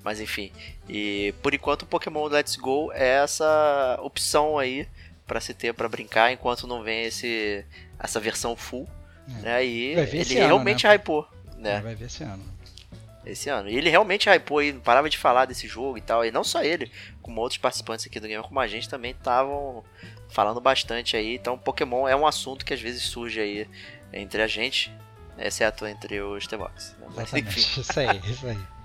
Mas 0.03 0.19
enfim. 0.19 0.51
E 0.87 1.33
por 1.41 1.53
enquanto 1.53 1.83
o 1.83 1.85
Pokémon 1.85 2.25
Let's 2.27 2.55
Go 2.55 2.91
é 2.93 3.07
essa 3.23 3.99
opção 4.01 4.57
aí 4.57 4.87
para 5.27 5.39
se 5.41 5.53
ter 5.53 5.73
para 5.73 5.87
brincar 5.89 6.31
enquanto 6.31 6.65
não 6.67 6.81
vem 6.83 7.03
esse 7.03 7.63
essa 7.99 8.19
versão 8.19 8.55
full, 8.55 8.87
É. 9.27 9.41
né? 9.41 9.65
E 9.65 9.95
Vai 9.95 10.05
ver 10.05 10.17
ele 10.21 10.37
ano, 10.37 10.47
realmente 10.47 10.87
né? 10.87 10.93
hypou, 10.95 11.27
né? 11.57 11.81
Vai 11.81 11.95
ver 11.95 12.05
esse 12.05 12.23
ano. 12.23 12.43
Esse 13.25 13.49
ano. 13.49 13.69
E 13.69 13.75
ele 13.77 13.89
realmente 13.89 14.27
hypou 14.29 14.63
e 14.63 14.71
não 14.71 14.79
parava 14.79 15.09
de 15.09 15.17
falar 15.17 15.45
desse 15.45 15.67
jogo 15.67 15.97
e 15.97 16.01
tal. 16.01 16.25
E 16.25 16.31
não 16.31 16.43
só 16.43 16.63
ele, 16.63 16.89
como 17.21 17.41
outros 17.41 17.57
participantes 17.59 18.07
aqui 18.07 18.19
do 18.19 18.27
Game 18.27 18.41
como 18.43 18.59
a 18.59 18.67
gente 18.67 18.87
também 18.89 19.11
estavam 19.11 19.83
falando 20.29 20.59
bastante 20.61 21.15
aí. 21.17 21.35
Então 21.35 21.57
Pokémon 21.57 22.07
é 22.07 22.15
um 22.15 22.25
assunto 22.25 22.65
que 22.65 22.73
às 22.73 22.81
vezes 22.81 23.03
surge 23.03 23.39
aí 23.39 23.67
entre 24.13 24.41
a 24.41 24.47
gente, 24.47 24.91
exceto 25.37 25.85
entre 25.85 26.19
os 26.21 26.47
T-Box. 26.47 26.95
né? 26.99 27.07
Mas 27.15 27.33
enfim. 27.33 27.59
Isso 27.81 27.99
aí, 27.99 28.19
isso 28.25 28.47
aí. 28.47 28.57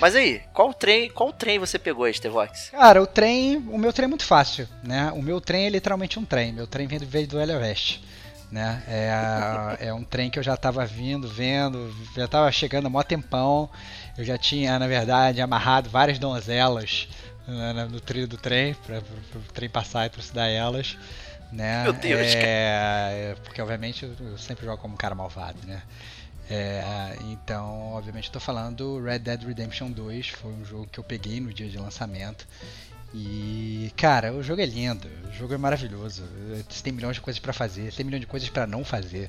Mas 0.00 0.14
aí, 0.14 0.42
qual 0.52 0.72
trem, 0.72 1.10
qual 1.10 1.32
trem 1.32 1.58
você 1.58 1.78
pegou 1.78 2.04
aí, 2.04 2.14
Stevox? 2.14 2.70
Cara, 2.70 3.02
o 3.02 3.06
trem, 3.06 3.56
o 3.56 3.78
meu 3.78 3.92
trem 3.92 4.04
é 4.04 4.08
muito 4.08 4.24
fácil, 4.24 4.68
né? 4.82 5.10
O 5.12 5.22
meu 5.22 5.40
trem 5.40 5.66
é 5.66 5.70
literalmente 5.70 6.18
um 6.18 6.24
trem. 6.24 6.52
Meu 6.52 6.66
trem 6.66 6.86
vem 6.86 6.98
do, 6.98 7.06
veio 7.06 7.26
do 7.26 7.36
Velho 7.36 7.58
Oeste, 7.58 8.02
né? 8.50 8.82
É, 8.88 9.86
é 9.88 9.94
um 9.94 10.04
trem 10.04 10.30
que 10.30 10.38
eu 10.38 10.42
já 10.42 10.56
tava 10.56 10.84
vindo, 10.84 11.28
vendo, 11.28 11.94
já 12.16 12.28
tava 12.28 12.50
chegando 12.52 12.86
há 12.86 12.90
mó 12.90 13.02
tempão. 13.02 13.70
Eu 14.16 14.24
já 14.24 14.36
tinha, 14.36 14.78
na 14.78 14.86
verdade, 14.86 15.40
amarrado 15.40 15.88
várias 15.88 16.18
donzelas 16.18 17.08
né, 17.46 17.88
no 17.90 18.00
trilho 18.00 18.28
do 18.28 18.36
trem, 18.36 18.74
para 18.74 18.98
o 18.98 19.52
trem 19.52 19.68
passar 19.68 20.06
e 20.06 20.10
trucidar 20.10 20.48
elas. 20.48 20.96
Né? 21.50 21.82
Meu 21.84 21.92
Deus, 21.92 22.28
é, 22.28 22.34
cara. 22.34 22.46
é, 22.46 23.36
Porque, 23.44 23.60
obviamente, 23.60 24.10
eu 24.20 24.38
sempre 24.38 24.64
jogo 24.64 24.78
como 24.78 24.94
um 24.94 24.96
cara 24.96 25.14
malvado, 25.14 25.58
né? 25.66 25.82
É, 26.50 27.16
então, 27.30 27.92
obviamente, 27.92 28.24
estou 28.24 28.40
falando 28.40 28.76
do 28.76 29.02
Red 29.02 29.20
Dead 29.20 29.42
Redemption 29.44 29.90
2. 29.90 30.28
Foi 30.28 30.52
um 30.52 30.64
jogo 30.64 30.86
que 30.90 30.98
eu 30.98 31.04
peguei 31.04 31.40
no 31.40 31.52
dia 31.52 31.68
de 31.68 31.78
lançamento. 31.78 32.46
E, 33.14 33.92
cara, 33.94 34.32
o 34.32 34.42
jogo 34.42 34.62
é 34.62 34.64
lindo, 34.64 35.06
o 35.28 35.32
jogo 35.34 35.52
é 35.52 35.58
maravilhoso. 35.58 36.24
Você 36.66 36.82
tem 36.82 36.94
milhões 36.94 37.16
de 37.16 37.20
coisas 37.20 37.38
pra 37.38 37.52
fazer, 37.52 37.90
você 37.90 37.98
tem 37.98 38.06
milhões 38.06 38.22
de 38.22 38.26
coisas 38.26 38.48
pra 38.48 38.66
não 38.66 38.82
fazer, 38.86 39.28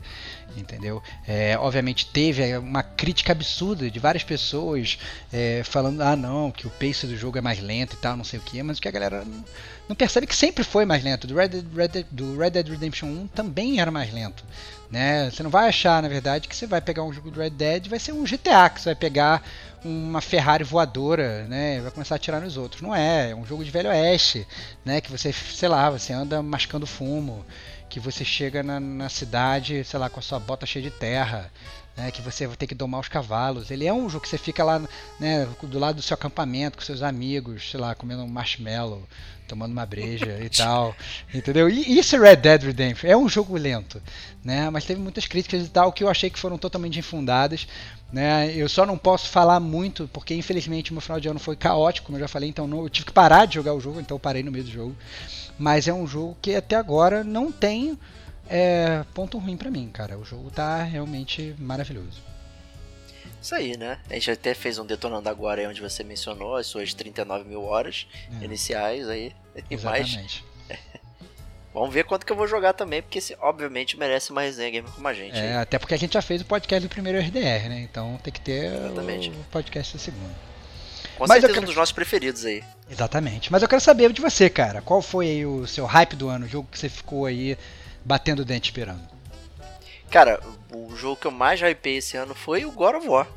entendeu? 0.55 1.03
É, 1.27 1.57
obviamente 1.57 2.05
teve 2.05 2.57
uma 2.57 2.81
crítica 2.81 3.33
absurda 3.33 3.91
de 3.91 3.99
várias 3.99 4.23
pessoas 4.23 4.97
é, 5.33 5.63
falando, 5.65 5.99
ah 5.99 6.15
não, 6.15 6.49
que 6.49 6.65
o 6.65 6.69
pace 6.69 7.05
do 7.05 7.17
jogo 7.17 7.37
é 7.37 7.41
mais 7.41 7.59
lento 7.59 7.95
e 7.95 7.97
tal, 7.97 8.15
não 8.15 8.23
sei 8.23 8.39
o 8.39 8.43
que, 8.43 8.63
mas 8.63 8.77
o 8.77 8.81
que 8.81 8.87
a 8.87 8.91
galera 8.91 9.25
não, 9.89 9.95
percebe 9.97 10.27
que 10.27 10.35
sempre 10.35 10.63
foi 10.63 10.85
mais 10.85 11.03
lento. 11.03 11.27
Do 11.27 11.35
Red, 11.35 11.49
Dead, 11.49 11.65
Red 11.75 11.87
Dead- 11.89 12.07
do 12.09 12.37
Red 12.37 12.51
Dead 12.51 12.67
Redemption 12.69 13.07
1 13.07 13.27
também 13.27 13.81
era 13.81 13.91
mais 13.91 14.13
lento. 14.13 14.45
Né? 14.93 15.31
Você 15.31 15.41
não 15.41 15.49
vai 15.49 15.69
achar, 15.69 16.03
na 16.03 16.07
verdade, 16.07 16.47
que 16.47 16.55
você 16.55 16.67
vai 16.67 16.79
pegar 16.79 17.01
um 17.01 17.11
jogo 17.11 17.31
do 17.31 17.39
Red 17.39 17.49
Dead 17.49 17.87
vai 17.87 17.97
ser 17.97 18.11
um 18.11 18.23
GTA, 18.23 18.69
que 18.69 18.79
você 18.79 18.89
vai 18.89 18.95
pegar 18.95 19.41
uma 19.83 20.21
Ferrari 20.21 20.63
voadora, 20.63 21.47
né? 21.47 21.81
Vai 21.81 21.89
começar 21.89 22.13
a 22.13 22.17
atirar 22.17 22.39
nos 22.39 22.57
outros. 22.57 22.79
Não 22.83 22.93
é, 22.93 23.31
é 23.31 23.35
um 23.35 23.43
jogo 23.43 23.65
de 23.65 23.71
velho 23.71 23.89
oeste, 23.89 24.45
né? 24.85 25.01
Que 25.01 25.09
você, 25.09 25.33
sei 25.33 25.67
lá, 25.67 25.89
você 25.89 26.13
anda 26.13 26.43
mascando 26.43 26.85
fumo, 26.85 27.43
que 27.89 27.99
você 27.99 28.23
chega 28.23 28.61
na, 28.61 28.79
na 28.79 29.09
cidade, 29.09 29.83
sei 29.83 29.99
lá, 29.99 30.11
com 30.11 30.19
a 30.19 30.21
sua 30.21 30.39
bota 30.39 30.67
cheia 30.67 30.83
de 30.83 30.91
terra, 30.91 31.51
né, 31.95 32.11
que 32.11 32.21
você 32.21 32.47
vai 32.47 32.55
ter 32.55 32.67
que 32.67 32.75
domar 32.75 33.01
os 33.01 33.07
cavalos. 33.07 33.69
Ele 33.69 33.85
é 33.85 33.93
um 33.93 34.09
jogo 34.09 34.23
que 34.23 34.29
você 34.29 34.37
fica 34.37 34.63
lá 34.63 34.81
né, 35.19 35.47
do 35.61 35.79
lado 35.79 35.97
do 35.97 36.01
seu 36.01 36.15
acampamento 36.15 36.77
com 36.77 36.83
seus 36.83 37.01
amigos, 37.01 37.69
sei 37.69 37.79
lá, 37.79 37.93
comendo 37.93 38.23
um 38.23 38.27
marshmallow, 38.27 39.03
tomando 39.47 39.71
uma 39.71 39.85
breja 39.85 40.39
e 40.43 40.49
tal, 40.55 40.95
entendeu? 41.33 41.69
E 41.69 41.99
isso 41.99 42.15
é 42.15 42.19
Red 42.19 42.37
Dead 42.37 42.63
Redemption. 42.63 43.09
É 43.09 43.15
um 43.15 43.29
jogo 43.29 43.55
lento, 43.57 44.01
né? 44.43 44.69
Mas 44.69 44.85
teve 44.85 44.99
muitas 44.99 45.27
críticas 45.27 45.65
e 45.65 45.69
tal 45.69 45.91
que 45.91 46.03
eu 46.03 46.09
achei 46.09 46.29
que 46.29 46.39
foram 46.39 46.57
totalmente 46.57 46.97
infundadas. 46.97 47.67
Né? 48.11 48.53
Eu 48.55 48.69
só 48.69 48.85
não 48.85 48.95
posso 48.95 49.27
falar 49.27 49.59
muito 49.59 50.07
porque 50.13 50.35
infelizmente 50.35 50.91
o 50.91 50.93
meu 50.93 51.01
final 51.01 51.19
de 51.19 51.27
ano 51.27 51.39
foi 51.39 51.55
caótico, 51.55 52.05
como 52.05 52.17
eu 52.17 52.21
já 52.21 52.27
falei, 52.27 52.47
então 52.47 52.67
não, 52.67 52.83
eu 52.83 52.89
tive 52.89 53.07
que 53.07 53.11
parar 53.11 53.45
de 53.45 53.55
jogar 53.55 53.73
o 53.73 53.81
jogo, 53.81 53.99
então 53.99 54.15
eu 54.15 54.19
parei 54.19 54.43
no 54.43 54.51
meio 54.51 54.63
do 54.63 54.71
jogo. 54.71 54.95
Mas 55.57 55.87
é 55.87 55.93
um 55.93 56.05
jogo 56.05 56.37
que 56.41 56.55
até 56.55 56.75
agora 56.75 57.23
não 57.23 57.51
tem 57.51 57.97
é, 58.49 59.03
ponto 59.13 59.37
ruim 59.37 59.57
para 59.57 59.71
mim, 59.71 59.89
cara. 59.91 60.17
O 60.17 60.25
jogo 60.25 60.51
tá 60.51 60.83
realmente 60.83 61.55
maravilhoso. 61.57 62.21
Isso 63.41 63.55
aí, 63.55 63.75
né? 63.75 63.99
A 64.09 64.13
gente 64.13 64.31
até 64.31 64.53
fez 64.53 64.77
um 64.79 64.85
detonando 64.85 65.27
agora 65.27 65.61
aí 65.61 65.67
onde 65.67 65.81
você 65.81 66.03
mencionou 66.03 66.55
as 66.55 66.67
suas 66.67 66.93
39 66.93 67.47
mil 67.47 67.63
horas 67.63 68.07
é. 68.41 68.45
iniciais 68.45 69.07
aí. 69.07 69.33
E 69.69 69.77
mais. 69.77 70.43
Vamos 71.73 71.93
ver 71.93 72.05
quanto 72.05 72.25
que 72.25 72.31
eu 72.31 72.35
vou 72.35 72.47
jogar 72.47 72.73
também, 72.73 73.01
porque 73.01 73.17
esse 73.17 73.35
obviamente 73.39 73.97
merece 73.97 74.31
uma 74.31 74.41
resenha 74.41 74.69
gamer 74.69 74.91
como 74.91 75.07
a 75.07 75.13
gente. 75.13 75.37
É, 75.37 75.57
até 75.57 75.77
porque 75.77 75.93
a 75.93 75.97
gente 75.97 76.13
já 76.13 76.21
fez 76.21 76.41
o 76.41 76.45
podcast 76.45 76.87
do 76.87 76.89
primeiro 76.89 77.19
RDR, 77.19 77.67
né? 77.67 77.81
Então 77.81 78.19
tem 78.23 78.31
que 78.31 78.41
ter 78.41 78.73
Exatamente. 78.73 79.29
o 79.29 79.33
podcast 79.51 79.97
do 79.97 79.99
segundo. 79.99 80.35
Com 81.17 81.27
Mas 81.27 81.41
certeza 81.41 81.53
quero... 81.53 81.61
um 81.63 81.65
dos 81.65 81.75
nossos 81.75 81.91
preferidos 81.91 82.45
aí. 82.45 82.63
Exatamente. 82.89 83.51
Mas 83.51 83.61
eu 83.61 83.67
quero 83.67 83.81
saber 83.81 84.11
de 84.11 84.21
você, 84.21 84.49
cara. 84.49 84.81
Qual 84.81 85.01
foi 85.01 85.45
o 85.45 85.65
seu 85.67 85.85
hype 85.85 86.15
do 86.15 86.29
ano? 86.29 86.45
O 86.45 86.49
jogo 86.49 86.67
que 86.71 86.77
você 86.77 86.89
ficou 86.89 87.25
aí 87.25 87.57
batendo 88.05 88.41
o 88.41 88.45
dente 88.45 88.69
esperando? 88.69 89.01
Cara, 90.09 90.39
o 90.71 90.95
jogo 90.95 91.17
que 91.17 91.27
eu 91.27 91.31
mais 91.31 91.59
hypei 91.59 91.97
esse 91.97 92.15
ano 92.15 92.35
foi 92.35 92.65
o 92.65 92.71
God 92.71 92.95
of 92.95 93.07
War. 93.07 93.27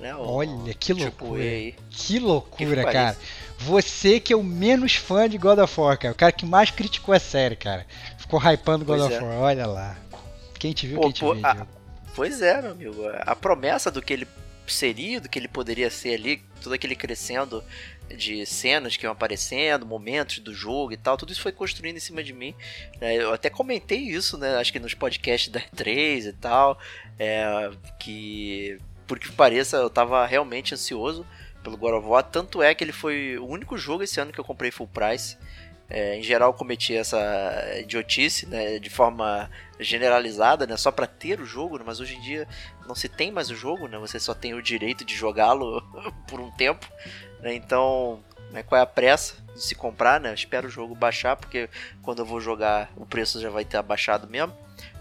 Né? 0.00 0.14
O, 0.14 0.22
Olha, 0.22 0.74
que 0.74 0.92
loucura. 0.92 1.42
Que 1.88 2.18
loucura, 2.18 2.84
que 2.84 2.92
cara. 2.92 3.16
Você 3.58 4.20
que 4.20 4.32
é 4.32 4.36
o 4.36 4.42
menos 4.42 4.96
fã 4.96 5.28
de 5.28 5.38
God 5.38 5.58
of 5.58 5.80
War, 5.80 5.98
cara. 5.98 6.12
O 6.12 6.16
cara 6.16 6.32
que 6.32 6.44
mais 6.44 6.70
criticou 6.70 7.14
a 7.14 7.18
série, 7.18 7.56
cara. 7.56 7.86
Ficou 8.18 8.40
hypando 8.40 8.84
God 8.84 8.98
pois 8.98 9.12
of 9.12 9.14
é. 9.14 9.22
War. 9.22 9.38
Olha 9.38 9.66
lá. 9.66 9.96
Quem 10.58 10.72
te 10.72 10.86
viu, 10.86 10.96
pô, 10.96 11.02
quem 11.04 11.12
te 11.12 11.20
pô, 11.20 11.34
viu. 11.34 11.46
A... 11.46 11.66
Pois 12.14 12.42
é, 12.42 12.60
meu 12.60 12.72
amigo. 12.72 13.02
A 13.20 13.36
promessa 13.36 13.90
do 13.90 14.02
que 14.02 14.12
ele 14.12 14.28
seria, 14.66 15.20
do 15.20 15.28
que 15.28 15.38
ele 15.38 15.48
poderia 15.48 15.90
ser 15.90 16.14
ali, 16.14 16.42
todo 16.62 16.72
aquele 16.72 16.96
crescendo 16.96 17.62
de 18.14 18.44
cenas 18.46 18.96
que 18.96 19.04
iam 19.04 19.12
aparecendo, 19.12 19.86
momentos 19.86 20.38
do 20.38 20.54
jogo 20.54 20.92
e 20.92 20.96
tal, 20.96 21.16
tudo 21.16 21.32
isso 21.32 21.42
foi 21.42 21.52
construindo 21.52 21.96
em 21.96 22.00
cima 22.00 22.22
de 22.22 22.32
mim. 22.32 22.54
É, 23.00 23.16
eu 23.16 23.32
até 23.32 23.50
comentei 23.50 23.98
isso, 23.98 24.38
né? 24.38 24.56
Acho 24.56 24.72
que 24.72 24.78
nos 24.78 24.94
podcasts 24.94 25.50
da 25.50 25.60
E3 25.60 26.26
e 26.26 26.32
tal, 26.32 26.78
é, 27.18 27.70
que 27.98 28.78
por 29.06 29.18
que 29.18 29.30
pareça 29.32 29.76
eu 29.76 29.90
tava 29.90 30.24
realmente 30.26 30.74
ansioso 30.74 31.26
pelo 31.62 31.76
God 31.76 31.94
of 31.94 32.06
War, 32.06 32.22
tanto 32.22 32.62
é 32.62 32.74
que 32.74 32.84
ele 32.84 32.92
foi 32.92 33.38
o 33.38 33.46
único 33.46 33.76
jogo 33.76 34.02
esse 34.02 34.20
ano 34.20 34.32
que 34.32 34.38
eu 34.38 34.44
comprei 34.44 34.70
full 34.70 34.88
price. 34.88 35.36
É, 35.88 36.16
em 36.16 36.22
geral 36.22 36.52
cometi 36.52 36.96
essa 36.96 37.18
idiotice 37.78 38.44
né, 38.46 38.80
de 38.80 38.90
forma 38.90 39.48
generalizada, 39.78 40.66
né, 40.66 40.76
só 40.76 40.90
para 40.90 41.06
ter 41.06 41.40
o 41.40 41.46
jogo, 41.46 41.78
né, 41.78 41.84
mas 41.86 42.00
hoje 42.00 42.16
em 42.16 42.20
dia 42.20 42.48
não 42.88 42.94
se 42.94 43.08
tem 43.08 43.30
mais 43.30 43.50
o 43.50 43.54
jogo, 43.54 43.86
né, 43.86 43.96
você 43.96 44.18
só 44.18 44.34
tem 44.34 44.52
o 44.52 44.62
direito 44.62 45.04
de 45.04 45.14
jogá-lo 45.14 45.80
por 46.26 46.40
um 46.40 46.50
tempo. 46.50 46.88
Né? 47.46 47.54
Então, 47.54 48.18
né, 48.50 48.64
qual 48.64 48.76
é 48.76 48.82
a 48.82 48.86
pressa 48.86 49.36
de 49.54 49.62
se 49.62 49.76
comprar, 49.76 50.20
né? 50.20 50.34
Espero 50.34 50.66
o 50.66 50.70
jogo 50.70 50.96
baixar, 50.96 51.36
porque 51.36 51.70
quando 52.02 52.18
eu 52.18 52.26
vou 52.26 52.40
jogar 52.40 52.90
o 52.96 53.06
preço 53.06 53.40
já 53.40 53.48
vai 53.48 53.64
ter 53.64 53.76
abaixado 53.76 54.26
mesmo. 54.26 54.52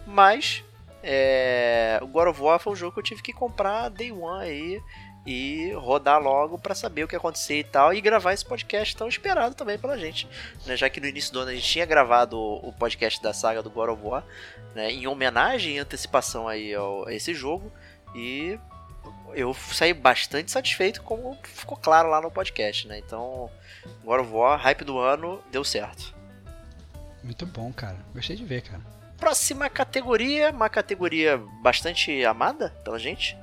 Mas 0.05 0.63
é, 1.01 1.97
o 2.03 2.07
God 2.07 2.27
of 2.27 2.39
War 2.39 2.59
foi 2.59 2.73
um 2.73 2.76
jogo 2.76 2.93
que 2.93 2.99
eu 2.99 3.03
tive 3.03 3.23
que 3.23 3.34
comprar 3.34 3.89
day 3.89 4.11
one 4.11 4.43
aí 4.43 4.81
e 5.26 5.72
rodar 5.73 6.22
logo 6.22 6.59
para 6.59 6.76
saber 6.76 7.03
o 7.03 7.07
que 7.07 7.15
acontecer 7.15 7.57
e 7.57 7.63
tal 7.63 7.91
e 7.91 7.99
gravar 7.99 8.34
esse 8.34 8.45
podcast 8.45 8.95
tão 8.95 9.07
esperado 9.07 9.55
também 9.55 9.80
pela 9.80 9.97
gente, 9.97 10.27
né? 10.67 10.77
Já 10.77 10.88
que 10.88 11.01
no 11.01 11.07
início 11.07 11.34
do 11.34 11.39
ano 11.39 11.49
a 11.49 11.55
gente 11.55 11.67
tinha 11.67 11.85
gravado 11.88 12.39
o 12.39 12.72
podcast 12.73 13.19
da 13.23 13.34
saga 13.34 13.63
do 13.63 13.72
God 13.72 13.89
of 13.89 14.03
War, 14.03 14.23
né? 14.76 14.91
Em 14.91 15.07
homenagem 15.07 15.77
e 15.77 15.80
antecipação 15.80 16.47
aí 16.47 16.76
ao, 16.76 17.07
a 17.07 17.13
esse 17.13 17.34
jogo 17.34 17.72
e 18.13 18.59
eu 19.36 19.53
saí 19.53 19.94
bastante 19.94 20.52
satisfeito, 20.52 21.02
como 21.02 21.38
ficou 21.44 21.78
claro 21.78 22.10
lá 22.10 22.22
no 22.22 22.32
podcast, 22.32 22.88
né? 22.88 22.98
Então, 22.99 23.49
God 24.03 24.22
of 24.22 24.32
War, 24.32 24.60
hype 24.60 24.84
do 24.84 24.98
ano, 24.98 25.41
deu 25.52 25.64
certo. 25.64 26.16
Muito 27.24 27.45
bom, 27.45 27.72
cara. 27.74 27.98
Gostei 28.14 28.36
de 28.36 28.45
ver, 28.45 28.62
cara. 28.62 28.82
Próxima 29.18 29.70
categoria, 29.70 30.52
uma 30.52 30.70
categoria 30.70 31.38
bastante 31.62 32.24
amada 32.26 32.70
pela 32.84 32.99
gente, 32.99 33.38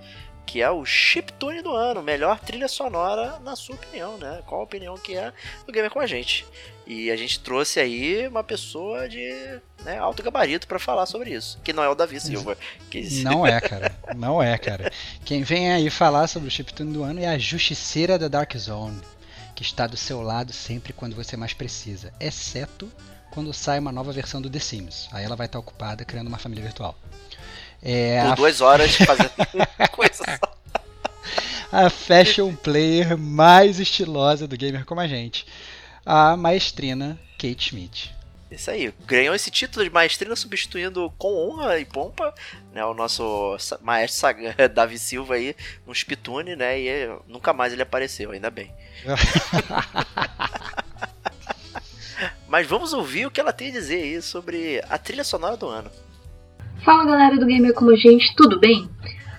que 0.47 0.61
é 0.61 0.71
o 0.71 0.85
Chiptune 0.85 1.63
do 1.63 1.73
ano, 1.73 2.03
melhor 2.03 2.41
trilha 2.41 2.69
sonora, 2.69 3.39
na 3.41 3.57
sua 3.57 3.75
opinião, 3.75 4.19
né? 4.19 4.43
Qual 4.47 4.61
a 4.61 4.65
opinião 4.65 4.97
que 4.97 5.17
é 5.17 5.33
do 5.67 5.73
Gamer 5.73 5.91
com 5.91 6.01
a 6.01 6.07
gente? 6.07 6.45
E 6.87 7.11
a 7.11 7.17
gente 7.17 7.41
trouxe 7.41 7.79
aí 7.79 8.27
uma 8.27 8.43
pessoa 8.43 9.09
de 9.09 9.31
né, 9.85 9.99
alto 9.99 10.23
gabarito 10.23 10.67
para 10.67 10.79
falar 10.79 11.07
sobre 11.07 11.31
isso, 11.31 11.59
que 11.63 11.73
não 11.73 11.83
é 11.83 11.89
o 11.89 11.95
Davi 11.95 12.21
Silva. 12.21 12.57
Que... 12.91 13.03
Não 13.23 13.47
é, 13.47 13.61
cara. 13.63 13.97
Não 14.17 14.43
é, 14.43 14.59
cara. 14.59 14.93
Quem 15.25 15.43
vem 15.43 15.73
aí 15.73 15.89
falar 15.89 16.27
sobre 16.27 16.49
o 16.49 16.51
chiptune 16.51 16.93
do 16.93 17.03
ano 17.03 17.21
é 17.21 17.29
a 17.29 17.39
Justiceira 17.39 18.19
da 18.19 18.29
Dark 18.29 18.55
Zone, 18.57 19.01
que 19.55 19.63
está 19.63 19.87
do 19.87 19.97
seu 19.97 20.21
lado 20.23 20.53
sempre 20.53 20.93
quando 20.93 21.15
você 21.15 21.37
mais 21.37 21.55
precisa, 21.55 22.13
exceto 22.19 22.91
quando 23.31 23.53
sai 23.55 23.79
uma 23.79 23.93
nova 23.93 24.13
versão 24.13 24.43
do 24.43 24.51
The 24.51 24.59
Sims. 24.59 25.09
Aí 25.13 25.25
ela 25.25 25.37
vai 25.37 25.47
estar 25.47 25.59
ocupada 25.59 26.05
criando 26.05 26.27
uma 26.27 26.39
família 26.39 26.65
virtual. 26.65 26.99
É, 27.83 28.23
Por 28.23 28.33
a... 28.33 28.35
duas 28.35 28.61
horas 28.61 28.97
fazendo 28.97 29.31
coisa 29.93 30.25
só. 30.25 30.53
A 31.73 31.89
fashion 31.89 32.55
player 32.55 33.17
mais 33.17 33.81
estilosa 33.81 34.47
do 34.47 34.57
gamer 34.57 34.85
como 34.85 35.01
a 35.01 35.07
gente 35.07 35.47
a 36.05 36.37
maestrina 36.37 37.19
Kate 37.39 37.65
Schmidt. 37.65 38.13
Isso 38.51 38.71
aí, 38.71 38.93
ganhou 39.07 39.35
esse 39.35 39.51
título 39.51 39.83
de 39.83 39.91
maestrina 39.91 40.37
substituindo 40.37 41.11
com 41.17 41.35
honra 41.35 41.79
e 41.79 41.87
pompa 41.87 42.35
né, 42.73 42.85
o 42.85 42.93
nosso 42.93 43.57
maestro 43.81 44.29
Davi 44.75 44.99
Silva 44.99 45.37
aí 45.37 45.57
no 45.87 45.95
Spitune, 45.95 46.55
né? 46.55 46.79
E 46.79 47.09
nunca 47.27 47.55
mais 47.55 47.73
ele 47.73 47.81
apareceu, 47.81 48.31
ainda 48.31 48.51
bem. 48.51 48.71
Mas 52.47 52.67
vamos 52.67 52.93
ouvir 52.93 53.25
o 53.25 53.31
que 53.31 53.41
ela 53.41 53.55
tem 53.55 53.69
a 53.69 53.73
dizer 53.73 54.03
aí 54.03 54.21
sobre 54.21 54.85
a 54.87 54.99
trilha 54.99 55.25
sonora 55.25 55.57
do 55.57 55.67
ano. 55.67 55.91
Fala 56.85 57.05
galera 57.05 57.39
do 57.39 57.47
Gamer 57.47 57.73
Como 57.75 57.93
a 57.93 57.97
Gente, 57.97 58.35
tudo 58.35 58.59
bem? 58.59 58.89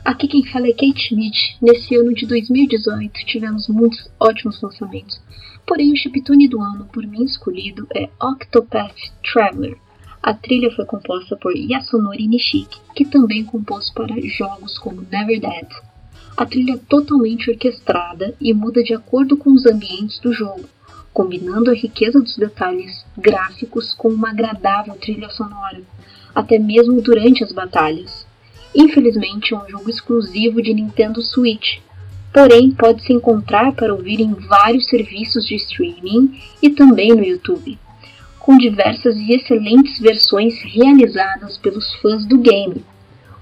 Aqui 0.06 0.30
quem 0.30 0.45
fala 0.45 0.65
é 0.65 0.72
Kate 0.72 1.10
Schmidt. 1.10 1.57
Nesse 1.61 1.94
ano 1.94 2.14
de 2.14 2.26
2018 2.26 3.26
tivemos 3.26 3.68
muitos 3.68 4.10
ótimos 4.18 4.61
lançamentos. 4.61 5.20
Porém, 5.68 5.91
o 5.91 5.95
chiptune 5.98 6.48
do 6.48 6.61
ano 6.61 6.86
por 6.86 7.06
mim 7.06 7.26
escolhido 7.26 7.86
é 7.94 8.07
Octopath 8.18 8.95
Traveler. 9.22 9.78
A 10.22 10.34
trilha 10.34 10.74
foi 10.74 10.86
composta 10.86 11.36
por 11.36 11.53
Yasunori 11.53 12.30
Nishiki, 12.30 12.80
que 12.95 13.03
também 13.03 13.44
compôs 13.44 13.90
para 13.90 14.15
jogos 14.22 14.80
como 14.80 15.06
Never 15.11 15.41
Dead. 15.41 15.68
A 16.38 16.45
trilha 16.45 16.76
é 16.76 16.88
totalmente 16.88 17.52
orquestrada 17.52 18.34
e 18.40 18.53
muda 18.53 18.82
de 18.82 18.94
acordo 18.94 19.36
com 19.36 19.52
os 19.52 19.65
ambientes 19.65 20.18
do 20.22 20.32
jogo, 20.32 20.64
combinando 21.11 21.72
a 21.72 21.76
riqueza 21.76 22.22
dos 22.22 22.38
detalhes 22.38 23.06
gráficos 23.18 23.94
com 23.95 24.07
uma 24.07 24.30
agradável 24.30 24.95
trilha 24.95 25.30
sonora, 25.30 25.82
até 26.34 26.58
mesmo 26.58 27.02
durante 27.02 27.44
as 27.44 27.52
batalhas. 27.52 28.26
Infelizmente, 28.76 29.54
é 29.54 29.58
um 29.58 29.70
jogo 29.70 29.90
exclusivo 29.90 30.62
de 30.62 30.74
Nintendo 30.74 31.22
Switch, 31.22 31.80
porém 32.34 32.72
pode 32.72 33.04
se 33.04 33.14
encontrar 33.14 33.74
para 33.74 33.94
ouvir 33.94 34.20
em 34.20 34.34
vários 34.34 34.86
serviços 34.88 35.46
de 35.46 35.56
streaming 35.56 36.40
e 36.62 36.70
também 36.72 37.10
no 37.10 37.24
YouTube, 37.24 37.78
com 38.40 38.58
diversas 38.58 39.16
e 39.16 39.34
excelentes 39.34 40.00
versões 40.00 40.60
realizadas 40.64 41.58
pelos 41.58 41.94
fãs 41.96 42.26
do 42.26 42.40
game. 42.40 42.84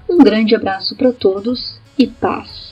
Um 0.08 0.18
grande 0.18 0.54
abraço 0.54 0.94
para 0.94 1.12
todos 1.12 1.80
e 1.98 2.06
paz! 2.06 2.71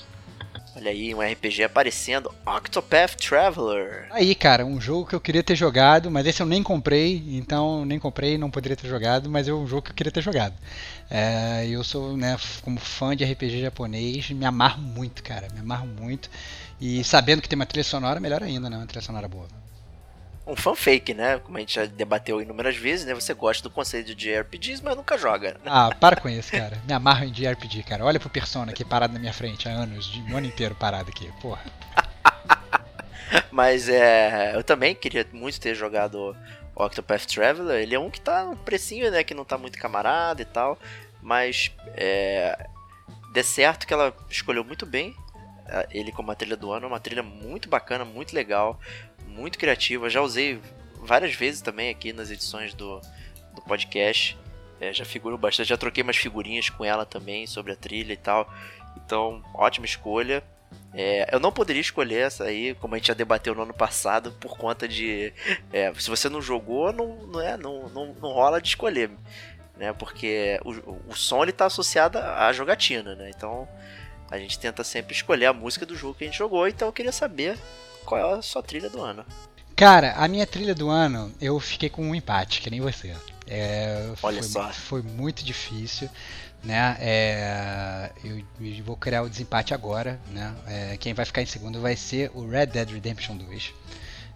Olha 0.80 0.92
aí, 0.92 1.14
um 1.14 1.20
RPG 1.20 1.64
aparecendo, 1.64 2.32
Octopath 2.46 3.14
Traveler. 3.16 4.06
Aí, 4.10 4.34
cara, 4.34 4.64
um 4.64 4.80
jogo 4.80 5.06
que 5.06 5.14
eu 5.14 5.20
queria 5.20 5.42
ter 5.42 5.54
jogado, 5.54 6.10
mas 6.10 6.26
esse 6.26 6.40
eu 6.40 6.46
nem 6.46 6.62
comprei, 6.62 7.22
então 7.32 7.84
nem 7.84 7.98
comprei, 7.98 8.38
não 8.38 8.50
poderia 8.50 8.74
ter 8.74 8.88
jogado, 8.88 9.28
mas 9.28 9.46
é 9.46 9.52
um 9.52 9.66
jogo 9.66 9.82
que 9.82 9.90
eu 9.90 9.94
queria 9.94 10.10
ter 10.10 10.22
jogado. 10.22 10.54
É, 11.10 11.66
eu 11.68 11.84
sou, 11.84 12.16
né, 12.16 12.34
como 12.62 12.80
fã 12.80 13.14
de 13.14 13.24
RPG 13.24 13.60
japonês, 13.60 14.30
me 14.30 14.46
amarro 14.46 14.80
muito, 14.80 15.22
cara, 15.22 15.48
me 15.52 15.60
amarro 15.60 15.86
muito. 15.86 16.30
E 16.80 17.04
sabendo 17.04 17.42
que 17.42 17.48
tem 17.48 17.56
uma 17.58 17.66
trilha 17.66 17.84
sonora, 17.84 18.18
melhor 18.18 18.42
ainda, 18.42 18.70
né, 18.70 18.78
uma 18.78 18.86
trilha 18.86 19.02
sonora 19.02 19.28
boa 19.28 19.59
um 20.50 20.56
fanfake, 20.56 21.14
né? 21.14 21.38
Como 21.38 21.56
a 21.56 21.60
gente 21.60 21.74
já 21.74 21.86
debateu 21.86 22.42
inúmeras 22.42 22.76
vezes, 22.76 23.06
né? 23.06 23.14
Você 23.14 23.32
gosta 23.32 23.62
do 23.62 23.72
conceito 23.72 24.14
de 24.14 24.34
RPGs, 24.34 24.82
mas 24.82 24.96
nunca 24.96 25.16
joga. 25.16 25.56
Ah, 25.64 25.94
para 25.98 26.16
com 26.16 26.28
isso, 26.28 26.50
cara. 26.50 26.76
Me 26.86 26.92
amarro 26.92 27.24
em 27.24 27.30
JRPG, 27.30 27.84
cara. 27.84 28.04
Olha 28.04 28.18
pro 28.18 28.28
Persona 28.28 28.72
aqui 28.72 28.84
parado 28.84 29.12
na 29.12 29.20
minha 29.20 29.32
frente 29.32 29.68
há 29.68 29.72
anos, 29.72 30.06
de 30.06 30.20
um 30.20 30.36
ano 30.36 30.46
inteiro 30.46 30.74
parado 30.74 31.10
aqui, 31.10 31.30
porra. 31.40 31.62
Mas 33.50 33.88
é, 33.88 34.56
eu 34.56 34.64
também 34.64 34.94
queria 34.94 35.24
muito 35.32 35.60
ter 35.60 35.74
jogado 35.74 36.36
Octopath 36.74 37.26
Traveler. 37.26 37.80
Ele 37.82 37.94
é 37.94 37.98
um 37.98 38.10
que 38.10 38.20
tá 38.20 38.44
um 38.44 38.56
precinho, 38.56 39.10
né? 39.10 39.22
Que 39.22 39.34
não 39.34 39.44
tá 39.44 39.56
muito 39.56 39.78
camarada 39.78 40.42
e 40.42 40.44
tal. 40.44 40.76
Mas 41.22 41.70
é, 41.94 42.66
dê 43.32 43.44
certo 43.44 43.86
que 43.86 43.94
ela 43.94 44.12
escolheu 44.28 44.64
muito 44.64 44.84
bem 44.84 45.14
é, 45.70 45.86
ele 45.92 46.10
como 46.10 46.32
a 46.32 46.34
trilha 46.34 46.56
do 46.56 46.72
ano. 46.72 46.86
É 46.86 46.88
uma 46.88 47.00
trilha 47.00 47.22
muito 47.22 47.68
bacana, 47.68 48.04
muito 48.04 48.34
legal, 48.34 48.78
muito 49.30 49.58
criativa. 49.58 50.10
Já 50.10 50.20
usei 50.20 50.60
várias 51.02 51.34
vezes 51.34 51.60
também 51.60 51.90
aqui 51.90 52.12
nas 52.12 52.30
edições 52.30 52.74
do, 52.74 53.00
do 53.54 53.62
podcast. 53.62 54.36
É, 54.80 54.92
já 54.92 55.04
figurou 55.04 55.38
bastante, 55.38 55.68
já 55.68 55.76
troquei 55.76 56.02
umas 56.02 56.16
figurinhas 56.16 56.70
com 56.70 56.84
ela 56.84 57.04
também 57.04 57.46
sobre 57.46 57.72
a 57.72 57.76
trilha 57.76 58.12
e 58.12 58.16
tal. 58.16 58.52
Então, 58.96 59.42
ótima 59.54 59.86
escolha. 59.86 60.42
É, 60.92 61.28
eu 61.32 61.40
não 61.40 61.52
poderia 61.52 61.80
escolher 61.80 62.26
essa 62.26 62.44
aí, 62.44 62.74
como 62.74 62.94
a 62.94 62.98
gente 62.98 63.08
já 63.08 63.14
debateu 63.14 63.54
no 63.54 63.62
ano 63.62 63.74
passado, 63.74 64.32
por 64.32 64.56
conta 64.56 64.88
de. 64.88 65.32
É, 65.72 65.92
se 65.94 66.08
você 66.08 66.28
não 66.28 66.40
jogou, 66.40 66.92
não, 66.92 67.26
não, 67.26 67.40
é, 67.40 67.56
não, 67.56 67.88
não, 67.88 68.14
não 68.14 68.32
rola 68.32 68.60
de 68.60 68.68
escolher. 68.68 69.10
Né, 69.76 69.94
porque 69.94 70.60
o, 70.62 71.10
o 71.10 71.16
som 71.16 71.42
ele 71.42 71.52
tá 71.52 71.64
associado 71.64 72.18
à 72.18 72.52
jogatina, 72.52 73.14
né? 73.14 73.30
Então 73.34 73.66
a 74.30 74.38
gente 74.38 74.58
tenta 74.58 74.84
sempre 74.84 75.14
escolher 75.14 75.46
a 75.46 75.54
música 75.54 75.86
do 75.86 75.96
jogo 75.96 76.14
que 76.14 76.24
a 76.24 76.26
gente 76.26 76.38
jogou, 76.38 76.68
então 76.68 76.88
eu 76.88 76.92
queria 76.92 77.12
saber 77.12 77.58
qual 78.04 78.34
é 78.34 78.38
a 78.38 78.42
sua 78.42 78.62
trilha 78.62 78.88
do 78.88 79.00
ano. 79.02 79.24
Cara, 79.76 80.14
a 80.16 80.28
minha 80.28 80.46
trilha 80.46 80.74
do 80.74 80.90
ano, 80.90 81.32
eu 81.40 81.58
fiquei 81.58 81.88
com 81.88 82.02
um 82.02 82.14
empate, 82.14 82.60
que 82.60 82.70
nem 82.70 82.80
você. 82.80 83.16
É, 83.46 84.12
Olha 84.22 84.42
foi, 84.42 84.50
só. 84.50 84.70
Foi 84.72 85.02
muito 85.02 85.44
difícil 85.44 86.08
né? 86.62 86.96
É, 87.00 88.10
eu, 88.22 88.42
eu, 88.60 88.84
vou 88.84 88.96
criar 88.96 89.22
o 89.22 89.28
desempate 89.28 89.72
agora, 89.72 90.20
né? 90.30 90.54
É, 90.66 90.96
quem 90.98 91.14
vai 91.14 91.24
ficar 91.24 91.42
em 91.42 91.46
segundo 91.46 91.80
vai 91.80 91.96
ser 91.96 92.30
o 92.34 92.48
Red 92.48 92.66
Dead 92.66 92.90
Redemption 92.90 93.36
2. 93.36 93.72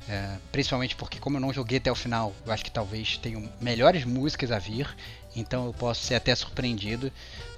É, 0.07 0.37
principalmente 0.53 0.97
porque 0.97 1.19
como 1.19 1.37
eu 1.37 1.41
não 1.41 1.53
joguei 1.53 1.79
até 1.79 1.91
o 1.91 1.95
final, 1.95 2.35
eu 2.45 2.53
acho 2.53 2.65
que 2.65 2.71
talvez 2.71 3.17
tenham 3.19 3.51
melhores 3.61 4.05
músicas 4.05 4.51
a 4.51 4.59
vir, 4.59 4.87
então 5.35 5.67
eu 5.67 5.73
posso 5.73 6.05
ser 6.05 6.15
até 6.15 6.35
surpreendido, 6.35 7.11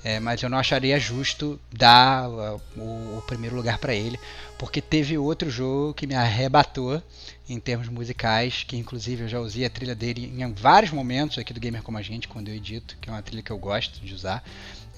é, 0.05 0.21
mas 0.21 0.43
eu 0.43 0.49
não 0.49 0.59
acharia 0.59 0.99
justo 0.99 1.61
dar 1.73 2.29
uh, 2.29 2.61
o, 2.77 3.19
o, 3.19 3.23
primeiro 3.27 3.57
lugar 3.57 3.79
para 3.79 3.95
ele, 3.95 4.19
porque 4.59 4.81
teve 4.81 5.19
outro 5.19 5.51
jogo 5.51 5.95
que 5.95 6.07
me 6.07 6.15
arrebatou 6.15 7.03
em 7.49 7.59
termos 7.61 7.89
musicais, 7.89 8.65
que 8.67 8.77
inclusive 8.77 9.25
eu 9.25 9.29
já 9.29 9.41
usei 9.41 9.65
a 9.65 9.71
trilha 9.71 9.95
dele 9.95 10.33
em 10.37 10.53
vários 10.53 10.93
momentos 10.93 11.39
aqui 11.39 11.53
do 11.53 11.61
Gamer 11.61 11.83
Como 11.83 11.99
a 11.99 12.03
Gente, 12.03 12.29
quando 12.29 12.49
eu 12.49 12.55
edito, 12.55 12.97
que 13.01 13.09
é 13.09 13.13
uma 13.13 13.23
trilha 13.23 13.43
que 13.43 13.51
eu 13.51 13.59
gosto 13.59 14.01
de 14.01 14.15
usar, 14.15 14.45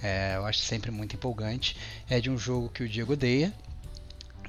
é, 0.03 0.35
eu 0.37 0.47
acho 0.47 0.61
sempre 0.61 0.91
muito 0.91 1.17
empolgante, 1.17 1.77
é 2.09 2.21
de 2.21 2.31
um 2.31 2.39
jogo 2.39 2.69
que 2.69 2.83
o 2.83 2.89
Diego 2.89 3.15
odeia, 3.15 3.53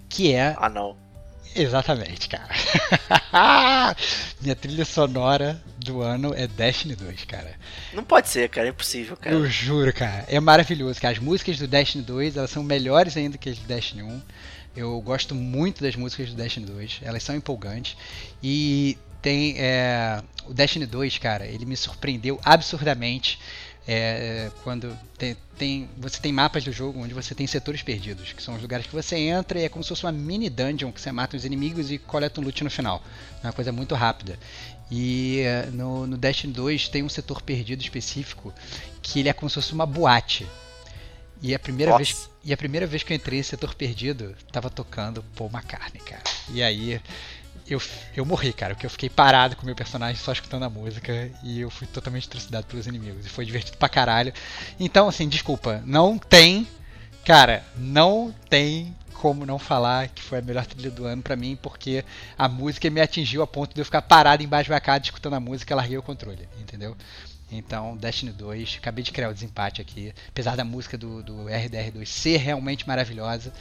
que 0.08 0.34
é... 0.34 0.56
Ah 0.58 0.70
não 0.70 1.09
Exatamente, 1.56 2.30
cara. 2.30 2.48
Minha 4.42 4.56
trilha 4.56 4.86
sonora 4.86 5.62
do 5.78 6.02
ano 6.02 6.34
é 6.36 6.48
Destiny 6.48 6.96
2, 6.96 7.26
cara. 7.26 7.56
Não 7.94 8.04
pode 8.04 8.30
ser, 8.30 8.50
cara, 8.50 8.68
é 8.68 8.70
impossível, 8.70 9.18
cara. 9.18 9.36
Eu 9.36 9.46
juro, 9.48 9.92
cara. 9.94 10.26
É 10.28 10.40
maravilhoso, 10.40 11.02
cara. 11.02 11.14
As 11.14 11.20
músicas 11.20 11.58
do 11.58 11.68
Destiny 11.68 12.04
2, 12.04 12.38
elas 12.38 12.52
são 12.52 12.64
melhores 12.64 13.18
ainda 13.18 13.38
que 13.38 13.50
as 13.50 13.58
do 13.58 13.68
Destiny 13.68 14.04
1. 14.04 14.22
Eu 14.76 15.02
gosto 15.02 15.34
muito 15.34 15.84
das 15.84 15.96
músicas 15.96 16.30
do 16.30 16.36
Destiny 16.36 16.66
2, 16.66 17.00
elas 17.02 17.24
são 17.24 17.36
empolgantes. 17.36 17.98
E 18.42 18.98
tem 19.22 19.56
é, 19.58 20.22
o 20.46 20.54
Destiny 20.54 20.86
2, 20.86 21.18
cara, 21.18 21.46
ele 21.46 21.66
me 21.66 21.76
surpreendeu 21.76 22.40
absurdamente 22.44 23.40
é, 23.92 24.52
quando 24.64 24.96
tem, 25.18 25.36
tem, 25.58 25.90
você 25.98 26.20
tem 26.20 26.32
mapas 26.32 26.64
do 26.64 26.72
jogo 26.72 27.02
onde 27.02 27.12
você 27.12 27.34
tem 27.34 27.48
setores 27.48 27.82
perdidos, 27.82 28.34
que 28.34 28.44
são 28.44 28.54
os 28.54 28.62
lugares 28.62 28.86
que 28.86 28.94
você 28.94 29.18
entra 29.18 29.60
e 29.60 29.64
é 29.64 29.70
como 29.70 29.84
se 29.84 29.90
fosse 29.90 30.06
uma 30.06 30.12
mini 30.12 30.48
dungeon 30.48 30.92
que 30.92 31.02
você 31.02 31.12
mata 31.12 31.36
os 31.36 31.44
inimigos 31.44 31.92
e 31.92 31.98
coleta 31.98 32.40
um 32.40 32.44
loot 32.44 32.64
no 32.64 32.70
final. 32.70 33.02
É 33.44 33.48
uma 33.48 33.54
coisa 33.54 33.72
muito 33.72 33.96
rápida. 33.96 34.38
E 34.92 35.40
é, 35.40 35.66
no, 35.72 36.06
no 36.06 36.18
Destiny 36.18 36.54
2 36.54 36.90
tem 36.90 37.02
um 37.02 37.10
setor 37.10 37.42
perdido 37.42 37.82
específico 37.82 38.54
que 39.02 39.22
ele 39.22 39.30
é 39.30 39.34
como 39.34 39.50
se 39.50 39.56
fosse 39.56 39.74
uma 39.74 39.88
boate. 39.88 40.46
E 41.42 41.56
a 41.56 41.58
primeira 41.58 41.98
vez 41.98 42.30
e 42.44 42.54
a 42.54 42.58
primeira 42.58 42.86
vez 42.86 43.02
que 43.02 43.12
eu 43.12 43.18
entrei 43.18 43.40
nesse 43.40 43.50
setor 43.50 43.74
perdido, 43.74 44.36
tava 44.52 44.70
tocando 44.70 45.24
Paul 45.36 45.50
McCartney, 45.52 46.02
cara. 46.04 46.24
E 46.54 46.62
aí 46.62 47.02
eu, 47.74 47.82
eu 48.16 48.26
morri, 48.26 48.54
cara, 48.54 48.74
porque 48.74 48.86
eu 48.86 48.90
fiquei 48.90 49.10
parado 49.10 49.56
com 49.56 49.64
o 49.64 49.66
meu 49.66 49.76
personagem 49.76 50.16
só 50.16 50.32
escutando 50.32 50.64
a 50.64 50.70
música 50.70 51.32
e 51.44 51.62
eu 51.62 51.70
fui 51.70 51.88
totalmente 51.88 52.28
trucidado 52.28 52.66
pelos 52.68 52.88
inimigos. 52.88 53.26
E 53.26 53.30
foi 53.30 53.46
divertido 53.46 53.78
pra 53.78 53.90
caralho. 53.90 54.34
Então, 54.80 55.08
assim, 55.08 55.28
desculpa, 55.28 55.82
não 55.86 56.18
tem. 56.18 56.68
Cara, 57.26 57.64
não 57.78 58.34
tem 58.50 58.96
como 59.14 59.46
não 59.46 59.60
falar 59.60 60.08
que 60.08 60.22
foi 60.22 60.40
a 60.40 60.42
melhor 60.42 60.66
trilha 60.66 60.90
do 60.90 61.06
ano 61.06 61.22
para 61.22 61.36
mim, 61.36 61.58
porque 61.62 62.04
a 62.38 62.48
música 62.48 62.90
me 62.90 63.02
atingiu 63.02 63.42
a 63.42 63.48
ponto 63.48 63.74
de 63.74 63.82
eu 63.82 63.86
ficar 63.86 64.02
parado 64.02 64.42
embaixo 64.42 64.70
da 64.70 64.80
casa 64.80 65.04
escutando 65.06 65.34
a 65.34 65.40
música 65.40 65.74
e 65.74 65.76
larguei 65.76 65.98
o 65.98 66.04
controle, 66.04 66.48
entendeu? 66.60 66.96
Então, 67.52 67.98
Destiny 67.98 68.32
2, 68.32 68.78
acabei 68.80 69.04
de 69.04 69.12
criar 69.12 69.30
o 69.30 69.34
desempate 69.34 69.82
aqui. 69.82 70.14
Apesar 70.28 70.56
da 70.56 70.64
música 70.64 70.98
do, 70.98 71.22
do 71.22 71.34
RDR2 71.46 72.06
ser 72.06 72.38
realmente 72.38 72.88
maravilhosa, 72.88 73.52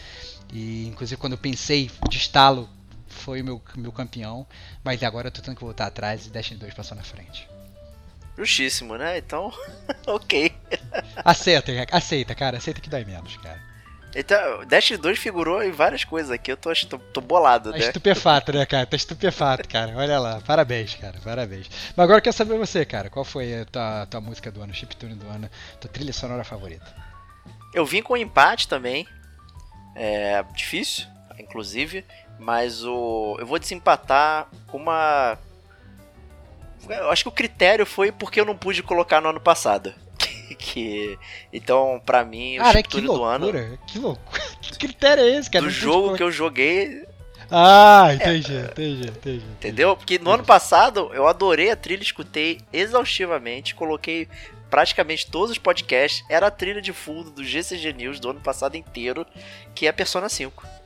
e 0.53 0.87
inclusive 0.87 1.19
quando 1.19 1.33
eu 1.33 1.39
pensei 1.39 1.91
de 2.09 2.19
estalo 2.19 2.69
foi 3.09 3.41
o 3.41 3.45
meu, 3.45 3.63
meu 3.77 3.93
campeão, 3.93 4.47
mas 4.85 5.03
agora 5.03 5.29
eu 5.29 5.33
tô 5.33 5.43
tendo 5.43 5.57
que 5.57 5.65
voltar 5.65 5.87
atrás 5.87 6.27
e 6.27 6.31
Destiny 6.31 6.61
2 6.61 6.75
passou 6.75 6.97
na 6.97 7.03
frente. 7.03 7.49
Justíssimo, 8.37 8.97
né? 8.97 9.19
Então, 9.19 9.53
ok. 10.07 10.53
aceita, 11.25 11.73
aceita, 11.91 12.35
cara, 12.35 12.59
aceita 12.59 12.81
que 12.81 12.89
dói 12.89 13.05
menos, 13.05 13.37
cara. 13.39 13.69
Então, 14.15 14.65
Destiny 14.65 14.99
2 14.99 15.19
figurou 15.19 15.63
em 15.63 15.71
várias 15.71 16.05
coisas 16.05 16.31
aqui, 16.31 16.53
eu 16.53 16.57
tô, 16.57 16.73
tô, 16.89 16.99
tô 16.99 17.21
bolado, 17.21 17.73
tá 17.73 17.79
né? 17.79 17.85
estupefato, 17.85 18.53
né, 18.53 18.65
cara? 18.65 18.87
Tá 18.87 18.97
estupefato, 18.97 19.69
cara. 19.69 19.93
Olha 19.97 20.19
lá, 20.19 20.41
parabéns, 20.41 20.95
cara, 20.95 21.19
parabéns. 21.23 21.69
Mas 21.95 22.05
agora 22.05 22.19
eu 22.19 22.23
quero 22.23 22.37
saber 22.37 22.57
você, 22.57 22.85
cara, 22.85 23.11
qual 23.11 23.25
foi 23.25 23.61
a 23.61 23.65
tua, 23.67 24.07
tua 24.07 24.21
música 24.21 24.51
do 24.51 24.63
ano, 24.63 24.73
chiptune 24.73 25.15
do 25.15 25.29
ano, 25.29 25.51
tua 25.81 25.91
trilha 25.91 26.13
sonora 26.13 26.43
favorita? 26.43 26.87
Eu 27.75 27.85
vim 27.85 28.03
com 28.03 28.15
um 28.15 28.17
empate 28.17 28.67
também, 28.67 29.07
é 29.95 30.43
difícil, 30.55 31.07
inclusive, 31.39 32.05
mas 32.39 32.85
o. 32.85 33.37
Eu 33.39 33.47
vou 33.47 33.59
desempatar 33.59 34.49
com 34.69 34.79
uma. 34.79 35.39
Eu 36.89 37.11
acho 37.11 37.25
que 37.25 37.29
o 37.29 37.33
critério 37.33 37.85
foi 37.85 38.13
porque 38.13 38.41
eu 38.41 38.45
não 38.45 38.57
pude 38.57 38.83
colocar 38.83 39.21
no 39.21 39.29
ano 39.29 39.41
passado. 39.41 39.93
que 40.59 41.19
então 41.53 42.01
para 42.05 42.25
mim 42.25 42.59
o 42.59 42.63
cara, 42.63 42.83
que 42.83 43.01
loucura, 43.01 43.39
do 43.39 43.47
ano 43.47 43.79
que 43.87 43.99
loucura. 43.99 44.43
Que 44.61 44.79
critério 44.79 45.25
é 45.25 45.37
esse 45.37 45.51
cara? 45.51 45.65
do 45.65 45.71
jogo 45.71 46.17
que 46.17 46.23
eu 46.23 46.31
joguei. 46.31 47.07
Ah 47.51 48.11
entendi, 48.15 48.57
é, 48.57 48.61
entendi, 48.61 49.09
entendi. 49.09 49.45
Entendeu? 49.45 49.97
Porque 49.97 50.19
no 50.19 50.31
ano 50.31 50.45
passado 50.45 51.11
eu 51.13 51.27
adorei 51.27 51.71
a 51.71 51.77
trilha 51.77 52.03
escutei 52.03 52.61
exaustivamente 52.73 53.75
coloquei 53.75 54.29
praticamente 54.71 55.31
todos 55.31 55.51
os 55.51 55.59
podcasts. 55.59 56.25
Era 56.29 56.49
a 56.49 56.51
trilha 56.51 56.83
de 56.83 56.93
fundo 56.93 57.31
do 57.31 57.43
GCG 57.43 57.93
News 57.93 58.21
do 58.21 58.31
ano 58.31 58.41
passado 58.41 58.77
inteiro 58.77 59.27
que 59.75 59.87
é 59.87 59.91
a 59.91 59.93
Persona 59.93 60.29
5 60.29 60.78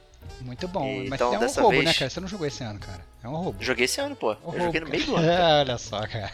muito 0.42 0.68
bom. 0.68 0.86
E, 0.86 1.08
Mas 1.08 1.20
então, 1.20 1.34
é 1.34 1.38
um 1.38 1.40
roubo, 1.40 1.70
né, 1.70 1.76
vez... 1.76 1.84
né, 1.84 1.94
cara? 1.94 2.10
Você 2.10 2.20
não 2.20 2.28
jogou 2.28 2.46
esse 2.46 2.62
ano, 2.62 2.78
cara. 2.78 3.00
É 3.22 3.28
um 3.28 3.36
roubo. 3.36 3.62
Joguei 3.62 3.84
esse 3.84 4.00
ano, 4.00 4.16
pô. 4.16 4.36
Um 4.44 4.52
eu 4.54 4.60
joguei 4.64 4.80
no 4.80 4.88
meio 4.88 5.06
do 5.06 5.16
ano. 5.16 5.30
É, 5.30 5.60
olha 5.60 5.78
só, 5.78 6.06
cara. 6.06 6.32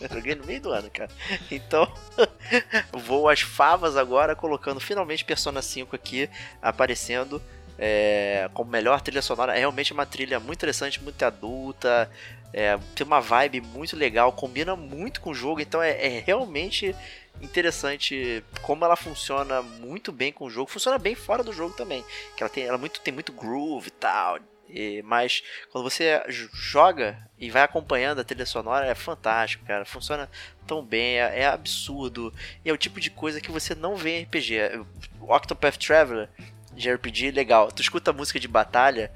eu 0.00 0.08
joguei 0.14 0.34
no 0.34 0.44
meio 0.44 0.60
do 0.60 0.70
ano, 0.70 0.90
cara. 0.90 1.10
Então, 1.50 1.90
vou 2.92 3.28
às 3.28 3.40
favas 3.40 3.96
agora, 3.96 4.34
colocando 4.34 4.80
finalmente 4.80 5.24
Persona 5.24 5.62
5 5.62 5.94
aqui, 5.94 6.28
aparecendo 6.60 7.40
é, 7.78 8.50
como 8.52 8.70
melhor 8.70 9.00
trilha 9.00 9.22
sonora. 9.22 9.54
É 9.54 9.58
realmente 9.58 9.92
uma 9.92 10.04
trilha 10.04 10.40
muito 10.40 10.58
interessante, 10.58 11.02
muito 11.02 11.22
adulta. 11.22 12.10
É, 12.52 12.78
tem 12.94 13.06
uma 13.06 13.20
vibe 13.20 13.60
muito 13.60 13.94
legal, 13.94 14.32
combina 14.32 14.74
muito 14.74 15.20
com 15.20 15.30
o 15.30 15.34
jogo, 15.34 15.60
então 15.60 15.82
é, 15.82 15.90
é 15.90 16.22
realmente 16.26 16.96
interessante 17.40 18.42
como 18.62 18.84
ela 18.84 18.96
funciona 18.96 19.62
muito 19.62 20.12
bem 20.12 20.32
com 20.32 20.44
o 20.46 20.50
jogo. 20.50 20.70
Funciona 20.70 20.98
bem 20.98 21.14
fora 21.14 21.42
do 21.42 21.52
jogo 21.52 21.74
também. 21.74 22.04
Que 22.36 22.42
ela 22.42 22.50
tem, 22.50 22.64
ela 22.64 22.78
muito, 22.78 23.00
tem 23.00 23.12
muito 23.12 23.32
groove 23.32 23.88
e 23.88 23.92
tal. 23.92 24.38
E, 24.68 25.02
mas 25.02 25.42
quando 25.70 25.88
você 25.88 26.22
joga 26.52 27.18
e 27.38 27.50
vai 27.50 27.62
acompanhando 27.62 28.20
a 28.20 28.24
trilha 28.24 28.44
sonora, 28.44 28.86
é 28.86 28.94
fantástico, 28.94 29.64
cara. 29.64 29.84
Funciona 29.84 30.30
tão 30.66 30.84
bem, 30.84 31.18
é, 31.18 31.40
é 31.40 31.46
absurdo. 31.46 32.32
E 32.64 32.68
é 32.68 32.72
o 32.72 32.78
tipo 32.78 33.00
de 33.00 33.10
coisa 33.10 33.40
que 33.40 33.50
você 33.50 33.74
não 33.74 33.96
vê 33.96 34.18
em 34.18 34.22
RPG. 34.24 34.84
O 35.20 35.34
Octopath 35.34 35.78
Traveler 35.78 36.28
de 36.74 36.92
RPG, 36.92 37.30
legal. 37.30 37.72
Tu 37.72 37.82
escuta 37.82 38.10
a 38.10 38.14
música 38.14 38.38
de 38.38 38.46
batalha, 38.46 39.10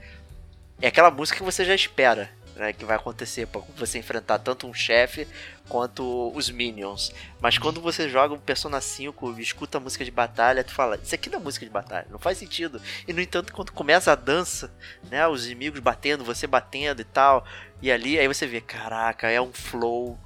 é 0.80 0.88
aquela 0.88 1.10
música 1.10 1.38
que 1.38 1.44
você 1.44 1.64
já 1.64 1.74
espera 1.74 2.30
né, 2.62 2.72
que 2.72 2.84
vai 2.84 2.94
acontecer 2.94 3.48
para 3.48 3.60
você 3.76 3.98
enfrentar 3.98 4.38
tanto 4.38 4.68
um 4.68 4.72
chefe 4.72 5.26
quanto 5.68 6.32
os 6.32 6.48
minions. 6.48 7.12
Mas 7.40 7.58
quando 7.58 7.80
você 7.80 8.08
joga 8.08 8.32
um 8.34 8.38
Persona 8.38 8.80
5 8.80 9.34
e 9.36 9.42
escuta 9.42 9.78
a 9.78 9.80
música 9.80 10.04
de 10.04 10.12
batalha, 10.12 10.62
tu 10.62 10.72
fala, 10.72 10.96
isso 11.02 11.12
aqui 11.12 11.28
não 11.28 11.40
é 11.40 11.42
música 11.42 11.66
de 11.66 11.72
batalha, 11.72 12.06
não 12.08 12.20
faz 12.20 12.38
sentido. 12.38 12.80
E 13.06 13.12
no 13.12 13.20
entanto, 13.20 13.52
quando 13.52 13.72
começa 13.72 14.12
a 14.12 14.14
dança, 14.14 14.72
né, 15.10 15.26
os 15.26 15.46
inimigos 15.46 15.80
batendo, 15.80 16.24
você 16.24 16.46
batendo 16.46 17.00
e 17.00 17.04
tal, 17.04 17.44
e 17.82 17.90
ali 17.90 18.16
aí 18.16 18.28
você 18.28 18.46
vê, 18.46 18.60
caraca, 18.60 19.28
é 19.28 19.40
um 19.40 19.52
flow 19.52 20.16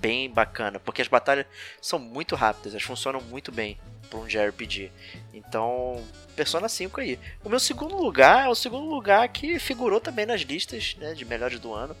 bem 0.00 0.30
bacana, 0.30 0.78
porque 0.78 1.02
as 1.02 1.08
batalhas 1.08 1.46
são 1.82 1.98
muito 1.98 2.36
rápidas, 2.36 2.72
elas 2.72 2.84
funcionam 2.84 3.20
muito 3.20 3.50
bem. 3.50 3.78
pra 4.08 4.18
um 4.18 4.26
JRPG. 4.26 4.90
Então, 5.32 6.04
Persona 6.36 6.68
5 6.68 7.00
aí. 7.00 7.18
O 7.44 7.48
meu 7.48 7.60
segundo 7.60 7.96
lugar 7.96 8.46
é 8.46 8.48
o 8.48 8.54
segundo 8.54 8.86
lugar 8.86 9.28
que 9.28 9.58
figurou 9.58 10.00
também 10.00 10.26
nas 10.26 10.42
listas 10.42 10.96
né, 10.98 11.14
de 11.14 11.24
melhores 11.24 11.58
do 11.58 11.72
ano. 11.72 11.96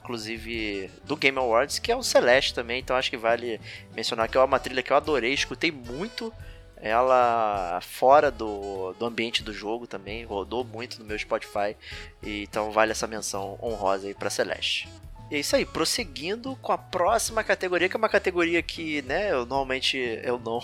Inclusive 0.00 0.90
do 1.04 1.16
Game 1.16 1.36
Awards, 1.36 1.78
que 1.78 1.92
é 1.92 1.96
o 1.96 2.02
Celeste 2.02 2.54
também. 2.54 2.80
Então 2.80 2.96
acho 2.96 3.10
que 3.10 3.16
vale 3.16 3.60
mencionar 3.94 4.28
que 4.28 4.36
é 4.36 4.40
uma 4.40 4.58
trilha 4.58 4.82
que 4.82 4.92
eu 4.92 4.96
adorei, 4.96 5.32
escutei 5.32 5.70
muito 5.70 6.32
ela 6.80 7.80
fora 7.82 8.30
do, 8.30 8.92
do 8.94 9.06
ambiente 9.06 9.42
do 9.42 9.52
jogo 9.52 9.86
também, 9.86 10.24
rodou 10.24 10.64
muito 10.64 11.00
no 11.00 11.04
meu 11.04 11.18
Spotify, 11.18 11.76
então 12.22 12.70
vale 12.70 12.92
essa 12.92 13.06
menção 13.06 13.58
honrosa 13.62 14.06
aí 14.06 14.14
pra 14.14 14.30
Celeste. 14.30 14.88
E 15.30 15.36
é 15.36 15.40
isso 15.40 15.56
aí, 15.56 15.66
prosseguindo 15.66 16.56
com 16.56 16.72
a 16.72 16.78
próxima 16.78 17.44
categoria, 17.44 17.88
que 17.88 17.96
é 17.96 17.98
uma 17.98 18.08
categoria 18.08 18.62
que, 18.62 19.02
né, 19.02 19.30
eu 19.30 19.40
normalmente 19.40 19.98
eu 20.22 20.38
não 20.38 20.60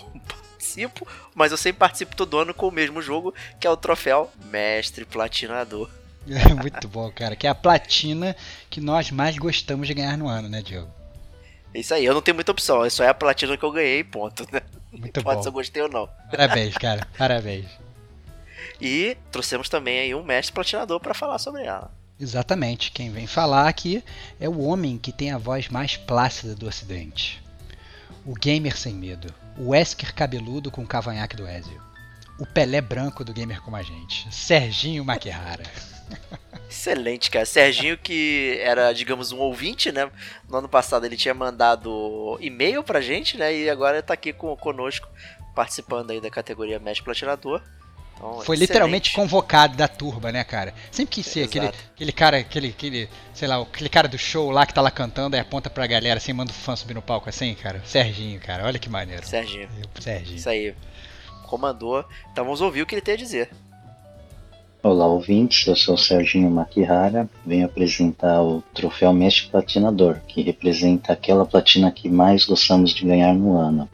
participo, 0.65 1.07
mas 1.35 1.51
eu 1.51 1.57
sempre 1.57 1.79
participo 1.79 2.15
todo 2.15 2.37
ano 2.37 2.53
com 2.53 2.67
o 2.67 2.71
mesmo 2.71 3.01
jogo, 3.01 3.33
que 3.59 3.67
é 3.67 3.69
o 3.69 3.77
troféu 3.77 4.31
Mestre 4.45 5.05
Platinador. 5.05 5.89
É 6.27 6.53
muito 6.55 6.87
bom, 6.87 7.11
cara, 7.11 7.35
que 7.35 7.45
é 7.45 7.49
a 7.49 7.55
platina 7.55 8.35
que 8.69 8.81
nós 8.81 9.11
mais 9.11 9.37
gostamos 9.37 9.87
de 9.87 9.93
ganhar 9.93 10.17
no 10.17 10.27
ano, 10.27 10.49
né, 10.49 10.61
Diogo? 10.61 10.91
É 11.73 11.79
isso 11.79 11.93
aí, 11.93 12.05
eu 12.05 12.13
não 12.13 12.21
tenho 12.21 12.35
muita 12.35 12.51
opção, 12.51 12.83
é 12.83 12.89
só 12.89 13.03
é 13.03 13.09
a 13.09 13.13
platina 13.13 13.55
que 13.55 13.63
eu 13.63 13.71
ganhei, 13.71 14.03
ponto, 14.03 14.47
né? 14.51 14.61
Muito 14.91 15.21
Pode 15.21 15.37
bom. 15.37 15.43
se 15.43 15.49
eu 15.49 15.51
gostei 15.51 15.83
ou 15.83 15.89
não. 15.89 16.09
Parabéns, 16.31 16.75
cara, 16.77 17.05
parabéns. 17.17 17.67
E 18.81 19.15
trouxemos 19.31 19.69
também 19.69 19.99
aí 19.99 20.15
um 20.15 20.23
mestre 20.23 20.53
platinador 20.53 20.99
para 20.99 21.13
falar 21.13 21.37
sobre 21.37 21.63
ela. 21.63 21.91
Exatamente, 22.17 22.91
quem 22.91 23.11
vem 23.11 23.27
falar 23.27 23.67
aqui 23.67 24.01
é 24.39 24.47
o 24.47 24.61
homem 24.61 24.97
que 24.97 25.11
tem 25.11 25.31
a 25.31 25.37
voz 25.37 25.67
mais 25.67 25.97
plácida 25.97 26.55
do 26.55 26.65
ocidente. 26.65 27.43
O 28.25 28.33
gamer 28.33 28.75
sem 28.77 28.95
medo, 28.95 29.33
o 29.57 29.69
Wesker 29.69 30.13
cabeludo 30.13 30.69
com 30.71 30.83
o 30.83 30.87
cavanhaque 30.87 31.35
do 31.35 31.47
Ezio. 31.47 31.81
O 32.39 32.45
Pelé 32.45 32.81
branco 32.81 33.23
do 33.23 33.33
gamer 33.33 33.61
como 33.61 33.75
a 33.75 33.81
gente, 33.81 34.33
Serginho 34.33 35.05
Maquihara. 35.05 35.63
Excelente, 36.69 37.31
cara. 37.31 37.45
Serginho, 37.45 37.97
que 37.97 38.57
era, 38.61 38.91
digamos, 38.91 39.31
um 39.31 39.37
ouvinte, 39.37 39.91
né? 39.91 40.11
No 40.49 40.57
ano 40.57 40.67
passado 40.67 41.05
ele 41.05 41.15
tinha 41.15 41.33
mandado 41.33 42.37
e-mail 42.41 42.83
pra 42.83 42.99
gente, 42.99 43.37
né? 43.37 43.55
E 43.55 43.69
agora 43.69 44.03
tá 44.03 44.13
aqui 44.13 44.33
com, 44.33 44.55
conosco, 44.57 45.07
participando 45.55 46.11
aí 46.11 46.19
da 46.19 46.29
categoria 46.29 46.79
Mestre 46.79 47.05
Platinador. 47.05 47.61
Então, 48.15 48.33
Foi 48.33 48.55
excelente. 48.55 48.59
literalmente 48.61 49.13
convocado 49.13 49.75
da 49.75 49.87
turma, 49.87 50.31
né, 50.31 50.43
cara? 50.43 50.73
Sempre 50.91 51.15
que 51.15 51.23
ser 51.23 51.41
Exato. 51.41 51.57
aquele, 51.57 51.73
aquele 51.93 52.11
cara, 52.11 52.37
aquele, 52.37 52.67
aquele, 52.69 53.09
sei 53.33 53.47
lá, 53.47 53.61
aquele 53.61 53.89
cara 53.89 54.07
do 54.07 54.17
show 54.17 54.49
lá 54.51 54.65
que 54.65 54.73
tá 54.73 54.81
lá 54.81 54.89
cantando, 54.89 55.35
aí 55.35 55.41
aponta 55.41 55.69
pra 55.69 55.85
galera 55.85 56.17
assim, 56.17 56.31
manda 56.33 56.51
o 56.51 56.55
fã 56.55 56.75
subir 56.75 56.93
no 56.93 57.01
palco 57.01 57.27
assim, 57.29 57.53
cara. 57.55 57.81
Serginho, 57.85 58.39
cara, 58.39 58.65
olha 58.65 58.79
que 58.79 58.89
maneiro. 58.89 59.25
Serginho. 59.25 59.67
Serginho. 59.99 60.37
Isso 60.37 60.49
aí. 60.49 60.73
Comandou. 61.47 62.03
Então 62.31 62.43
vamos 62.45 62.61
ouvir 62.61 62.81
o 62.81 62.85
que 62.85 62.95
ele 62.95 63.01
tem 63.01 63.13
a 63.15 63.17
dizer. 63.17 63.49
Olá, 64.81 65.07
ouvintes. 65.07 65.65
Eu 65.65 65.75
sou 65.75 65.95
o 65.95 65.97
Serginho 65.97 66.49
Makihara. 66.49 67.27
Venho 67.45 67.65
apresentar 67.65 68.41
o 68.43 68.61
troféu 68.73 69.11
Mestre 69.11 69.47
Platinador, 69.47 70.19
que 70.27 70.43
representa 70.43 71.11
aquela 71.11 71.43
platina 71.45 71.91
que 71.91 72.07
mais 72.07 72.45
gostamos 72.45 72.91
de 72.91 73.03
ganhar 73.03 73.33
no 73.33 73.57
ano. 73.57 73.89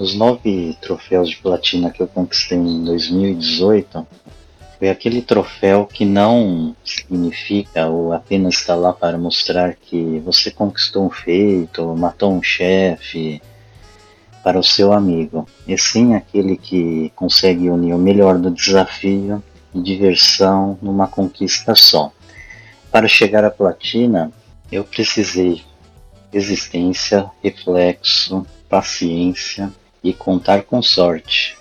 Os 0.00 0.14
nove 0.14 0.74
troféus 0.80 1.28
de 1.28 1.36
platina 1.36 1.90
que 1.90 2.02
eu 2.02 2.08
conquistei 2.08 2.56
em 2.56 2.82
2018 2.84 4.06
foi 4.78 4.88
aquele 4.88 5.20
troféu 5.20 5.84
que 5.84 6.06
não 6.06 6.74
significa 6.82 7.86
ou 7.86 8.14
apenas 8.14 8.54
está 8.54 8.74
lá 8.74 8.94
para 8.94 9.18
mostrar 9.18 9.74
que 9.74 10.18
você 10.20 10.50
conquistou 10.50 11.04
um 11.04 11.10
feito, 11.10 11.84
matou 11.94 12.32
um 12.32 12.42
chefe 12.42 13.42
para 14.42 14.58
o 14.58 14.64
seu 14.64 14.90
amigo, 14.90 15.46
e 15.68 15.76
sim 15.76 16.14
aquele 16.14 16.56
que 16.56 17.12
consegue 17.14 17.68
unir 17.68 17.92
o 17.92 17.98
melhor 17.98 18.38
do 18.38 18.50
desafio 18.50 19.44
e 19.74 19.82
diversão 19.82 20.78
numa 20.80 21.08
conquista 21.08 21.74
só. 21.74 22.10
Para 22.90 23.06
chegar 23.06 23.44
à 23.44 23.50
platina, 23.50 24.32
eu 24.72 24.82
precisei 24.82 25.62
resistência, 26.32 27.30
reflexo, 27.42 28.46
paciência 28.66 29.70
e 30.02 30.12
contar 30.12 30.62
com 30.62 30.82
sorte. 30.82 31.56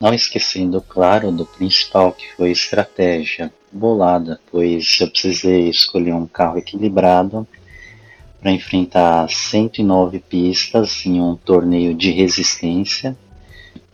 Não 0.00 0.12
esquecendo, 0.12 0.80
claro, 0.80 1.30
do 1.30 1.46
principal 1.46 2.12
que 2.12 2.32
foi 2.34 2.50
estratégia 2.50 3.52
bolada, 3.70 4.40
pois 4.50 4.98
eu 5.00 5.08
precisei 5.08 5.68
escolher 5.68 6.12
um 6.12 6.26
carro 6.26 6.58
equilibrado 6.58 7.46
para 8.40 8.50
enfrentar 8.50 9.30
109 9.30 10.18
pistas 10.18 11.06
em 11.06 11.20
um 11.20 11.36
torneio 11.36 11.94
de 11.94 12.10
resistência. 12.10 13.16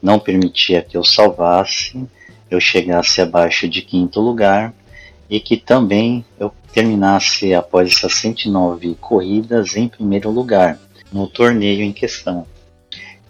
Não 0.02 0.18
permitia 0.18 0.82
que 0.82 0.96
eu 0.96 1.04
salvasse, 1.04 2.02
eu 2.50 2.58
chegasse 2.58 3.20
abaixo 3.20 3.68
de 3.68 3.82
quinto 3.82 4.20
lugar 4.20 4.72
e 5.28 5.38
que 5.38 5.56
também 5.56 6.24
eu 6.40 6.50
terminasse 6.72 7.52
após 7.52 7.90
essas 7.90 8.14
109 8.14 8.96
corridas 9.00 9.76
em 9.76 9.88
primeiro 9.88 10.30
lugar 10.30 10.78
no 11.12 11.26
torneio 11.26 11.82
em 11.82 11.92
questão. 11.92 12.46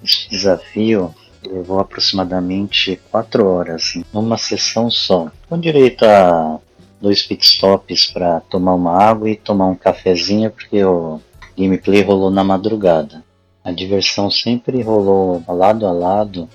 Esse 0.02 0.28
desafio 0.28 1.14
levou 1.44 1.80
aproximadamente 1.80 3.00
4 3.10 3.46
horas, 3.46 3.94
numa 4.12 4.38
sessão 4.38 4.90
só, 4.90 5.30
com 5.48 5.58
direito 5.58 6.04
a 6.04 6.58
dois 7.00 7.22
pitstops 7.22 8.06
para 8.06 8.40
tomar 8.40 8.74
uma 8.74 8.92
água 8.92 9.30
e 9.30 9.36
tomar 9.36 9.66
um 9.66 9.74
cafezinho, 9.74 10.50
porque 10.50 10.84
o 10.84 11.20
gameplay 11.56 12.02
rolou 12.02 12.30
na 12.30 12.44
madrugada. 12.44 13.24
A 13.64 13.72
diversão 13.72 14.30
sempre 14.30 14.82
rolou 14.82 15.42
lado 15.48 15.86
a 15.86 15.92
lado, 15.92 16.48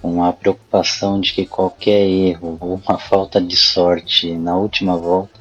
com 0.00 0.24
a 0.24 0.32
preocupação 0.32 1.20
de 1.20 1.32
que 1.32 1.46
qualquer 1.46 2.04
erro 2.04 2.58
ou 2.60 2.80
uma 2.84 2.98
falta 2.98 3.40
de 3.40 3.56
sorte 3.56 4.32
na 4.32 4.56
última 4.56 4.96
volta 4.96 5.40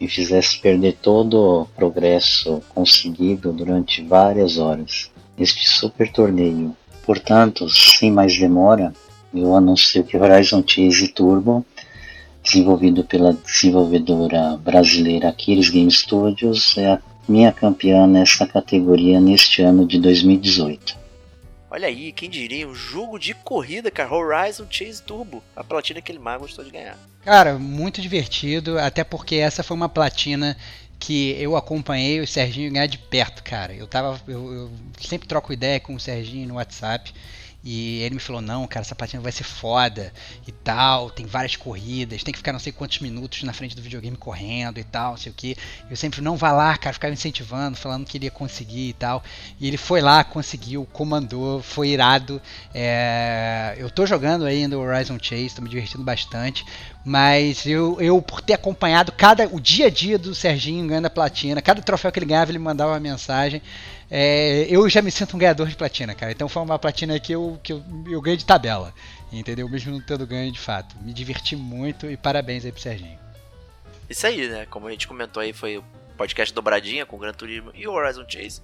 me 0.00 0.06
fizesse 0.08 0.60
perder 0.60 0.96
todo 1.02 1.34
o 1.34 1.64
progresso 1.74 2.62
conseguido 2.68 3.52
durante 3.52 4.02
várias 4.02 4.58
horas 4.58 5.10
neste 5.38 5.68
super 5.68 6.10
torneio. 6.10 6.76
Portanto, 7.04 7.68
sem 7.70 8.10
mais 8.10 8.38
demora, 8.38 8.92
eu 9.32 9.54
anuncio 9.54 10.04
que 10.04 10.16
Horizon 10.16 10.62
Chase 10.66 11.08
Turbo, 11.08 11.64
desenvolvido 12.42 13.04
pela 13.04 13.32
desenvolvedora 13.32 14.56
brasileira 14.56 15.28
Aquiles 15.28 15.68
Game 15.68 15.90
Studios, 15.90 16.76
é 16.78 16.92
a 16.92 17.00
minha 17.28 17.52
campeã 17.52 18.06
nesta 18.06 18.46
categoria 18.46 19.20
neste 19.20 19.62
ano 19.62 19.86
de 19.86 19.98
2018. 19.98 21.06
Olha 21.68 21.88
aí, 21.88 22.12
quem 22.12 22.30
diria, 22.30 22.66
um 22.66 22.74
jogo 22.74 23.18
de 23.18 23.34
corrida, 23.34 23.90
cara, 23.90 24.14
Horizon 24.14 24.66
Chase 24.70 25.02
Turbo. 25.02 25.42
A 25.54 25.62
platina 25.62 26.00
que 26.00 26.10
ele 26.10 26.18
mais 26.18 26.40
gostou 26.40 26.64
de 26.64 26.70
ganhar. 26.70 26.96
Cara, 27.24 27.58
muito 27.58 28.00
divertido, 28.00 28.78
até 28.78 29.02
porque 29.02 29.34
essa 29.34 29.64
foi 29.64 29.76
uma 29.76 29.88
platina 29.88 30.56
que 30.98 31.36
eu 31.40 31.56
acompanhei 31.56 32.20
o 32.20 32.26
Serginho 32.26 32.72
ganhar 32.72 32.86
de 32.86 32.98
perto, 32.98 33.42
cara. 33.42 33.74
Eu 33.74 33.86
tava. 33.86 34.20
Eu, 34.26 34.52
eu 34.52 34.70
sempre 35.00 35.28
troco 35.28 35.52
ideia 35.52 35.80
com 35.80 35.94
o 35.94 36.00
Serginho 36.00 36.48
no 36.48 36.54
WhatsApp. 36.54 37.12
E 37.68 38.00
ele 38.02 38.14
me 38.14 38.20
falou, 38.20 38.40
não, 38.40 38.64
cara, 38.64 38.86
essa 38.86 38.94
platina 38.94 39.20
vai 39.20 39.32
ser 39.32 39.42
foda 39.42 40.12
e 40.46 40.52
tal, 40.52 41.10
tem 41.10 41.26
várias 41.26 41.56
corridas, 41.56 42.22
tem 42.22 42.30
que 42.30 42.38
ficar 42.38 42.52
não 42.52 42.60
sei 42.60 42.70
quantos 42.70 43.00
minutos 43.00 43.42
na 43.42 43.52
frente 43.52 43.74
do 43.74 43.82
videogame 43.82 44.16
correndo 44.16 44.78
e 44.78 44.84
tal, 44.84 45.10
não 45.10 45.16
sei 45.16 45.32
o 45.32 45.34
que. 45.34 45.56
Eu 45.90 45.96
sempre, 45.96 46.20
não, 46.20 46.36
vá 46.36 46.52
lá, 46.52 46.78
cara, 46.78 46.92
ficava 46.92 47.12
incentivando, 47.12 47.76
falando 47.76 48.06
que 48.06 48.18
ele 48.18 48.26
ia 48.26 48.30
conseguir 48.30 48.90
e 48.90 48.92
tal. 48.92 49.20
E 49.58 49.66
ele 49.66 49.76
foi 49.76 50.00
lá, 50.00 50.22
conseguiu, 50.22 50.86
comandou, 50.92 51.60
foi 51.60 51.88
irado. 51.88 52.40
É... 52.72 53.74
Eu 53.78 53.90
tô 53.90 54.06
jogando 54.06 54.44
ainda 54.44 54.78
o 54.78 54.80
Horizon 54.80 55.18
Chase, 55.20 55.56
tô 55.56 55.60
me 55.60 55.68
divertindo 55.68 56.04
bastante. 56.04 56.64
Mas 57.08 57.64
eu, 57.64 58.00
eu, 58.00 58.20
por 58.20 58.40
ter 58.40 58.54
acompanhado 58.54 59.12
cada 59.12 59.46
o 59.46 59.60
dia 59.60 59.86
a 59.86 59.90
dia 59.90 60.18
do 60.18 60.34
Serginho 60.34 60.88
ganhando 60.88 61.06
a 61.06 61.10
platina, 61.10 61.62
cada 61.62 61.80
troféu 61.80 62.10
que 62.10 62.18
ele 62.18 62.26
ganhava, 62.26 62.50
ele 62.50 62.58
mandava 62.58 62.90
uma 62.90 62.98
mensagem. 62.98 63.62
É, 64.10 64.66
eu 64.68 64.88
já 64.88 65.00
me 65.00 65.12
sinto 65.12 65.36
um 65.36 65.38
ganhador 65.38 65.68
de 65.68 65.76
platina, 65.76 66.16
cara. 66.16 66.32
Então 66.32 66.48
foi 66.48 66.60
uma 66.60 66.80
platina 66.80 67.16
que 67.20 67.32
eu, 67.32 67.60
que 67.62 67.72
eu, 67.72 67.84
eu 68.10 68.20
ganhei 68.20 68.36
de 68.36 68.44
tabela. 68.44 68.92
Entendeu? 69.32 69.68
Mesmo 69.68 69.92
não 69.92 70.00
tendo 70.00 70.26
ganho 70.26 70.50
de 70.50 70.58
fato. 70.58 70.96
Me 71.00 71.12
diverti 71.12 71.54
muito 71.54 72.10
e 72.10 72.16
parabéns 72.16 72.64
aí 72.64 72.72
pro 72.72 72.80
Serginho. 72.80 73.16
Isso 74.10 74.26
aí, 74.26 74.48
né? 74.48 74.66
Como 74.66 74.88
a 74.88 74.90
gente 74.90 75.06
comentou 75.06 75.40
aí, 75.40 75.52
foi 75.52 75.78
o 75.78 75.84
podcast 76.16 76.52
dobradinha 76.52 77.06
com 77.06 77.14
o 77.14 77.18
Gran 77.20 77.32
Turismo 77.32 77.70
e 77.72 77.86
o 77.86 77.92
Horizon 77.92 78.24
Chase. 78.28 78.60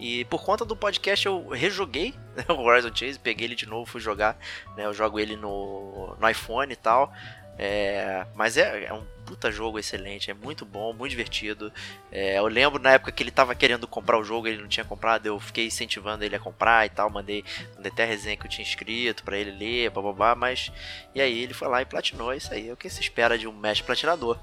E 0.00 0.24
por 0.24 0.42
conta 0.42 0.64
do 0.64 0.74
podcast 0.74 1.26
eu 1.26 1.48
rejoguei 1.48 2.12
né, 2.34 2.44
o 2.48 2.60
Horizon 2.60 2.90
Chase, 2.92 3.20
peguei 3.20 3.46
ele 3.46 3.54
de 3.54 3.66
novo, 3.66 3.86
fui 3.86 4.00
jogar. 4.00 4.36
Né, 4.76 4.84
eu 4.84 4.92
jogo 4.92 5.20
ele 5.20 5.36
no, 5.36 6.16
no 6.18 6.28
iPhone 6.28 6.72
e 6.72 6.76
tal. 6.76 7.12
É, 7.58 8.26
mas 8.34 8.56
é, 8.56 8.84
é, 8.84 8.92
um 8.92 9.04
puta 9.24 9.50
jogo 9.50 9.78
excelente, 9.78 10.30
é 10.30 10.34
muito 10.34 10.64
bom, 10.64 10.92
muito 10.92 11.10
divertido. 11.10 11.72
É, 12.10 12.38
eu 12.38 12.46
lembro 12.46 12.82
na 12.82 12.92
época 12.92 13.12
que 13.12 13.22
ele 13.22 13.30
tava 13.30 13.54
querendo 13.54 13.86
comprar 13.86 14.18
o 14.18 14.24
jogo, 14.24 14.46
ele 14.46 14.60
não 14.60 14.68
tinha 14.68 14.84
comprado, 14.84 15.26
eu 15.26 15.38
fiquei 15.38 15.66
incentivando 15.66 16.24
ele 16.24 16.36
a 16.36 16.40
comprar 16.40 16.84
e 16.84 16.90
tal, 16.90 17.08
mandei, 17.08 17.44
mandei 17.76 17.92
até 17.92 18.04
a 18.04 18.06
resenha 18.06 18.36
que 18.36 18.44
eu 18.44 18.50
tinha 18.50 18.66
escrito 18.66 19.22
para 19.22 19.38
ele 19.38 19.52
ler, 19.52 19.90
bababá, 19.90 20.34
mas 20.34 20.70
e 21.14 21.20
aí 21.20 21.42
ele 21.42 21.54
foi 21.54 21.68
lá 21.68 21.80
e 21.80 21.86
platinou, 21.86 22.34
isso 22.34 22.52
aí 22.52 22.68
é 22.68 22.72
o 22.72 22.76
que 22.76 22.90
se 22.90 23.00
espera 23.00 23.38
de 23.38 23.46
um 23.46 23.52
mestre 23.52 23.86
platinador. 23.86 24.38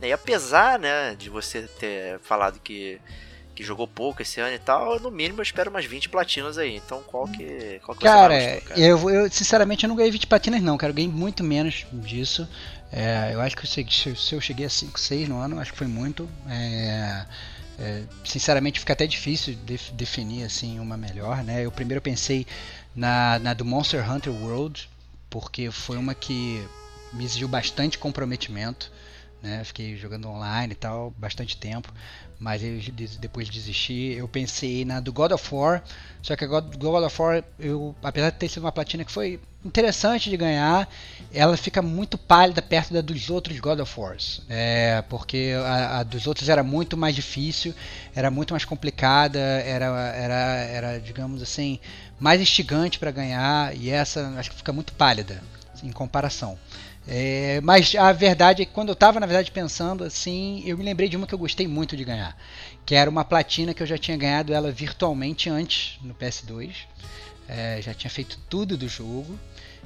E 0.00 0.12
apesar, 0.12 0.78
né, 0.78 1.14
de 1.14 1.30
você 1.30 1.62
ter 1.62 2.18
falado 2.20 2.58
que 2.60 3.00
que 3.54 3.62
jogou 3.62 3.86
pouco 3.86 4.20
esse 4.20 4.40
ano 4.40 4.54
e 4.54 4.58
tal, 4.58 4.98
no 4.98 5.10
mínimo 5.10 5.38
eu 5.38 5.42
espero 5.42 5.70
umas 5.70 5.84
20 5.84 6.08
platinas 6.08 6.58
aí. 6.58 6.76
Então 6.76 7.02
qual 7.02 7.26
que, 7.28 7.80
qual 7.84 7.96
que 7.96 8.04
cara, 8.04 8.38
você 8.38 8.60
cara? 8.60 8.80
Eu, 8.80 9.10
eu 9.10 9.30
sinceramente 9.30 9.84
eu 9.84 9.88
não 9.88 9.96
ganhei 9.96 10.10
20 10.10 10.26
platinas 10.26 10.62
não, 10.62 10.76
cara. 10.76 10.90
Eu 10.90 10.94
ganhei 10.94 11.10
muito 11.10 11.44
menos 11.44 11.86
disso. 11.92 12.48
É, 12.92 13.30
eu 13.32 13.40
acho 13.40 13.56
que 13.56 13.66
se, 13.66 13.84
se 14.16 14.34
eu 14.34 14.40
cheguei 14.40 14.66
a 14.66 14.70
5, 14.70 14.98
6 14.98 15.28
no 15.28 15.38
ano, 15.38 15.60
acho 15.60 15.72
que 15.72 15.78
foi 15.78 15.86
muito. 15.86 16.28
É, 16.48 17.26
é, 17.78 18.02
sinceramente 18.24 18.78
fica 18.78 18.92
até 18.92 19.06
difícil 19.06 19.54
de, 19.54 19.78
definir 19.92 20.44
assim 20.44 20.78
uma 20.78 20.96
melhor, 20.96 21.42
né? 21.42 21.64
Eu 21.64 21.72
primeiro 21.72 22.00
pensei 22.00 22.46
na, 22.94 23.38
na 23.38 23.54
do 23.54 23.64
Monster 23.64 24.08
Hunter 24.08 24.32
World, 24.32 24.88
porque 25.28 25.70
foi 25.70 25.96
uma 25.96 26.14
que 26.14 26.64
me 27.12 27.24
exigiu 27.24 27.48
bastante 27.48 27.98
comprometimento, 27.98 28.92
né? 29.42 29.62
Fiquei 29.64 29.96
jogando 29.96 30.28
online 30.28 30.72
e 30.72 30.76
tal, 30.76 31.12
bastante 31.18 31.56
tempo 31.56 31.92
mas 32.38 32.62
eu 32.62 32.78
depois 33.18 33.48
desisti. 33.48 34.14
Eu 34.16 34.28
pensei 34.28 34.84
na 34.84 35.00
do 35.00 35.12
God 35.12 35.32
of 35.32 35.54
War, 35.54 35.82
só 36.22 36.36
que 36.36 36.44
a 36.44 36.46
God, 36.46 36.76
God 36.76 37.04
of 37.04 37.22
War, 37.22 37.44
eu, 37.58 37.94
apesar 38.02 38.30
de 38.30 38.36
ter 38.36 38.48
sido 38.48 38.62
uma 38.64 38.72
platina 38.72 39.04
que 39.04 39.12
foi 39.12 39.40
interessante 39.64 40.28
de 40.28 40.36
ganhar, 40.36 40.88
ela 41.32 41.56
fica 41.56 41.80
muito 41.80 42.18
pálida 42.18 42.60
perto 42.60 42.92
da 42.92 43.00
dos 43.00 43.30
outros 43.30 43.58
God 43.58 43.80
of 43.80 43.98
Wars, 43.98 44.42
é, 44.48 45.02
porque 45.08 45.52
a, 45.56 46.00
a, 46.00 46.02
dos 46.02 46.26
outros 46.26 46.48
era 46.48 46.62
muito 46.62 46.96
mais 46.96 47.14
difícil, 47.14 47.74
era 48.14 48.30
muito 48.30 48.52
mais 48.52 48.64
complicada, 48.64 49.38
era, 49.38 49.86
era, 50.14 50.34
era 50.34 51.00
digamos 51.00 51.42
assim, 51.42 51.80
mais 52.20 52.40
instigante 52.40 52.98
para 52.98 53.10
ganhar, 53.10 53.74
e 53.74 53.88
essa 53.88 54.34
acho 54.36 54.50
que 54.50 54.56
fica 54.56 54.72
muito 54.72 54.92
pálida 54.92 55.42
em 55.82 55.90
comparação. 55.90 56.58
É, 57.06 57.60
mas 57.62 57.94
a 57.94 58.12
verdade 58.12 58.62
é 58.62 58.64
que 58.64 58.72
quando 58.72 58.88
eu 58.88 58.94
estava 58.94 59.20
na 59.20 59.26
verdade 59.26 59.50
pensando 59.50 60.04
assim, 60.04 60.62
eu 60.64 60.78
me 60.78 60.84
lembrei 60.84 61.08
de 61.08 61.16
uma 61.16 61.26
que 61.26 61.34
eu 61.34 61.38
gostei 61.38 61.68
muito 61.68 61.96
de 61.96 62.04
ganhar, 62.04 62.36
que 62.86 62.94
era 62.94 63.10
uma 63.10 63.24
platina 63.24 63.74
que 63.74 63.82
eu 63.82 63.86
já 63.86 63.98
tinha 63.98 64.16
ganhado 64.16 64.54
ela 64.54 64.70
virtualmente 64.72 65.50
antes 65.50 65.98
no 66.02 66.14
PS2, 66.14 66.72
é, 67.46 67.80
já 67.82 67.92
tinha 67.92 68.10
feito 68.10 68.38
tudo 68.48 68.74
do 68.76 68.88
jogo 68.88 69.38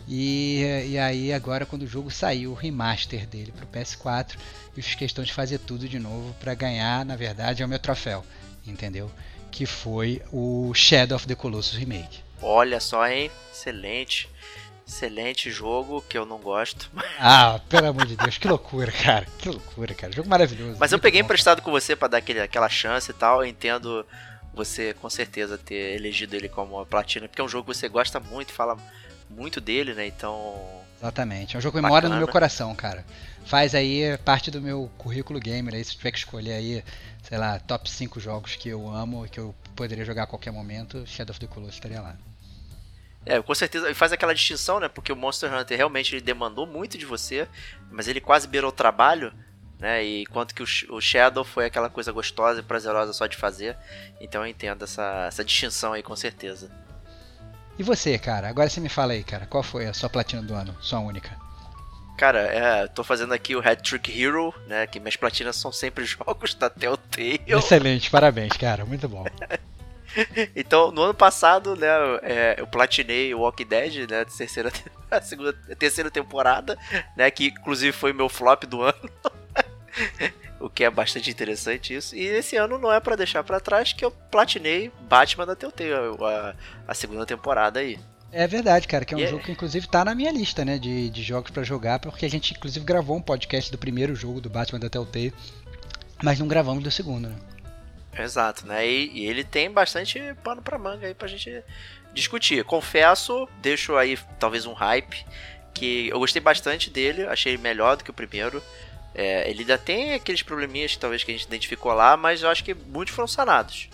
e, 0.07 0.63
e 0.91 0.99
aí 0.99 1.33
agora 1.33 1.67
quando 1.67 1.83
o 1.83 1.89
jogo 1.89 2.09
saiu 2.09 2.53
o 2.53 2.55
remaster 2.55 3.27
dele 3.27 3.53
para 3.53 3.65
o 3.65 3.69
PS4, 3.69 4.37
eu 4.77 4.83
fiz 4.83 4.95
questão 4.95 5.25
de 5.25 5.33
fazer 5.33 5.59
tudo 5.59 5.89
de 5.89 5.99
novo 5.99 6.33
para 6.39 6.55
ganhar, 6.55 7.05
na 7.05 7.17
verdade, 7.17 7.65
é 7.65 7.67
o 7.67 7.69
meu 7.69 7.81
troféu, 7.81 8.25
entendeu? 8.65 9.11
Que 9.51 9.67
foi 9.67 10.23
o 10.33 10.73
Shadow 10.73 11.17
of 11.17 11.27
the 11.27 11.35
Colossus 11.35 11.77
Remake. 11.77 12.21
Olha 12.41 12.79
só, 12.79 13.09
hein? 13.09 13.29
Excelente. 13.53 14.29
Excelente 14.89 15.51
jogo 15.51 16.03
que 16.09 16.17
eu 16.17 16.25
não 16.25 16.39
gosto. 16.39 16.91
Ah, 17.21 17.61
pelo 17.69 17.89
amor 17.89 18.07
de 18.07 18.17
Deus, 18.17 18.39
que 18.39 18.47
loucura, 18.47 18.93
cara. 18.93 19.27
Que 19.39 19.49
loucura, 19.49 19.93
cara. 19.93 20.13
Jogo 20.13 20.29
maravilhoso. 20.29 20.79
Mas 20.79 20.93
eu 20.93 20.99
peguei 21.01 21.21
bom, 21.21 21.27
emprestado 21.27 21.61
com 21.61 21.71
você 21.71 21.97
para 21.97 22.09
dar 22.09 22.19
aquele, 22.19 22.41
aquela 22.41 22.69
chance 22.69 23.11
e 23.11 23.15
tal. 23.15 23.43
Eu 23.43 23.49
entendo 23.49 24.07
você 24.55 24.95
com 24.95 25.11
certeza 25.11 25.59
ter 25.59 25.97
elegido 25.97 26.37
ele 26.37 26.49
como 26.49 26.85
platina, 26.87 27.29
porque 27.29 27.41
é 27.41 27.45
um 27.45 27.49
jogo 27.49 27.71
que 27.71 27.77
você 27.77 27.89
gosta 27.89 28.19
muito, 28.21 28.53
fala 28.53 28.77
muito 29.29 29.61
dele, 29.61 29.95
né? 29.95 30.07
Então. 30.07 30.57
Exatamente. 31.01 31.57
É 31.57 31.59
um 31.59 31.61
jogo 31.61 31.81
que 31.81 31.87
mora 31.87 32.09
no 32.09 32.17
meu 32.17 32.29
coração, 32.29 32.75
cara. 32.75 33.05
Faz 33.45 33.75
aí 33.75 34.17
parte 34.25 34.51
do 34.51 34.61
meu 34.61 34.91
currículo 34.97 35.41
gamer 35.41 35.75
aí, 35.75 35.85
se 35.85 35.97
tiver 35.97 36.13
que 36.13 36.19
escolher 36.19 36.53
aí, 36.53 36.85
sei 37.23 37.37
lá, 37.37 37.59
top 37.59 37.91
5 37.91 38.21
jogos 38.21 38.57
que 38.57 38.69
eu 38.69 38.89
amo 38.89 39.27
e 39.27 39.29
que 39.29 39.39
eu 39.39 39.55
poderia 39.75 40.05
jogar 40.05 40.25
a 40.25 40.27
qualquer 40.27 40.51
momento, 40.51 41.05
Shadow 41.07 41.33
of 41.33 41.41
the 41.41 41.47
Colossus 41.47 41.75
estaria 41.75 42.01
lá. 42.01 42.17
É, 43.27 43.41
com 43.43 43.55
certeza 43.55 43.95
faz 43.95 44.13
aquela 44.13 44.35
distinção, 44.35 44.81
né? 44.81 44.89
Porque 44.89 45.13
o 45.13 45.17
Monster 45.17 45.53
Hunter 45.53 45.77
realmente 45.77 46.15
ele 46.15 46.23
demandou 46.23 46.67
muito 46.67 46.97
de 46.97 47.05
você, 47.05 47.47
mas 47.91 48.09
ele 48.09 48.21
quase 48.21 48.49
beirou 48.49 48.71
o 48.71 48.73
trabalho, 48.73 49.33
né? 49.79 50.05
E 50.05 50.23
enquanto 50.23 50.55
que 50.55 50.63
o, 50.63 51.01
Shadow 51.01 51.45
foi 51.45 51.67
aquela 51.67 51.91
coisa 51.91 52.11
gostosa 52.11 52.61
e 52.61 52.63
prazerosa 52.63 53.13
só 53.13 53.27
de 53.27 53.37
fazer. 53.37 53.77
Então 54.21 54.43
eu 54.43 54.47
entendo 54.47 54.85
essa, 54.85 55.27
essa 55.29 55.45
distinção 55.45 55.93
aí, 55.93 56.03
com 56.03 56.17
certeza. 56.17 56.71
E 57.79 57.83
você, 57.83 58.19
cara? 58.19 58.49
Agora 58.49 58.69
você 58.69 58.81
me 58.81 58.89
fala 58.89 59.13
aí, 59.13 59.23
cara. 59.23 59.47
Qual 59.47 59.63
foi 59.63 59.87
a 59.87 59.95
sua 59.95 60.09
platina 60.09 60.43
do 60.43 60.55
ano? 60.55 60.77
Sua 60.81 60.99
única? 60.99 61.37
Cara, 62.17 62.41
é, 62.41 62.89
tô 62.89 63.05
fazendo 63.05 63.33
aqui 63.33 63.55
o 63.55 63.61
Hat 63.61 63.81
Trick 63.81 64.11
Hero, 64.21 64.53
né? 64.67 64.89
Que 64.89 64.99
minhas 64.99 65.15
platinas 65.15 65.55
são 65.55 65.71
sempre 65.71 66.03
jogos 66.07 66.55
da 66.55 66.69
Telltale. 66.69 67.41
Excelente, 67.47 68.11
parabéns, 68.11 68.57
cara. 68.57 68.85
Muito 68.85 69.09
bom. 69.09 69.25
então, 70.55 70.91
no 70.91 71.03
ano 71.03 71.15
passado, 71.15 71.77
né, 71.77 71.89
é, 72.23 72.57
eu 72.59 72.67
platinei 72.67 73.35
o 73.35 73.41
Walking 73.41 73.67
Dead, 73.67 74.11
né, 74.11 74.25
terceira, 74.25 74.73
a 75.11 75.21
segunda, 75.21 75.57
a 75.71 75.75
terceira 75.75 76.11
temporada, 76.11 76.79
né, 77.17 77.31
que 77.31 77.47
inclusive 77.47 77.93
foi 77.93 78.13
meu 78.13 78.29
flop 78.29 78.65
do 78.65 78.83
ano. 78.83 79.11
o 80.61 80.69
que 80.69 80.85
é 80.85 80.91
bastante 80.91 81.31
interessante 81.31 81.95
isso. 81.95 82.17
E 82.17 82.25
esse 82.25 82.57
ano 82.57 82.79
não 82.79 82.93
é 82.93 83.01
para 83.01 83.17
deixar 83.17 83.43
para 83.45 83.61
trás 83.61 83.93
que 83.93 84.05
eu 84.05 84.11
platinei 84.11 84.93
Batman 85.09 85.47
da 85.47 85.57
Telltale, 85.57 86.17
a, 86.21 86.55
a 86.87 86.95
segunda 86.95 87.25
temporada 87.25 87.81
aí. 87.81 87.99
É 88.31 88.47
verdade, 88.47 88.87
cara, 88.87 89.05
que 89.05 89.15
é 89.15 89.17
um 89.17 89.21
yeah. 89.21 89.35
jogo 89.35 89.45
que 89.45 89.53
inclusive 89.53 89.89
tá 89.89 90.05
na 90.05 90.15
minha 90.15 90.31
lista, 90.31 90.65
né, 90.65 90.79
de, 90.79 91.09
de 91.09 91.23
jogos 91.23 91.51
para 91.51 91.63
jogar, 91.63 91.99
porque 91.99 92.27
a 92.27 92.31
gente 92.31 92.53
inclusive 92.53 92.85
gravou 92.85 93.17
um 93.17 93.23
podcast 93.23 93.71
do 93.71 93.79
primeiro 93.79 94.15
jogo 94.15 94.41
do 94.41 94.51
Batman 94.51 94.79
da 94.79 94.91
Telltale, 94.91 95.33
mas 96.23 96.39
não 96.39 96.47
gravamos 96.47 96.85
do 96.85 96.91
segundo, 96.91 97.29
né? 97.29 97.37
Exato, 98.19 98.67
né? 98.67 98.87
E, 98.87 99.11
e, 99.15 99.27
ele 99.27 99.45
tem 99.45 99.71
bastante 99.71 100.21
pano 100.43 100.61
pra 100.61 100.79
manga 100.79 101.07
aí 101.07 101.15
pra 101.15 101.29
gente 101.29 101.63
discutir. 102.13 102.65
Confesso, 102.65 103.49
deixo 103.61 103.97
aí 103.97 104.19
talvez 104.39 104.67
um 104.67 104.73
hype, 104.73 105.25
que 105.73 106.09
eu 106.09 106.19
gostei 106.19 106.41
bastante 106.43 106.91
dele, 106.91 107.25
achei 107.27 107.57
melhor 107.57 107.97
do 107.97 108.05
que 108.05 108.11
o 108.11 108.15
primeiro. 108.15 108.63
É, 109.15 109.49
ele 109.49 109.61
ainda 109.61 109.79
tem 109.79 110.15
aqueles 110.15 110.43
probleminhas 110.43 110.93
que 110.93 110.99
talvez 110.99 111.25
que 111.25 111.31
a 111.31 111.35
gente 111.35 111.47
identificou 111.47 111.93
lá, 111.93 112.17
mas 112.17 112.43
eu 112.43 112.49
acho 112.49 112.65
que 112.65 112.75
muitos 112.75 113.15
foram 113.15 113.29
sanados. 113.29 113.89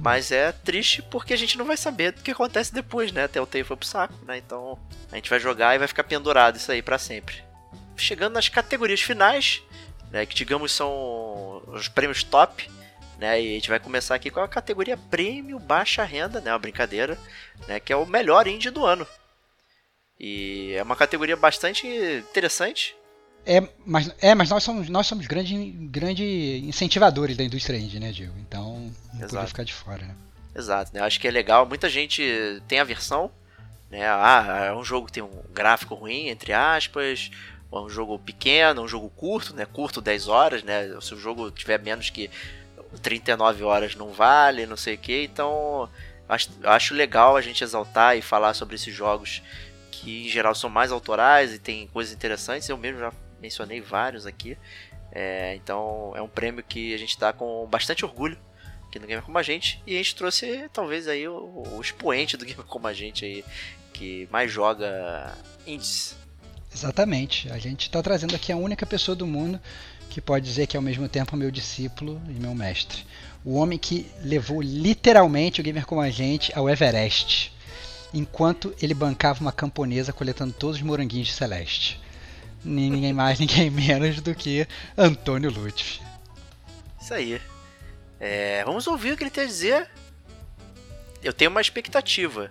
Mas 0.00 0.30
é 0.30 0.52
triste 0.52 1.02
porque 1.02 1.34
a 1.34 1.36
gente 1.36 1.56
não 1.58 1.64
vai 1.64 1.76
saber 1.76 2.12
do 2.12 2.22
que 2.22 2.30
acontece 2.30 2.72
depois, 2.72 3.12
né? 3.12 3.24
Até 3.24 3.40
o 3.40 3.46
Telltale 3.46 3.64
foi 3.64 3.76
pro 3.76 3.86
saco, 3.86 4.14
né? 4.24 4.38
Então 4.38 4.78
a 5.10 5.16
gente 5.16 5.30
vai 5.30 5.40
jogar 5.40 5.74
e 5.74 5.78
vai 5.78 5.88
ficar 5.88 6.04
pendurado 6.04 6.56
isso 6.56 6.70
aí 6.70 6.82
para 6.82 6.98
sempre. 6.98 7.42
Chegando 7.96 8.34
nas 8.34 8.48
categorias 8.48 9.00
finais, 9.00 9.62
né, 10.10 10.26
que 10.26 10.34
digamos 10.34 10.72
são 10.72 11.62
os 11.66 11.88
prêmios 11.88 12.22
top, 12.22 12.68
né? 13.18 13.40
E 13.40 13.50
a 13.50 13.54
gente 13.54 13.68
vai 13.68 13.80
começar 13.80 14.14
aqui 14.14 14.30
com 14.30 14.40
a 14.40 14.48
categoria 14.48 14.96
prêmio 14.96 15.58
baixa 15.58 16.04
renda, 16.04 16.40
né? 16.40 16.52
Uma 16.52 16.58
brincadeira, 16.58 17.18
né? 17.66 17.80
Que 17.80 17.92
é 17.92 17.96
o 17.96 18.06
melhor 18.06 18.46
indie 18.46 18.70
do 18.70 18.84
ano. 18.84 19.06
E 20.18 20.72
é 20.74 20.82
uma 20.82 20.96
categoria 20.96 21.36
bastante 21.36 21.86
interessante. 21.86 22.96
É, 23.44 23.62
mas, 23.84 24.12
é, 24.20 24.34
mas 24.34 24.50
nós 24.50 24.64
somos, 24.64 24.88
nós 24.88 25.06
somos 25.06 25.26
grandes 25.26 25.72
grande 25.90 26.24
incentivadores 26.64 27.36
da 27.36 27.44
indústria 27.44 27.78
indie, 27.78 28.00
né, 28.00 28.10
Diego? 28.10 28.34
Então 28.40 28.92
não 29.12 29.20
Exato. 29.20 29.34
podia 29.34 29.46
ficar 29.46 29.64
de 29.64 29.72
fora, 29.72 30.04
né? 30.04 30.14
Exato, 30.54 30.90
né? 30.92 31.00
Acho 31.00 31.20
que 31.20 31.28
é 31.28 31.30
legal. 31.30 31.66
Muita 31.66 31.88
gente 31.88 32.22
tem 32.66 32.80
a 32.80 32.84
versão, 32.84 33.30
né? 33.90 34.06
Ah, 34.08 34.64
é 34.66 34.72
um 34.72 34.82
jogo 34.82 35.06
que 35.06 35.12
tem 35.12 35.22
um 35.22 35.42
gráfico 35.52 35.94
ruim, 35.94 36.28
entre 36.28 36.52
aspas, 36.52 37.30
é 37.72 37.76
um 37.76 37.88
jogo 37.88 38.18
pequeno, 38.18 38.82
um 38.82 38.88
jogo 38.88 39.10
curto, 39.10 39.54
né? 39.54 39.66
Curto 39.66 40.00
10 40.00 40.28
horas, 40.28 40.62
né? 40.62 40.98
Se 41.00 41.14
o 41.14 41.18
jogo 41.18 41.50
tiver 41.50 41.78
menos 41.78 42.10
que 42.10 42.30
39 43.02 43.64
horas 43.64 43.94
não 43.94 44.12
vale, 44.12 44.66
não 44.66 44.76
sei 44.76 44.94
o 44.94 44.98
que, 44.98 45.24
então 45.24 45.88
acho, 46.28 46.50
acho 46.64 46.94
legal 46.94 47.36
a 47.36 47.40
gente 47.40 47.62
exaltar 47.62 48.16
e 48.16 48.22
falar 48.22 48.54
sobre 48.54 48.74
esses 48.74 48.94
jogos 48.94 49.42
que 49.90 50.26
em 50.26 50.28
geral 50.28 50.54
são 50.54 50.68
mais 50.68 50.92
autorais 50.92 51.52
e 51.54 51.58
tem 51.58 51.86
coisas 51.88 52.12
interessantes. 52.12 52.68
Eu 52.68 52.76
mesmo 52.76 53.00
já 53.00 53.12
mencionei 53.40 53.80
vários 53.80 54.26
aqui. 54.26 54.56
É, 55.12 55.54
então 55.56 56.12
é 56.14 56.20
um 56.20 56.28
prêmio 56.28 56.62
que 56.62 56.92
a 56.94 56.98
gente 56.98 57.10
está 57.10 57.32
com 57.32 57.66
bastante 57.66 58.04
orgulho 58.04 58.38
aqui 58.88 58.98
no 58.98 59.06
Gamer 59.06 59.24
Como 59.24 59.38
a 59.38 59.42
Gente. 59.42 59.82
E 59.86 59.94
a 59.94 59.98
gente 59.98 60.14
trouxe 60.14 60.68
talvez 60.72 61.08
aí 61.08 61.26
o, 61.26 61.64
o 61.72 61.80
expoente 61.80 62.36
do 62.36 62.44
Gamer 62.46 62.66
Como 62.66 62.86
a 62.86 62.92
Gente 62.92 63.24
aí, 63.24 63.44
que 63.92 64.28
mais 64.30 64.50
joga 64.50 65.34
indies. 65.66 66.16
Exatamente. 66.72 67.50
A 67.50 67.58
gente 67.58 67.82
está 67.82 68.02
trazendo 68.02 68.36
aqui 68.36 68.52
a 68.52 68.56
única 68.56 68.84
pessoa 68.84 69.16
do 69.16 69.26
mundo 69.26 69.60
que 70.10 70.20
pode 70.20 70.44
dizer 70.44 70.66
que 70.66 70.76
é 70.76 70.78
ao 70.78 70.82
mesmo 70.82 71.08
tempo 71.08 71.36
meu 71.36 71.50
discípulo 71.50 72.20
e 72.28 72.32
meu 72.32 72.54
mestre. 72.54 73.04
O 73.44 73.54
homem 73.54 73.78
que 73.78 74.10
levou 74.22 74.60
literalmente 74.60 75.60
o 75.60 75.64
gamer 75.64 75.86
como 75.86 76.00
a 76.00 76.10
gente 76.10 76.56
ao 76.56 76.68
Everest, 76.68 77.52
enquanto 78.12 78.74
ele 78.80 78.94
bancava 78.94 79.40
uma 79.40 79.52
camponesa 79.52 80.12
coletando 80.12 80.52
todos 80.52 80.76
os 80.76 80.82
moranguinhos 80.82 81.28
de 81.28 81.34
Celeste. 81.34 82.00
Ninguém 82.64 83.12
mais, 83.12 83.38
ninguém 83.40 83.70
menos 83.70 84.20
do 84.20 84.34
que 84.34 84.66
Antônio 84.96 85.50
Lutfi. 85.50 86.00
Isso 87.00 87.14
aí. 87.14 87.40
É, 88.18 88.64
vamos 88.64 88.86
ouvir 88.86 89.12
o 89.12 89.16
que 89.16 89.22
ele 89.22 89.30
tem 89.30 89.44
a 89.44 89.46
dizer. 89.46 89.88
Eu 91.22 91.32
tenho 91.32 91.50
uma 91.50 91.60
expectativa 91.60 92.50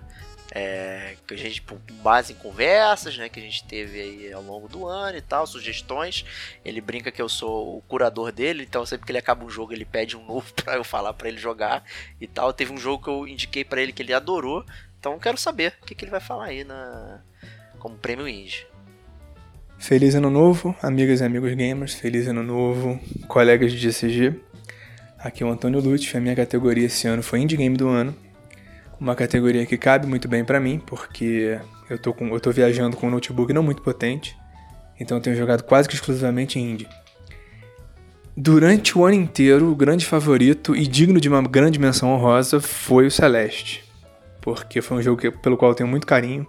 é, 0.57 1.18
que 1.27 1.34
a 1.34 1.38
gente, 1.38 1.61
com 1.61 1.77
base 2.02 2.32
em 2.32 2.36
conversas, 2.38 3.18
né, 3.18 3.27
que 3.27 3.41
a 3.41 3.44
gente 3.44 3.65
teve 3.65 3.99
aí 3.99 4.32
ao 4.32 4.41
longo 4.41 4.69
do 4.69 4.88
ano 4.88 5.18
e 5.18 5.22
tal, 5.22 5.45
sugestões. 5.45 6.23
Ele 6.64 6.80
brinca 6.80 7.11
que 7.11 7.22
eu 7.22 7.27
sou 7.27 7.77
o 7.77 7.82
curador 7.82 8.32
dele, 8.32 8.64
então 8.64 8.86
sempre 8.86 9.06
que 9.06 9.11
ele 9.11 9.19
acaba 9.19 9.44
um 9.44 9.49
jogo 9.49 9.73
ele 9.73 9.84
pede 9.84 10.15
um 10.15 10.26
novo 10.26 10.53
para 10.64 10.77
eu 10.77 10.84
falar 10.86 11.14
para 11.14 11.27
ele 11.27 11.38
jogar 11.38 11.84
e 12.22 12.26
tal. 12.26 12.53
Teve 12.53 12.72
um 12.72 12.77
jogo 12.77 13.03
que 13.03 13.10
eu 13.10 13.27
indiquei 13.27 13.65
para 13.65 13.82
ele 13.82 13.91
que 13.91 14.02
ele 14.02 14.14
adorou, 14.14 14.65
então 14.98 15.19
quero 15.19 15.38
saber 15.38 15.73
o 15.82 15.86
que, 15.86 15.94
que 15.94 16.06
ele 16.06 16.11
vai 16.11 16.22
falar 16.22 16.45
aí 16.45 16.64
na 16.64 17.22
como 17.77 17.98
prêmio 17.98 18.26
indie. 18.26 18.65
Feliz 19.77 20.15
ano 20.15 20.30
novo, 20.30 20.73
amigas 20.82 21.19
e 21.19 21.26
amigos 21.26 21.53
gamers, 21.53 21.95
feliz 21.95 22.27
ano 22.27 22.41
novo, 22.41 22.98
colegas 23.27 23.73
de 23.73 23.77
GCG. 23.77 24.40
Aqui 25.19 25.44
é 25.44 25.45
o 25.45 25.49
Antônio 25.49 25.82
Lutz, 25.82 26.15
a 26.15 26.19
minha 26.22 26.36
categoria 26.36 26.86
esse 26.86 27.07
ano 27.07 27.22
foi 27.22 27.41
Indie 27.41 27.57
Game 27.57 27.76
do 27.76 27.90
Ano. 27.90 28.24
Uma 28.99 29.15
categoria 29.15 29.65
que 29.65 29.77
cabe 29.77 30.07
muito 30.07 30.27
bem 30.27 30.45
para 30.45 30.59
mim, 30.59 30.81
porque 30.85 31.59
eu 31.89 31.99
tô, 31.99 32.13
com, 32.13 32.27
eu 32.30 32.39
tô 32.39 32.51
viajando 32.51 32.95
com 32.95 33.07
um 33.07 33.11
notebook 33.11 33.51
não 33.51 33.61
muito 33.61 33.81
potente, 33.81 34.35
então 34.99 35.17
eu 35.17 35.22
tenho 35.22 35.35
jogado 35.35 35.63
quase 35.63 35.88
que 35.89 35.95
exclusivamente 35.95 36.59
indie. 36.59 36.88
Durante 38.38 38.97
o 38.97 39.05
ano 39.05 39.15
inteiro, 39.15 39.72
o 39.72 39.76
grande 39.76 40.05
favorito 40.05 40.76
e 40.76 40.88
digno 40.88 41.19
de 41.19 41.30
uma 41.30 41.41
grande 41.41 41.80
menção 41.80 42.09
honrosa 42.09 42.59
foi 42.59 43.07
o 43.07 43.11
Celeste, 43.11 43.84
porque 44.41 44.81
foi 44.81 44.97
um 44.97 45.01
jogo 45.01 45.22
que, 45.22 45.31
pelo 45.31 45.57
qual 45.57 45.72
eu 45.72 45.76
tenho 45.76 45.89
muito 45.89 46.07
carinho, 46.07 46.47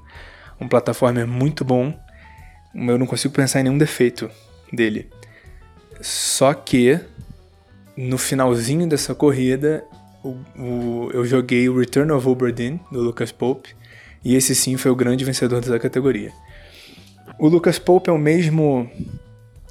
um 0.61 0.69
plataforma 0.69 1.27
muito 1.27 1.65
bom, 1.65 1.99
eu 2.75 2.99
não 2.99 3.07
consigo 3.07 3.35
pensar 3.35 3.61
em 3.61 3.65
nenhum 3.65 3.79
defeito 3.79 4.31
dele. 4.73 5.11
Só 6.01 6.53
que 6.55 7.01
no 7.97 8.19
finalzinho 8.19 8.87
dessa 8.89 9.15
corrida, 9.15 9.85
o, 10.27 10.37
o, 10.61 11.11
eu 11.13 11.25
joguei 11.25 11.69
o 11.69 11.79
Return 11.79 12.11
of 12.13 12.27
Obra 12.29 12.53
Dinn, 12.53 12.79
do 12.91 13.01
Lucas 13.01 13.31
Pope, 13.31 13.75
e 14.25 14.35
esse 14.35 14.55
sim 14.55 14.77
foi 14.77 14.91
o 14.91 14.97
grande 14.97 15.25
vencedor 15.25 15.61
dessa 15.61 15.79
categoria. 15.79 16.33
O 17.39 17.49
Lucas 17.49 17.79
Pope 17.79 18.11
é 18.11 18.13
o 18.13 18.19
mesmo 18.19 18.91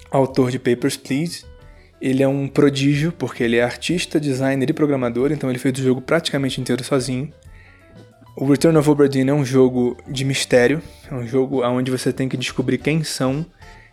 autor 0.10 0.52
de 0.52 0.60
Papers, 0.60 0.96
Please. 0.96 1.44
Ele 2.02 2.24
é 2.24 2.28
um 2.28 2.48
prodígio, 2.48 3.12
porque 3.12 3.44
ele 3.44 3.58
é 3.58 3.64
artista, 3.64 4.20
designer 4.20 4.70
e 4.70 4.74
programador, 4.74 5.32
então 5.32 5.50
ele 5.50 5.60
fez 5.60 5.78
o 5.80 5.84
jogo 5.84 6.02
praticamente 6.02 6.62
inteiro 6.62 6.84
sozinho. 6.84 7.32
O 8.38 8.46
Return 8.46 8.78
of 8.78 8.90
Obra 8.90 9.10
Dinn 9.10 9.30
é 9.30 9.34
um 9.34 9.46
jogo 9.46 9.98
de 10.08 10.24
mistério, 10.24 10.82
é 11.10 11.16
um 11.16 11.26
jogo 11.26 11.66
onde 11.66 11.90
você 11.90 12.12
tem 12.12 12.28
que 12.30 12.38
descobrir 12.38 12.78
quem 12.78 13.04
são 13.04 13.46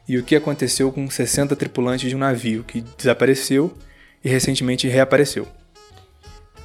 e 0.09 0.19
o 0.19 0.23
que 0.25 0.35
aconteceu 0.35 0.91
com 0.93 1.09
60 1.09 1.55
tripulantes 1.55 2.09
de 2.09 2.17
um 2.17 2.19
navio 2.19 2.65
que 2.65 2.85
desapareceu 2.99 3.73
e 4.23 4.29
recentemente 4.29 4.89
reapareceu. 4.89 5.47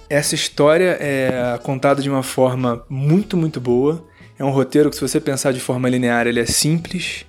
Essa 0.09 0.35
história 0.35 0.97
é 1.01 1.59
contada 1.63 2.01
de 2.01 2.09
uma 2.09 2.23
forma 2.23 2.85
muito, 2.89 3.35
muito 3.35 3.59
boa. 3.59 4.07
É 4.39 4.43
um 4.43 4.51
roteiro 4.51 4.89
que, 4.89 4.95
se 4.95 5.01
você 5.01 5.19
pensar 5.19 5.51
de 5.51 5.59
forma 5.59 5.89
linear, 5.89 6.27
ele 6.27 6.39
é 6.39 6.45
simples, 6.45 7.25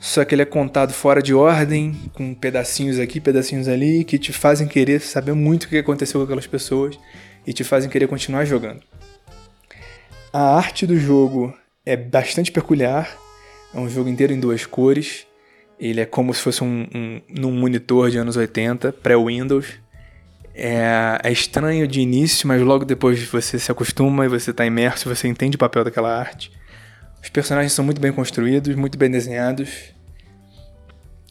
só 0.00 0.24
que 0.24 0.34
ele 0.34 0.42
é 0.42 0.46
contado 0.46 0.92
fora 0.92 1.20
de 1.20 1.34
ordem, 1.34 1.94
com 2.14 2.32
pedacinhos 2.32 2.98
aqui, 2.98 3.20
pedacinhos 3.20 3.68
ali, 3.68 4.02
que 4.04 4.18
te 4.18 4.32
fazem 4.32 4.66
querer 4.66 5.00
saber 5.00 5.34
muito 5.34 5.64
o 5.64 5.68
que 5.68 5.76
aconteceu 5.76 6.20
com 6.20 6.24
aquelas 6.24 6.46
pessoas 6.46 6.98
e 7.46 7.52
te 7.52 7.64
fazem 7.64 7.90
querer 7.90 8.06
continuar 8.06 8.44
jogando. 8.44 8.80
A 10.32 10.56
arte 10.56 10.86
do 10.86 10.98
jogo 10.98 11.54
é 11.84 11.96
bastante 11.96 12.50
peculiar, 12.50 13.14
é 13.74 13.78
um 13.78 13.88
jogo 13.88 14.08
inteiro 14.08 14.32
em 14.32 14.40
duas 14.40 14.64
cores. 14.64 15.26
Ele 15.78 16.00
é 16.00 16.06
como 16.06 16.32
se 16.32 16.40
fosse 16.40 16.64
um, 16.64 16.86
um 17.38 17.50
monitor 17.52 18.10
de 18.10 18.16
anos 18.16 18.36
80, 18.36 18.92
pré-Windows. 18.92 19.74
É, 20.58 21.20
é, 21.22 21.30
estranho 21.30 21.86
de 21.86 22.00
início, 22.00 22.48
mas 22.48 22.62
logo 22.62 22.86
depois 22.86 23.22
você 23.24 23.58
se 23.58 23.70
acostuma 23.70 24.24
e 24.24 24.28
você 24.28 24.52
está 24.52 24.64
imerso, 24.64 25.06
você 25.06 25.28
entende 25.28 25.56
o 25.56 25.58
papel 25.58 25.84
daquela 25.84 26.18
arte. 26.18 26.50
Os 27.22 27.28
personagens 27.28 27.74
são 27.74 27.84
muito 27.84 28.00
bem 28.00 28.10
construídos, 28.10 28.74
muito 28.74 28.96
bem 28.96 29.10
desenhados. 29.10 29.92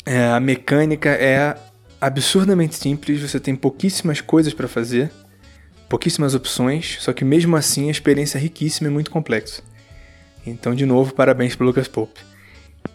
É, 0.06 0.27
a 0.27 0.39
mecânica 0.39 1.10
é 1.10 1.57
absurdamente 1.99 2.76
simples, 2.76 3.19
você 3.19 3.39
tem 3.39 3.56
pouquíssimas 3.56 4.22
coisas 4.22 4.53
para 4.53 4.68
fazer, 4.68 5.10
pouquíssimas 5.89 6.35
opções, 6.35 6.97
só 6.99 7.11
que 7.11 7.26
mesmo 7.26 7.56
assim 7.56 7.88
a 7.88 7.91
experiência 7.91 8.38
é 8.38 8.41
riquíssima 8.41 8.89
e 8.89 8.91
muito 8.91 9.10
complexa. 9.10 9.64
Então, 10.45 10.76
de 10.76 10.85
novo, 10.85 11.15
parabéns 11.15 11.56
para 11.56 11.65
Lucas 11.65 11.88
Pope. 11.88 12.22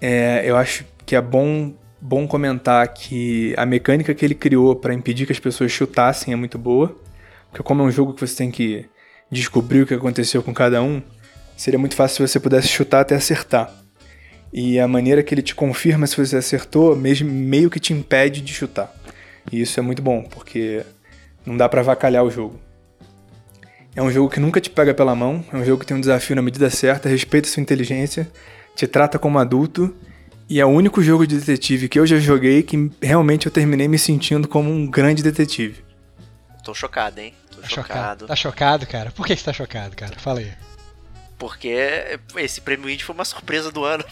É, 0.00 0.42
eu 0.44 0.56
acho 0.56 0.84
que 1.04 1.16
é 1.16 1.20
bom, 1.20 1.74
bom 2.00 2.26
comentar 2.26 2.86
que 2.88 3.54
a 3.56 3.66
mecânica 3.66 4.14
que 4.14 4.24
ele 4.24 4.34
criou 4.34 4.74
para 4.74 4.94
impedir 4.94 5.26
que 5.26 5.32
as 5.32 5.38
pessoas 5.38 5.70
chutassem 5.70 6.32
é 6.32 6.36
muito 6.36 6.58
boa. 6.58 6.96
Porque 7.50 7.62
como 7.62 7.82
é 7.82 7.84
um 7.84 7.90
jogo 7.90 8.14
que 8.14 8.20
você 8.20 8.36
tem 8.36 8.50
que 8.50 8.86
descobrir 9.30 9.82
o 9.82 9.86
que 9.86 9.94
aconteceu 9.94 10.42
com 10.42 10.54
cada 10.54 10.82
um, 10.82 11.02
seria 11.56 11.78
muito 11.78 11.94
fácil 11.94 12.26
se 12.26 12.32
você 12.32 12.40
pudesse 12.40 12.68
chutar 12.68 13.00
até 13.00 13.14
acertar. 13.14 13.72
E 14.52 14.80
a 14.80 14.88
maneira 14.88 15.22
que 15.22 15.34
ele 15.34 15.42
te 15.42 15.54
confirma 15.54 16.06
se 16.06 16.16
você 16.16 16.36
acertou, 16.36 16.96
mesmo 16.96 17.30
meio 17.30 17.70
que 17.70 17.78
te 17.78 17.92
impede 17.92 18.40
de 18.40 18.52
chutar. 18.52 18.92
E 19.52 19.60
isso 19.60 19.78
é 19.78 19.82
muito 19.82 20.02
bom, 20.02 20.22
porque 20.22 20.82
não 21.46 21.56
dá 21.56 21.68
para 21.68 21.80
avacalhar 21.80 22.24
o 22.24 22.30
jogo. 22.30 22.58
É 23.94 24.02
um 24.02 24.10
jogo 24.10 24.30
que 24.30 24.40
nunca 24.40 24.60
te 24.60 24.70
pega 24.70 24.94
pela 24.94 25.14
mão, 25.14 25.44
é 25.52 25.56
um 25.56 25.64
jogo 25.64 25.80
que 25.80 25.86
tem 25.86 25.96
um 25.96 26.00
desafio 26.00 26.36
na 26.36 26.42
medida 26.42 26.70
certa, 26.70 27.08
respeita 27.08 27.48
sua 27.48 27.60
inteligência, 27.60 28.30
te 28.74 28.86
trata 28.86 29.18
como 29.18 29.38
adulto 29.38 29.94
e 30.50 30.58
é 30.58 30.66
o 30.66 30.68
único 30.68 31.00
jogo 31.00 31.24
de 31.28 31.38
detetive 31.38 31.88
que 31.88 31.96
eu 31.96 32.04
já 32.04 32.18
joguei 32.18 32.64
que 32.64 32.90
realmente 33.00 33.46
eu 33.46 33.52
terminei 33.52 33.86
me 33.86 33.96
sentindo 33.96 34.48
como 34.48 34.68
um 34.68 34.84
grande 34.84 35.22
detetive. 35.22 35.84
Tô 36.64 36.74
chocado, 36.74 37.20
hein? 37.20 37.32
Tô 37.52 37.60
tá 37.60 37.68
chocado. 37.68 37.86
chocado. 37.86 38.26
Tá 38.26 38.36
chocado, 38.36 38.86
cara? 38.88 39.10
Por 39.12 39.24
que 39.24 39.36
você 39.36 39.44
tá 39.44 39.52
chocado, 39.52 39.94
cara? 39.94 40.18
Fala 40.18 40.40
aí. 40.40 40.52
Porque 41.38 42.18
esse 42.36 42.60
prêmio 42.60 42.90
indie 42.90 43.04
foi 43.04 43.14
uma 43.14 43.24
surpresa 43.24 43.70
do 43.70 43.84
ano. 43.84 44.04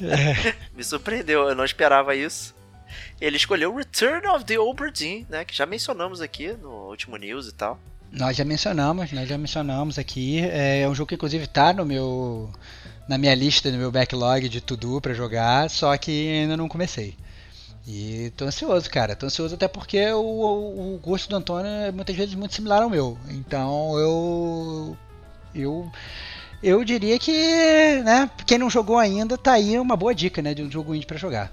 É. 0.00 0.54
me 0.74 0.82
surpreendeu, 0.82 1.46
eu 1.46 1.54
não 1.54 1.66
esperava 1.66 2.16
isso. 2.16 2.54
Ele 3.20 3.36
escolheu 3.36 3.76
Return 3.76 4.26
of 4.28 4.46
the 4.46 4.58
Obra 4.58 4.90
Dinn, 4.90 5.26
né? 5.28 5.44
Que 5.44 5.54
já 5.54 5.66
mencionamos 5.66 6.22
aqui 6.22 6.54
no 6.54 6.88
último 6.88 7.18
news 7.18 7.46
e 7.46 7.52
tal. 7.52 7.78
Nós 8.10 8.38
já 8.38 8.44
mencionamos, 8.44 9.12
nós 9.12 9.28
já 9.28 9.36
mencionamos 9.36 9.98
aqui. 9.98 10.40
É 10.40 10.88
um 10.88 10.94
jogo 10.94 11.08
que 11.08 11.14
inclusive 11.14 11.46
tá 11.46 11.74
no 11.74 11.84
meu 11.84 12.50
na 13.12 13.18
minha 13.18 13.34
lista, 13.34 13.70
no 13.70 13.76
meu 13.76 13.92
backlog 13.92 14.48
de 14.48 14.62
to-do 14.62 14.98
pra 14.98 15.12
jogar, 15.12 15.68
só 15.68 15.94
que 15.98 16.40
ainda 16.40 16.56
não 16.56 16.66
comecei. 16.66 17.14
E 17.86 18.32
tô 18.38 18.46
ansioso, 18.46 18.88
cara. 18.88 19.14
Tô 19.14 19.26
ansioso 19.26 19.54
até 19.54 19.68
porque 19.68 20.02
o, 20.12 20.94
o, 20.94 20.98
gosto 21.02 21.28
do 21.28 21.36
Antônio 21.36 21.70
é 21.70 21.92
muitas 21.92 22.16
vezes 22.16 22.34
muito 22.34 22.54
similar 22.54 22.82
ao 22.82 22.88
meu. 22.88 23.18
Então 23.28 23.98
eu. 23.98 24.96
Eu. 25.54 25.92
Eu 26.62 26.84
diria 26.84 27.18
que, 27.18 28.00
né, 28.02 28.30
quem 28.46 28.56
não 28.56 28.70
jogou 28.70 28.96
ainda, 28.96 29.36
tá 29.36 29.54
aí 29.54 29.76
uma 29.78 29.96
boa 29.96 30.14
dica, 30.14 30.40
né, 30.40 30.54
de 30.54 30.62
um 30.62 30.70
jogo 30.70 30.94
indie 30.94 31.06
pra 31.06 31.18
jogar. 31.18 31.52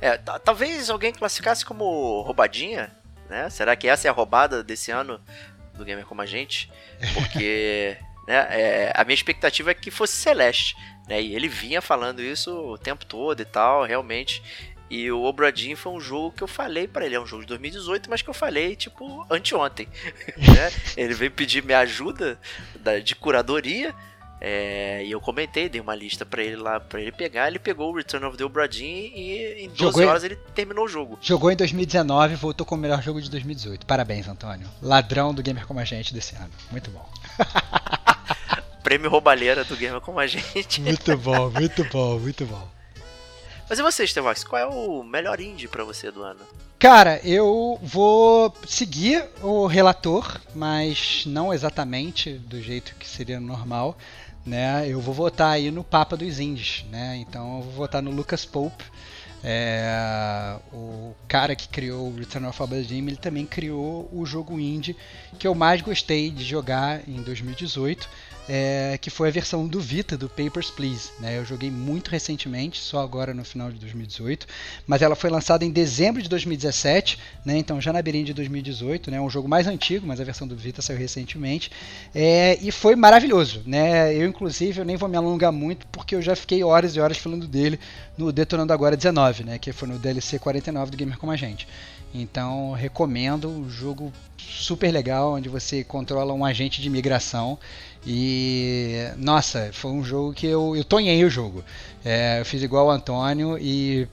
É, 0.00 0.18
talvez 0.18 0.90
alguém 0.90 1.12
classificasse 1.12 1.64
como 1.64 2.20
roubadinha, 2.22 2.90
né? 3.30 3.48
Será 3.48 3.74
que 3.76 3.88
essa 3.88 4.08
é 4.08 4.10
a 4.10 4.12
roubada 4.12 4.62
desse 4.62 4.90
ano 4.90 5.20
do 5.72 5.84
Gamer 5.84 6.04
Como 6.04 6.20
a 6.20 6.26
Gente? 6.26 6.70
Porque 7.14 7.96
né? 8.26 8.46
É, 8.50 8.92
a 8.94 9.04
minha 9.04 9.14
expectativa 9.14 9.70
é 9.70 9.74
que 9.74 9.90
fosse 9.90 10.14
Celeste, 10.14 10.76
né? 11.08 11.20
E 11.22 11.34
ele 11.34 11.48
vinha 11.48 11.80
falando 11.80 12.20
isso 12.20 12.50
o 12.50 12.78
tempo 12.78 13.04
todo 13.04 13.40
e 13.40 13.44
tal, 13.44 13.84
realmente. 13.84 14.42
E 14.88 15.10
o 15.10 15.24
Obradin 15.24 15.74
foi 15.74 15.92
um 15.92 16.00
jogo 16.00 16.30
que 16.30 16.42
eu 16.42 16.48
falei 16.48 16.86
para 16.86 17.04
ele, 17.04 17.16
é 17.16 17.20
um 17.20 17.26
jogo 17.26 17.42
de 17.42 17.48
2018, 17.48 18.08
mas 18.08 18.22
que 18.22 18.30
eu 18.30 18.34
falei, 18.34 18.76
tipo, 18.76 19.26
anteontem. 19.28 19.88
né? 20.38 20.72
Ele 20.96 21.12
veio 21.12 21.30
pedir 21.30 21.64
minha 21.64 21.80
ajuda 21.80 22.38
de 23.04 23.14
curadoria. 23.14 23.94
É, 24.38 25.02
e 25.04 25.10
eu 25.10 25.18
comentei, 25.18 25.66
dei 25.66 25.80
uma 25.80 25.94
lista 25.94 26.26
para 26.26 26.42
ele 26.42 26.56
lá 26.56 26.78
para 26.78 27.00
ele 27.00 27.10
pegar. 27.10 27.48
Ele 27.48 27.58
pegou 27.58 27.90
o 27.90 27.96
Return 27.96 28.26
of 28.26 28.36
the 28.36 28.44
Obradin 28.44 29.10
e 29.14 29.64
em 29.64 29.68
12 29.68 29.78
Jogou 29.78 30.06
horas 30.06 30.24
ele 30.24 30.36
terminou 30.54 30.84
o 30.84 30.88
jogo. 30.88 31.18
Jogou 31.20 31.50
em 31.50 31.56
2019 31.56 32.34
e 32.34 32.36
voltou 32.36 32.66
com 32.66 32.74
o 32.74 32.78
melhor 32.78 33.02
jogo 33.02 33.20
de 33.20 33.30
2018. 33.30 33.86
Parabéns, 33.86 34.28
Antônio. 34.28 34.68
Ladrão 34.80 35.34
do 35.34 35.42
Gamer 35.42 35.66
como 35.66 35.80
a 35.80 35.84
gente 35.84 36.12
desse 36.12 36.36
ano. 36.36 36.50
Muito 36.70 36.90
bom. 36.90 37.08
prêmio 38.86 39.10
roubalheira 39.10 39.64
do 39.64 39.76
Gamer 39.76 40.00
como 40.00 40.20
a 40.20 40.28
gente. 40.28 40.80
Muito 40.80 41.14
bom, 41.18 41.50
muito 41.50 41.84
bom, 41.86 42.20
muito 42.20 42.46
bom. 42.46 42.68
Mas 43.68 43.80
e 43.80 43.82
você, 43.82 44.04
Estevox, 44.04 44.44
qual 44.44 44.62
é 44.62 44.64
o 44.64 45.02
melhor 45.02 45.40
indie 45.40 45.66
para 45.66 45.82
você 45.82 46.08
do 46.12 46.22
ano? 46.22 46.38
Cara, 46.78 47.20
eu 47.24 47.80
vou 47.82 48.54
seguir 48.64 49.24
o 49.42 49.66
relator, 49.66 50.40
mas 50.54 51.24
não 51.26 51.52
exatamente 51.52 52.34
do 52.34 52.62
jeito 52.62 52.94
que 52.94 53.08
seria 53.08 53.40
normal, 53.40 53.98
né? 54.44 54.86
Eu 54.88 55.00
vou 55.00 55.12
votar 55.12 55.54
aí 55.54 55.68
no 55.72 55.82
Papa 55.82 56.16
dos 56.16 56.38
Indies, 56.38 56.84
né? 56.88 57.16
Então 57.16 57.56
eu 57.56 57.62
vou 57.62 57.72
votar 57.72 58.00
no 58.00 58.12
Lucas 58.12 58.44
Pope, 58.44 58.84
é, 59.42 60.56
o 60.72 61.14
cara 61.28 61.54
que 61.54 61.68
criou 61.68 62.08
o 62.08 62.16
Return 62.16 62.46
of 62.46 62.62
Obra 62.62 62.78
ele 62.78 63.16
também 63.16 63.46
criou 63.46 64.08
o 64.12 64.24
jogo 64.24 64.58
indie 64.58 64.96
que 65.38 65.46
eu 65.46 65.54
mais 65.54 65.80
gostei 65.82 66.30
de 66.30 66.44
jogar 66.44 67.08
em 67.08 67.22
2018, 67.22 68.08
é, 68.48 68.98
que 69.00 69.10
foi 69.10 69.28
a 69.28 69.32
versão 69.32 69.66
do 69.66 69.80
Vita 69.80 70.16
do 70.16 70.28
Papers, 70.28 70.70
Please. 70.70 71.10
Né? 71.18 71.38
Eu 71.38 71.44
joguei 71.44 71.70
muito 71.70 72.10
recentemente, 72.10 72.80
só 72.80 73.00
agora 73.00 73.34
no 73.34 73.44
final 73.44 73.70
de 73.70 73.78
2018, 73.78 74.46
mas 74.86 75.02
ela 75.02 75.16
foi 75.16 75.30
lançada 75.30 75.64
em 75.64 75.70
dezembro 75.70 76.22
de 76.22 76.28
2017, 76.28 77.18
né? 77.44 77.56
então 77.58 77.80
já 77.80 77.92
na 77.92 78.00
beirinha 78.02 78.24
de 78.24 78.34
2018, 78.34 79.10
né? 79.10 79.20
um 79.20 79.30
jogo 79.30 79.48
mais 79.48 79.66
antigo, 79.66 80.06
mas 80.06 80.20
a 80.20 80.24
versão 80.24 80.46
do 80.46 80.56
Vita 80.56 80.80
saiu 80.80 80.98
recentemente, 80.98 81.70
é, 82.14 82.58
e 82.60 82.70
foi 82.70 82.94
maravilhoso. 82.94 83.62
Né? 83.66 84.14
Eu, 84.14 84.26
inclusive, 84.26 84.80
eu 84.80 84.84
nem 84.84 84.96
vou 84.96 85.08
me 85.08 85.16
alongar 85.16 85.52
muito, 85.52 85.86
porque 85.88 86.14
eu 86.14 86.22
já 86.22 86.36
fiquei 86.36 86.62
horas 86.62 86.94
e 86.96 87.00
horas 87.00 87.18
falando 87.18 87.46
dele 87.46 87.78
no 88.16 88.32
Detonando 88.32 88.72
Agora 88.72 88.96
19, 88.96 89.44
né? 89.44 89.58
que 89.58 89.72
foi 89.72 89.88
no 89.88 89.98
DLC 89.98 90.38
49 90.38 90.90
do 90.90 90.96
Gamer 90.96 91.18
Como 91.18 91.32
a 91.32 91.36
Gente. 91.36 91.66
Então 92.22 92.72
recomendo 92.72 93.48
um 93.48 93.68
jogo 93.68 94.12
super 94.38 94.90
legal 94.90 95.34
onde 95.34 95.48
você 95.48 95.84
controla 95.84 96.32
um 96.32 96.44
agente 96.44 96.80
de 96.80 96.86
imigração 96.86 97.58
e 98.06 99.10
nossa, 99.16 99.70
foi 99.72 99.90
um 99.90 100.04
jogo 100.04 100.32
que 100.32 100.46
eu, 100.46 100.76
eu 100.76 100.84
tonhei 100.84 101.24
o 101.24 101.30
jogo. 101.30 101.64
É, 102.04 102.40
eu 102.40 102.44
fiz 102.44 102.62
igual 102.62 102.86
o 102.86 102.90
Antônio 102.90 103.58
e 103.58 104.06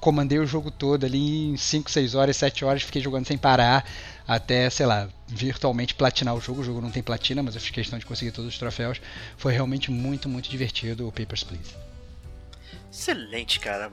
comandei 0.00 0.40
o 0.40 0.46
jogo 0.46 0.70
todo 0.72 1.06
ali 1.06 1.50
em 1.50 1.56
5, 1.56 1.88
6 1.88 2.14
horas, 2.16 2.36
7 2.36 2.64
horas, 2.64 2.82
fiquei 2.82 3.00
jogando 3.00 3.26
sem 3.26 3.38
parar 3.38 3.84
até, 4.26 4.68
sei 4.70 4.86
lá, 4.86 5.08
virtualmente 5.28 5.94
platinar 5.94 6.34
o 6.34 6.40
jogo. 6.40 6.62
O 6.62 6.64
jogo 6.64 6.80
não 6.80 6.90
tem 6.90 7.02
platina, 7.02 7.42
mas 7.42 7.54
eu 7.54 7.60
fiz 7.60 7.70
questão 7.70 7.98
de 7.98 8.06
conseguir 8.06 8.32
todos 8.32 8.52
os 8.52 8.58
troféus. 8.58 9.00
Foi 9.36 9.52
realmente 9.52 9.90
muito, 9.90 10.28
muito 10.28 10.48
divertido 10.48 11.06
o 11.06 11.12
Papers, 11.12 11.44
Please. 11.44 11.74
Excelente, 12.90 13.60
cara. 13.60 13.92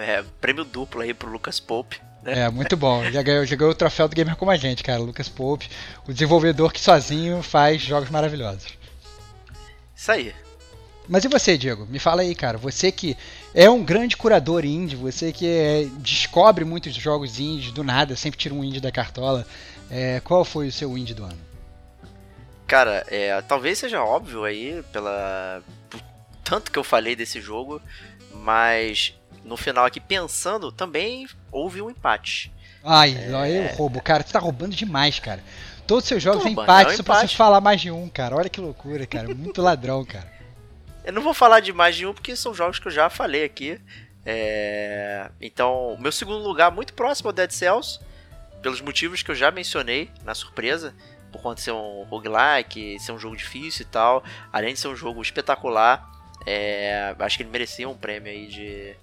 É, 0.00 0.24
prêmio 0.40 0.64
duplo 0.64 1.02
aí 1.02 1.14
pro 1.14 1.30
Lucas 1.30 1.60
Pope. 1.60 2.00
Né? 2.26 2.40
É, 2.40 2.50
muito 2.50 2.76
bom. 2.76 3.04
Já 3.10 3.22
ganhou, 3.22 3.46
já 3.46 3.56
ganhou 3.56 3.72
o 3.72 3.76
troféu 3.76 4.08
do 4.08 4.14
Gamer 4.16 4.36
como 4.36 4.50
a 4.50 4.56
gente, 4.56 4.82
cara. 4.82 5.00
Lucas 5.00 5.28
Pope, 5.28 5.70
o 6.06 6.12
desenvolvedor 6.12 6.72
que 6.72 6.80
sozinho 6.80 7.42
faz 7.42 7.80
jogos 7.80 8.10
maravilhosos. 8.10 8.66
Isso 9.94 10.12
aí. 10.12 10.34
Mas 11.08 11.24
e 11.24 11.28
você, 11.28 11.56
Diego? 11.56 11.86
Me 11.86 12.00
fala 12.00 12.22
aí, 12.22 12.34
cara. 12.34 12.58
Você 12.58 12.90
que 12.90 13.16
é 13.54 13.70
um 13.70 13.84
grande 13.84 14.16
curador 14.16 14.64
indie, 14.64 14.96
você 14.96 15.32
que 15.32 15.46
é, 15.46 15.86
descobre 16.00 16.64
muitos 16.64 16.92
jogos 16.94 17.38
indies 17.38 17.70
do 17.70 17.84
nada, 17.84 18.16
sempre 18.16 18.38
tira 18.38 18.54
um 18.54 18.64
indie 18.64 18.80
da 18.80 18.90
cartola. 18.90 19.46
É, 19.88 20.20
qual 20.20 20.44
foi 20.44 20.66
o 20.66 20.72
seu 20.72 20.98
indie 20.98 21.14
do 21.14 21.24
ano? 21.24 21.38
Cara, 22.66 23.06
é, 23.06 23.40
talvez 23.42 23.78
seja 23.78 24.02
óbvio 24.02 24.42
aí, 24.42 24.82
pela 24.92 25.62
tanto 26.42 26.70
que 26.70 26.78
eu 26.78 26.84
falei 26.84 27.14
desse 27.14 27.40
jogo, 27.40 27.80
mas 28.32 29.14
no 29.46 29.56
final 29.56 29.84
aqui 29.84 30.00
pensando, 30.00 30.72
também 30.72 31.28
houve 31.50 31.80
um 31.80 31.88
empate. 31.88 32.52
Ai, 32.84 33.16
é... 33.16 33.70
eu 33.70 33.76
roubo. 33.76 34.00
Cara, 34.02 34.22
você 34.22 34.32
tá 34.32 34.38
roubando 34.38 34.74
demais, 34.74 35.18
cara. 35.18 35.42
Todos 35.86 36.04
os 36.04 36.08
seus 36.08 36.22
jogos 36.22 36.42
têm 36.42 36.52
empate, 36.52 36.90
é 36.90 36.94
um 36.94 36.96
só 36.96 37.02
pra 37.02 37.20
você 37.20 37.34
falar 37.34 37.60
mais 37.60 37.80
de 37.80 37.90
um, 37.90 38.08
cara. 38.08 38.36
Olha 38.36 38.48
que 38.48 38.60
loucura, 38.60 39.06
cara. 39.06 39.32
Muito 39.34 39.62
ladrão, 39.62 40.04
cara. 40.04 40.30
Eu 41.04 41.12
não 41.12 41.22
vou 41.22 41.32
falar 41.32 41.60
de 41.60 41.72
mais 41.72 41.94
de 41.94 42.04
um 42.04 42.12
porque 42.12 42.34
são 42.34 42.52
jogos 42.52 42.80
que 42.80 42.88
eu 42.88 42.92
já 42.92 43.08
falei 43.08 43.44
aqui. 43.44 43.80
É... 44.24 45.30
Então, 45.40 45.96
meu 46.00 46.10
segundo 46.10 46.42
lugar 46.42 46.72
muito 46.72 46.92
próximo 46.92 47.28
ao 47.28 47.32
Dead 47.32 47.52
Cells, 47.52 48.00
pelos 48.60 48.80
motivos 48.80 49.22
que 49.22 49.30
eu 49.30 49.34
já 49.34 49.52
mencionei 49.52 50.10
na 50.24 50.34
surpresa, 50.34 50.92
por 51.30 51.40
conta 51.40 51.56
de 51.56 51.62
ser 51.62 51.72
um 51.72 52.02
roguelike, 52.02 52.98
ser 52.98 53.12
um 53.12 53.18
jogo 53.18 53.36
difícil 53.36 53.82
e 53.82 53.88
tal, 53.88 54.24
além 54.52 54.74
de 54.74 54.80
ser 54.80 54.88
um 54.88 54.96
jogo 54.96 55.22
espetacular, 55.22 56.04
é... 56.44 57.14
acho 57.20 57.36
que 57.36 57.44
ele 57.44 57.50
merecia 57.50 57.88
um 57.88 57.96
prêmio 57.96 58.32
aí 58.32 58.48
de 58.48 58.96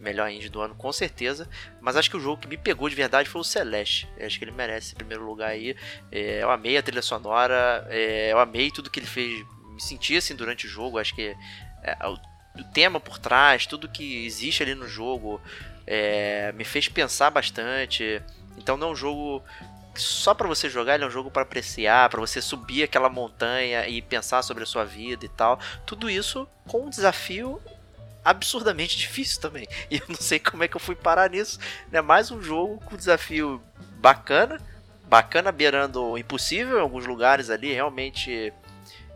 melhor 0.00 0.30
indie 0.30 0.48
do 0.48 0.60
ano, 0.60 0.74
com 0.74 0.92
certeza. 0.92 1.48
Mas 1.80 1.96
acho 1.96 2.10
que 2.10 2.16
o 2.16 2.20
jogo 2.20 2.40
que 2.40 2.48
me 2.48 2.56
pegou 2.56 2.88
de 2.88 2.96
verdade 2.96 3.28
foi 3.28 3.40
o 3.40 3.44
Celeste. 3.44 4.08
Eu 4.16 4.26
acho 4.26 4.38
que 4.38 4.44
ele 4.44 4.52
merece 4.52 4.88
esse 4.88 4.94
primeiro 4.94 5.24
lugar 5.24 5.50
aí. 5.50 5.76
É, 6.10 6.42
eu 6.42 6.50
amei 6.50 6.76
a 6.76 6.82
trilha 6.82 7.02
sonora, 7.02 7.86
é, 7.90 8.32
eu 8.32 8.38
amei 8.38 8.70
tudo 8.70 8.90
que 8.90 8.98
ele 8.98 9.06
fez 9.06 9.44
me 9.80 9.80
senti 9.80 10.16
assim 10.16 10.34
durante 10.34 10.66
o 10.66 10.68
jogo. 10.68 10.98
Acho 10.98 11.14
que 11.14 11.36
é, 11.82 11.96
o, 12.06 12.18
tema 12.72 13.00
por 13.00 13.18
trás, 13.18 13.66
tudo 13.66 13.88
que 13.88 14.26
existe 14.26 14.62
ali 14.62 14.74
no 14.74 14.88
jogo, 14.88 15.40
é, 15.86 16.52
me 16.52 16.64
fez 16.64 16.88
pensar 16.88 17.30
bastante. 17.30 18.22
Então 18.56 18.76
não 18.76 18.88
é 18.88 18.92
um 18.92 18.96
jogo 18.96 19.42
só 19.94 20.34
para 20.34 20.46
você 20.46 20.68
jogar, 20.68 20.94
ele 20.94 21.04
é 21.04 21.06
um 21.06 21.10
jogo 21.10 21.30
para 21.30 21.42
apreciar, 21.42 22.08
para 22.08 22.20
você 22.20 22.40
subir 22.40 22.82
aquela 22.82 23.08
montanha 23.08 23.86
e 23.88 24.00
pensar 24.00 24.42
sobre 24.42 24.62
a 24.62 24.66
sua 24.66 24.84
vida 24.84 25.24
e 25.24 25.28
tal. 25.28 25.58
Tudo 25.86 26.08
isso 26.08 26.46
com 26.66 26.86
um 26.86 26.90
desafio 26.90 27.60
absurdamente 28.24 28.96
difícil 28.96 29.40
também. 29.40 29.66
E 29.90 29.96
eu 29.96 30.04
não 30.08 30.16
sei 30.16 30.38
como 30.38 30.62
é 30.62 30.68
que 30.68 30.76
eu 30.76 30.80
fui 30.80 30.94
parar 30.94 31.30
nisso. 31.30 31.58
Né? 31.90 32.00
Mais 32.00 32.30
um 32.30 32.42
jogo 32.42 32.78
com 32.84 32.96
desafio 32.96 33.62
bacana, 33.98 34.60
bacana 35.08 35.52
beirando 35.52 36.02
o 36.02 36.18
impossível 36.18 36.78
em 36.78 36.80
alguns 36.80 37.06
lugares 37.06 37.50
ali, 37.50 37.72
realmente 37.72 38.52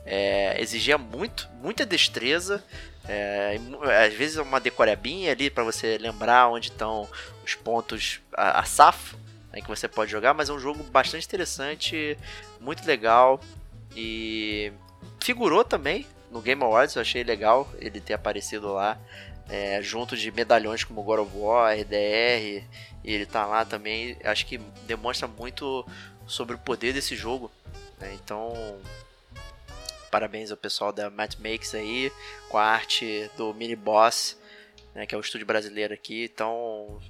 é, 0.04 0.60
exigia 0.60 0.98
muito, 0.98 1.48
muita 1.60 1.86
destreza. 1.86 2.64
É, 3.06 3.58
às 4.06 4.14
vezes 4.14 4.38
uma 4.38 4.58
decorebinha 4.58 5.32
ali 5.32 5.50
para 5.50 5.62
você 5.62 5.98
lembrar 5.98 6.48
onde 6.48 6.70
estão 6.70 7.06
os 7.44 7.54
pontos 7.54 8.20
a, 8.32 8.60
a 8.60 8.64
safo 8.64 9.14
né, 9.52 9.60
que 9.60 9.68
você 9.68 9.86
pode 9.86 10.10
jogar, 10.10 10.34
mas 10.34 10.48
é 10.48 10.52
um 10.52 10.58
jogo 10.58 10.82
bastante 10.84 11.26
interessante, 11.26 12.18
muito 12.60 12.84
legal 12.86 13.40
e 13.94 14.72
figurou 15.20 15.64
também 15.64 16.06
no 16.34 16.42
Game 16.42 16.62
Awards. 16.62 16.96
Eu 16.96 17.02
achei 17.02 17.24
legal 17.24 17.66
ele 17.78 18.00
ter 18.00 18.12
aparecido 18.12 18.72
lá. 18.72 18.98
É, 19.48 19.80
junto 19.82 20.16
de 20.16 20.30
medalhões 20.32 20.84
como 20.84 21.02
God 21.02 21.20
of 21.20 21.30
War, 21.36 21.78
RDR, 21.78 22.64
e 23.04 23.14
ele 23.14 23.26
tá 23.26 23.44
lá 23.44 23.62
também, 23.62 24.16
acho 24.24 24.46
que 24.46 24.56
demonstra 24.86 25.28
muito 25.28 25.86
sobre 26.26 26.56
o 26.56 26.58
poder 26.58 26.94
desse 26.94 27.14
jogo. 27.14 27.50
Né? 28.00 28.14
Então, 28.14 28.80
Parabéns 30.14 30.52
ao 30.52 30.56
pessoal 30.56 30.92
da 30.92 31.10
Matt 31.10 31.38
Makes 31.40 31.74
aí, 31.74 32.12
com 32.48 32.56
a 32.56 32.62
arte 32.62 33.28
do 33.36 33.52
Mini 33.52 33.74
Boss, 33.74 34.38
né, 34.94 35.06
que 35.06 35.12
é 35.12 35.18
o 35.18 35.20
estúdio 35.20 35.44
brasileiro 35.44 35.92
aqui. 35.92 36.30
Então, 36.32 37.00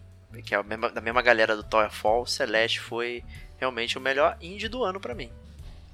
que 0.43 0.55
é 0.55 0.63
mesma, 0.63 0.89
da 0.89 1.03
mesma 1.03 1.21
galera 1.21 1.55
do 1.55 1.63
Towerfall, 1.63 2.25
Celeste 2.25 2.81
foi 2.81 3.23
realmente 3.59 3.99
o 3.99 4.01
melhor 4.01 4.39
indie 4.41 4.69
do 4.69 4.83
ano 4.83 4.99
para 4.99 5.15
mim. 5.15 5.31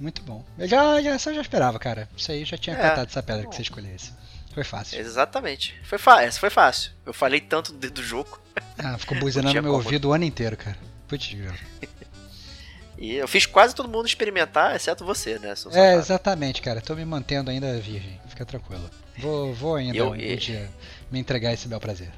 Muito 0.01 0.23
bom. 0.23 0.43
Eu 0.59 0.67
já, 0.67 1.03
já, 1.03 1.13
eu 1.13 1.35
já 1.35 1.41
esperava, 1.43 1.79
cara. 1.79 2.09
Isso 2.17 2.33
aí 2.33 2.43
já 2.47 2.57
tinha 2.57 2.75
é, 2.75 2.81
cantado 2.81 3.11
essa 3.11 3.23
pedra 3.23 3.43
bom. 3.43 3.51
que 3.51 3.57
você 3.57 3.63
escolhesse. 3.63 4.13
Foi 4.55 4.65
fácil. 4.65 4.99
Exatamente. 4.99 5.79
Foi 5.85 5.99
essa 6.23 6.41
foi 6.41 6.49
fácil. 6.49 6.93
Eu 7.05 7.13
falei 7.13 7.41
tanto 7.41 7.73
do 7.73 8.03
jogo. 8.03 8.41
Ah, 8.83 8.97
ficou 8.97 9.19
buzinando 9.19 9.55
no 9.55 9.63
meu 9.63 9.73
como... 9.73 9.85
ouvido 9.85 10.09
o 10.09 10.13
ano 10.15 10.25
inteiro, 10.25 10.57
cara. 10.57 10.77
Putz, 11.07 11.37
e 12.97 13.15
eu 13.15 13.29
fiz 13.29 13.45
quase 13.45 13.75
todo 13.75 13.91
mundo 13.91 14.07
experimentar, 14.07 14.75
exceto 14.75 15.05
você, 15.05 15.39
né? 15.39 15.53
É, 15.73 15.97
exatamente, 15.97 16.63
cara. 16.63 16.81
Tô 16.81 16.95
me 16.95 17.05
mantendo 17.05 17.51
ainda 17.51 17.79
virgem. 17.79 18.19
Fica 18.27 18.47
tranquilo. 18.47 18.89
Vou, 19.19 19.53
vou 19.53 19.77
ainda 19.77 19.99
eu, 19.99 20.13
um 20.13 20.17
e... 20.17 20.35
dia 20.35 20.71
me 21.11 21.19
entregar 21.19 21.53
esse 21.53 21.69
bel 21.69 21.79
prazer. 21.79 22.11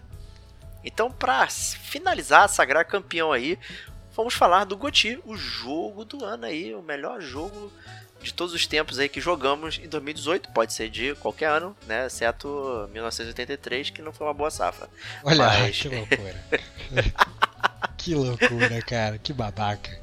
Então, 0.85 1.11
pra 1.11 1.49
finalizar, 1.49 2.49
sagrar 2.49 2.85
campeão 2.85 3.33
aí, 3.33 3.59
vamos 4.15 4.35
falar 4.35 4.65
do 4.65 4.77
Goti, 4.77 5.19
o 5.25 5.37
jogo 5.37 6.05
do 6.05 6.25
ano 6.25 6.47
aí, 6.47 6.75
o 6.75 6.83
melhor 6.83 7.21
jogo 7.21 7.73
de 8.23 8.33
todos 8.33 8.55
os 8.55 8.67
tempos 8.67 8.99
aí 8.99 9.09
que 9.09 9.21
jogamos 9.21 9.81
em 9.83 9.89
2018, 9.89 10.51
pode 10.51 10.73
ser 10.73 10.89
de 10.89 11.15
qualquer 11.17 11.49
ano, 11.51 11.77
né, 11.87 12.07
exceto 12.07 12.89
1983, 12.93 13.91
que 13.91 14.01
não 14.01 14.13
foi 14.13 14.27
uma 14.27 14.35
boa 14.35 14.51
safra. 14.51 14.89
Olha, 15.25 15.45
Mas... 15.45 15.81
que 15.81 15.89
loucura. 15.91 16.45
que 17.99 18.15
loucura, 18.15 18.83
cara, 18.83 19.19
que 19.19 19.33
babaca. 19.33 20.02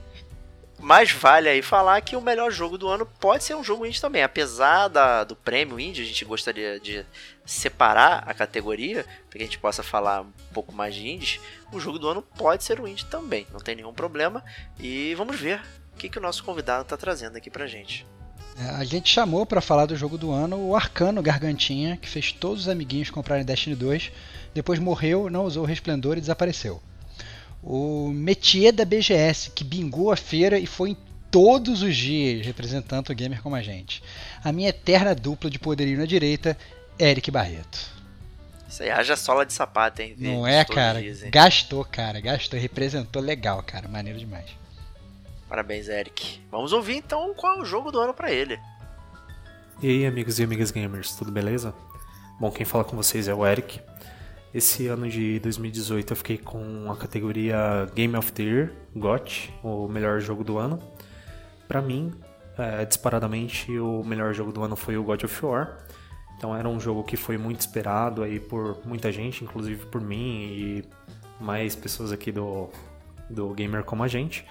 Mas 0.81 1.11
vale 1.11 1.49
aí 1.49 1.61
falar 1.61 1.99
que 2.01 2.15
o 2.15 2.22
melhor 2.22 2.49
jogo 2.51 2.77
do 2.77 2.88
ano 2.88 3.06
pode 3.06 3.43
ser 3.43 3.53
um 3.53 3.64
jogo 3.64 3.85
indie 3.85 3.99
também. 3.99 4.23
Apesar 4.23 4.88
da, 4.88 5.26
do 5.26 5.35
prêmio 5.35 5.80
indie, 5.80 6.01
a 6.01 6.06
gente 6.06 6.23
gostaria 6.23 6.80
de 6.80 7.06
separar 7.45 8.23
a 8.26 8.34
categoria, 8.34 9.06
para 9.30 9.38
que 9.38 9.43
a 9.43 9.45
gente 9.45 9.60
possa 9.60 9.84
falar 9.84 10.22
um 10.22 10.31
pouco 10.53 10.73
mais 10.73 10.95
de 10.95 11.07
indies. 11.07 11.39
O 11.73 11.80
jogo 11.80 11.99
do 11.99 12.07
ano 12.07 12.22
pode 12.22 12.64
ser 12.64 12.80
um 12.80 12.88
indie 12.88 13.06
também, 13.06 13.45
não 13.51 13.60
tem 13.60 13.76
nenhum 13.76 13.93
problema. 13.93 14.43
E 14.80 15.14
vamos 15.15 15.38
ver 15.38 15.61
o 15.93 15.97
que, 15.97 16.07
que 16.07 16.18
o 16.18 16.22
nosso 16.22 16.43
convidado 16.43 16.84
está 16.84 16.95
trazendo 16.95 17.35
aqui 17.35 17.49
pra 17.49 17.68
gente. 17.68 18.07
É, 18.57 18.69
a 18.76 18.84
gente 18.85 19.10
chamou 19.10 19.45
para 19.45 19.61
falar 19.61 19.85
do 19.85 19.97
jogo 19.97 20.18
do 20.18 20.31
ano 20.31 20.57
o 20.57 20.76
Arcano 20.76 21.22
Gargantinha, 21.22 21.97
que 21.97 22.07
fez 22.07 22.31
todos 22.31 22.61
os 22.61 22.69
amiguinhos 22.69 23.10
comprarem 23.10 23.45
Destiny 23.45 23.76
2, 23.76 24.11
depois 24.53 24.80
morreu, 24.80 25.30
não 25.30 25.43
usou 25.43 25.64
o 25.64 25.68
Resplendor 25.68 26.18
e 26.18 26.22
desapareceu 26.22 26.81
o 27.61 28.10
métier 28.10 28.72
da 28.72 28.86
BGS, 28.86 29.52
que 29.52 29.64
bingou 29.64 30.11
a 30.11 30.18
feira 30.18 30.57
e 30.57 30.65
foi 30.65 30.91
em 30.91 30.98
todos 31.30 31.81
os 31.81 31.95
dias 31.95 32.45
representando 32.45 33.10
o 33.10 33.15
gamer 33.15 33.41
como 33.41 33.56
a 33.56 33.61
gente. 33.61 34.02
A 34.44 34.52
minha 34.52 34.69
eterna 34.69 35.14
dupla 35.14 35.49
de 35.49 35.60
poderio 35.60 35.98
na 35.98 36.06
direita, 36.06 36.57
Eric 36.98 37.30
Barreto. 37.30 37.99
Isso 38.68 38.84
aí 38.84 38.91
haja 38.91 39.15
sola 39.15 39.45
de 39.45 39.53
sapato, 39.53 40.02
hein? 40.02 40.15
Não 40.18 40.45
é, 40.45 40.64
cara? 40.64 41.02
Dias, 41.02 41.23
gastou, 41.23 41.84
cara. 41.84 42.19
Gastou, 42.19 42.60
representou 42.60 43.22
legal, 43.22 43.64
cara. 43.64 43.88
Maneiro 43.88 44.19
demais. 44.19 44.45
Parabéns, 45.48 45.90
Eric. 45.90 46.40
Vamos 46.52 46.72
ouvir 46.72 46.98
então 46.98 47.34
qual 47.34 47.57
é 47.57 47.61
o 47.61 47.65
jogo 47.65 47.91
do 47.91 47.99
ano 47.99 48.14
para 48.14 48.31
ele. 48.31 48.60
E 49.81 49.88
aí, 49.88 50.06
amigos 50.06 50.38
e 50.38 50.44
amigas 50.44 50.69
gamers, 50.69 51.15
tudo 51.15 51.31
beleza? 51.31 51.73
Bom, 52.40 52.52
quem 52.52 52.65
fala 52.65 52.84
com 52.84 52.95
vocês 52.95 53.27
é 53.27 53.34
o 53.34 53.45
Eric. 53.45 53.81
Esse 54.51 54.88
ano 54.88 55.07
de 55.07 55.39
2018 55.39 56.11
eu 56.11 56.17
fiquei 56.17 56.38
com 56.38 56.91
a 56.91 56.95
categoria 56.95 57.88
Game 57.93 58.15
of 58.15 58.31
the 58.31 58.43
Year, 58.43 58.73
GOT, 58.95 59.53
o 59.63 59.88
melhor 59.88 60.19
jogo 60.19 60.43
do 60.43 60.57
ano. 60.57 60.80
Para 61.67 61.84
mim, 61.84 62.11
é, 62.57 62.84
disparadamente, 62.84 63.71
o 63.77 64.03
melhor 64.03 64.34
jogo 64.34 64.51
do 64.51 64.63
ano 64.63 64.76
foi 64.76 64.97
o 64.97 65.03
God 65.03 65.23
of 65.23 65.45
War. 65.45 65.77
Então 66.35 66.55
era 66.55 66.67
um 66.67 66.80
jogo 66.80 67.03
que 67.03 67.15
foi 67.15 67.38
muito 67.38 67.59
esperado 67.59 68.23
aí 68.23 68.39
por 68.39 68.80
muita 68.85 69.11
gente, 69.11 69.43
inclusive 69.43 69.85
por 69.85 70.01
mim 70.01 70.47
e 70.51 70.84
mais 71.39 71.76
pessoas 71.76 72.11
aqui 72.11 72.31
do, 72.31 72.69
do 73.30 73.53
Gamer 73.53 73.84
como 73.84 74.03
a 74.03 74.07
gente. 74.07 74.45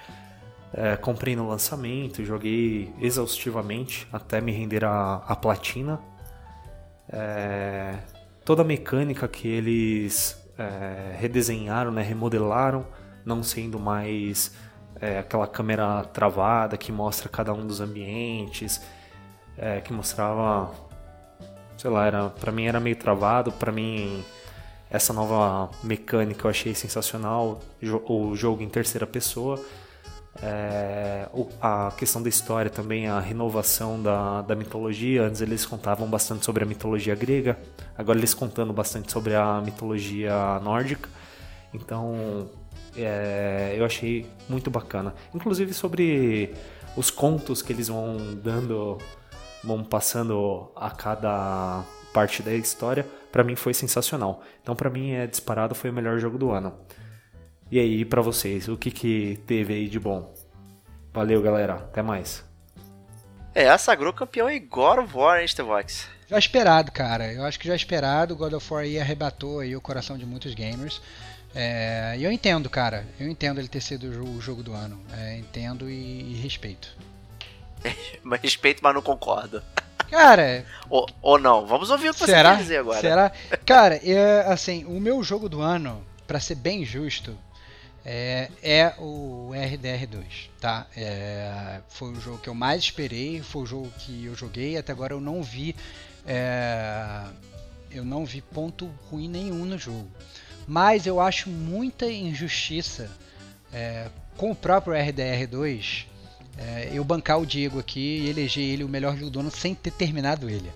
É, 0.73 0.97
comprei 0.97 1.35
no 1.35 1.49
lançamento, 1.49 2.25
joguei 2.25 2.93
exaustivamente 3.01 4.07
até 4.13 4.41
me 4.41 4.53
render 4.53 4.85
a, 4.85 5.17
a 5.27 5.35
platina. 5.35 5.99
É, 7.11 7.99
toda 8.49 8.63
a 8.63 8.65
mecânica 8.65 9.29
que 9.29 9.47
eles 9.47 10.43
é, 10.57 11.15
redesenharam, 11.19 11.91
né, 11.91 12.01
remodelaram, 12.01 12.87
não 13.23 13.43
sendo 13.43 13.79
mais 13.79 14.57
é, 14.99 15.19
aquela 15.19 15.47
câmera 15.47 16.03
travada 16.05 16.79
que 16.79 16.91
mostra 16.91 17.29
cada 17.29 17.53
um 17.53 17.67
dos 17.67 17.83
ambientes, 17.83 18.81
é, 19.55 19.83
que 19.83 19.93
mostrava, 19.93 20.73
sei 21.77 21.91
lá, 21.91 22.07
era 22.07 22.31
para 22.31 22.51
mim 22.51 22.65
era 22.65 22.81
meio 22.81 22.97
travado, 22.97 23.53
para 23.53 23.71
mim 23.71 24.25
essa 24.89 25.13
nova 25.13 25.71
mecânica 25.85 26.47
eu 26.47 26.51
achei 26.51 26.75
sensacional, 26.75 27.61
o 28.09 28.35
jogo 28.35 28.63
em 28.63 28.69
terceira 28.71 29.07
pessoa. 29.07 29.63
É, 30.43 31.29
a 31.61 31.93
questão 31.97 32.23
da 32.23 32.29
história 32.29 32.71
também, 32.71 33.09
a 33.09 33.19
renovação 33.19 34.01
da, 34.01 34.43
da 34.43 34.55
mitologia. 34.55 35.23
Antes 35.23 35.41
eles 35.41 35.67
contavam 35.67 36.09
bastante 36.09 36.45
sobre 36.45 36.63
a 36.63 36.67
mitologia 36.67 37.15
grega, 37.15 37.59
agora 37.97 38.19
eles 38.19 38.35
contando 38.35 38.73
bastante 38.73 39.11
sobre 39.11 39.35
a 39.35 39.61
mitologia 39.61 40.61
nórdica. 40.61 41.09
Então 41.75 42.49
é, 42.97 43.75
eu 43.77 43.85
achei 43.85 44.27
muito 44.49 44.71
bacana. 44.71 45.15
Inclusive 45.35 45.75
sobre 45.75 46.55
os 46.97 47.11
contos 47.11 47.63
que 47.63 47.73
eles 47.73 47.89
vão 47.89 48.17
dando, 48.43 48.99
vão 49.63 49.83
passando 49.83 50.71
a 50.77 50.91
cada 50.91 51.85
parte 52.13 52.43
da 52.43 52.55
história, 52.55 53.07
para 53.31 53.45
mim 53.45 53.57
foi 53.57 53.75
sensacional. 53.75 54.43
Então 54.63 54.75
para 54.75 54.89
mim 54.89 55.13
é 55.13 55.27
disparado 55.27 55.75
foi 55.75 55.91
o 55.91 55.93
melhor 55.93 56.19
jogo 56.19 56.39
do 56.39 56.51
ano. 56.51 56.73
E 57.71 57.79
aí 57.79 58.05
para 58.05 58.23
vocês, 58.23 58.67
o 58.69 58.77
que 58.77 58.91
que 58.91 59.41
teve 59.47 59.75
aí 59.75 59.89
de 59.89 60.01
bom? 60.01 60.33
Valeu, 61.13 61.43
galera. 61.43 61.75
Até 61.75 62.03
mais. 62.03 62.45
É, 63.55 63.77
sagrou 63.77 64.13
campeão 64.13 64.47
God 64.61 64.99
of 65.01 65.17
War, 65.17 65.41
hein, 65.41 65.49
Stevox? 65.49 66.09
Já 66.29 66.39
esperado, 66.39 66.93
cara. 66.93 67.33
Eu 67.33 67.45
acho 67.45 67.59
que 67.59 67.67
já 67.67 67.75
esperado. 67.75 68.37
God 68.37 68.53
of 68.53 68.73
War 68.73 68.85
aí 68.85 69.01
arrebatou 69.01 69.61
aí 69.61 69.75
o 69.75 69.81
coração 69.81 70.17
de 70.17 70.25
muitos 70.25 70.55
gamers. 70.55 71.03
É, 71.55 72.15
e 72.19 72.25
eu 72.25 72.31
entendo, 72.31 72.71
cara. 72.71 73.07
Eu 73.19 73.29
entendo 73.29 73.59
ele 73.59 73.69
ter 73.69 73.81
sido 73.81 74.05
o 74.25 74.41
jogo 74.41 74.63
do 74.63 74.73
ano. 74.73 75.01
É, 75.17 75.37
entendo 75.37 75.91
e, 75.91 76.35
e 76.35 76.41
respeito. 76.43 76.95
mas 78.23 78.41
respeito, 78.41 78.81
mas 78.83 78.95
não 78.95 79.03
concordo. 79.03 79.63
Cara. 80.11 80.65
ou, 80.89 81.09
ou 81.21 81.39
não. 81.39 81.67
Vamos 81.67 81.91
ouvir 81.91 82.11
o 82.11 82.15
que 82.15 82.25
será? 82.25 82.51
você 82.51 82.57
quer 82.57 82.63
dizer 82.63 82.79
agora. 82.79 83.01
Será? 83.01 83.33
Cara, 83.67 83.97
é, 83.97 84.45
assim, 84.47 84.85
o 84.85 85.01
meu 85.01 85.23
jogo 85.23 85.49
do 85.49 85.61
ano, 85.61 86.05
para 86.27 86.39
ser 86.39 86.55
bem 86.55 86.85
justo, 86.85 87.37
é, 88.11 88.49
é, 88.63 88.95
o 88.99 89.51
RDR2, 89.53 90.49
tá? 90.59 90.87
É, 90.97 91.83
foi 91.91 92.13
o 92.13 92.19
jogo 92.19 92.39
que 92.39 92.49
eu 92.49 92.55
mais 92.55 92.85
esperei, 92.85 93.43
foi 93.43 93.65
o 93.65 93.67
jogo 93.67 93.91
que 93.99 94.25
eu 94.25 94.35
joguei, 94.35 94.79
até 94.79 94.93
agora 94.93 95.13
eu 95.13 95.21
não 95.21 95.43
vi 95.43 95.77
é, 96.27 97.27
eu 97.91 98.07
não 98.07 98.25
vi 98.25 98.41
ponto 98.41 98.87
ruim 99.11 99.29
nenhum 99.29 99.67
no 99.67 99.77
jogo. 99.77 100.09
Mas 100.67 101.07
eu 101.07 101.21
acho 101.21 101.51
muita 101.51 102.11
injustiça 102.11 103.11
é, 103.71 104.09
com 104.39 104.53
o 104.53 104.57
próprio 104.57 104.95
RDR2 104.95 106.07
é, 106.57 106.89
eu 106.91 107.05
bancar 107.05 107.39
o 107.39 107.45
Diego 107.45 107.79
aqui 107.79 108.21
e 108.21 108.31
eleger 108.31 108.65
ele 108.65 108.85
o 108.85 108.89
melhor 108.89 109.19
jogo 109.19 109.31
do 109.31 109.41
ano 109.41 109.51
sem 109.51 109.75
ter 109.75 109.91
terminado 109.91 110.49
ele. 110.49 110.73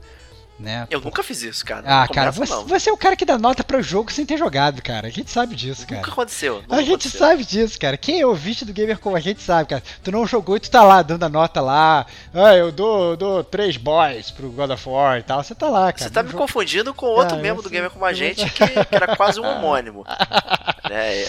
Né? 0.62 0.86
Eu 0.88 1.00
nunca 1.00 1.24
fiz 1.24 1.42
isso, 1.42 1.64
cara. 1.64 1.82
Ah, 1.84 2.06
cara, 2.06 2.30
você, 2.30 2.54
você, 2.64 2.88
é 2.88 2.92
o 2.92 2.96
cara 2.96 3.16
que 3.16 3.24
dá 3.24 3.36
nota 3.36 3.64
para 3.64 3.78
o 3.78 3.82
jogo 3.82 4.12
sem 4.12 4.24
ter 4.24 4.38
jogado, 4.38 4.80
cara. 4.80 5.08
A 5.08 5.10
gente 5.10 5.28
sabe 5.28 5.56
disso, 5.56 5.84
cara. 5.84 6.00
Nunca 6.00 6.12
aconteceu. 6.12 6.62
Nunca 6.62 6.76
a 6.76 6.78
gente 6.78 7.08
aconteceu. 7.08 7.18
sabe 7.18 7.44
disso, 7.44 7.80
cara. 7.80 7.96
Quem 7.96 8.20
é 8.20 8.26
ouvinte 8.26 8.64
do 8.64 8.72
Gamer 8.72 8.98
como 9.00 9.16
a 9.16 9.20
gente 9.20 9.42
sabe, 9.42 9.70
cara. 9.70 9.82
Tu 10.04 10.12
não 10.12 10.24
jogou 10.24 10.56
e 10.56 10.60
tu 10.60 10.70
tá 10.70 10.84
lá 10.84 11.02
dando 11.02 11.24
a 11.24 11.28
nota 11.28 11.60
lá. 11.60 12.06
Ah, 12.32 12.54
eu 12.54 12.70
dou, 12.70 13.10
eu 13.10 13.16
dou 13.16 13.42
três 13.42 13.76
boys 13.76 14.30
pro 14.30 14.50
God 14.50 14.70
of 14.70 14.88
War 14.88 15.18
e 15.18 15.22
tal. 15.24 15.42
Você 15.42 15.54
tá 15.54 15.68
lá, 15.68 15.92
cara. 15.92 16.04
Você 16.04 16.10
tá 16.10 16.22
me 16.22 16.30
jogo... 16.30 16.42
confundindo 16.42 16.94
com 16.94 17.06
outro 17.06 17.36
ah, 17.36 17.40
membro 17.40 17.60
do 17.60 17.68
Gamer 17.68 17.90
como 17.90 18.04
a 18.04 18.12
gente 18.12 18.48
que, 18.48 18.84
que 18.84 18.94
era 18.94 19.16
quase 19.16 19.40
um 19.40 19.44
homônimo. 19.44 20.06
é, 20.88 21.22
é. 21.22 21.28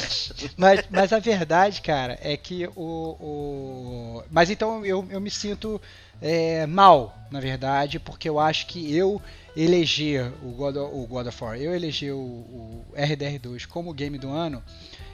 Mas, 0.55 0.81
mas 0.91 1.11
a 1.11 1.17
verdade, 1.17 1.81
cara, 1.81 2.19
é 2.21 2.37
que 2.37 2.69
o. 2.75 3.17
o... 3.19 4.23
Mas 4.29 4.51
então 4.51 4.85
eu, 4.85 5.07
eu 5.09 5.19
me 5.19 5.31
sinto 5.31 5.81
é, 6.23 6.65
mal, 6.65 7.13
na 7.29 7.41
verdade, 7.41 7.99
porque 7.99 8.29
eu 8.29 8.39
acho 8.39 8.65
que 8.67 8.95
eu 8.95 9.21
eleger 9.57 10.31
o 10.41 10.51
God, 10.51 10.77
of, 10.77 10.95
o 10.95 11.05
God 11.05 11.27
of 11.27 11.43
War, 11.43 11.57
eu 11.57 11.75
eleger 11.75 12.13
o, 12.13 12.17
o 12.17 12.85
RDR2 12.95 13.67
como 13.67 13.93
game 13.93 14.17
do 14.17 14.29
ano, 14.29 14.63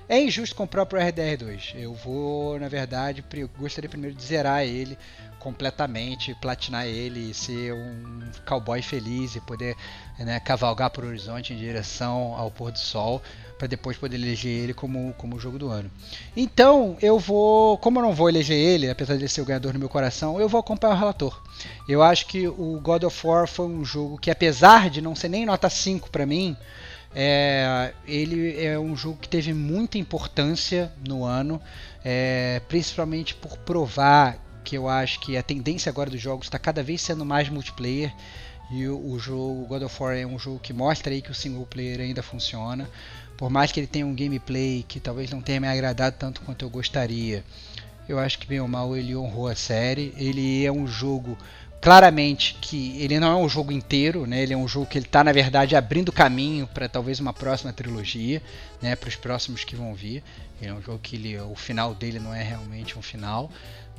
é 0.07 0.21
injusto 0.21 0.55
com 0.55 0.65
o 0.65 0.67
próprio 0.67 1.01
RDR2. 1.01 1.73
Eu 1.73 1.95
vou, 1.95 2.59
na 2.59 2.67
verdade, 2.67 3.25
gostaria 3.57 3.89
primeiro 3.89 4.15
de 4.15 4.23
zerar 4.23 4.63
ele 4.63 4.95
completamente, 5.39 6.35
platinar 6.35 6.85
ele, 6.85 7.33
ser 7.33 7.73
um 7.73 8.29
cowboy 8.45 8.81
feliz 8.81 9.35
e 9.35 9.41
poder 9.41 9.75
né, 10.19 10.39
cavalgar 10.39 10.91
por 10.91 11.05
horizonte 11.05 11.53
em 11.53 11.57
direção 11.57 12.35
ao 12.35 12.51
pôr 12.51 12.71
do 12.71 12.77
sol 12.77 13.21
para 13.59 13.67
depois 13.67 13.97
poder 13.97 14.15
eleger 14.15 14.63
ele 14.63 14.73
como, 14.73 15.13
como 15.17 15.37
jogo 15.37 15.59
do 15.59 15.67
ano. 15.67 15.91
Então, 16.35 16.97
eu 17.01 17.19
vou, 17.19 17.77
como 17.77 17.99
eu 17.99 18.03
não 18.03 18.13
vou 18.13 18.29
eleger 18.29 18.55
ele, 18.55 18.89
apesar 18.89 19.17
de 19.17 19.27
ser 19.27 19.41
o 19.41 19.45
ganhador 19.45 19.73
no 19.73 19.79
meu 19.79 19.89
coração, 19.89 20.39
eu 20.39 20.47
vou 20.47 20.61
acompanhar 20.61 20.95
o 20.95 20.97
relator. 20.97 21.43
Eu 21.87 22.01
acho 22.01 22.25
que 22.25 22.47
o 22.47 22.79
God 22.81 23.03
of 23.03 23.27
War 23.27 23.45
foi 23.47 23.67
um 23.67 23.83
jogo 23.83 24.17
que, 24.17 24.31
apesar 24.31 24.89
de 24.89 25.01
não 25.01 25.13
ser 25.13 25.27
nem 25.27 25.45
nota 25.45 25.69
5 25.69 26.09
para 26.09 26.25
mim, 26.25 26.55
é, 27.13 27.93
ele 28.07 28.63
é 28.63 28.79
um 28.79 28.95
jogo 28.95 29.17
que 29.17 29.27
teve 29.27 29.53
muita 29.53 29.97
importância 29.97 30.91
no 31.05 31.25
ano, 31.25 31.61
é, 32.03 32.61
principalmente 32.69 33.35
por 33.35 33.57
provar 33.57 34.37
que 34.63 34.77
eu 34.77 34.87
acho 34.87 35.19
que 35.19 35.35
a 35.35 35.43
tendência 35.43 35.89
agora 35.89 36.09
dos 36.09 36.21
jogos 36.21 36.45
está 36.45 36.57
cada 36.57 36.81
vez 36.81 37.01
sendo 37.01 37.25
mais 37.25 37.49
multiplayer. 37.49 38.13
E 38.71 38.87
o, 38.87 39.13
o 39.13 39.19
jogo 39.19 39.65
God 39.65 39.81
of 39.81 40.01
War 40.01 40.15
é 40.15 40.25
um 40.25 40.37
jogo 40.37 40.59
que 40.59 40.71
mostra 40.71 41.11
aí 41.11 41.21
que 41.21 41.31
o 41.31 41.33
single 41.33 41.65
player 41.65 41.99
ainda 42.01 42.21
funciona. 42.21 42.87
Por 43.39 43.49
mais 43.49 43.71
que 43.71 43.79
ele 43.79 43.87
tenha 43.87 44.05
um 44.05 44.13
gameplay 44.13 44.83
que 44.85 44.99
talvez 44.99 45.31
não 45.31 45.41
tenha 45.41 45.61
me 45.61 45.67
agradado 45.69 46.13
tanto 46.19 46.41
quanto 46.41 46.65
eu 46.65 46.69
gostaria, 46.69 47.41
eu 48.05 48.19
acho 48.19 48.37
que 48.37 48.45
bem 48.45 48.59
ou 48.59 48.67
mal 48.67 48.97
ele 48.97 49.15
honrou 49.15 49.47
a 49.47 49.55
série. 49.55 50.13
Ele 50.17 50.65
é 50.65 50.69
um 50.69 50.85
jogo 50.85 51.37
claramente 51.79 52.57
que 52.59 53.01
ele 53.01 53.17
não 53.17 53.31
é 53.31 53.35
um 53.41 53.47
jogo 53.47 53.71
inteiro, 53.71 54.27
né? 54.27 54.43
Ele 54.43 54.53
é 54.53 54.57
um 54.57 54.67
jogo 54.67 54.87
que 54.87 54.97
ele 54.97 55.05
está 55.05 55.23
na 55.23 55.31
verdade 55.31 55.73
abrindo 55.73 56.11
caminho 56.11 56.67
para 56.67 56.89
talvez 56.89 57.21
uma 57.21 57.31
próxima 57.31 57.71
trilogia, 57.71 58.41
né? 58.81 58.93
Para 58.97 59.07
os 59.07 59.15
próximos 59.15 59.63
que 59.63 59.73
vão 59.73 59.93
vir. 59.93 60.21
Ele 60.61 60.71
é 60.71 60.73
um 60.73 60.81
jogo 60.81 60.99
que 60.99 61.15
ele, 61.15 61.39
o 61.39 61.55
final 61.55 61.95
dele 61.95 62.19
não 62.19 62.35
é 62.35 62.43
realmente 62.43 62.99
um 62.99 63.01
final, 63.01 63.49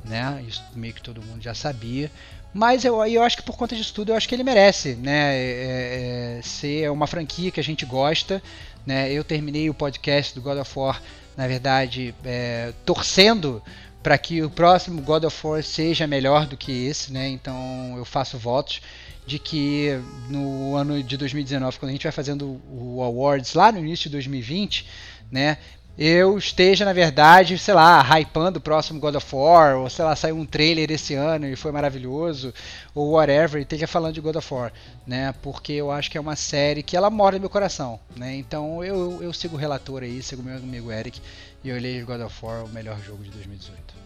né? 0.05 0.45
Isso 0.47 0.63
meio 0.75 0.93
que 0.93 1.01
todo 1.01 1.19
mundo 1.19 1.41
já 1.41 1.55
sabia. 1.55 2.11
Mas 2.53 2.83
eu, 2.83 3.03
eu 3.05 3.23
acho 3.23 3.37
que 3.37 3.43
por 3.43 3.55
conta 3.55 3.75
disso 3.75 3.93
tudo, 3.93 4.11
eu 4.11 4.15
acho 4.15 4.27
que 4.27 4.35
ele 4.35 4.43
merece, 4.43 4.95
né? 4.95 5.35
É, 5.35 6.37
é, 6.37 6.41
ser 6.43 6.91
uma 6.91 7.07
franquia 7.07 7.49
que 7.49 7.59
a 7.59 7.63
gente 7.63 7.85
gosta, 7.85 8.43
né? 8.85 9.11
Eu 9.11 9.23
terminei 9.23 9.69
o 9.69 9.73
podcast 9.73 10.33
do 10.33 10.41
God 10.41 10.57
of 10.57 10.71
War, 10.77 11.01
na 11.37 11.47
verdade, 11.47 12.13
é, 12.23 12.73
torcendo 12.85 13.61
para 14.01 14.17
que 14.17 14.41
o 14.41 14.49
próximo 14.49 15.01
God 15.01 15.25
of 15.25 15.47
War 15.47 15.63
seja 15.63 16.07
melhor 16.07 16.47
do 16.47 16.57
que 16.57 16.71
esse, 16.85 17.13
né? 17.13 17.29
Então 17.29 17.95
eu 17.97 18.05
faço 18.05 18.37
votos 18.37 18.81
de 19.25 19.37
que 19.37 19.99
no 20.29 20.75
ano 20.75 21.01
de 21.03 21.15
2019, 21.15 21.79
quando 21.79 21.89
a 21.89 21.91
gente 21.93 22.03
vai 22.03 22.11
fazendo 22.11 22.59
o 22.69 23.01
Awards 23.03 23.53
lá 23.53 23.71
no 23.71 23.79
início 23.79 24.05
de 24.05 24.13
2020, 24.13 24.87
né? 25.31 25.57
Eu 25.97 26.37
esteja, 26.37 26.85
na 26.85 26.93
verdade, 26.93 27.57
sei 27.57 27.73
lá, 27.73 28.01
hypando 28.01 28.59
o 28.59 28.61
próximo 28.61 28.99
God 28.99 29.15
of 29.15 29.35
War, 29.35 29.77
ou 29.77 29.89
sei 29.89 30.05
lá, 30.05 30.15
saiu 30.15 30.37
um 30.37 30.45
trailer 30.45 30.89
esse 30.89 31.13
ano 31.13 31.45
e 31.47 31.55
foi 31.55 31.71
maravilhoso, 31.71 32.53
ou 32.95 33.11
whatever, 33.11 33.59
e 33.59 33.63
esteja 33.63 33.87
falando 33.87 34.13
de 34.13 34.21
God 34.21 34.37
of 34.37 34.53
War, 34.53 34.71
né? 35.05 35.33
Porque 35.41 35.73
eu 35.73 35.91
acho 35.91 36.09
que 36.09 36.17
é 36.17 36.21
uma 36.21 36.35
série 36.35 36.81
que 36.81 36.95
ela 36.95 37.09
mora 37.09 37.35
no 37.35 37.41
meu 37.41 37.49
coração, 37.49 37.99
né? 38.15 38.35
Então 38.35 38.83
eu, 38.83 39.21
eu 39.21 39.33
sigo 39.33 39.55
o 39.55 39.59
relator 39.59 40.03
aí, 40.03 40.23
sigo 40.23 40.41
meu 40.41 40.55
amigo 40.55 40.91
Eric, 40.91 41.21
e 41.63 41.69
eu 41.69 41.77
elejo 41.77 42.05
God 42.05 42.21
of 42.21 42.45
War 42.45 42.63
o 42.63 42.69
melhor 42.69 42.99
jogo 43.01 43.23
de 43.23 43.29
2018. 43.29 44.01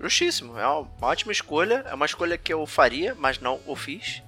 Justíssimo, 0.00 0.58
é 0.58 0.66
uma 0.66 0.88
ótima 1.02 1.30
escolha, 1.30 1.84
é 1.88 1.94
uma 1.94 2.06
escolha 2.06 2.36
que 2.36 2.52
eu 2.52 2.66
faria, 2.66 3.14
mas 3.14 3.38
não 3.38 3.60
o 3.66 3.76
fiz. 3.76 4.22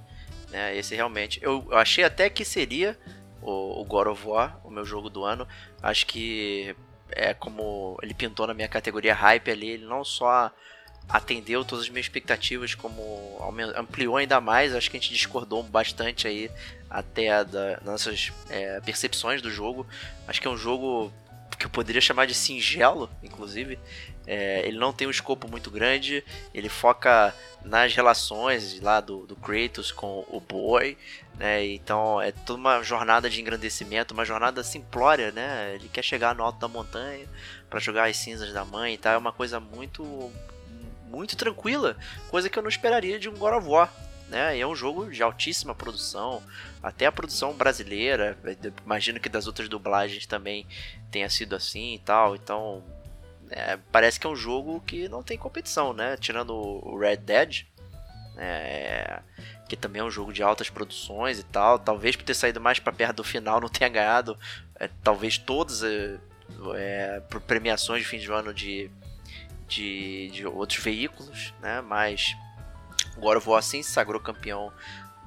Né? 0.49 0.77
Esse 0.77 0.95
realmente, 0.95 1.39
eu 1.41 1.67
achei 1.71 2.03
até 2.03 2.29
que 2.29 2.45
seria 2.45 2.97
o, 3.43 3.81
o 3.81 3.85
God 3.85 4.07
of 4.07 4.27
War, 4.27 4.59
o 4.63 4.71
meu 4.71 4.85
jogo 4.85 5.09
do 5.09 5.23
ano. 5.23 5.47
Acho 5.81 6.05
que 6.05 6.75
é 7.11 7.33
como 7.33 7.97
ele 8.01 8.13
pintou 8.13 8.47
na 8.47 8.53
minha 8.53 8.67
categoria 8.67 9.13
hype 9.13 9.51
ali, 9.51 9.69
ele 9.69 9.85
não 9.85 10.03
só 10.03 10.51
atendeu 11.07 11.65
todas 11.65 11.85
as 11.85 11.89
minhas 11.89 12.05
expectativas, 12.05 12.73
como 12.75 13.37
ampliou 13.75 14.17
ainda 14.17 14.39
mais. 14.39 14.73
Acho 14.73 14.89
que 14.89 14.97
a 14.97 14.99
gente 14.99 15.13
discordou 15.13 15.61
bastante 15.63 16.27
aí 16.27 16.49
até 16.89 17.43
das 17.43 17.83
nossas 17.83 18.31
é, 18.49 18.79
percepções 18.81 19.41
do 19.41 19.51
jogo. 19.51 19.85
Acho 20.27 20.41
que 20.41 20.47
é 20.47 20.51
um 20.51 20.57
jogo 20.57 21.11
que 21.57 21.65
eu 21.65 21.69
poderia 21.69 22.01
chamar 22.01 22.25
de 22.25 22.33
singelo, 22.33 23.09
inclusive. 23.21 23.79
É, 24.25 24.65
ele 24.65 24.77
não 24.77 24.93
tem 24.93 25.05
um 25.05 25.11
escopo 25.11 25.49
muito 25.49 25.69
grande, 25.69 26.23
ele 26.53 26.69
foca 26.69 27.35
nas 27.63 27.93
relações 27.93 28.79
lá 28.79 29.01
do, 29.01 29.25
do 29.25 29.35
Kratos 29.35 29.91
com 29.91 30.25
o 30.29 30.39
Boy, 30.39 30.97
né? 31.37 31.65
Então 31.65 32.21
é 32.21 32.31
toda 32.31 32.59
uma 32.59 32.81
jornada 32.81 33.29
de 33.29 33.41
engrandecimento, 33.41 34.13
uma 34.13 34.23
jornada 34.23 34.63
simplória, 34.63 35.31
né? 35.31 35.75
Ele 35.75 35.89
quer 35.89 36.03
chegar 36.03 36.33
no 36.33 36.43
alto 36.43 36.59
da 36.59 36.67
montanha 36.67 37.27
para 37.69 37.79
jogar 37.79 38.09
as 38.09 38.15
cinzas 38.17 38.53
da 38.53 38.63
mãe 38.63 38.93
e 38.93 38.97
tal. 38.97 39.13
É 39.13 39.17
uma 39.17 39.33
coisa 39.33 39.59
muito 39.59 40.31
muito 41.09 41.35
tranquila, 41.35 41.95
coisa 42.29 42.49
que 42.49 42.57
eu 42.57 42.63
não 42.63 42.69
esperaria 42.69 43.19
de 43.19 43.29
um 43.29 43.37
God 43.37 43.53
of 43.53 43.67
War. 43.67 43.93
Né? 44.33 44.57
E 44.57 44.61
é 44.61 44.67
um 44.67 44.75
jogo 44.75 45.09
de 45.09 45.21
altíssima 45.21 45.75
produção, 45.75 46.41
até 46.81 47.05
a 47.05 47.11
produção 47.11 47.53
brasileira, 47.53 48.37
imagino 48.83 49.19
que 49.19 49.29
das 49.29 49.47
outras 49.47 49.69
dublagens 49.69 50.25
também 50.25 50.65
tenha 51.11 51.29
sido 51.29 51.55
assim 51.55 51.93
e 51.93 51.99
tal, 51.99 52.35
então 52.35 52.83
é, 53.51 53.77
parece 53.91 54.19
que 54.19 54.25
é 54.25 54.29
um 54.29 54.35
jogo 54.35 54.81
que 54.81 55.07
não 55.07 55.21
tem 55.21 55.37
competição, 55.37 55.93
né? 55.93 56.17
Tirando 56.17 56.53
o 56.55 56.97
Red 56.97 57.17
Dead, 57.17 57.65
é, 58.35 59.21
que 59.69 59.77
também 59.77 60.01
é 60.01 60.03
um 60.03 60.11
jogo 60.11 60.33
de 60.33 60.41
altas 60.41 60.69
produções 60.69 61.39
e 61.39 61.43
tal, 61.43 61.77
talvez 61.77 62.15
por 62.15 62.23
ter 62.23 62.33
saído 62.33 62.59
mais 62.59 62.79
para 62.79 62.91
perto 62.91 63.17
do 63.17 63.23
final 63.23 63.61
não 63.61 63.69
tenha 63.69 63.89
ganhado, 63.89 64.37
é, 64.79 64.89
talvez 65.03 65.37
todas 65.37 65.83
é, 65.83 66.17
é 66.75 67.21
premiações 67.45 68.01
de 68.01 68.07
fim 68.07 68.17
de 68.17 68.31
ano 68.31 68.51
de, 68.51 68.89
de, 69.67 70.31
de 70.33 70.47
outros 70.47 70.83
veículos, 70.83 71.53
né? 71.61 71.81
Mas 71.81 72.35
o 73.17 73.21
God 73.21 73.37
of 73.37 73.49
War 73.49 73.61
sim 73.61 73.81
se 73.83 73.91
sagrou 73.91 74.19
campeão 74.19 74.71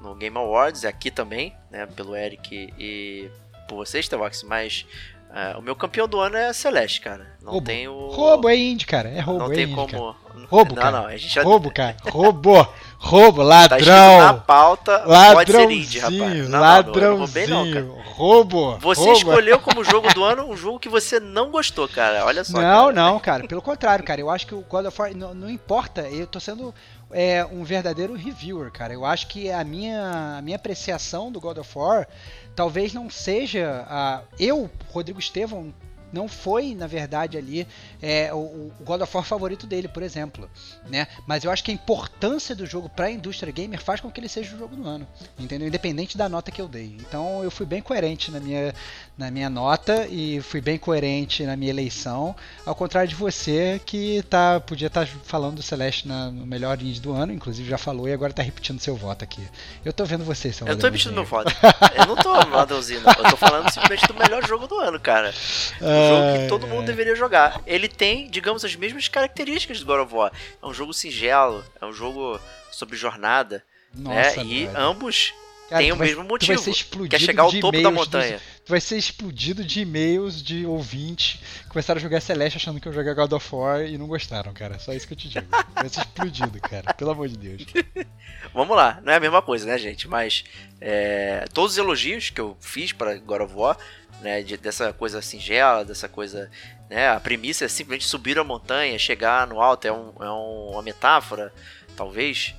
no 0.01 0.15
Game 0.15 0.37
Awards, 0.37 0.85
aqui 0.85 1.09
também, 1.09 1.55
né, 1.71 1.85
pelo 1.85 2.15
Eric 2.15 2.73
e 2.77 3.29
por 3.67 3.75
vocês, 3.75 4.07
Tevox, 4.07 4.43
mas 4.43 4.85
uh, 5.29 5.59
o 5.59 5.61
meu 5.61 5.75
campeão 5.75 6.07
do 6.07 6.19
ano 6.19 6.37
é 6.37 6.53
Celeste, 6.53 7.01
cara. 7.01 7.27
Não 7.41 7.53
roubo. 7.53 7.65
tem 7.65 7.87
o... 7.87 8.07
Roubo 8.07 8.47
é 8.47 8.55
indie, 8.55 8.85
cara. 8.85 9.09
É 9.09 9.19
roubo, 9.19 9.39
não 9.39 9.51
é 9.51 9.55
tem 9.55 9.63
indie, 9.65 9.75
como... 9.75 9.87
Cara. 9.87 10.27
Roubo, 10.49 10.75
não, 10.75 10.81
cara. 10.81 11.01
Não, 11.01 11.07
a 11.07 11.17
gente 11.17 11.33
já... 11.33 11.43
Roubo, 11.43 11.71
cara. 11.71 11.97
Roubo. 12.09 12.67
Roubo, 12.99 13.43
ladrão. 13.43 13.79
Tá 13.85 14.25
na 14.25 14.33
pauta, 14.33 15.03
pode 15.33 15.51
ser 15.51 15.69
indie, 15.69 15.99
rapaz. 15.99 16.49
Não, 16.49 16.59
ladrãozinho. 16.59 17.49
Não, 17.49 17.65
não, 17.65 17.81
não, 17.81 18.01
roubo. 18.01 18.77
Você 18.79 19.01
roubo. 19.01 19.17
escolheu 19.17 19.59
como 19.59 19.83
jogo 19.83 20.11
do 20.13 20.23
ano 20.23 20.49
um 20.49 20.57
jogo 20.57 20.79
que 20.79 20.89
você 20.89 21.19
não 21.19 21.51
gostou, 21.51 21.87
cara. 21.87 22.25
Olha 22.25 22.43
só. 22.43 22.59
Não, 22.59 22.85
cara. 22.85 22.93
não, 22.93 23.19
cara. 23.19 23.47
Pelo 23.47 23.61
contrário, 23.61 24.03
cara. 24.03 24.19
Eu 24.19 24.29
acho 24.29 24.47
que 24.47 24.55
o 24.55 24.61
God 24.61 24.87
of 24.87 24.99
War 24.99 25.15
não, 25.15 25.33
não 25.33 25.49
importa. 25.49 26.01
Eu 26.09 26.25
tô 26.25 26.39
sendo 26.39 26.73
é, 27.11 27.45
um 27.45 27.63
verdadeiro 27.63 28.13
reviewer, 28.13 28.71
cara. 28.71 28.93
Eu 28.93 29.05
acho 29.05 29.27
que 29.27 29.51
a 29.51 29.63
minha, 29.63 30.37
a 30.37 30.41
minha 30.41 30.55
apreciação 30.55 31.31
do 31.31 31.39
God 31.39 31.57
of 31.57 31.77
War 31.77 32.07
talvez 32.55 32.93
não 32.93 33.09
seja 33.09 33.85
a 33.87 34.23
eu, 34.39 34.69
Rodrigo 34.91 35.19
Estevão, 35.19 35.73
não 36.11 36.27
foi, 36.27 36.73
na 36.73 36.87
verdade, 36.87 37.37
ali 37.37 37.67
é, 38.01 38.33
o, 38.33 38.37
o, 38.37 38.71
God 38.81 39.01
of 39.01 39.15
War 39.15 39.25
favorito 39.25 39.67
dele, 39.67 39.87
por 39.87 40.01
exemplo. 40.01 40.49
Né? 40.87 41.07
Mas 41.25 41.43
eu 41.43 41.51
acho 41.51 41.63
que 41.63 41.71
a 41.71 41.73
importância 41.73 42.55
do 42.55 42.65
jogo 42.65 42.89
para 42.89 43.07
a 43.07 43.11
indústria 43.11 43.51
gamer 43.51 43.81
faz 43.81 43.99
com 43.99 44.09
que 44.09 44.19
ele 44.19 44.29
seja 44.29 44.55
o 44.55 44.59
jogo 44.59 44.75
do 44.75 44.87
ano. 44.87 45.07
Entendeu? 45.37 45.67
Independente 45.67 46.17
da 46.17 46.29
nota 46.29 46.51
que 46.51 46.61
eu 46.61 46.67
dei. 46.67 46.97
Então 46.99 47.43
eu 47.43 47.51
fui 47.51 47.65
bem 47.65 47.81
coerente 47.81 48.31
na 48.31 48.39
minha, 48.39 48.73
na 49.17 49.31
minha 49.31 49.49
nota 49.49 50.07
e 50.09 50.39
fui 50.41 50.61
bem 50.61 50.77
coerente 50.77 51.43
na 51.43 51.55
minha 51.57 51.71
eleição. 51.71 52.35
Ao 52.65 52.75
contrário 52.75 53.09
de 53.09 53.15
você, 53.15 53.81
que 53.83 54.21
tá, 54.29 54.59
podia 54.59 54.87
estar 54.87 55.05
tá 55.05 55.11
falando 55.23 55.55
do 55.55 55.63
Celeste 55.63 56.07
na, 56.07 56.29
no 56.29 56.45
melhor 56.45 56.79
indie 56.79 57.01
do 57.01 57.13
ano, 57.13 57.33
inclusive 57.33 57.67
já 57.67 57.77
falou 57.77 58.07
e 58.07 58.13
agora 58.13 58.31
está 58.31 58.43
repetindo 58.43 58.79
seu 58.79 58.95
voto 58.95 59.23
aqui. 59.23 59.41
Eu 59.83 59.91
tô 59.91 60.05
vendo 60.05 60.23
você, 60.23 60.53
seu 60.53 60.67
Eu 60.67 60.77
tô 60.77 60.85
repetindo 60.85 61.13
meu 61.13 61.25
voto. 61.25 61.51
eu 61.97 62.05
não 62.05 62.15
tô 62.15 62.45
Madeuzinho, 62.45 63.01
não. 63.01 63.13
Eu 63.13 63.31
tô 63.31 63.37
falando 63.37 63.69
simplesmente 63.71 64.07
do 64.07 64.13
melhor 64.13 64.45
jogo 64.47 64.67
do 64.67 64.77
ano, 64.79 64.99
cara. 64.99 65.33
O 65.81 66.09
jogo 66.09 66.41
que 66.41 66.47
todo 66.47 66.67
mundo 66.67 66.85
deveria 66.85 67.15
jogar. 67.15 67.61
Ele 67.65 67.87
tem, 67.87 68.29
digamos, 68.29 68.63
as 68.63 68.75
mesmas 68.75 69.07
características 69.07 69.79
do 69.79 69.85
God 69.85 70.01
of 70.01 70.13
War. 70.13 70.31
É 70.61 70.65
um 70.65 70.73
jogo 70.73 70.93
singelo, 70.93 71.65
é 71.81 71.85
um 71.85 71.93
jogo 71.93 72.39
sobre 72.71 72.95
jornada. 72.95 73.63
Nossa, 73.95 74.43
né? 74.43 74.45
E 74.45 74.69
ambos 74.75 75.33
Cara, 75.69 75.81
têm 75.81 75.91
o 75.91 75.95
vai, 75.95 76.07
mesmo 76.07 76.23
motivo. 76.23 76.61
vai 76.61 76.73
ser 76.73 76.85
que 77.07 77.15
é 77.15 77.19
chegar 77.19 77.43
ao 77.43 77.51
topo 77.51 77.81
da 77.81 77.91
montanha. 77.91 78.37
Dos, 78.37 78.56
vai 78.67 78.81
ser 78.81 78.97
explodido 78.97 79.63
de 79.63 79.81
e-mails 79.81 80.41
de 80.43 80.65
ouvintes 80.65 81.39
que 81.63 81.69
começaram 81.69 81.99
a 81.99 82.01
jogar 82.01 82.21
Celeste 82.21 82.57
achando 82.57 82.79
que 82.79 82.87
eu 82.87 82.93
jogar 82.93 83.13
God 83.13 83.33
of 83.33 83.55
War 83.55 83.81
e 83.83 83.97
não 83.97 84.07
gostaram, 84.07 84.53
cara. 84.53 84.77
Só 84.79 84.93
isso 84.93 85.07
que 85.07 85.13
eu 85.13 85.17
te 85.17 85.29
digo. 85.29 85.47
Vai 85.73 85.89
ser 85.89 86.01
explodido, 86.01 86.59
cara. 86.59 86.93
Pelo 86.93 87.11
amor 87.11 87.27
de 87.27 87.37
Deus. 87.37 87.65
Vamos 88.53 88.75
lá, 88.75 88.99
não 89.03 89.13
é 89.13 89.15
a 89.15 89.19
mesma 89.19 89.41
coisa, 89.41 89.65
né, 89.65 89.77
gente? 89.77 90.07
Mas 90.07 90.43
é, 90.81 91.45
todos 91.53 91.73
os 91.73 91.77
elogios 91.77 92.29
que 92.29 92.41
eu 92.41 92.57
fiz 92.59 92.91
para 92.91 93.17
God 93.17 93.41
of 93.41 93.53
War, 93.55 93.77
né, 94.21 94.41
de, 94.41 94.57
dessa 94.57 94.91
coisa 94.91 95.21
singela, 95.21 95.85
dessa 95.85 96.09
coisa 96.09 96.49
né? 96.89 97.09
A 97.09 97.19
premissa 97.19 97.65
é 97.65 97.67
simplesmente 97.67 98.07
subir 98.07 98.37
a 98.39 98.43
montanha, 98.43 98.97
chegar 98.97 99.45
no 99.47 99.61
alto, 99.61 99.85
é, 99.85 99.91
um, 99.91 100.13
é 100.19 100.31
um, 100.31 100.71
uma 100.71 100.81
metáfora, 100.81 101.53
talvez, 101.95 102.55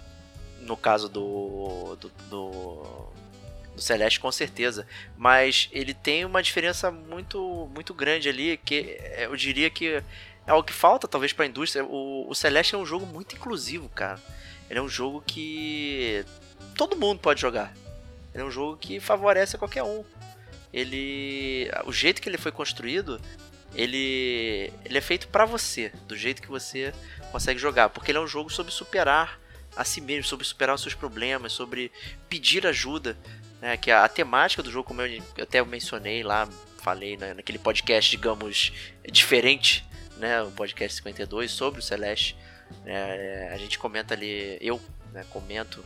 no 0.60 0.76
caso 0.76 1.08
do, 1.08 1.96
do, 1.96 2.12
do, 2.28 3.07
do, 3.78 3.82
Celeste, 3.82 4.20
com 4.20 4.30
certeza. 4.30 4.86
Mas 5.16 5.68
ele 5.72 5.94
tem 5.94 6.24
uma 6.24 6.42
diferença 6.42 6.90
muito, 6.90 7.70
muito 7.74 7.94
grande 7.94 8.28
ali, 8.28 8.56
que 8.56 8.98
eu 9.18 9.34
diria 9.36 9.70
que 9.70 10.02
é 10.46 10.52
o 10.52 10.62
que 10.62 10.72
falta, 10.72 11.06
talvez, 11.06 11.32
para 11.32 11.44
a 11.44 11.48
indústria. 11.48 11.84
O, 11.84 12.28
o 12.28 12.34
Celeste 12.34 12.74
é 12.74 12.78
um 12.78 12.86
jogo 12.86 13.06
muito 13.06 13.34
inclusivo, 13.34 13.88
cara. 13.88 14.20
Ele 14.68 14.78
é 14.78 14.82
um 14.82 14.88
jogo 14.88 15.22
que 15.26 16.24
todo 16.76 16.96
mundo 16.96 17.20
pode 17.20 17.40
jogar. 17.40 17.72
Ele 18.34 18.42
é 18.42 18.46
um 18.46 18.50
jogo 18.50 18.76
que 18.76 19.00
favorece 19.00 19.56
a 19.56 19.58
qualquer 19.58 19.82
um. 19.82 20.04
Ele, 20.72 21.70
o 21.86 21.92
jeito 21.92 22.20
que 22.20 22.28
ele 22.28 22.36
foi 22.36 22.52
construído 22.52 23.18
ele, 23.74 24.72
ele 24.84 24.98
é 24.98 25.00
feito 25.00 25.28
para 25.28 25.44
você, 25.44 25.92
do 26.06 26.16
jeito 26.16 26.42
que 26.42 26.48
você 26.48 26.92
consegue 27.30 27.58
jogar, 27.58 27.90
porque 27.90 28.10
ele 28.10 28.18
é 28.18 28.20
um 28.20 28.26
jogo 28.26 28.50
sobre 28.50 28.72
superar 28.72 29.38
a 29.76 29.84
si 29.84 30.00
mesmo, 30.00 30.24
sobre 30.24 30.46
superar 30.46 30.74
os 30.74 30.82
seus 30.82 30.94
problemas, 30.94 31.52
sobre 31.52 31.92
pedir 32.28 32.66
ajuda, 32.66 33.16
né? 33.60 33.76
Que 33.76 33.90
a, 33.90 34.04
a 34.04 34.08
temática 34.08 34.62
do 34.62 34.70
jogo, 34.70 34.88
como 34.88 35.02
eu, 35.02 35.22
até 35.40 35.62
mencionei 35.64 36.22
lá, 36.22 36.48
falei 36.78 37.16
né, 37.16 37.34
naquele 37.34 37.58
podcast, 37.58 38.10
digamos, 38.10 38.72
diferente, 39.10 39.86
né? 40.16 40.42
O 40.42 40.50
podcast 40.50 40.96
52 40.96 41.50
sobre 41.50 41.80
o 41.80 41.82
Celeste. 41.82 42.36
É, 42.84 43.50
a 43.52 43.56
gente 43.56 43.78
comenta 43.78 44.14
ali, 44.14 44.58
eu 44.60 44.80
né, 45.12 45.24
comento 45.30 45.84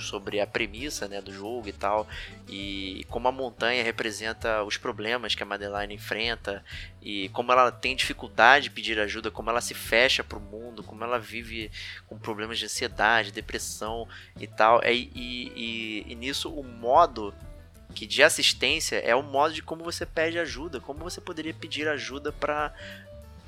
sobre 0.00 0.40
a 0.40 0.46
premissa 0.46 1.08
né, 1.08 1.20
do 1.20 1.32
jogo 1.32 1.68
e 1.68 1.72
tal, 1.72 2.06
e 2.48 3.04
como 3.08 3.28
a 3.28 3.32
montanha 3.32 3.82
representa 3.82 4.62
os 4.62 4.76
problemas 4.76 5.34
que 5.34 5.42
a 5.42 5.46
Madeline 5.46 5.94
enfrenta, 5.94 6.64
e 7.02 7.28
como 7.30 7.52
ela 7.52 7.70
tem 7.70 7.96
dificuldade 7.96 8.64
de 8.64 8.70
pedir 8.70 8.98
ajuda, 8.98 9.30
como 9.30 9.50
ela 9.50 9.60
se 9.60 9.74
fecha 9.74 10.24
para 10.24 10.38
o 10.38 10.40
mundo, 10.40 10.82
como 10.82 11.04
ela 11.04 11.18
vive 11.18 11.70
com 12.06 12.18
problemas 12.18 12.58
de 12.58 12.64
ansiedade, 12.64 13.32
depressão 13.32 14.08
e 14.38 14.46
tal. 14.46 14.82
E, 14.84 15.10
e, 15.14 15.52
e, 15.56 16.12
e 16.12 16.14
nisso 16.14 16.52
o 16.52 16.64
modo 16.64 17.34
que 17.94 18.06
de 18.06 18.22
assistência 18.22 18.96
é 18.96 19.14
o 19.14 19.22
modo 19.22 19.54
de 19.54 19.62
como 19.62 19.82
você 19.82 20.04
pede 20.04 20.38
ajuda, 20.38 20.80
como 20.80 21.00
você 21.00 21.20
poderia 21.20 21.54
pedir 21.54 21.88
ajuda 21.88 22.30
para 22.32 22.72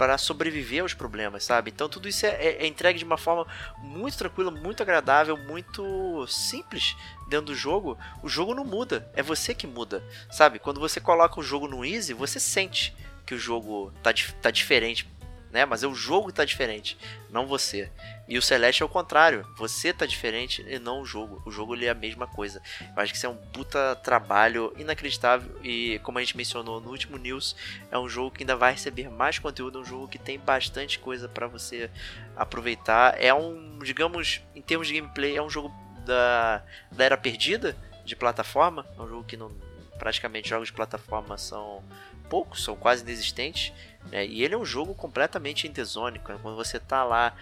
para 0.01 0.17
sobreviver 0.17 0.81
aos 0.81 0.95
problemas, 0.95 1.45
sabe? 1.45 1.71
Então 1.71 1.87
tudo 1.87 2.09
isso 2.09 2.25
é, 2.25 2.31
é, 2.31 2.63
é, 2.63 2.67
entregue 2.67 2.99
de 2.99 3.05
uma 3.05 3.19
forma 3.19 3.47
muito 3.83 4.17
tranquila, 4.17 4.51
muito 4.51 4.83
agradável, 4.83 5.37
muito 5.37 6.27
simples 6.27 6.97
dentro 7.29 7.49
do 7.49 7.55
jogo. 7.55 7.99
O 8.23 8.29
jogo 8.29 8.55
não 8.55 8.65
muda, 8.65 9.11
é 9.15 9.23
você 9.23 9.55
que 9.55 9.67
muda, 9.67 10.03
sabe? 10.31 10.59
Quando 10.59 10.81
você 10.81 11.03
coloca 11.03 11.39
o 11.39 11.43
jogo 11.43 11.69
no 11.69 11.85
easy, 11.85 12.15
você 12.15 12.41
sente 12.41 12.97
que 13.27 13.35
o 13.35 13.39
jogo 13.39 13.93
tá, 14.03 14.11
tá 14.41 14.51
diferente 14.51 15.07
né? 15.51 15.65
Mas 15.65 15.83
é 15.83 15.87
o 15.87 15.95
jogo 15.95 16.33
tá 16.33 16.45
diferente, 16.45 16.97
não 17.31 17.47
você. 17.47 17.91
E 18.29 18.39
o 18.39 18.43
Celeste 18.43 18.83
é 18.83 18.87
o 18.87 18.89
contrário, 18.89 19.47
você 19.57 19.93
tá 19.93 20.07
diferente 20.07 20.65
e 20.69 20.79
não 20.79 21.01
o 21.01 21.05
jogo. 21.05 21.43
O 21.45 21.51
jogo 21.51 21.75
ele 21.75 21.87
é 21.87 21.91
a 21.91 21.95
mesma 21.95 22.27
coisa. 22.27 22.63
Eu 22.81 23.03
acho 23.03 23.13
que 23.13 23.17
isso 23.17 23.27
é 23.27 23.29
um 23.29 23.37
puta 23.37 23.97
trabalho 23.97 24.73
inacreditável 24.77 25.61
e 25.63 25.99
como 26.01 26.19
a 26.19 26.21
gente 26.21 26.37
mencionou 26.37 26.81
no 26.81 26.91
último 26.91 27.17
news, 27.17 27.57
é 27.91 27.99
um 27.99 28.09
jogo 28.09 28.31
que 28.31 28.43
ainda 28.43 28.57
vai 28.57 28.73
receber 28.73 29.11
mais 29.11 29.39
conteúdo, 29.39 29.79
é 29.79 29.83
um 29.83 29.85
jogo 29.85 30.09
que 30.09 30.19
tem 30.19 30.39
bastante 30.39 30.99
coisa 30.99 31.29
para 31.29 31.47
você 31.47 31.91
aproveitar. 32.37 33.21
É 33.21 33.35
um, 33.35 33.79
digamos, 33.81 34.41
em 34.55 34.63
termos 34.63 34.87
de 34.87 34.95
gameplay, 34.95 35.37
é 35.37 35.43
um 35.43 35.51
jogo 35.51 35.73
da, 36.05 36.63
da 36.93 37.05
era 37.05 37.17
perdida 37.17 37.77
de 38.05 38.17
plataforma, 38.17 38.87
é 38.99 39.03
um 39.03 39.09
jogo 39.09 39.25
que 39.25 39.37
não 39.37 39.51
praticamente 39.99 40.49
jogos 40.49 40.69
de 40.69 40.73
plataforma 40.73 41.37
são 41.37 41.85
poucos, 42.31 42.65
são 42.65 42.75
quase 42.75 43.03
inexistentes. 43.03 43.73
Né? 44.11 44.27
E 44.27 44.43
ele 44.43 44.55
é 44.55 44.59
um 44.59 44.65
jogo 44.65 44.95
completamente 44.95 45.67
intesônico. 45.67 46.33
Né? 46.33 46.39
Quando 46.41 46.57
você 46.57 46.79
tá 46.79 47.05
lá 47.05 47.35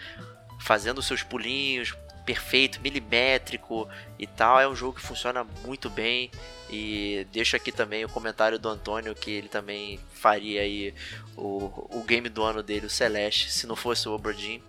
fazendo 0.60 1.02
seus 1.02 1.22
pulinhos, 1.22 1.94
perfeito, 2.24 2.80
milimétrico 2.80 3.88
e 4.18 4.26
tal, 4.26 4.60
é 4.60 4.68
um 4.68 4.76
jogo 4.76 4.98
que 4.98 5.06
funciona 5.06 5.44
muito 5.64 5.88
bem. 5.88 6.30
E 6.70 7.26
deixo 7.32 7.56
aqui 7.56 7.72
também 7.72 8.04
o 8.04 8.08
comentário 8.08 8.58
do 8.58 8.68
Antônio 8.68 9.14
que 9.14 9.30
ele 9.30 9.48
também 9.48 9.98
faria 10.12 10.60
aí 10.60 10.94
o, 11.34 11.88
o 11.90 12.04
game 12.06 12.28
do 12.28 12.42
ano 12.42 12.62
dele, 12.62 12.86
o 12.86 12.90
Celeste, 12.90 13.50
se 13.50 13.66
não 13.66 13.74
fosse 13.74 14.06
o 14.08 14.12
Obradin. 14.12 14.62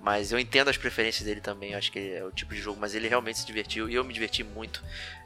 Mas 0.00 0.32
eu 0.32 0.38
entendo 0.38 0.68
as 0.68 0.76
preferências 0.76 1.26
dele 1.26 1.40
também, 1.40 1.74
acho 1.74 1.90
que 1.90 1.98
é 1.98 2.24
o 2.24 2.30
tipo 2.30 2.54
de 2.54 2.60
jogo, 2.60 2.78
mas 2.80 2.94
ele 2.94 3.08
realmente 3.08 3.40
se 3.40 3.46
divertiu 3.46 3.90
e 3.90 3.94
eu 3.94 4.04
me 4.04 4.14
diverti 4.14 4.44
muito 4.44 4.82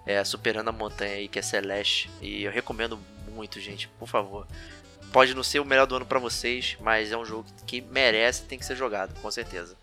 é, 0.06 0.24
superando 0.24 0.68
a 0.68 0.72
montanha 0.72 1.16
aí 1.16 1.28
que 1.28 1.38
é 1.38 1.42
Celeste. 1.42 2.10
E 2.20 2.42
eu 2.42 2.50
recomendo 2.50 2.98
muito, 3.30 3.60
gente, 3.60 3.88
por 3.98 4.08
favor. 4.08 4.46
Pode 5.12 5.34
não 5.34 5.42
ser 5.42 5.60
o 5.60 5.64
melhor 5.64 5.86
do 5.86 5.96
ano 5.96 6.06
para 6.06 6.18
vocês, 6.18 6.76
mas 6.80 7.10
é 7.10 7.16
um 7.16 7.24
jogo 7.24 7.46
que 7.66 7.80
merece 7.80 8.42
tem 8.42 8.58
que 8.58 8.64
ser 8.64 8.76
jogado, 8.76 9.12
com 9.20 9.30
certeza. 9.30 9.74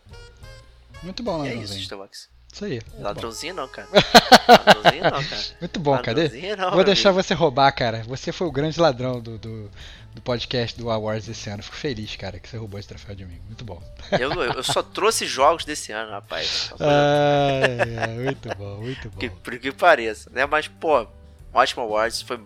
Muito 1.03 1.21
bom, 1.21 1.43
né? 1.43 1.49
É 1.49 1.55
isso, 1.55 1.77
Starbucks. 1.77 2.29
Isso 2.51 2.65
aí. 2.65 2.79
bom. 2.79 3.03
Ladrãozinho 3.03 3.53
não, 3.53 3.67
cara. 3.67 3.87
Ladrãozinho 4.47 5.03
não, 5.03 5.23
cara. 5.23 5.43
Muito 5.59 5.79
bom, 5.79 5.97
cadê? 5.99 6.55
Não, 6.55 6.71
Vou 6.71 6.83
deixar 6.83 7.09
amigo. 7.09 7.23
você 7.23 7.33
roubar, 7.33 7.71
cara. 7.71 8.03
Você 8.07 8.31
foi 8.31 8.47
o 8.47 8.51
grande 8.51 8.79
ladrão 8.79 9.19
do, 9.19 9.37
do, 9.37 9.69
do 10.15 10.21
podcast 10.21 10.77
do 10.77 10.89
Awards 10.89 11.27
esse 11.27 11.49
ano. 11.49 11.61
Fico 11.61 11.75
feliz, 11.75 12.15
cara, 12.15 12.39
que 12.39 12.49
você 12.49 12.57
roubou 12.57 12.79
esse 12.79 12.87
troféu 12.87 13.13
de 13.15 13.25
mim. 13.25 13.39
Muito 13.45 13.63
bom. 13.63 13.81
Eu, 14.19 14.31
eu 14.41 14.63
só 14.63 14.81
trouxe 14.81 15.27
jogos 15.27 15.65
desse 15.65 15.91
ano, 15.91 16.11
rapaz. 16.11 16.71
Ai, 16.79 17.97
ai, 17.97 18.15
muito 18.15 18.49
bom, 18.55 18.77
muito 18.77 19.09
bom. 19.09 19.19
que, 19.19 19.29
por 19.29 19.59
que 19.59 19.71
pareça, 19.71 20.29
né? 20.31 20.45
Mas, 20.45 20.67
pô, 20.67 21.05
ótimo 21.53 21.83
Awards, 21.83 22.21
foi 22.21 22.39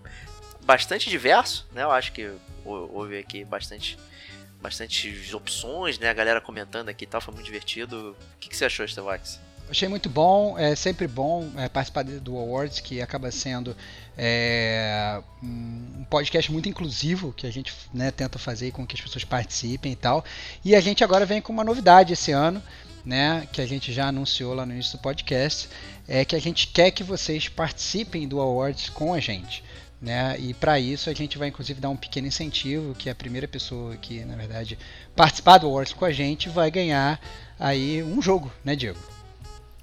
bastante 0.64 1.10
diverso, 1.10 1.68
né? 1.72 1.84
Eu 1.84 1.92
acho 1.92 2.12
que 2.12 2.32
houve 2.66 3.18
aqui 3.18 3.44
bastante, 3.44 3.98
bastante 4.62 5.34
opções, 5.36 6.00
né? 6.00 6.10
A 6.10 6.14
galera 6.14 6.42
comentando 6.42 6.90
aqui 6.90 7.06
e 7.06 7.08
tal, 7.08 7.22
foi 7.22 7.34
muito 7.34 7.46
divertido. 7.46 8.16
O 8.36 8.40
que, 8.40 8.50
que 8.50 8.58
você 8.58 8.66
achou, 8.66 8.88
Stevox? 8.88 9.40
Achei 9.72 9.88
muito 9.88 10.10
bom, 10.10 10.60
é 10.60 10.76
sempre 10.76 11.08
bom 11.08 11.50
é, 11.56 11.70
participar 11.70 12.04
do 12.04 12.38
Awards, 12.38 12.82
que 12.82 13.02
acaba 13.02 13.32
sendo 13.32 13.74
é, 14.18 15.22
um 15.42 16.04
podcast 16.10 16.52
muito 16.52 16.68
inclusivo, 16.68 17.32
que 17.32 17.48
a 17.48 17.50
gente 17.50 17.74
né, 17.94 18.12
tenta 18.12 18.38
fazer 18.38 18.72
com 18.72 18.86
que 18.86 18.98
as 18.98 19.02
pessoas 19.02 19.24
participem 19.24 19.94
e 19.94 19.96
tal. 19.96 20.26
E 20.66 20.76
a 20.76 20.82
gente 20.82 21.06
agora 21.06 21.26
vem 21.26 21.42
com 21.42 21.54
uma 21.54 21.64
novidade 21.64 22.12
esse 22.12 22.34
ano, 22.34 22.62
né, 23.06 23.48
que 23.54 23.62
a 23.62 23.66
gente 23.66 23.94
já 23.94 24.08
anunciou 24.08 24.54
lá 24.54 24.66
no 24.66 24.74
início 24.74 24.98
do 24.98 25.02
podcast, 25.02 25.70
é 26.06 26.26
que 26.26 26.36
a 26.36 26.42
gente 26.42 26.68
quer 26.68 26.92
que 26.92 27.02
vocês 27.02 27.48
participem 27.48 28.28
do 28.28 28.42
Awards 28.42 28.90
com 28.90 29.14
a 29.14 29.22
gente. 29.22 29.64
Né? 30.02 30.36
E 30.40 30.54
para 30.54 30.80
isso 30.80 31.10
a 31.10 31.14
gente 31.14 31.38
vai 31.38 31.50
inclusive 31.50 31.80
dar 31.80 31.90
um 31.90 31.96
pequeno 31.96 32.28
incentivo, 32.28 32.96
que 32.96 33.10
a 33.10 33.14
primeira 33.14 33.48
pessoa 33.48 33.96
que, 33.98 34.26
na 34.26 34.36
verdade, 34.36 34.78
participar 35.16 35.60
do 35.60 35.68
Awards 35.68 35.94
com 35.94 36.06
a 36.06 36.12
gente 36.12 36.50
vai 36.50 36.72
ganhar 36.72 37.22
aí 37.60 38.02
um 38.02 38.20
jogo, 38.20 38.52
né, 38.64 38.76
Diego? 38.76 39.00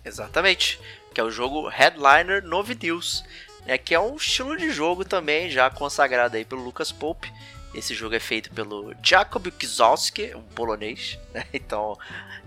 Exatamente, 0.05 0.81
que 1.15 1.21
é 1.21 1.25
o 1.25 1.31
jogo 1.31 1.69
Headliner 1.69 2.43
Novi 2.43 2.77
News, 2.83 3.25
né, 3.65 3.79
que 3.79 3.95
é 3.95 4.01
um 4.01 4.17
estilo 4.17 4.57
de 4.57 4.71
jogo 4.73 5.05
também 5.05 5.51
já 5.51 5.71
consagrado 5.71 6.37
aí 6.37 6.45
pelo 6.45 6.65
Lucas 6.65 6.91
Pope. 6.91 7.33
Esse 7.73 7.95
jogo 7.95 8.15
é 8.15 8.21
feito 8.21 8.51
pelo 8.51 8.95
Jacob 9.03 9.47
Kizowski, 9.53 10.35
um 10.35 10.43
polonês, 10.43 11.17
né? 11.33 11.45
então 11.53 11.97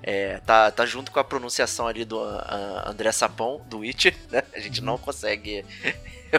é, 0.03 0.39
tá, 0.39 0.71
tá 0.71 0.85
junto 0.85 1.09
com 1.09 1.19
a 1.19 1.23
pronunciação 1.23 1.87
ali 1.87 2.03
do 2.03 2.19
ah, 2.21 2.85
André 2.87 3.13
Sapão, 3.13 3.61
do 3.69 3.77
Witcher, 3.79 4.13
né? 4.29 4.43
a 4.53 4.59
gente 4.59 4.81
não 4.81 4.97
consegue 4.97 5.63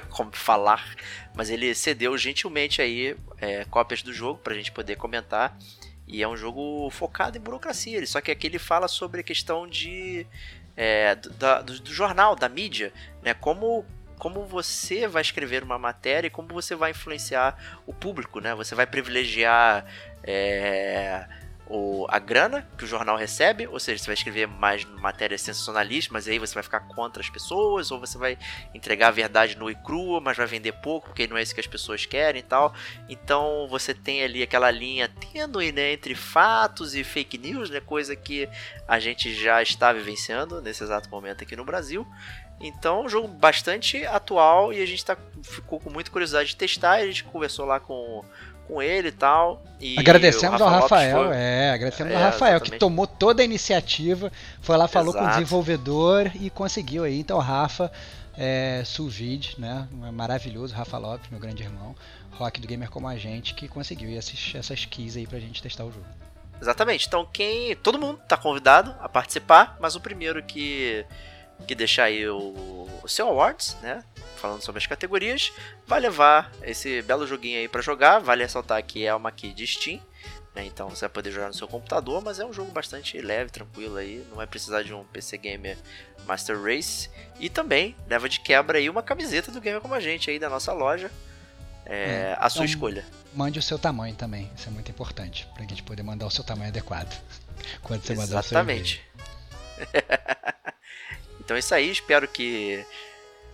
como 0.11 0.31
falar, 0.35 0.95
mas 1.35 1.51
ele 1.51 1.75
cedeu 1.75 2.17
gentilmente 2.19 2.81
aí 2.83 3.17
é, 3.39 3.65
cópias 3.67 4.03
do 4.03 4.13
jogo 4.13 4.39
pra 4.41 4.55
gente 4.55 4.73
poder 4.73 4.97
comentar. 4.97 5.57
E 6.07 6.23
é 6.23 6.29
um 6.29 6.37
jogo 6.37 6.91
focado 6.91 7.39
em 7.39 7.41
burocracia, 7.41 7.97
ele- 7.97 8.07
só 8.07 8.21
que 8.21 8.31
aqui 8.31 8.47
ele 8.47 8.59
fala 8.59 8.89
sobre 8.89 9.21
a 9.21 9.25
questão 9.25 9.67
de 9.67 10.27
é, 10.77 11.15
do, 11.15 11.31
do- 11.65 11.81
do 11.81 11.93
jornal, 11.93 12.35
da 12.35 12.49
mídia, 12.49 12.93
né? 13.23 13.35
Como, 13.35 13.85
como 14.19 14.45
você 14.47 15.07
vai 15.07 15.21
escrever 15.23 15.63
uma 15.63 15.79
matéria 15.79 16.27
e 16.29 16.31
como 16.31 16.49
você 16.49 16.75
vai 16.75 16.91
influenciar 16.93 17.83
o 17.87 17.93
público, 17.93 18.41
né? 18.41 18.55
Você 18.55 18.75
vai 18.75 18.87
privilegiar 18.87 19.85
é, 20.25 21.27
o, 21.75 22.07
a 22.11 22.19
grana 22.19 22.69
que 22.77 22.85
o 22.85 22.87
jornal 22.87 23.17
recebe, 23.17 23.67
ou 23.67 23.81
seja, 23.81 24.03
você 24.03 24.07
vai 24.07 24.15
escrever 24.15 24.47
mais 24.47 24.85
matérias 24.85 25.41
sensacionalistas, 25.41 26.13
mas 26.13 26.29
aí 26.29 26.39
você 26.39 26.53
vai 26.53 26.63
ficar 26.63 26.81
contra 26.81 27.23
as 27.23 27.31
pessoas, 27.31 27.91
ou 27.91 27.99
você 27.99 28.19
vai 28.19 28.37
entregar 28.75 29.09
a 29.09 29.11
verdade 29.11 29.57
nua 29.57 29.73
e 29.73 29.75
crua, 29.75 30.21
mas 30.21 30.37
vai 30.37 30.47
vender 30.47 30.73
pouco, 30.73 31.07
porque 31.07 31.27
não 31.27 31.37
é 31.37 31.43
isso 31.43 31.55
que 31.55 31.61
as 31.61 31.67
pessoas 31.67 32.05
querem 32.05 32.41
e 32.41 32.45
tal. 32.45 32.75
Então 33.09 33.67
você 33.71 33.95
tem 33.95 34.23
ali 34.23 34.43
aquela 34.43 34.71
linha 34.71 35.09
tênue 35.09 35.73
né, 35.73 35.93
entre 35.93 36.15
fatos 36.15 36.95
e 36.95 37.03
fake 37.03 37.39
news, 37.39 37.71
né, 37.71 37.81
coisa 37.81 38.15
que 38.15 38.47
a 38.87 38.99
gente 38.99 39.35
já 39.35 39.63
está 39.63 39.95
vivenciando 39.95 40.61
nesse 40.61 40.85
exato 40.85 41.09
momento 41.09 41.43
aqui 41.43 41.57
no 41.57 41.65
Brasil. 41.65 42.07
Então, 42.63 43.05
um 43.05 43.09
jogo 43.09 43.27
bastante 43.27 44.07
atual 44.07 44.73
e 44.73 44.81
a 44.81 44.87
gente 44.87 45.05
tá, 45.05 45.17
ficou 45.43 45.81
com 45.81 45.91
muita 45.91 46.13
curiosidade 46.13 46.51
de 46.51 46.57
testar. 46.57 46.93
A 46.93 47.07
gente 47.07 47.25
conversou 47.25 47.67
lá 47.67 47.81
com, 47.81 48.25
com 48.73 48.83
ele 48.83 49.09
e 49.09 49.13
tal. 49.13 49.63
E 49.81 49.99
Agradecemos 49.99 50.61
ao 50.61 50.69
Rafael, 50.69 51.27
foi- 51.27 51.37
é, 51.37 51.71
agradecemos 51.73 52.13
É, 52.13 52.17
ao 52.17 52.23
Rafael, 52.23 52.61
que 52.61 52.69
exatamente. 52.69 52.81
tomou 52.81 53.07
toda 53.07 53.43
a 53.43 53.45
iniciativa, 53.45 54.31
foi 54.61 54.77
lá, 54.77 54.89
falou 54.89 55.13
com 55.13 55.19
o 55.19 55.23
Exato. 55.23 55.39
desenvolvedor 55.39 56.31
e 56.41 56.49
conseguiu 56.51 57.05
aí. 57.05 57.19
Então, 57.19 57.39
Rafa, 57.39 57.91
é, 58.37 58.83
Sulvid, 58.85 59.57
né, 59.59 59.87
maravilhoso, 60.13 60.75
Rafa 60.75 60.97
Lopes, 60.99 61.29
meu 61.31 61.41
grande 61.41 61.63
irmão, 61.63 61.95
rock 62.33 62.61
do 62.61 62.67
gamer 62.67 62.89
como 62.91 63.07
a 63.09 63.17
gente, 63.17 63.55
que 63.55 63.69
conseguiu 63.69 64.11
esses, 64.17 64.55
essas 64.55 64.85
keys 64.87 65.17
aí 65.17 65.27
pra 65.27 65.39
gente 65.39 65.61
testar 65.63 65.85
o 65.85 65.93
jogo. 65.93 66.07
Exatamente. 66.61 67.07
Então, 67.09 67.27
quem. 67.33 67.75
Todo 67.77 67.99
mundo 67.99 68.21
tá 68.29 68.37
convidado 68.37 68.95
a 69.01 69.09
participar, 69.09 69.77
mas 69.81 69.97
o 69.97 70.01
primeiro 70.01 70.41
que. 70.45 71.05
que 71.67 71.75
deixar 71.75 72.05
aí 72.05 72.27
o, 72.29 72.89
o 73.03 73.09
seu 73.09 73.27
awards, 73.29 73.77
né? 73.83 74.03
Falando 74.43 74.61
sobre 74.61 74.81
as 74.81 74.87
categorias, 74.89 75.53
vai 75.87 76.01
levar 76.01 76.51
esse 76.63 77.01
belo 77.03 77.25
joguinho 77.25 77.61
aí 77.61 77.69
pra 77.69 77.81
jogar. 77.81 78.19
Vale 78.19 78.43
ressaltar 78.43 78.83
que 78.83 79.07
é 79.07 79.15
uma 79.15 79.31
key 79.31 79.53
de 79.55 79.65
Steam. 79.65 80.01
né, 80.53 80.67
Então 80.67 80.91
você 80.91 81.03
vai 81.03 81.11
poder 81.11 81.31
jogar 81.31 81.47
no 81.47 81.55
seu 81.55 81.69
computador, 81.69 82.21
mas 82.21 82.41
é 82.41 82.45
um 82.45 82.53
jogo 82.53 82.73
bastante 82.73 83.17
leve, 83.21 83.53
tranquilo 83.53 83.99
aí. 83.99 84.27
Não 84.29 84.39
vai 84.39 84.47
precisar 84.49 84.83
de 84.83 84.93
um 84.93 85.05
PC 85.05 85.39
Gamer 85.39 85.79
Master 86.27 86.61
Race. 86.61 87.09
E 87.39 87.49
também 87.49 87.95
leva 88.09 88.29
de 88.29 88.41
quebra 88.41 88.79
aí 88.79 88.91
uma 88.91 89.01
camiseta 89.01 89.53
do 89.53 89.61
Gamer 89.61 89.81
Como 89.81 89.95
a 89.95 90.01
Gente 90.01 90.29
aí 90.29 90.41
da 90.41 90.51
nossa 90.51 90.73
loja. 90.73 91.09
É, 91.87 92.35
a 92.37 92.51
sua 92.51 92.65
então, 92.65 92.75
escolha. 92.75 93.07
Mande 93.33 93.61
o 93.61 93.63
seu 93.63 93.79
tamanho 93.79 94.17
também, 94.17 94.51
isso 94.57 94.69
é 94.69 94.73
muito 94.73 94.91
importante, 94.91 95.49
pra 95.55 95.63
gente 95.63 95.85
poder 95.85 96.03
mandar 96.03 96.27
o 96.27 96.31
seu 96.33 96.43
tamanho 96.43 96.71
adequado. 96.71 97.17
Quando 97.81 98.03
você 98.03 98.15
mandar 98.15 98.41
o 98.41 98.43
seu. 98.43 98.59
Exatamente. 98.59 99.01
então 101.39 101.57
é 101.57 101.61
isso 101.61 101.73
aí, 101.73 101.91
espero 101.91 102.27
que 102.27 102.85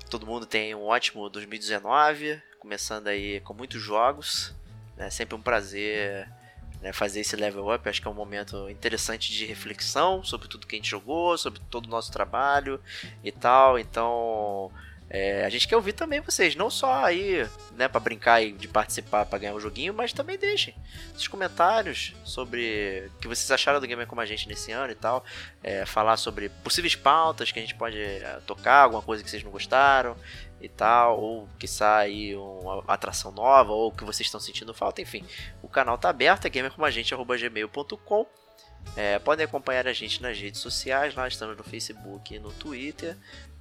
todo 0.09 0.27
mundo 0.27 0.47
tenha 0.47 0.77
um 0.77 0.85
ótimo 0.85 1.29
2019, 1.29 2.41
começando 2.59 3.09
aí 3.09 3.41
com 3.41 3.55
muitos 3.55 3.81
jogos. 3.81 4.55
É 4.97 5.11
sempre 5.11 5.35
um 5.35 5.41
prazer 5.41 6.29
né, 6.81 6.93
fazer 6.93 7.21
esse 7.21 7.37
level 7.37 7.73
up, 7.73 7.89
acho 7.89 8.01
que 8.01 8.09
é 8.09 8.11
um 8.11 8.15
momento 8.15 8.69
interessante 8.69 9.33
de 9.33 9.45
reflexão 9.45 10.23
sobre 10.25 10.49
tudo 10.49 10.67
que 10.67 10.77
a 10.77 10.79
gente 10.79 10.91
jogou, 10.91 11.37
sobre 11.37 11.61
todo 11.71 11.87
o 11.87 11.91
nosso 11.91 12.13
trabalho 12.13 12.81
e 13.23 13.33
tal. 13.33 13.79
Então 13.79 14.71
é, 15.11 15.45
a 15.45 15.49
gente 15.49 15.67
quer 15.67 15.77
ouvir 15.77 15.95
também 15.95 16.21
vocês, 16.21 16.55
não 16.55 16.69
só 16.69 17.05
aí, 17.05 17.49
né, 17.73 17.89
para 17.89 18.01
brincar 18.01 18.43
e 18.43 18.53
de 18.53 18.69
participar 18.69 19.25
para 19.25 19.39
ganhar 19.39 19.55
um 19.55 19.61
joguinho, 19.61 19.95
mas 19.95 20.13
também 20.13 20.37
deixem 20.37 20.75
seus 21.13 21.27
comentários 21.27 22.15
sobre 22.25 23.11
o 23.17 23.19
que 23.19 23.29
vocês 23.29 23.51
acharam 23.51 23.81
do 23.81 23.87
Gamer 23.87 24.07
Como 24.07 24.21
a 24.21 24.27
Gente 24.27 24.47
nesse 24.47 24.71
ano 24.71 24.93
e 24.93 24.95
tal. 24.95 25.25
É, 25.63 25.87
falar 25.87 26.19
sobre 26.19 26.51
possíveis 26.51 26.95
pautas 26.95 27.51
que 27.51 27.59
a 27.59 27.63
gente 27.63 27.75
pode 27.75 27.99
é, 27.99 28.39
tocar, 28.47 28.83
alguma 28.83 29.03
coisa 29.03 29.25
que 29.25 29.31
vocês 29.31 29.43
não 29.43 29.51
gostaram 29.51 30.15
e 30.61 30.69
tal, 30.69 31.19
ou 31.19 31.49
que 31.59 31.67
sai 31.67 32.35
uma 32.35 32.85
atração 32.87 33.33
nova, 33.33 33.73
ou 33.73 33.91
que 33.91 34.05
vocês 34.05 34.27
estão 34.27 34.41
sentindo 34.41 34.75
falta, 34.75 35.01
enfim. 35.01 35.25
O 35.63 35.69
canal 35.69 35.97
tá 35.97 36.11
aberto, 36.11 36.45
é 36.47 36.51
gamercomagente.gmail.com 36.51 38.27
é, 38.97 39.19
podem 39.19 39.45
acompanhar 39.45 39.87
a 39.87 39.93
gente 39.93 40.21
nas 40.21 40.39
redes 40.39 40.61
sociais, 40.61 41.15
lá 41.15 41.29
estamos 41.29 41.57
no 41.57 41.63
Facebook 41.63 42.35
e 42.35 42.39
no 42.39 42.53
Twitter. 42.53 43.17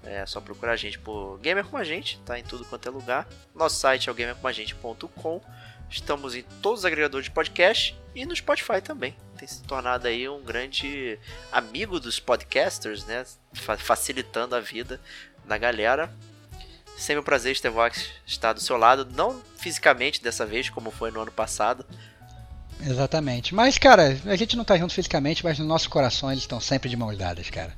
É 0.10 0.26
só 0.26 0.40
procurar 0.40 0.72
a 0.74 0.76
gente 0.78 0.98
por 0.98 1.38
Gamer 1.40 1.66
Como 1.66 1.78
a 1.78 1.84
Gente, 1.84 2.18
tá 2.26 2.40
em 2.40 2.44
tudo 2.44 2.64
quanto 2.66 2.88
é 2.88 2.92
lugar. 2.92 3.28
Nosso 3.54 3.76
site 3.78 4.08
é 4.08 4.12
o 4.12 4.16
gamercomagente.com. 4.16 5.42
Estamos 5.90 6.36
em 6.36 6.44
todos 6.62 6.80
os 6.80 6.86
agregadores 6.86 7.26
de 7.26 7.32
podcast 7.32 7.96
e 8.16 8.26
no 8.26 8.36
Spotify 8.36 8.82
também. 8.82 9.16
Tem 9.38 9.48
se 9.48 9.62
tornado 9.64 10.08
aí 10.08 10.28
um 10.28 10.42
grande 10.42 11.20
amigo 11.52 12.00
dos 12.00 12.20
podcasters, 12.20 13.06
né? 13.06 13.26
Fa- 13.54 13.78
Facilitando 13.78 14.56
a 14.56 14.60
vida 14.60 15.00
da 15.46 15.58
galera. 15.58 16.12
Sempre 16.98 17.20
um 17.20 17.24
prazer, 17.24 17.56
Stevox, 17.56 18.10
estar 18.26 18.54
do 18.54 18.60
seu 18.60 18.76
lado, 18.76 19.06
não 19.14 19.42
fisicamente 19.58 20.22
dessa 20.24 20.46
vez, 20.46 20.70
como 20.70 20.90
foi 20.90 21.12
no 21.12 21.22
ano 21.22 21.32
passado, 21.32 21.86
Exatamente. 22.86 23.56
Mas, 23.56 23.78
cara, 23.80 24.16
a 24.26 24.36
gente 24.36 24.56
não 24.56 24.64
tá 24.64 24.78
junto 24.78 24.94
fisicamente, 24.94 25.44
mas 25.44 25.58
no 25.58 25.66
nosso 25.66 25.90
coração 25.90 26.32
eles 26.32 26.44
estão 26.44 26.60
sempre 26.62 26.88
de 26.90 26.96
mãos 26.96 27.18
dadas, 27.18 27.50
cara. 27.50 27.76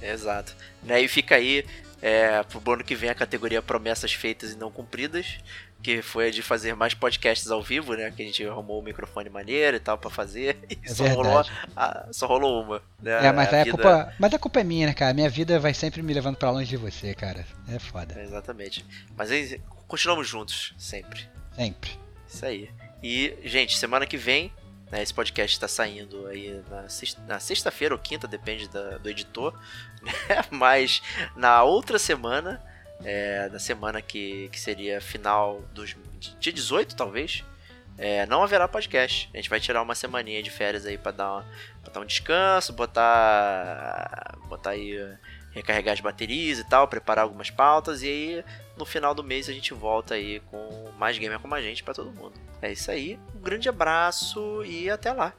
Exato. 0.00 0.54
Né, 0.86 1.00
e 1.02 1.08
fica 1.08 1.34
aí 1.34 1.66
é, 2.00 2.42
pro 2.44 2.72
ano 2.72 2.84
que 2.84 2.94
vem 2.94 3.10
a 3.10 3.14
categoria 3.14 3.60
Promessas 3.60 4.12
Feitas 4.12 4.52
e 4.52 4.56
Não 4.56 4.70
Cumpridas, 4.70 5.38
que 5.82 6.00
foi 6.00 6.28
a 6.28 6.30
de 6.30 6.42
fazer 6.42 6.74
mais 6.74 6.94
podcasts 6.94 7.50
ao 7.50 7.62
vivo, 7.62 7.94
né? 7.94 8.10
Que 8.10 8.22
a 8.22 8.24
gente 8.24 8.44
arrumou 8.46 8.80
o 8.80 8.82
microfone 8.82 9.28
maneiro 9.28 9.76
e 9.76 9.80
tal 9.80 9.98
pra 9.98 10.10
fazer. 10.10 10.56
E 10.70 10.78
É 10.84 10.88
só, 10.88 11.04
rolou, 11.06 11.44
a- 11.76 12.06
só 12.12 12.26
rolou 12.26 12.62
uma. 12.62 12.82
Né? 13.00 13.26
É, 13.26 13.32
mas 13.32 13.52
a, 13.52 13.64
vida- 13.64 13.70
culpa, 13.76 14.14
mas 14.18 14.34
a 14.34 14.38
culpa 14.38 14.60
é 14.60 14.64
minha, 14.64 14.86
né, 14.86 14.94
cara? 14.94 15.12
Minha 15.14 15.28
vida 15.28 15.58
vai 15.60 15.74
sempre 15.74 16.02
me 16.02 16.12
levando 16.14 16.36
pra 16.36 16.50
longe 16.50 16.68
de 16.70 16.76
você, 16.76 17.14
cara. 17.14 17.44
É 17.68 17.78
foda. 17.78 18.20
Exatamente. 18.20 18.84
Mas 19.16 19.30
aí, 19.30 19.60
continuamos 19.86 20.26
juntos, 20.28 20.74
sempre. 20.78 21.28
Sempre. 21.56 21.90
Isso 22.28 22.44
aí. 22.46 22.70
E, 23.02 23.36
gente, 23.44 23.76
semana 23.78 24.06
que 24.06 24.16
vem, 24.16 24.52
né, 24.96 25.02
esse 25.02 25.12
podcast 25.12 25.54
está 25.54 25.68
saindo 25.68 26.26
aí 26.26 26.62
na 26.70 26.88
sex- 26.88 27.16
na 27.26 27.38
sexta-feira 27.38 27.94
ou 27.94 28.00
quinta, 28.00 28.26
depende 28.26 28.68
da- 28.68 28.96
do 28.98 29.10
editor. 29.10 29.52
né? 30.02 30.12
Mas 30.50 31.02
na 31.36 31.62
outra 31.62 31.98
semana, 31.98 32.62
é, 33.04 33.48
na 33.50 33.58
semana 33.58 34.00
que, 34.00 34.48
que 34.48 34.58
seria 34.58 35.00
final 35.00 35.60
dos 35.74 35.94
dia 36.40 36.52
18, 36.52 36.96
talvez, 36.96 37.44
é, 37.98 38.24
não 38.26 38.42
haverá 38.42 38.66
podcast. 38.66 39.28
A 39.32 39.36
gente 39.36 39.50
vai 39.50 39.60
tirar 39.60 39.82
uma 39.82 39.94
semaninha 39.94 40.42
de 40.42 40.50
férias 40.50 40.86
aí 40.86 40.96
para 40.96 41.12
dar, 41.12 41.32
uma, 41.32 41.46
dar 41.90 42.00
um 42.00 42.06
descanso, 42.06 42.72
botar, 42.72 44.36
botar 44.48 44.70
aí, 44.70 44.96
recarregar 45.52 45.94
as 45.94 46.00
baterias 46.00 46.58
e 46.58 46.64
tal, 46.64 46.88
preparar 46.88 47.24
algumas 47.24 47.50
pautas 47.50 48.02
e 48.02 48.08
aí 48.08 48.44
no 48.76 48.84
final 48.84 49.14
do 49.14 49.24
mês 49.24 49.48
a 49.48 49.52
gente 49.52 49.72
volta 49.72 50.14
aí 50.14 50.40
com 50.50 50.90
mais 50.98 51.18
gamer 51.18 51.38
como 51.38 51.54
a 51.54 51.62
gente 51.62 51.82
para 51.82 51.94
todo 51.94 52.12
mundo. 52.12 52.34
É 52.60 52.72
isso 52.72 52.90
aí, 52.90 53.18
um 53.34 53.40
grande 53.40 53.68
abraço 53.68 54.64
e 54.64 54.90
até 54.90 55.12
lá. 55.12 55.32